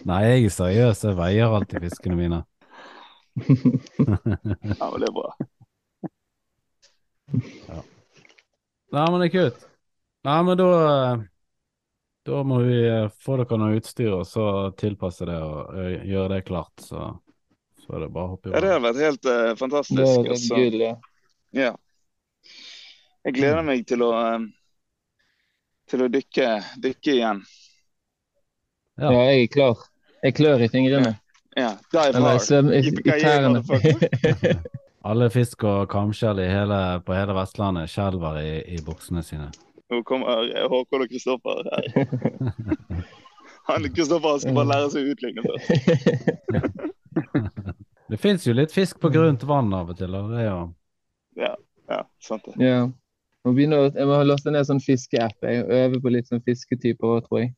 Nei, 0.07 0.21
jeg 0.29 0.45
er 0.47 0.55
seriøs. 0.55 1.03
Jeg 1.09 1.19
veier 1.19 1.57
alltid 1.57 1.83
fiskene 1.89 2.19
mine. 2.19 2.39
Ja, 4.79 4.89
men 4.91 5.01
det 5.01 5.09
er 5.09 5.15
bra. 5.17 5.29
Nei, 8.93 9.05
men 9.11 9.21
det 9.21 9.29
er 9.29 9.35
kult. 9.35 9.69
Nei, 10.27 10.39
men 10.47 10.59
da 10.61 10.71
eh, 10.79 11.23
Da 12.29 12.43
må 12.47 12.61
vi 12.63 12.77
eh, 12.87 13.09
få 13.25 13.39
dere 13.41 13.59
noe 13.59 13.79
utstyr, 13.81 14.13
og 14.15 14.27
så 14.29 14.47
tilpasse 14.79 15.27
det 15.27 15.39
og 15.43 15.73
eh, 15.81 16.05
gjøre 16.07 16.37
det 16.37 16.43
klart. 16.47 16.75
Så, 16.85 17.09
så 17.83 17.97
er 17.97 18.05
det 18.05 18.13
bare 18.15 18.29
å 18.29 18.35
hoppe 18.35 18.51
i 18.51 18.55
Ja, 18.55 18.63
det 18.63 18.75
har 18.75 18.85
vært 18.85 19.01
helt 19.03 19.31
uh, 19.31 19.55
fantastisk. 19.59 20.03
Det 20.03 20.13
et 20.13 20.35
altså. 20.37 20.61
gull, 20.61 20.85
ja. 20.85 20.95
Ja. 21.53 21.73
Jeg 23.23 23.39
gleder 23.39 23.65
meg 23.67 23.87
til 23.87 24.05
å 24.07 24.13
eh, 24.19 24.45
til 25.93 26.07
å 26.07 26.09
dykke, 26.13 26.49
dykke 26.81 27.17
igjen. 27.17 27.43
Ja. 29.01 29.11
ja, 29.11 29.25
jeg 29.33 29.43
er 29.47 29.51
klar. 29.53 29.83
Jeg 30.23 30.37
klør 30.39 30.63
i 30.65 30.69
fingrene. 30.73 31.17
Ja, 31.57 31.71
dive 31.93 32.07
Eller 32.09 32.21
hard. 32.37 32.41
svøm 32.47 32.69
i, 32.73 32.75
i 32.89 32.91
tærne. 33.21 33.63
Alle 35.11 35.27
fisk 35.35 35.65
og 35.67 35.89
kamskjell 35.91 36.39
på 37.05 37.15
hele 37.17 37.35
Vestlandet 37.37 37.91
skjelver 37.91 38.35
i, 38.41 38.53
i 38.77 38.79
buksene 38.87 39.23
sine. 39.27 39.49
Nå 39.93 39.97
kommer 40.09 40.29
Håkon 40.73 41.03
og 41.05 41.09
Kristoffer 41.11 41.57
her. 41.67 41.83
Han 43.69 43.83
Kristoffer 43.95 44.35
skal 44.43 44.55
bare 44.57 44.71
lære 44.71 44.89
seg 44.95 45.01
å 45.03 45.11
utligne 45.13 45.41
først. 45.47 45.67
Det 48.13 48.19
fins 48.21 48.45
jo 48.45 48.53
litt 48.53 48.73
fisk 48.75 48.99
på 49.01 49.09
grunt 49.13 49.45
vann 49.49 49.73
av 49.73 49.89
og 49.93 49.97
til, 49.97 50.13
og 50.13 50.31
det 50.35 50.41
er 50.43 50.49
jo 50.51 50.57
Ja, 51.41 51.55
ja, 51.89 52.01
sant 52.21 52.45
det. 52.45 52.53
Ja. 52.61 52.83
Må 53.47 53.53
begynne 53.57 53.77
å, 53.81 53.83
jeg 53.89 54.07
må 54.11 54.19
laste 54.29 54.53
ned 54.53 54.67
sånn 54.69 54.85
fiskeapp. 54.85 55.39
Jeg 55.49 55.65
øver 55.65 55.97
på 56.03 56.09
litt 56.13 56.29
sånn 56.29 56.45
fisketyper 56.45 57.07
òg, 57.09 57.25
tror 57.25 57.39
jeg. 57.41 57.51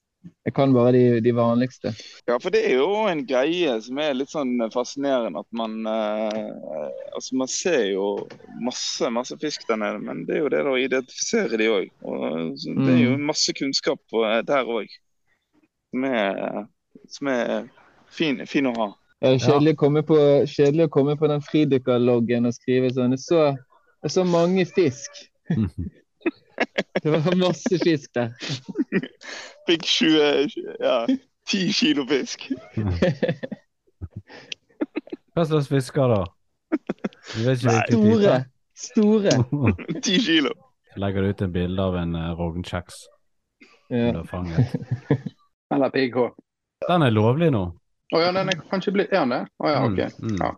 Jeg 0.44 0.54
kan 0.56 0.72
bare 0.72 0.92
de, 0.92 1.20
de 1.24 1.32
vanligste. 1.36 1.92
Ja, 2.28 2.36
for 2.40 2.52
det 2.52 2.62
er 2.68 2.78
jo 2.78 3.04
en 3.08 3.22
greie 3.28 3.74
som 3.84 3.98
er 4.00 4.16
litt 4.16 4.32
sånn 4.32 4.56
fascinerende 4.72 5.40
at 5.40 5.48
man 5.56 5.78
eh, 5.88 6.40
Altså, 7.14 7.36
man 7.38 7.48
ser 7.50 7.84
jo 7.92 8.06
masse, 8.64 9.08
masse 9.14 9.36
fisk 9.40 9.68
der 9.68 9.78
nede, 9.80 10.00
men 10.02 10.24
det 10.28 10.36
er 10.36 10.42
jo 10.42 10.50
det 10.52 10.62
da 10.66 10.72
å 10.74 10.80
identifisere 10.80 11.60
de 11.60 11.68
òg. 11.70 11.92
Og 12.02 12.56
det 12.58 12.90
er 12.96 13.00
jo 13.04 13.16
masse 13.22 13.54
kunnskap 13.56 14.18
eh, 14.24 14.40
der 14.46 14.68
òg 14.68 14.90
som 15.94 16.04
er, 16.04 16.66
som 17.08 17.30
er 17.30 17.68
fin, 18.10 18.42
fin 18.50 18.66
å 18.66 18.74
ha. 18.78 18.88
Det 19.22 19.30
er 19.30 19.38
kjedelig, 19.40 19.76
å 19.76 19.80
komme 19.80 20.02
på, 20.04 20.16
kjedelig 20.50 20.88
å 20.88 20.92
komme 20.92 21.14
på 21.16 21.30
den 21.30 21.44
fridykkerloggen 21.44 22.50
og 22.50 22.56
skrive 22.56 22.90
sånn 22.92 23.14
Jeg 23.14 23.22
så, 23.22 23.44
jeg 24.04 24.12
så 24.12 24.24
mange 24.28 24.66
fisk. 24.68 25.22
Det 27.02 27.10
var 27.10 27.36
masse 27.36 27.78
fisk 27.82 28.14
der. 28.16 28.32
Fikk 29.68 29.84
20, 29.84 30.48
ja, 30.80 31.06
10 31.50 31.72
kilo 31.76 32.06
fisk. 32.08 32.46
Hva 35.34 35.44
slags 35.48 35.68
fisker, 35.68 36.08
da? 36.14 36.24
Du 37.34 37.42
vet 37.44 37.64
ikke 37.64 37.82
Store. 37.90 38.36
Store. 38.74 39.34
10 40.02 40.20
kilo. 40.24 40.52
Legger 40.96 41.22
du 41.22 41.28
ut 41.34 41.42
en 41.42 41.52
bilde 41.54 41.82
av 41.82 41.96
en 41.98 42.14
uh, 42.14 42.30
rognkjeks 42.38 42.94
Ja. 43.90 44.12
du 44.12 44.18
har 44.20 44.24
fanget. 44.30 44.74
Eller 45.74 45.90
pigghå. 45.90 46.28
Den 46.88 47.02
er 47.02 47.10
lovlig 47.14 47.50
nå. 47.54 47.64
Å 48.14 48.20
ja, 48.20 48.30
den 48.36 48.50
er 48.52 48.60
kanskje 48.70 48.92
blitt 48.94 49.12
Er 49.12 49.24
den 49.24 49.32
det? 49.34 49.40
Å 49.58 49.70
ja, 49.72 49.80
OK. 49.88 50.00
Mm, 50.20 50.30
mm. 50.30 50.36
Ja. 50.40 50.50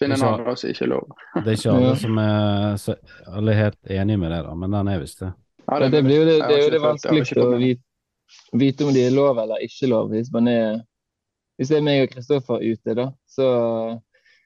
Finn 0.00 0.10
en 0.10 0.22
annen 0.26 0.44
plass 0.46 0.64
ikke 0.66 0.88
lov. 0.90 1.10
Det 1.44 1.52
er 1.52 1.58
ikke 1.58 1.74
alle 1.74 1.94
som 2.00 2.16
er 2.18 2.78
så, 2.82 2.96
alle 3.30 3.54
er 3.54 3.60
helt 3.68 3.94
enige 4.00 4.20
med 4.20 4.32
det, 4.34 4.40
da, 4.46 4.54
men 4.58 4.74
den 4.74 4.90
er 4.90 5.02
visst 5.02 5.22
det. 5.22 5.30
Ja, 5.64 5.78
det, 5.80 5.92
det, 5.94 6.00
blir 6.04 6.18
jo 6.20 6.24
det, 6.28 6.38
det 6.44 6.56
er 6.56 6.64
jo 6.64 6.72
det 6.74 6.80
vanskeligste 6.82 7.44
å 7.44 7.54
vite, 7.60 7.84
vite 8.58 8.84
om 8.84 8.90
de 8.92 9.06
er 9.06 9.14
lov 9.14 9.38
eller 9.40 9.62
ikke 9.64 9.88
lov, 9.88 10.10
hvis 10.12 10.32
man 10.34 10.50
er 10.50 10.82
hvis 11.58 11.70
det 11.70 11.78
er 11.78 11.86
meg 11.86 12.02
og 12.02 12.10
Kristoffer 12.10 12.64
ute, 12.64 12.96
da, 12.98 13.06
så 13.30 13.46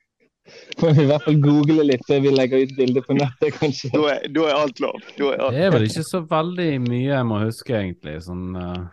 får 0.80 0.94
vi 0.96 1.04
i 1.04 1.08
hvert 1.08 1.24
fall 1.24 1.40
google 1.40 1.86
litt 1.88 2.04
før 2.08 2.22
vi 2.24 2.34
legger 2.34 2.64
ut 2.64 2.76
bilde 2.76 3.02
på 3.04 3.16
nettet, 3.16 3.56
kanskje. 3.56 3.90
Da 3.94 4.04
er, 4.14 4.28
da 4.32 4.46
er 4.48 4.60
alt 4.60 4.82
lov. 4.84 5.00
Da 5.16 5.32
er 5.32 5.42
alt. 5.46 5.56
Det 5.56 5.64
er 5.64 5.74
vel 5.74 5.88
ikke 5.88 6.04
så 6.08 6.22
veldig 6.28 6.70
mye 6.84 7.08
jeg 7.08 7.28
må 7.28 7.40
huske, 7.42 7.76
egentlig. 7.80 8.18
Sånn 8.24 8.46
eh, 8.60 8.86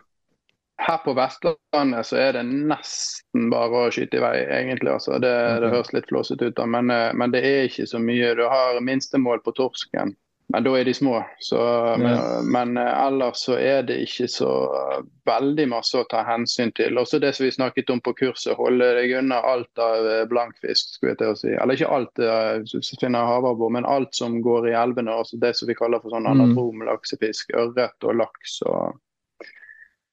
Her 0.86 0.98
på 1.02 1.14
Vestlandet 1.18 2.06
så 2.06 2.16
er 2.20 2.36
det 2.36 2.44
nesten 2.46 3.48
bare 3.50 3.86
å 3.86 3.90
skyte 3.90 4.20
i 4.20 4.22
vei, 4.22 4.36
egentlig. 4.60 4.92
Altså. 4.92 5.16
Det, 5.18 5.32
det 5.64 5.72
høres 5.72 5.90
litt 5.96 6.06
flåsete 6.06 6.46
ut, 6.52 6.54
da, 6.60 6.66
men, 6.70 6.92
eh, 6.94 7.10
men 7.18 7.32
det 7.34 7.40
er 7.42 7.64
ikke 7.66 7.88
så 7.90 7.98
mye. 7.98 8.36
Du 8.38 8.44
har 8.46 8.78
minstemål 8.86 9.40
på 9.42 9.54
torsken, 9.58 10.12
men 10.54 10.62
da 10.62 10.74
er 10.78 10.86
de 10.86 10.92
små. 10.94 11.16
Så, 11.42 11.58
men, 11.98 12.20
men 12.54 12.76
eh, 12.78 12.92
ellers 13.02 13.40
så 13.48 13.56
er 13.58 13.82
det 13.88 13.96
ikke 14.04 14.28
så 14.30 14.50
eh, 14.78 15.00
veldig 15.26 15.66
masse 15.72 15.98
å 15.98 16.06
ta 16.06 16.20
hensyn 16.28 16.70
til. 16.78 17.00
Også 17.02 17.18
det 17.18 17.32
som 17.34 17.48
vi 17.48 17.50
snakket 17.56 17.90
om 17.90 18.02
på 18.06 18.14
kurset, 18.20 18.54
holde 18.60 18.92
deg 19.00 19.16
unna 19.18 19.40
alt 19.42 19.82
av 19.82 20.06
blankfisk. 20.30 20.92
skulle 21.00 21.16
jeg 21.16 21.18
til 21.24 21.32
å 21.32 21.40
si. 21.40 21.50
Eller 21.56 21.74
ikke 21.80 21.90
alt, 21.96 22.22
du 22.70 22.78
finner 23.02 23.26
havabbor, 23.26 23.74
men 23.74 23.90
alt 23.90 24.14
som 24.14 24.38
går 24.44 24.70
i 24.70 24.76
elvene. 24.84 25.18
Altså 25.18 25.42
det 25.42 25.56
som 25.58 25.66
vi 25.66 25.74
kaller 25.82 25.98
for 26.04 26.14
sånn 26.14 26.30
Mm. 26.30 26.36
anatrom 26.36 26.86
laksefisk. 26.86 27.50
Ørret 27.58 28.06
og 28.06 28.14
laks. 28.22 28.60
og 28.70 28.94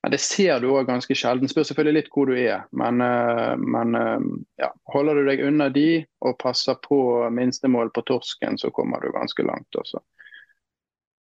men 0.04 0.12
Det 0.12 0.20
ser 0.20 0.60
du 0.60 0.68
òg 0.76 0.90
ganske 0.90 1.16
sjelden. 1.16 1.48
Spør 1.48 1.64
selvfølgelig 1.70 1.96
litt 1.96 2.10
hvor 2.12 2.28
du 2.28 2.36
er. 2.36 2.66
Men, 2.76 3.00
eh, 3.02 3.54
men 3.56 3.96
eh, 3.96 4.26
ja, 4.60 4.68
holder 4.92 5.16
du 5.16 5.30
deg 5.30 5.44
unna 5.48 5.70
de 5.72 6.04
og 6.28 6.36
passer 6.44 6.76
på 6.84 6.98
minstemål 7.32 7.94
på 7.96 8.04
torsken, 8.10 8.60
så 8.60 8.72
kommer 8.76 9.00
du 9.00 9.14
ganske 9.16 9.46
langt 9.48 9.80
også. 9.80 10.02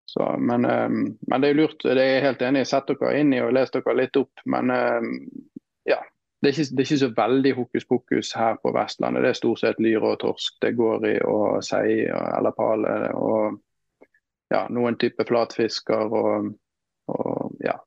Så, 0.09 0.25
men, 0.41 0.65
eh, 0.65 0.89
men 0.89 1.43
det 1.43 1.51
er 1.51 1.59
lurt. 1.59 1.77
Det 1.83 1.93
er 1.93 2.09
jeg 2.09 2.23
helt 2.25 2.41
enig 2.47 2.63
i. 2.65 2.69
Sett 2.71 2.89
dere 2.89 3.11
inn 3.19 3.35
i 3.37 3.43
og 3.43 3.53
les 3.53 3.69
dere 3.75 3.95
litt 3.99 4.17
opp. 4.17 4.41
Men 4.49 4.73
ja, 5.85 5.99
det 6.41 6.49
er, 6.49 6.55
ikke, 6.55 6.73
det 6.73 6.81
er 6.81 6.89
ikke 6.89 6.99
så 7.03 7.11
veldig 7.21 7.53
hokus 7.59 7.87
pokus 7.93 8.33
her 8.33 8.57
på 8.65 8.73
Vestlandet. 8.73 9.27
Det 9.27 9.35
er 9.35 9.39
stort 9.43 9.61
sett 9.61 9.85
lyre 9.85 10.15
og 10.15 10.19
torsk 10.25 10.57
det 10.65 10.73
går 10.81 11.07
i, 11.11 11.13
og 11.29 11.61
sei 11.69 12.07
eller 12.09 12.57
pale. 12.57 12.97
Og 13.13 13.61
ja, 14.49 14.65
noen 14.73 14.97
type 14.97 15.29
flatfisker 15.29 16.19
og, 16.25 16.51
og 17.13 17.61
ja. 17.61 17.77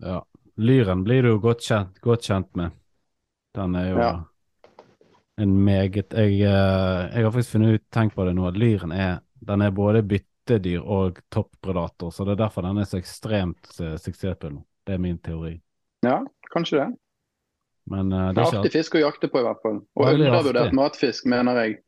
Ja. 0.00 0.22
Lyren 0.60 1.04
blir 1.04 1.22
du 1.22 1.30
jo 1.34 1.40
godt 1.40 1.62
kjent, 1.64 2.00
godt 2.04 2.26
kjent 2.26 2.50
med. 2.56 2.72
Den 3.56 3.74
er 3.76 3.90
jo 3.90 3.98
Ja. 3.98 4.24
en 5.38 5.64
meget 5.64 6.12
jeg, 6.12 6.40
eh, 6.40 7.10
jeg 7.14 7.24
har 7.24 7.30
faktisk 7.30 7.52
funnet 7.52 7.74
ut, 7.74 7.90
tenkt 7.90 8.14
på 8.14 8.24
det 8.24 8.34
nå, 8.34 8.46
at 8.48 8.56
lyren 8.56 8.92
er, 8.92 9.20
den 9.40 9.62
er 9.62 9.70
både 9.70 10.02
byttedyr 10.02 10.80
og 10.84 11.20
toppredator. 11.30 12.10
Så 12.10 12.24
det 12.24 12.32
er 12.32 12.44
derfor 12.44 12.62
den 12.62 12.78
er 12.78 12.84
så 12.84 12.98
ekstremt 12.98 13.80
eh, 13.80 13.96
suksessfull 13.96 14.52
nå. 14.54 14.64
Det 14.86 14.94
er 14.94 14.98
min 14.98 15.18
teori. 15.18 15.60
Ja, 16.04 16.24
kanskje 16.52 16.78
det. 16.78 16.96
Men 17.90 18.12
uh, 18.12 18.32
Det 18.32 18.38
er 18.38 18.58
artig 18.60 18.72
fisk 18.72 18.94
å 18.94 19.00
jakte 19.02 19.28
på, 19.28 19.40
i 19.40 19.42
hvert 19.42 19.62
fall. 19.62 19.80
Og 19.96 20.12
undervurdert 20.14 20.72
matfisk, 20.76 21.26
mener 21.26 21.56
jeg. 21.64 21.80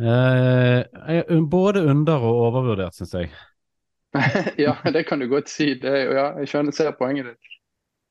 Eh, 0.00 1.40
både 1.40 1.82
under- 1.90 2.22
og 2.24 2.40
overvurdert, 2.48 2.94
syns 2.94 3.14
jeg. 3.14 3.30
ja, 4.64 4.74
det 4.92 5.04
kan 5.08 5.20
du 5.22 5.28
godt 5.30 5.48
si. 5.50 5.74
Det 5.80 5.94
ja, 6.10 6.26
jeg 6.40 6.50
skjønner, 6.50 6.74
ser 6.74 6.94
poenget 6.98 7.30
ditt. 7.30 7.56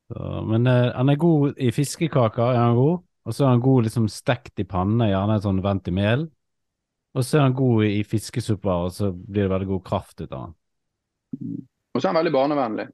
Så, 0.09 0.41
men 0.47 0.67
eh, 0.69 0.89
han 0.95 1.11
er 1.11 1.19
god 1.21 1.59
i 1.61 1.71
fiskekaker, 1.75 2.53
er 2.53 2.61
han 2.63 2.77
god. 2.77 3.01
Og 3.27 3.35
så 3.35 3.45
er 3.45 3.53
han 3.53 3.61
god 3.61 3.85
liksom 3.85 4.07
stekt 4.09 4.61
i 4.61 4.65
panne, 4.65 5.09
gjerne 5.11 5.41
sånn 5.43 5.59
vendt 5.61 5.89
i 5.91 5.93
mel. 5.93 6.25
Og 7.17 7.25
så 7.25 7.39
er 7.39 7.47
han 7.47 7.57
god 7.57 7.83
i, 7.85 7.99
fiskesupper, 8.07 8.87
og 8.87 8.95
så 8.95 9.11
blir 9.11 9.45
det 9.45 9.51
veldig 9.51 9.69
god 9.73 9.83
kraft 9.85 10.21
ut 10.21 10.31
av 10.31 10.47
han. 10.47 10.55
Og 11.93 11.99
så 11.99 12.07
er 12.07 12.11
han 12.11 12.19
veldig 12.21 12.33
barnevennlig. 12.33 12.87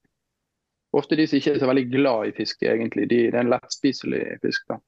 Ofte 0.96 1.18
de 1.20 1.28
som 1.28 1.40
ikke 1.40 1.56
er 1.56 1.62
så 1.62 1.70
veldig 1.70 1.86
glad 1.92 2.30
i 2.30 2.36
fiske, 2.36 2.68
egentlig. 2.68 3.10
De, 3.12 3.20
det 3.32 3.38
er 3.38 3.46
en 3.46 3.52
lettspiselig 3.52 4.24
fisk. 4.44 4.66
da. 4.72 4.80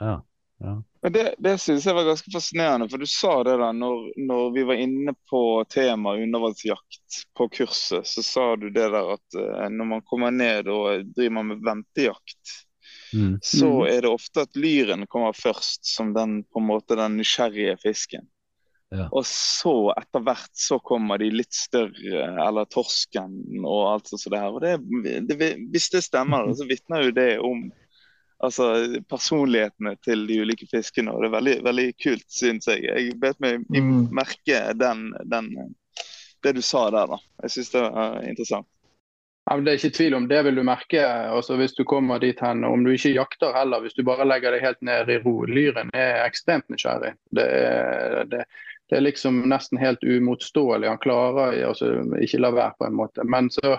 Ja. 0.00 0.16
Ja. 0.58 0.82
Men 1.02 1.12
det, 1.12 1.34
det 1.38 1.58
synes 1.60 1.86
jeg 1.86 1.94
var 1.94 2.04
ganske 2.08 2.30
fascinerende, 2.32 2.88
for 2.90 2.98
du 2.98 3.06
sa 3.06 3.32
det 3.46 3.56
da 3.60 3.68
når, 3.76 4.06
når 4.26 4.52
vi 4.54 4.62
var 4.66 4.80
inne 4.82 5.12
på 5.30 5.40
temaet 5.70 6.24
undervannsjakt 6.24 7.18
på 7.36 7.48
kurset, 7.52 8.06
så 8.08 8.24
sa 8.26 8.46
du 8.56 8.70
det 8.70 8.88
der 8.90 9.12
at 9.14 9.36
uh, 9.38 9.66
når 9.70 9.90
man 9.92 10.02
kommer 10.08 10.30
ned 10.34 10.66
og 10.72 11.04
driver 11.16 11.42
med 11.52 11.62
ventejakt, 11.66 12.62
Mm. 13.14 13.38
så 13.42 13.66
Mhm. 13.66 13.86
er 13.86 14.00
det 14.02 14.08
ofte 14.10 14.40
at 14.42 14.56
lyren 14.58 15.06
kommer 15.06 15.32
først 15.32 15.86
som 15.86 16.12
den 16.14 16.40
på 16.44 16.58
en 16.58 16.66
måte 16.66 16.96
den 16.98 17.16
nysgjerrige 17.16 17.76
fisken. 17.82 18.26
Ja. 18.90 19.06
Og 19.12 19.24
så 19.26 19.92
etter 19.96 20.22
hvert 20.26 20.50
så 20.58 20.78
kommer 20.82 21.18
de 21.18 21.30
litt 21.30 21.54
større, 21.54 22.26
eller 22.48 22.66
torsken 22.70 23.64
og 23.64 23.92
alt 23.92 24.10
sånt 24.10 24.20
som 24.24 24.34
det 24.34 24.40
her. 24.42 24.50
Og 24.54 24.60
det, 24.60 25.38
det, 25.38 25.50
hvis 25.72 25.88
det 25.94 26.02
stemmer, 26.02 26.50
så 26.58 26.66
vitner 26.66 27.06
jo 27.06 27.14
det 27.14 27.28
om 27.38 27.68
altså, 28.44 29.00
personlighetene 29.08 29.96
til 30.04 30.26
de 30.28 30.40
ulike 30.42 30.68
fiskene. 30.70 31.12
Og 31.12 31.22
det 31.22 31.30
er 31.30 31.36
veldig, 31.38 31.56
veldig 31.66 31.88
kult, 32.02 32.26
syns 32.32 32.68
jeg. 32.70 32.84
Jeg 32.86 33.18
bet 33.20 33.40
meg 33.40 33.66
Mm. 33.70 34.08
merke 34.14 34.62
den, 34.74 35.12
den, 35.24 35.74
det 36.42 36.56
du 36.56 36.62
sa 36.62 36.90
der, 36.90 37.06
da. 37.06 37.18
Jeg 37.42 37.50
syns 37.56 37.70
det 37.74 37.82
var 37.82 38.22
interessant. 38.22 38.68
Ja, 39.46 39.54
men 39.54 39.64
det 39.64 39.72
er 39.72 39.78
ikke 39.78 39.94
tvil 39.96 40.14
om 40.14 40.24
det 40.26 40.40
vil 40.42 40.56
du 40.58 40.62
merke 40.66 41.02
altså 41.06 41.54
hvis 41.54 41.76
du 41.76 41.84
kommer 41.86 42.18
dit 42.18 42.40
hen. 42.42 42.64
Om 42.66 42.82
du 42.84 42.90
ikke 42.90 43.12
jakter 43.14 43.54
heller, 43.54 43.80
hvis 43.80 43.94
du 43.94 44.02
bare 44.02 44.26
legger 44.26 44.50
deg 44.56 44.64
helt 44.64 44.80
ned 44.82 45.08
i 45.08 45.18
ro. 45.22 45.44
Lyren 45.46 45.92
er 45.94 46.24
ekstremt 46.24 46.66
nysgjerrig. 46.68 47.12
Det 47.30 47.44
er, 47.46 48.24
det, 48.26 48.40
det 48.90 48.96
er 48.98 49.04
liksom 49.06 49.44
nesten 49.46 49.78
helt 49.78 50.02
umotståelig. 50.02 50.88
Han 50.90 50.98
klarer 50.98 51.60
altså, 51.68 51.92
ikke 52.18 52.42
la 52.42 52.50
være, 52.50 52.74
på 52.78 52.88
en 52.88 52.98
måte. 52.98 53.22
Men 53.22 53.50
så 53.54 53.78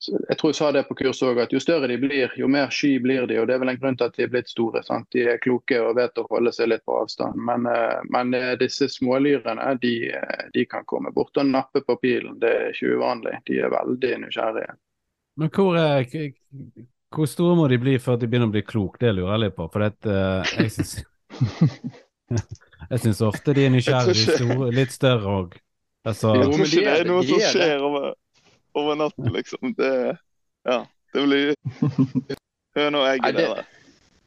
Jeg 0.00 0.36
tror 0.40 0.48
jeg 0.50 0.56
sa 0.56 0.70
det 0.72 0.82
på 0.88 0.94
kurset 0.96 1.26
òg, 1.28 1.38
at 1.42 1.52
jo 1.52 1.60
større 1.60 1.88
de 1.90 1.98
blir, 2.00 2.32
jo 2.40 2.48
mer 2.48 2.70
sky 2.72 2.94
blir 3.04 3.26
de. 3.28 3.36
og 3.40 3.48
Det 3.48 3.54
er 3.54 3.60
vel 3.60 3.72
en 3.74 3.80
grunn 3.82 3.98
til 4.00 4.06
at 4.08 4.16
de 4.16 4.24
er 4.24 4.30
blitt 4.32 4.48
store. 4.48 4.80
sant? 4.86 5.08
De 5.12 5.26
er 5.28 5.40
kloke 5.44 5.76
og 5.84 5.96
vet 5.98 6.20
å 6.20 6.24
holde 6.30 6.52
seg 6.56 6.70
litt 6.72 6.84
på 6.88 6.96
avstand. 7.02 7.36
Men, 7.36 7.66
eh, 7.68 8.00
men 8.08 8.32
eh, 8.34 8.54
disse 8.60 8.88
smålyrene 8.88 9.74
de, 9.82 9.94
eh, 10.16 10.46
de 10.54 10.64
kan 10.70 10.86
komme 10.88 11.12
bort 11.12 11.36
og 11.36 11.50
nappe 11.50 11.82
på 11.84 11.98
pilen. 12.00 12.38
Det 12.40 12.52
er 12.54 12.70
ikke 12.72 12.96
uvanlig. 12.96 13.36
De 13.50 13.60
er 13.60 13.74
veldig 13.76 14.14
nysgjerrige. 14.24 14.76
Men 15.40 15.52
hvor, 15.54 15.76
er, 15.76 16.32
hvor 17.14 17.28
store 17.28 17.56
må 17.60 17.68
de 17.68 17.78
bli 17.80 17.98
før 18.00 18.16
de 18.20 18.28
begynner 18.30 18.48
å 18.48 18.56
bli 18.56 18.64
klok? 18.66 18.96
Det 19.00 19.12
lurer 19.14 19.34
jeg 19.36 19.44
litt 19.44 19.58
på. 19.60 19.68
For 19.72 19.84
det, 19.84 19.92
eh, 20.08 20.54
jeg 20.64 20.76
syns 20.78 20.96
Jeg 22.90 23.02
syns 23.02 23.20
ofte 23.26 23.52
de 23.54 23.66
er 23.66 23.72
nysgjerrige, 23.74 24.70
litt 24.74 24.92
større 24.94 25.34
òg. 25.42 25.56
Altså, 26.08 26.32
Jeg 26.32 26.46
Jo, 26.46 26.48
tror 26.48 26.56
men 26.56 26.66
ikke 26.66 26.80
de 26.80 26.84
det 26.86 26.92
er 26.96 27.08
noe 27.10 27.22
de 27.22 27.28
som 27.28 27.40
er 27.44 27.50
skjer 27.52 27.82
over, 27.84 28.06
over 28.74 28.96
natten, 29.00 29.32
liksom. 29.34 29.74
Det, 29.78 30.16
ja, 30.68 30.78
det 31.14 31.26
blir 31.26 31.54
høna 32.76 32.98
og 33.00 33.06
Nei, 33.06 33.12
egget, 33.18 33.36
det- 33.36 33.48
der. 33.56 33.68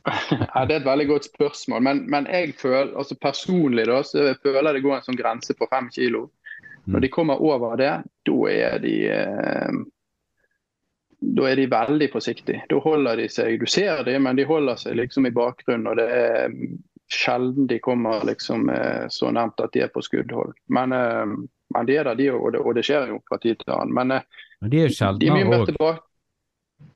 Ja, 0.04 0.66
det 0.68 0.76
er 0.76 0.80
et 0.82 0.86
veldig 0.88 1.08
godt 1.08 1.26
spørsmål. 1.30 1.82
Men, 1.82 2.02
men 2.12 2.26
jeg 2.28 2.56
føler, 2.60 2.90
altså 3.00 3.16
personlig 3.16 3.86
da, 3.88 4.02
så 4.04 4.26
jeg 4.34 4.40
føler 4.44 4.74
det 4.76 4.82
går 4.84 4.98
en 4.98 5.06
sånn 5.06 5.20
grense 5.20 5.56
på 5.56 5.68
fem 5.72 5.88
kilo. 5.96 6.26
Når 6.92 7.00
de 7.06 7.10
kommer 7.14 7.40
over 7.40 7.78
det, 7.80 7.92
da 8.28 8.40
er 8.52 8.82
de 8.84 8.96
eh, 9.16 9.78
da 11.24 11.46
er 11.48 11.56
de 11.56 11.70
veldig 11.72 12.10
forsiktige. 12.12 12.66
Da 12.68 12.82
holder 12.84 13.16
de 13.22 13.30
seg 13.32 13.62
Du 13.62 13.66
ser 13.72 14.04
dem, 14.04 14.26
men 14.28 14.36
de 14.36 14.44
holder 14.44 14.76
seg 14.82 14.98
liksom 15.00 15.30
i 15.30 15.32
bakgrunnen. 15.32 15.88
Og 15.88 15.96
det 16.02 16.10
er 16.12 16.58
sjelden 17.14 17.68
de 17.72 17.80
kommer 17.80 18.26
liksom 18.28 18.68
eh, 18.74 19.06
så 19.08 19.32
nevnt 19.32 19.64
at 19.64 19.72
de 19.76 19.86
er 19.86 19.92
på 19.94 20.04
skuddhold. 20.04 20.52
Men, 20.68 20.92
eh, 20.92 21.38
men 21.74 21.90
de 21.90 21.98
er 22.00 22.10
der, 22.10 22.16
de. 22.20 22.30
Og, 22.34 22.52
det- 22.56 22.62
og 22.64 22.76
det 22.78 22.86
skjer 22.88 23.10
jo 23.14 23.22
fra 23.30 23.40
tid 23.44 23.60
til 23.64 23.74
annen. 23.76 23.94
Men 23.98 24.12
eh, 24.20 24.44
men 24.64 24.72
de 24.72 24.80
er 24.80 24.86
jo 24.88 24.92
er 24.92 24.96
sjeldnere 24.96 25.58
òg. 25.84 25.98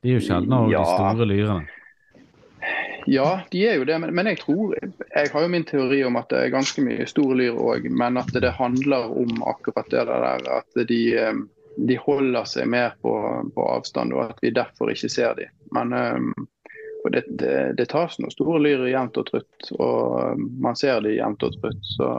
De 0.04 0.10
er 0.10 0.14
jo 0.16 0.24
sjeldnere 0.24 0.72
ja. 0.72 0.84
de 0.86 0.94
store 0.96 1.26
lyrene. 1.28 1.74
Ja, 3.08 3.28
de 3.52 3.62
er 3.68 3.78
jo 3.80 3.86
det, 3.88 3.96
men, 4.04 4.12
men 4.16 4.28
jeg 4.28 4.42
tror 4.42 4.74
Jeg 4.76 5.30
har 5.32 5.44
jo 5.46 5.48
min 5.52 5.64
teori 5.64 6.02
om 6.04 6.18
at 6.20 6.28
det 6.32 6.42
er 6.44 6.52
ganske 6.52 6.84
mye 6.84 7.06
store 7.08 7.38
lyr 7.40 7.56
òg, 7.60 7.86
men 7.92 8.20
at 8.20 8.32
det 8.36 8.52
handler 8.58 9.12
om 9.16 9.44
akkurat 9.48 9.88
det 9.94 10.04
der 10.10 10.50
at 10.58 10.80
de, 10.90 11.00
eh, 11.16 11.40
de 11.88 11.98
holder 12.04 12.48
seg 12.48 12.68
mer 12.72 12.96
på, 13.04 13.14
på 13.56 13.68
avstand, 13.78 14.12
og 14.16 14.26
at 14.34 14.44
vi 14.44 14.52
derfor 14.56 14.92
ikke 14.92 15.12
ser 15.12 15.36
dem. 15.40 15.52
Men 15.76 15.96
eh, 15.96 16.48
det, 17.14 17.24
det, 17.40 17.56
det 17.80 17.88
tas 17.94 18.18
noen 18.20 18.34
store 18.34 18.60
lyr 18.66 18.88
jevnt 18.92 19.20
og 19.22 19.30
trutt, 19.30 19.72
og 19.80 20.40
man 20.60 20.76
ser 20.76 21.00
dem 21.04 21.16
jevnt 21.16 21.48
og 21.48 21.56
trutt. 21.62 21.84
Så, 21.96 22.10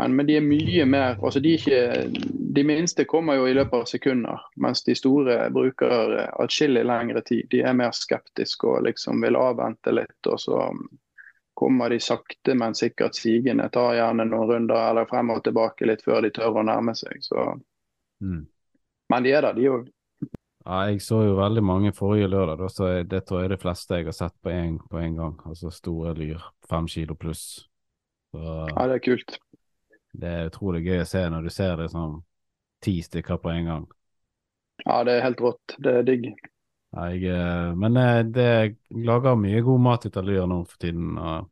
men, 0.00 0.16
men 0.16 0.26
de 0.26 0.36
er 0.38 0.44
mye 0.44 0.84
mer 0.88 1.18
altså 1.20 1.40
de, 1.44 1.52
ikke, 1.58 1.80
de 2.56 2.64
minste 2.64 3.04
kommer 3.04 3.36
jo 3.36 3.46
i 3.48 3.54
løpet 3.54 3.76
av 3.76 3.88
sekunder, 3.90 4.44
mens 4.56 4.84
de 4.86 4.96
store 4.96 5.36
bruker 5.52 6.16
eh, 6.18 6.30
atskillig 6.40 6.84
lengre 6.88 7.20
tid. 7.28 7.46
De 7.52 7.60
er 7.60 7.76
mer 7.76 7.92
skeptiske 7.96 8.68
og 8.68 8.86
liksom 8.88 9.20
vil 9.24 9.36
avvente 9.36 9.92
litt. 9.92 10.20
og 10.26 10.40
så 10.40 10.70
kommer 11.54 11.92
de 11.92 12.00
sakte, 12.00 12.54
men 12.54 12.74
sikkert 12.74 13.14
sigende. 13.14 13.68
Tar 13.68 13.98
gjerne 13.98 14.24
noen 14.24 14.48
runder 14.48 14.88
eller 14.90 15.08
frem 15.10 15.30
og 15.34 15.42
tilbake 15.44 15.86
litt 15.86 16.04
før 16.04 16.24
de 16.24 16.32
tør 16.32 16.62
å 16.62 16.64
nærme 16.66 16.96
seg. 16.96 17.20
Så. 17.20 17.44
Mm. 18.24 18.46
Men 19.12 19.26
de 19.26 19.34
er 19.36 19.44
der, 19.44 19.58
de 19.58 19.68
òg. 19.70 19.90
Ja, 20.62 20.84
jeg 20.88 21.02
så 21.02 21.24
jo 21.26 21.36
veldig 21.36 21.62
mange 21.66 21.92
forrige 21.92 22.30
lørdag, 22.30 22.60
da, 22.62 22.68
så 22.70 22.90
det 23.02 23.24
tror 23.26 23.42
jeg 23.42 23.50
er 23.50 23.56
de 23.56 23.62
fleste 23.64 23.98
jeg 23.98 24.06
har 24.06 24.14
sett 24.14 24.34
på 24.42 24.52
en, 24.54 24.78
gang. 25.18 25.34
Altså 25.44 25.72
store 25.74 26.14
lyr, 26.16 26.44
fem 26.70 26.86
kilo 26.88 27.18
pluss. 27.18 27.66
Så 28.32 28.42
Ja, 28.70 28.86
det 28.88 29.00
er 29.00 29.06
kult. 29.10 29.38
Det 30.12 30.28
er 30.28 30.48
utrolig 30.50 30.84
gøy 30.86 31.02
å 31.02 31.08
se 31.08 31.22
når 31.30 31.46
du 31.48 31.52
ser 31.52 31.76
det 31.80 31.90
sånn 31.92 32.20
ti 32.82 32.98
stykker 33.04 33.38
på 33.40 33.52
en 33.52 33.70
gang. 33.70 33.84
Ja, 34.84 35.02
det 35.06 35.16
er 35.16 35.26
helt 35.28 35.40
rått. 35.40 35.76
Det 35.78 35.94
er 36.00 36.06
digg. 36.06 36.28
Jeg, 36.92 37.22
eh, 37.24 37.70
men 37.78 37.96
eh, 37.96 38.20
det 38.28 38.48
lager 38.90 39.38
mye 39.40 39.62
god 39.64 39.80
mat 39.80 40.06
ut 40.06 40.16
av 40.20 40.26
Lyr 40.28 40.44
nå 40.50 40.58
for 40.68 40.82
tiden, 40.82 41.14
og 41.16 41.48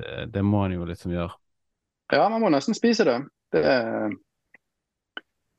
det, 0.00 0.30
det 0.32 0.44
må 0.46 0.64
en 0.64 0.78
jo 0.78 0.88
liksom 0.88 1.12
gjøre. 1.12 1.34
Ja, 2.14 2.24
man 2.32 2.40
må 2.42 2.50
nesten 2.50 2.74
spise 2.74 3.04
det. 3.06 3.18
Det 3.52 3.60
er, 3.66 4.14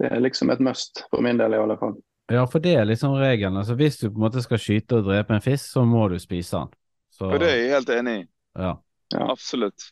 det 0.01 0.09
er 0.09 0.23
liksom 0.23 0.49
et 0.51 0.63
must, 0.63 1.05
for 1.11 1.23
min 1.23 1.37
del 1.39 1.53
i 1.53 1.61
alle 1.61 1.77
fall. 1.79 1.99
Ja, 2.31 2.45
for 2.47 2.63
det 2.63 2.73
er 2.79 2.87
liksom 2.87 3.13
regelen. 3.19 3.59
Altså, 3.59 3.75
hvis 3.75 3.99
du 3.99 4.07
på 4.07 4.15
en 4.15 4.25
måte 4.25 4.41
skal 4.43 4.59
skyte 4.61 5.01
og 5.01 5.09
drepe 5.09 5.35
en 5.35 5.43
fisk, 5.43 5.67
så 5.67 5.83
må 5.85 6.07
du 6.09 6.17
spise 6.19 6.61
den. 6.63 6.71
Så, 7.11 7.27
For 7.27 7.41
det 7.43 7.49
er 7.51 7.57
jeg 7.59 7.73
helt 7.75 7.91
enig 7.99 8.19
i. 8.21 8.29
ja. 8.57 8.77
Absolutt. 9.19 9.91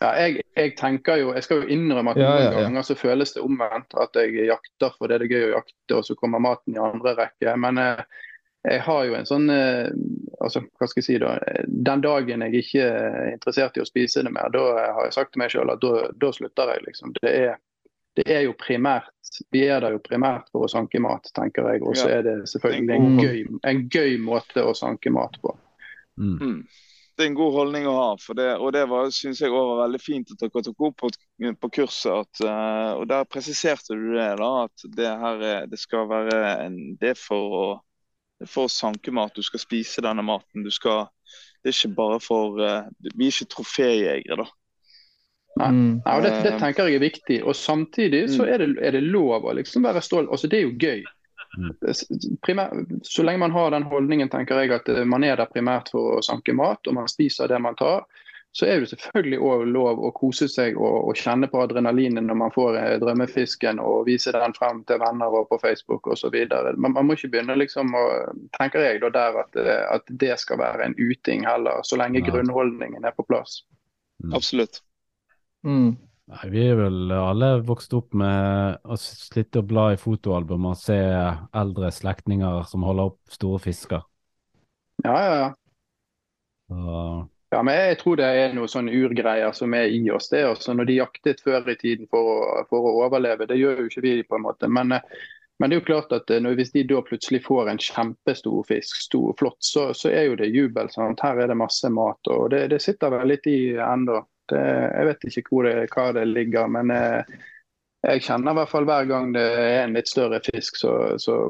Ja, 0.00 0.14
jeg, 0.16 0.40
jeg 0.56 0.72
tenker 0.80 1.18
jo, 1.20 1.34
jeg 1.36 1.44
skal 1.44 1.60
jo 1.60 1.68
innrømme 1.74 2.14
at 2.14 2.20
Ja, 2.22 2.28
noen 2.30 2.40
ja, 2.46 2.50
ja. 2.54 2.60
ganger 2.64 2.86
så 2.88 2.94
føles 2.96 3.34
det 3.36 3.42
omvendt. 3.44 3.92
At 4.00 4.16
jeg 4.16 4.46
jakter 4.48 4.94
for 4.96 5.08
det 5.10 5.18
er 5.18 5.24
det 5.26 5.30
gøy 5.34 5.46
å 5.50 5.54
jakte, 5.58 5.98
og 5.98 6.06
så 6.08 6.16
kommer 6.16 6.40
maten 6.40 6.74
i 6.78 6.80
andre 6.80 7.12
rekke. 7.18 7.52
Men 7.60 7.78
eh, 7.82 8.00
jeg 8.64 8.80
har 8.86 9.04
jo 9.08 9.14
en 9.18 9.28
sånn 9.28 9.50
eh, 9.52 9.90
altså, 10.40 10.62
hva 10.80 10.88
skal 10.88 11.00
jeg 11.02 11.06
si 11.06 11.18
da, 11.20 11.34
Den 11.68 12.00
dagen 12.04 12.46
jeg 12.46 12.62
ikke 12.64 12.86
er 12.88 13.30
interessert 13.34 13.76
i 13.76 13.84
å 13.84 13.88
spise 13.88 14.24
det 14.24 14.32
mer, 14.32 14.48
da 14.56 14.64
har 14.96 15.04
jeg 15.10 15.16
sagt 15.18 15.34
til 15.36 15.44
meg 15.44 15.52
sjøl 15.52 15.72
at 15.76 15.84
da, 15.84 16.32
slutter 16.32 16.72
jeg. 16.74 16.86
liksom. 16.88 17.12
Det 17.20 17.36
er, 17.44 17.54
det 18.16 18.26
er 18.40 18.44
jo 18.48 18.56
primært 18.56 19.12
Vi 19.52 19.66
er 19.70 19.80
der 19.84 19.94
jo 19.94 20.00
primært 20.02 20.48
for 20.50 20.64
å 20.64 20.68
sanke 20.72 20.98
mat, 21.00 21.28
tenker 21.36 21.68
jeg. 21.74 21.84
Og 21.84 21.92
så 21.96 22.08
Ja. 22.08 22.16
er 22.18 22.22
det 22.26 22.38
selvfølgelig 22.50 22.96
en 22.96 23.20
gøy, 23.20 23.44
en 23.68 23.84
gøy 23.92 24.16
måte 24.24 24.64
å 24.64 24.72
sanke 24.74 25.12
mat 25.12 25.36
på. 25.44 25.52
Mm. 26.20 26.64
Mm. 27.20 27.22
Det 27.22 27.26
er 27.26 27.30
en 27.30 27.36
god 27.36 27.52
holdning 27.52 27.86
å 27.86 27.96
ha. 27.96 28.08
for 28.20 28.34
det, 28.38 28.48
Og 28.56 28.72
det 28.72 28.86
var, 28.88 29.10
synes 29.12 29.40
jeg 29.40 29.52
var 29.52 29.82
veldig 29.82 30.00
fint 30.00 30.30
at 30.32 30.40
dere 30.40 30.62
tok 30.64 30.80
opp 30.88 30.96
på, 31.02 31.10
på 31.60 31.70
kurset. 31.76 32.12
At, 32.24 32.40
eh, 32.40 32.92
og 32.96 33.08
Der 33.08 33.24
presiserte 33.28 33.94
du 33.94 34.14
det, 34.16 34.30
da, 34.40 34.50
at 34.64 34.86
det 34.96 35.10
her 35.24 35.44
er, 35.44 35.66
det 35.66 35.78
skal 35.78 36.08
være 36.08 36.40
en, 36.64 36.78
det 37.00 37.12
er 37.12 37.20
for 37.20 37.58
å, 37.60 37.66
det 38.40 38.48
for 38.48 38.68
å 38.68 38.72
sanke 38.72 39.12
mat. 39.12 39.36
Du 39.36 39.42
skal 39.42 39.60
spise 39.60 40.00
denne 40.00 40.24
maten. 40.24 40.64
Du 40.64 40.70
skal, 40.72 41.10
det 41.60 41.74
er 41.74 41.76
ikke 41.76 41.98
bare 42.00 42.20
for 42.24 42.58
eh, 42.64 42.88
Vi 43.12 43.28
er 43.28 43.36
ikke 43.36 43.52
troféjegere, 43.56 44.40
da. 44.40 44.48
Mm. 45.60 46.00
Ja, 46.06 46.16
og 46.16 46.22
det, 46.24 46.30
det 46.44 46.54
Eh, 46.54 46.60
tenker 46.62 46.88
jeg 46.88 46.96
er 46.96 47.04
viktig. 47.04 47.44
Og 47.44 47.56
samtidig 47.56 48.30
så 48.32 48.46
er 48.48 48.58
det, 48.62 48.78
er 48.80 48.96
det 48.96 49.02
lov 49.02 49.44
å 49.44 49.52
liksom 49.52 49.84
være 49.84 50.00
stolt. 50.00 50.30
Altså, 50.30 50.48
det 50.48 50.60
er 50.60 50.68
jo 50.68 50.76
gøy. 50.78 51.04
Mm. 51.58 51.74
Primær, 52.46 52.74
så 53.02 53.22
lenge 53.26 53.42
man 53.42 53.54
har 53.54 53.70
den 53.74 53.86
holdningen, 53.90 54.30
tenker 54.30 54.62
jeg 54.62 54.74
at 54.76 54.88
eh, 54.88 55.04
man 55.08 55.24
er 55.26 55.40
der 55.40 55.50
primært 55.50 55.90
for 55.92 56.18
å 56.18 56.24
sanke 56.24 56.54
mat, 56.54 56.86
og 56.86 56.98
man 57.00 57.10
spiser 57.10 57.50
det 57.50 57.58
man 57.62 57.78
tar, 57.78 58.04
så 58.52 58.66
er 58.66 58.80
det 58.82 58.90
selvfølgelig 58.90 59.38
også 59.38 59.66
lov 59.70 60.00
å 60.02 60.10
kose 60.14 60.48
seg 60.50 60.78
og, 60.78 61.10
og 61.10 61.18
kjenne 61.18 61.46
på 61.50 61.60
adrenalinet 61.62 62.24
når 62.26 62.38
man 62.40 62.54
får 62.54 62.78
eh, 62.80 62.96
drømmefisken 63.02 63.78
og 63.82 64.08
vise 64.08 64.34
den 64.34 64.54
frem 64.56 64.82
til 64.88 64.98
venner 65.02 65.36
og 65.38 65.46
på 65.52 65.60
Facebook 65.62 66.10
osv. 66.10 66.34
Man, 66.74 66.96
man 66.96 67.06
må 67.06 67.14
ikke 67.14 67.30
begynne 67.36 67.58
liksom 67.58 67.94
å, 67.94 68.04
tenker 68.58 68.82
jeg 68.86 69.02
da 69.04 69.12
der 69.14 69.40
at, 69.44 69.58
eh, 69.58 69.84
at 69.94 70.14
det 70.22 70.34
skal 70.42 70.62
være 70.62 70.88
en 70.88 70.98
uting 70.98 71.46
heller, 71.46 71.82
så 71.86 71.98
lenge 72.00 72.24
grunnholdningen 72.26 73.06
er 73.06 73.14
på 73.14 73.26
plass. 73.30 73.62
Absolutt. 74.34 74.82
Mm. 75.62 75.94
Nei, 76.30 76.46
vi 76.52 76.60
er 76.62 76.76
vel 76.78 77.10
alle 77.10 77.48
vokst 77.66 77.94
opp 77.98 78.12
med 78.14 78.84
å 78.86 78.96
slitte 79.00 79.64
å 79.64 79.66
bla 79.66 79.88
i 79.94 79.98
fotoalbum 79.98 80.68
og 80.70 80.78
se 80.78 80.98
eldre 81.58 81.90
slektninger 81.90 82.62
som 82.70 82.86
holder 82.86 83.10
opp 83.10 83.34
store 83.34 83.58
fisker. 83.64 84.04
Ja, 85.02 85.16
ja, 85.24 85.34
ja. 85.40 85.50
Så, 86.70 87.02
Ja, 87.50 87.64
men 87.66 87.74
jeg 87.74 87.98
tror 87.98 88.20
det 88.20 88.28
er 88.30 88.54
noe 88.54 88.70
sånn 88.70 88.86
urgreier 88.94 89.50
som 89.58 89.74
er 89.74 89.90
i 89.90 90.04
oss. 90.14 90.28
det. 90.30 90.44
også. 90.46 90.74
når 90.74 90.86
de 90.86 91.00
jaktet 91.00 91.40
før 91.42 91.66
i 91.66 91.74
tiden 91.74 92.06
for 92.06 92.30
å, 92.36 92.64
for 92.70 92.86
å 92.86 92.92
overleve, 93.08 93.48
det 93.50 93.58
gjør 93.58 93.82
jo 93.82 93.90
ikke 93.90 94.04
vi 94.06 94.12
på 94.22 94.38
en 94.38 94.44
måte. 94.46 94.68
Men, 94.70 94.92
eh, 94.92 95.02
men 95.58 95.70
det 95.70 95.76
er 95.76 95.80
jo 95.80 95.88
klart 95.88 96.14
at 96.14 96.30
eh, 96.30 96.38
når, 96.38 96.54
hvis 96.60 96.70
de 96.76 96.84
da 96.86 97.02
plutselig 97.02 97.42
får 97.42 97.72
en 97.72 97.82
kjempestor 97.82 98.62
fisk, 98.68 99.02
stor, 99.02 99.34
flott, 99.40 99.58
så, 99.58 99.88
så 99.98 100.14
er 100.14 100.28
jo 100.28 100.38
det 100.38 100.52
jubel. 100.54 100.92
Sant? 100.94 101.26
Her 101.26 101.42
er 101.42 101.50
det 101.50 101.58
masse 101.58 101.90
mat. 101.90 102.22
og 102.30 102.52
Det, 102.54 102.68
det 102.70 102.78
sitter 102.86 103.18
vel 103.18 103.34
litt 103.34 103.50
i 103.50 103.74
ennå. 103.82 104.22
Det, 104.50 104.60
jeg 104.60 105.08
vet 105.08 105.26
ikke 105.30 105.54
hvor 105.54 105.68
det, 105.68 105.74
hva 105.94 106.10
det 106.16 106.26
ligger, 106.28 106.70
men 106.72 106.92
eh, 106.94 107.40
jeg 108.06 108.22
kjenner 108.24 108.54
i 108.54 108.60
hvert 108.60 108.70
fall 108.70 108.86
hver 108.88 109.08
gang 109.08 109.34
det 109.36 109.44
er 109.44 109.82
en 109.82 109.96
litt 109.96 110.08
større 110.08 110.40
fisk, 110.44 110.78
så, 110.80 110.94
så 111.20 111.40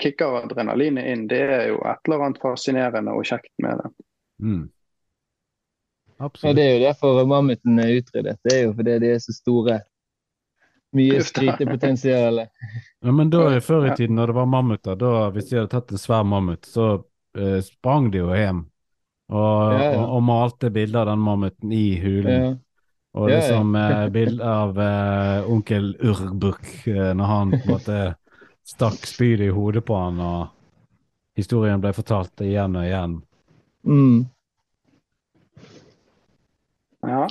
kicker 0.00 0.42
adrenalinet 0.42 1.08
inn. 1.08 1.26
Det 1.28 1.40
er 1.40 1.64
jo 1.72 1.80
et 1.84 2.08
eller 2.08 2.26
annet 2.26 2.42
fascinerende 2.42 3.16
og 3.16 3.26
kjekt 3.28 3.52
med 3.62 3.80
det. 3.80 3.90
mm. 4.44 4.68
Ja, 6.20 6.28
det 6.52 6.62
er 6.62 6.74
jo 6.74 6.80
derfor 6.84 7.22
mammuten 7.24 7.78
er 7.80 7.94
utryddet. 7.96 8.42
Det 8.44 8.52
er 8.52 8.66
jo 8.66 8.74
fordi 8.76 8.98
de 9.00 9.12
er 9.14 9.22
så 9.24 9.32
store. 9.32 9.78
Mye 10.92 11.22
skrytepotensial. 11.24 12.42
Ja, 13.00 13.12
men 13.16 13.30
da 13.32 13.60
før 13.64 13.86
i 13.88 13.94
tiden, 13.96 14.18
når 14.18 14.26
det 14.26 14.34
var 14.36 14.48
mammuter, 14.52 14.96
da 15.00 15.30
hvis 15.32 15.46
de 15.48 15.56
hadde 15.56 15.70
tatt 15.72 15.92
en 15.94 16.00
svær 16.02 16.26
mammut, 16.28 16.66
så 16.68 16.88
eh, 17.38 17.62
sprang 17.64 18.10
de 18.12 18.20
jo 18.20 18.34
hjem 18.36 18.66
og, 19.30 19.72
Ja, 19.72 19.84
ja. 19.84 20.00
Og, 20.00 20.16
og 20.16 20.22
malte 20.26 20.70
bilder 20.74 21.04
av 21.04 21.12
den 21.12 21.22
mammuten 21.24 21.72
i 21.72 21.84
hulen. 22.02 22.42
Ja. 22.44 22.50
Og 23.20 23.30
Ja, 23.30 23.36
ja. 23.36 23.40
liksom 23.40 23.74
eh, 23.76 24.08
bilde 24.14 24.46
av 24.46 24.78
eh, 24.78 25.50
onkel 25.50 25.92
Urbuk 25.98 26.66
eh, 26.86 27.10
når 27.18 27.30
han 27.32 27.50
på 27.56 27.62
en 27.64 27.72
måte 27.72 28.00
stakk 28.70 29.06
spydet 29.08 29.48
i 29.48 29.54
hodet 29.54 29.82
på 29.86 29.96
han, 29.98 30.20
og 30.22 31.38
historien 31.38 31.80
ble 31.82 31.90
fortalt 31.96 32.44
igjen 32.46 32.76
og 32.78 32.86
igjen. 32.86 33.16
Mm. 33.82 34.20
Ja. 37.02 37.26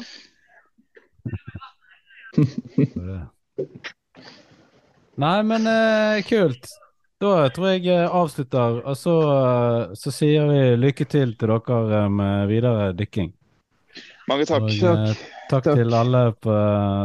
Nei, 5.19 5.37
men 5.43 5.67
eh, 5.67 6.21
kult. 6.27 6.67
Da 7.19 7.49
tror 7.51 7.73
jeg 7.73 7.81
jeg 7.83 8.05
avslutter, 8.15 8.77
og 8.87 8.95
så, 8.95 9.11
eh, 9.27 9.91
så 9.99 10.07
sier 10.15 10.45
vi 10.47 10.59
lykke 10.79 11.03
til 11.05 11.33
til 11.35 11.47
dere 11.51 12.05
eh, 12.05 12.09
med 12.09 12.47
videre 12.47 12.93
dykking. 12.95 13.33
Mange 14.29 14.45
takk. 14.47 14.63
Og, 14.63 14.69
eh, 14.71 15.13
takk, 15.49 15.63
Takk. 15.65 15.75
til 15.81 15.93
alle 15.93 16.31
på, 16.39 16.53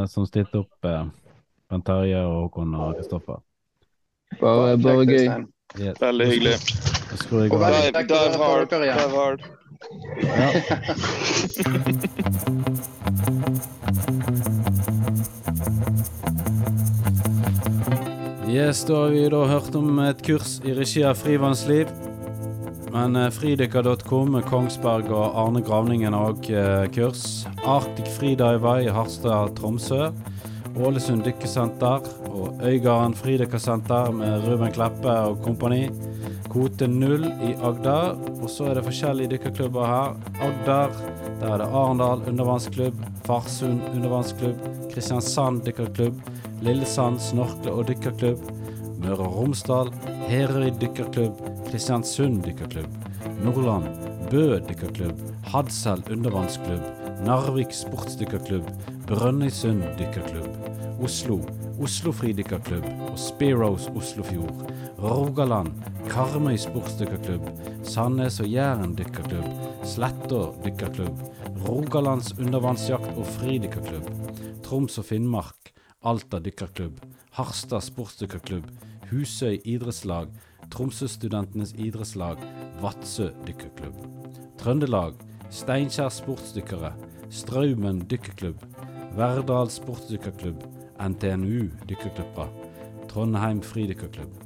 som 0.06 0.26
stilte 0.26 0.58
opp. 0.62 0.84
Eh, 0.86 1.04
Bent 1.70 1.84
Terje 1.88 2.20
og 2.22 2.42
Håkon 2.44 2.74
og 2.78 2.94
Kristoffer. 3.00 3.38
Bare, 4.40 4.76
bare 4.78 5.04
gøy. 5.08 5.28
Yes. 5.80 5.98
Veldig 5.98 6.26
hyggelig. 6.30 6.54
Og 7.10 7.18
av. 7.50 7.60
veldig 7.64 7.74
Dive, 7.74 7.92
kjekt 7.98 8.12
å 8.14 8.16
Yes, 18.54 18.84
da 18.84 18.94
har 18.94 19.08
vi 19.08 19.22
da 19.28 19.40
hørt 19.50 19.74
om 19.74 19.96
et 19.98 20.20
kurs 20.22 20.60
i 20.62 20.70
regi 20.76 21.00
av 21.02 21.16
Frivannsliv. 21.18 21.88
Men 22.94 23.16
eh, 23.18 23.32
fridykker.com 23.34 24.36
Kongsberg 24.46 25.08
og 25.10 25.40
Arne 25.42 25.62
Gravningen 25.66 26.14
har 26.14 26.36
òg 26.36 26.46
eh, 26.54 26.84
kurs. 26.94 27.24
Arctic 27.66 28.12
Freediver 28.14 28.84
i 28.84 28.92
Harstad, 28.94 29.56
Tromsø. 29.58 30.12
Ålesund 30.78 31.26
dykkesenter 31.26 32.06
og 32.30 32.62
Øygarden 32.62 33.18
fridykkersenter 33.18 34.14
med 34.14 34.46
Ruben 34.46 34.70
Kleppe 34.76 35.16
og 35.32 35.42
kompani. 35.42 35.88
Kvote 36.52 36.86
null 36.86 37.26
i 37.48 37.56
Agder. 37.58 38.14
Og 38.36 38.46
så 38.54 38.70
er 38.70 38.78
det 38.78 38.86
forskjellige 38.86 39.34
dykkerklubber 39.34 39.90
her. 39.90 40.14
Agder, 40.46 40.94
der 41.42 41.56
er 41.56 41.64
det 41.64 41.72
Arendal 41.72 42.22
undervannsklubb, 42.30 43.02
Farsund 43.26 43.82
undervannsklubb, 43.96 44.62
Kristiansand 44.94 45.64
dykkerklubb, 45.66 46.22
Lillesand 46.64 47.20
snorkle- 47.20 47.72
og 47.76 47.88
dykkerklubb, 47.90 48.40
Møre 49.02 49.26
og 49.26 49.34
Romsdal, 49.36 49.90
Herøy 50.30 50.70
dykkerklubb, 50.80 51.40
Kristiansund 51.66 52.40
dykkerklubb, 52.46 52.94
Nordland, 53.44 53.90
Bø 54.30 54.60
dykkerklubb, 54.64 55.18
Hadsel 55.52 56.00
undervannsklubb, 56.14 56.86
Narvik 57.26 57.74
sportsdykkerklubb, 57.76 58.70
Brønnøysund 59.10 59.84
dykkerklubb, 59.98 60.56
Oslo, 61.04 61.36
Oslo 61.84 62.14
fridykkerklubb 62.16 62.88
og 63.10 63.18
Spearows 63.20 63.90
Oslofjord, 63.92 64.64
Rogaland, 65.04 65.84
Karmøy 66.08 66.56
sportsdykkerklubb, 66.56 67.44
Sandnes 67.84 68.40
og 68.40 68.48
Jæren 68.48 68.96
dykkerklubb, 68.96 69.52
Sletter 69.84 70.56
dykkerklubb, 70.64 71.20
Rogalands 71.68 72.32
undervannsjakt 72.38 73.12
og 73.18 73.28
fridykkerklubb, 73.36 74.08
Troms 74.64 74.96
og 74.98 75.04
Finnmark, 75.12 75.73
Alta 76.04 76.36
dykkerklubb, 76.44 76.98
Harstad 77.32 77.80
sportsdykkerklubb, 77.80 78.66
Husøy 79.08 79.56
idrettslag, 79.64 80.28
Tromsø-studentenes 80.68 81.72
idrettslag, 81.80 82.42
Vadsø 82.82 83.30
dykkerklubb. 83.46 83.96
Trøndelag, 84.60 85.16
Steinkjer 85.48 86.12
sportsdykkere, 86.12 86.92
Straumen 87.32 88.04
dykkerklubb, 88.10 88.60
Verdal 89.16 89.72
sportsdykkerklubb, 89.72 90.60
NTNU 91.00 91.70
dykkerklubber, 91.88 92.52
Trondheim 93.08 93.64
fridykkerklubb. 93.64 94.36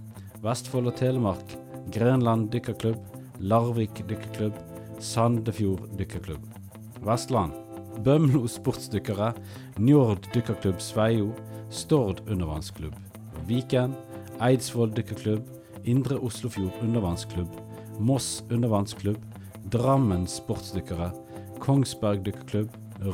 Vestfold 0.45 0.93
og 0.93 0.99
Telemark, 1.03 1.57
Grenland 1.91 2.53
dykkerklubb, 2.55 3.03
Larvik 3.41 4.05
dykkerklubb, 4.07 4.55
Sandefjord 5.03 5.91
dykkerklubb. 5.99 6.47
Vestland, 7.03 7.59
Bømlo 8.05 8.47
sportsdykkere, 8.51 9.33
Njord 9.79 10.29
dykkerklubb 10.35 10.81
Sveio, 10.83 11.33
Stord 11.71 12.23
undervannsklubb. 12.31 12.95
Viken, 13.49 13.95
Eidsvoll 14.45 14.93
dykkerklubb, 14.95 15.47
Indre 15.89 16.19
Oslofjord 16.23 16.83
undervannsklubb, 16.83 17.51
Moss 17.99 18.43
undervannsklubb, 18.51 19.19
Drammen 19.73 20.27
sportsdykkere, 20.31 21.11
Kongsberg 21.61 22.23
dykkerklubb, 22.27 22.71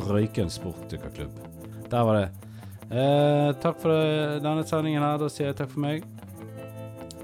Røyken 0.09 0.51
Sportdykkerklubb. 0.51 1.31
Der 1.91 2.05
var 2.05 2.21
det. 2.21 2.29
Eh, 2.91 3.53
takk 3.61 3.81
for 3.81 3.93
denne 4.41 4.65
sendingen 4.69 5.03
her. 5.03 5.19
Da 5.21 5.29
sier 5.33 5.51
jeg 5.51 5.59
takk 5.59 5.73
for 5.73 5.85
meg. 5.85 6.05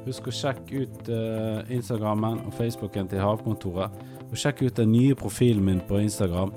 Husk 0.07 0.29
å 0.31 0.35
sjekke 0.35 0.85
ut 0.85 1.11
eh, 1.13 1.73
Instagrammen 1.77 2.41
og 2.47 2.57
Facebooken 2.57 3.09
til 3.11 3.23
Havkontoret. 3.23 3.93
Og 4.31 4.39
sjekk 4.39 4.65
ut 4.67 4.79
den 4.79 4.93
nye 4.95 5.17
profilen 5.19 5.65
min 5.67 5.81
på 5.89 6.01
Instagram, 6.01 6.53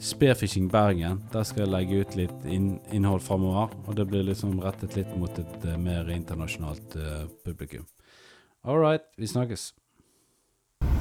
Spearfishing 0.00 0.68
Bergen. 0.72 1.22
Der 1.32 1.42
skal 1.42 1.64
jeg 1.64 1.70
legge 1.72 2.00
ut 2.02 2.16
litt 2.18 2.44
inn 2.50 2.78
innhold 2.92 3.22
framover. 3.24 3.70
Og 3.86 3.96
det 3.96 4.06
blir 4.10 4.22
liksom 4.26 4.58
rettet 4.62 4.96
litt 4.98 5.12
mot 5.18 5.38
et 5.38 5.64
eh, 5.64 5.78
mer 5.80 6.10
internasjonalt 6.12 6.96
uh, 6.98 7.24
publikum. 7.44 7.86
All 8.64 8.78
right, 8.80 9.02
vi 9.18 9.26
snakkes. 9.28 9.72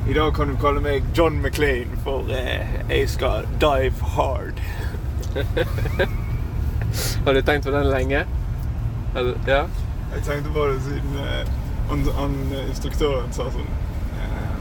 I 0.08 0.14
dag 0.14 0.34
kan 0.36 0.48
du 0.52 0.56
kalle 0.60 0.82
meg 0.84 1.04
John 1.16 1.38
McLean, 1.42 1.88
for 2.04 2.28
eh, 2.32 2.68
jeg 2.92 3.10
skal 3.10 3.48
dive 3.62 3.96
hard. 4.16 4.60
Har 7.26 7.34
du 7.34 7.42
tenkt 7.42 7.66
på 7.66 7.72
den 7.72 7.90
lenge? 7.90 8.26
Eller- 9.16 9.40
Ja? 9.48 9.66
Jeg 10.14 10.22
tenkte 10.28 10.52
på 10.54 10.66
det 10.70 10.82
siden 10.86 11.16
eh, 11.18 11.48
han, 11.90 12.04
han, 12.20 12.34
eh, 12.54 12.68
instruktøren 12.70 13.32
sa 13.34 13.48
sånn 13.50 13.66
eh, 14.22 14.52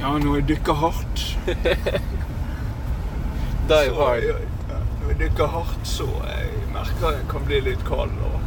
Ja, 0.00 0.14
når 0.22 0.38
jeg 0.38 0.46
dykker 0.48 0.78
hardt 0.80 1.24
Dive 3.68 3.94
så- 3.94 4.04
hard. 4.04 4.22
Ja, 4.22 4.26
ja, 4.68 4.78
når 5.02 5.08
jeg 5.08 5.18
dykker 5.20 5.46
hardt, 5.46 5.78
så 5.86 6.04
jeg 6.26 6.46
merker 6.72 7.10
jeg 7.16 7.28
kan 7.28 7.44
bli 7.44 7.60
litt 7.60 7.84
kald. 7.84 8.10
Og 8.26 8.40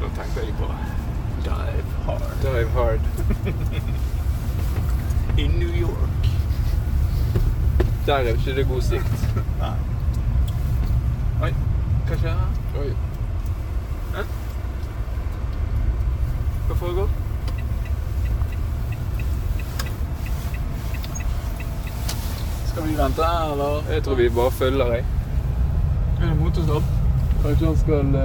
da 0.00 0.06
tenkte 0.22 0.40
jeg 0.46 0.54
på 0.58 0.66
dive 1.44 1.84
hard 2.06 2.22
Dive 2.42 2.70
hard. 2.70 3.00
I 5.38 5.46
New 5.46 5.72
York. 5.80 6.28
Der 8.06 8.14
er 8.14 8.20
ikke 8.32 8.54
det 8.56 8.66
god 8.68 8.82
sikt. 8.82 9.28
Nei. 9.60 9.72
Oi, 11.42 11.50
hva 12.08 12.16
skjer 12.16 12.30
her? 12.30 12.80
Oi. 12.80 12.92
Hva 16.68 16.74
foregår? 16.80 17.08
Skal 22.76 22.88
vi 22.88 22.96
vente, 22.96 23.22
her, 23.22 23.52
eller? 23.52 23.92
Jeg 23.92 24.02
tror 24.02 24.14
vi 24.14 24.28
bare 24.28 24.50
følger, 24.50 24.86
jeg. 24.92 25.04
Er 26.22 26.26
det 26.26 26.36
motorstopp? 26.40 26.82
Kanskje 27.42 27.66
han 27.66 27.76
skal 27.76 28.06
uh... 28.14 28.20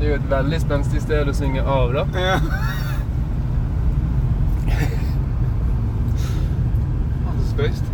Det 0.00 0.06
er 0.06 0.08
jo 0.08 0.14
et 0.14 0.30
veldig 0.30 0.60
spenstig 0.64 1.02
sted 1.06 1.30
å 1.30 1.32
synge 1.38 1.62
av, 1.62 1.94
da. 1.94 2.02
Ja. 2.18 2.36
altså 7.30 7.46
spøyst. 7.54 7.91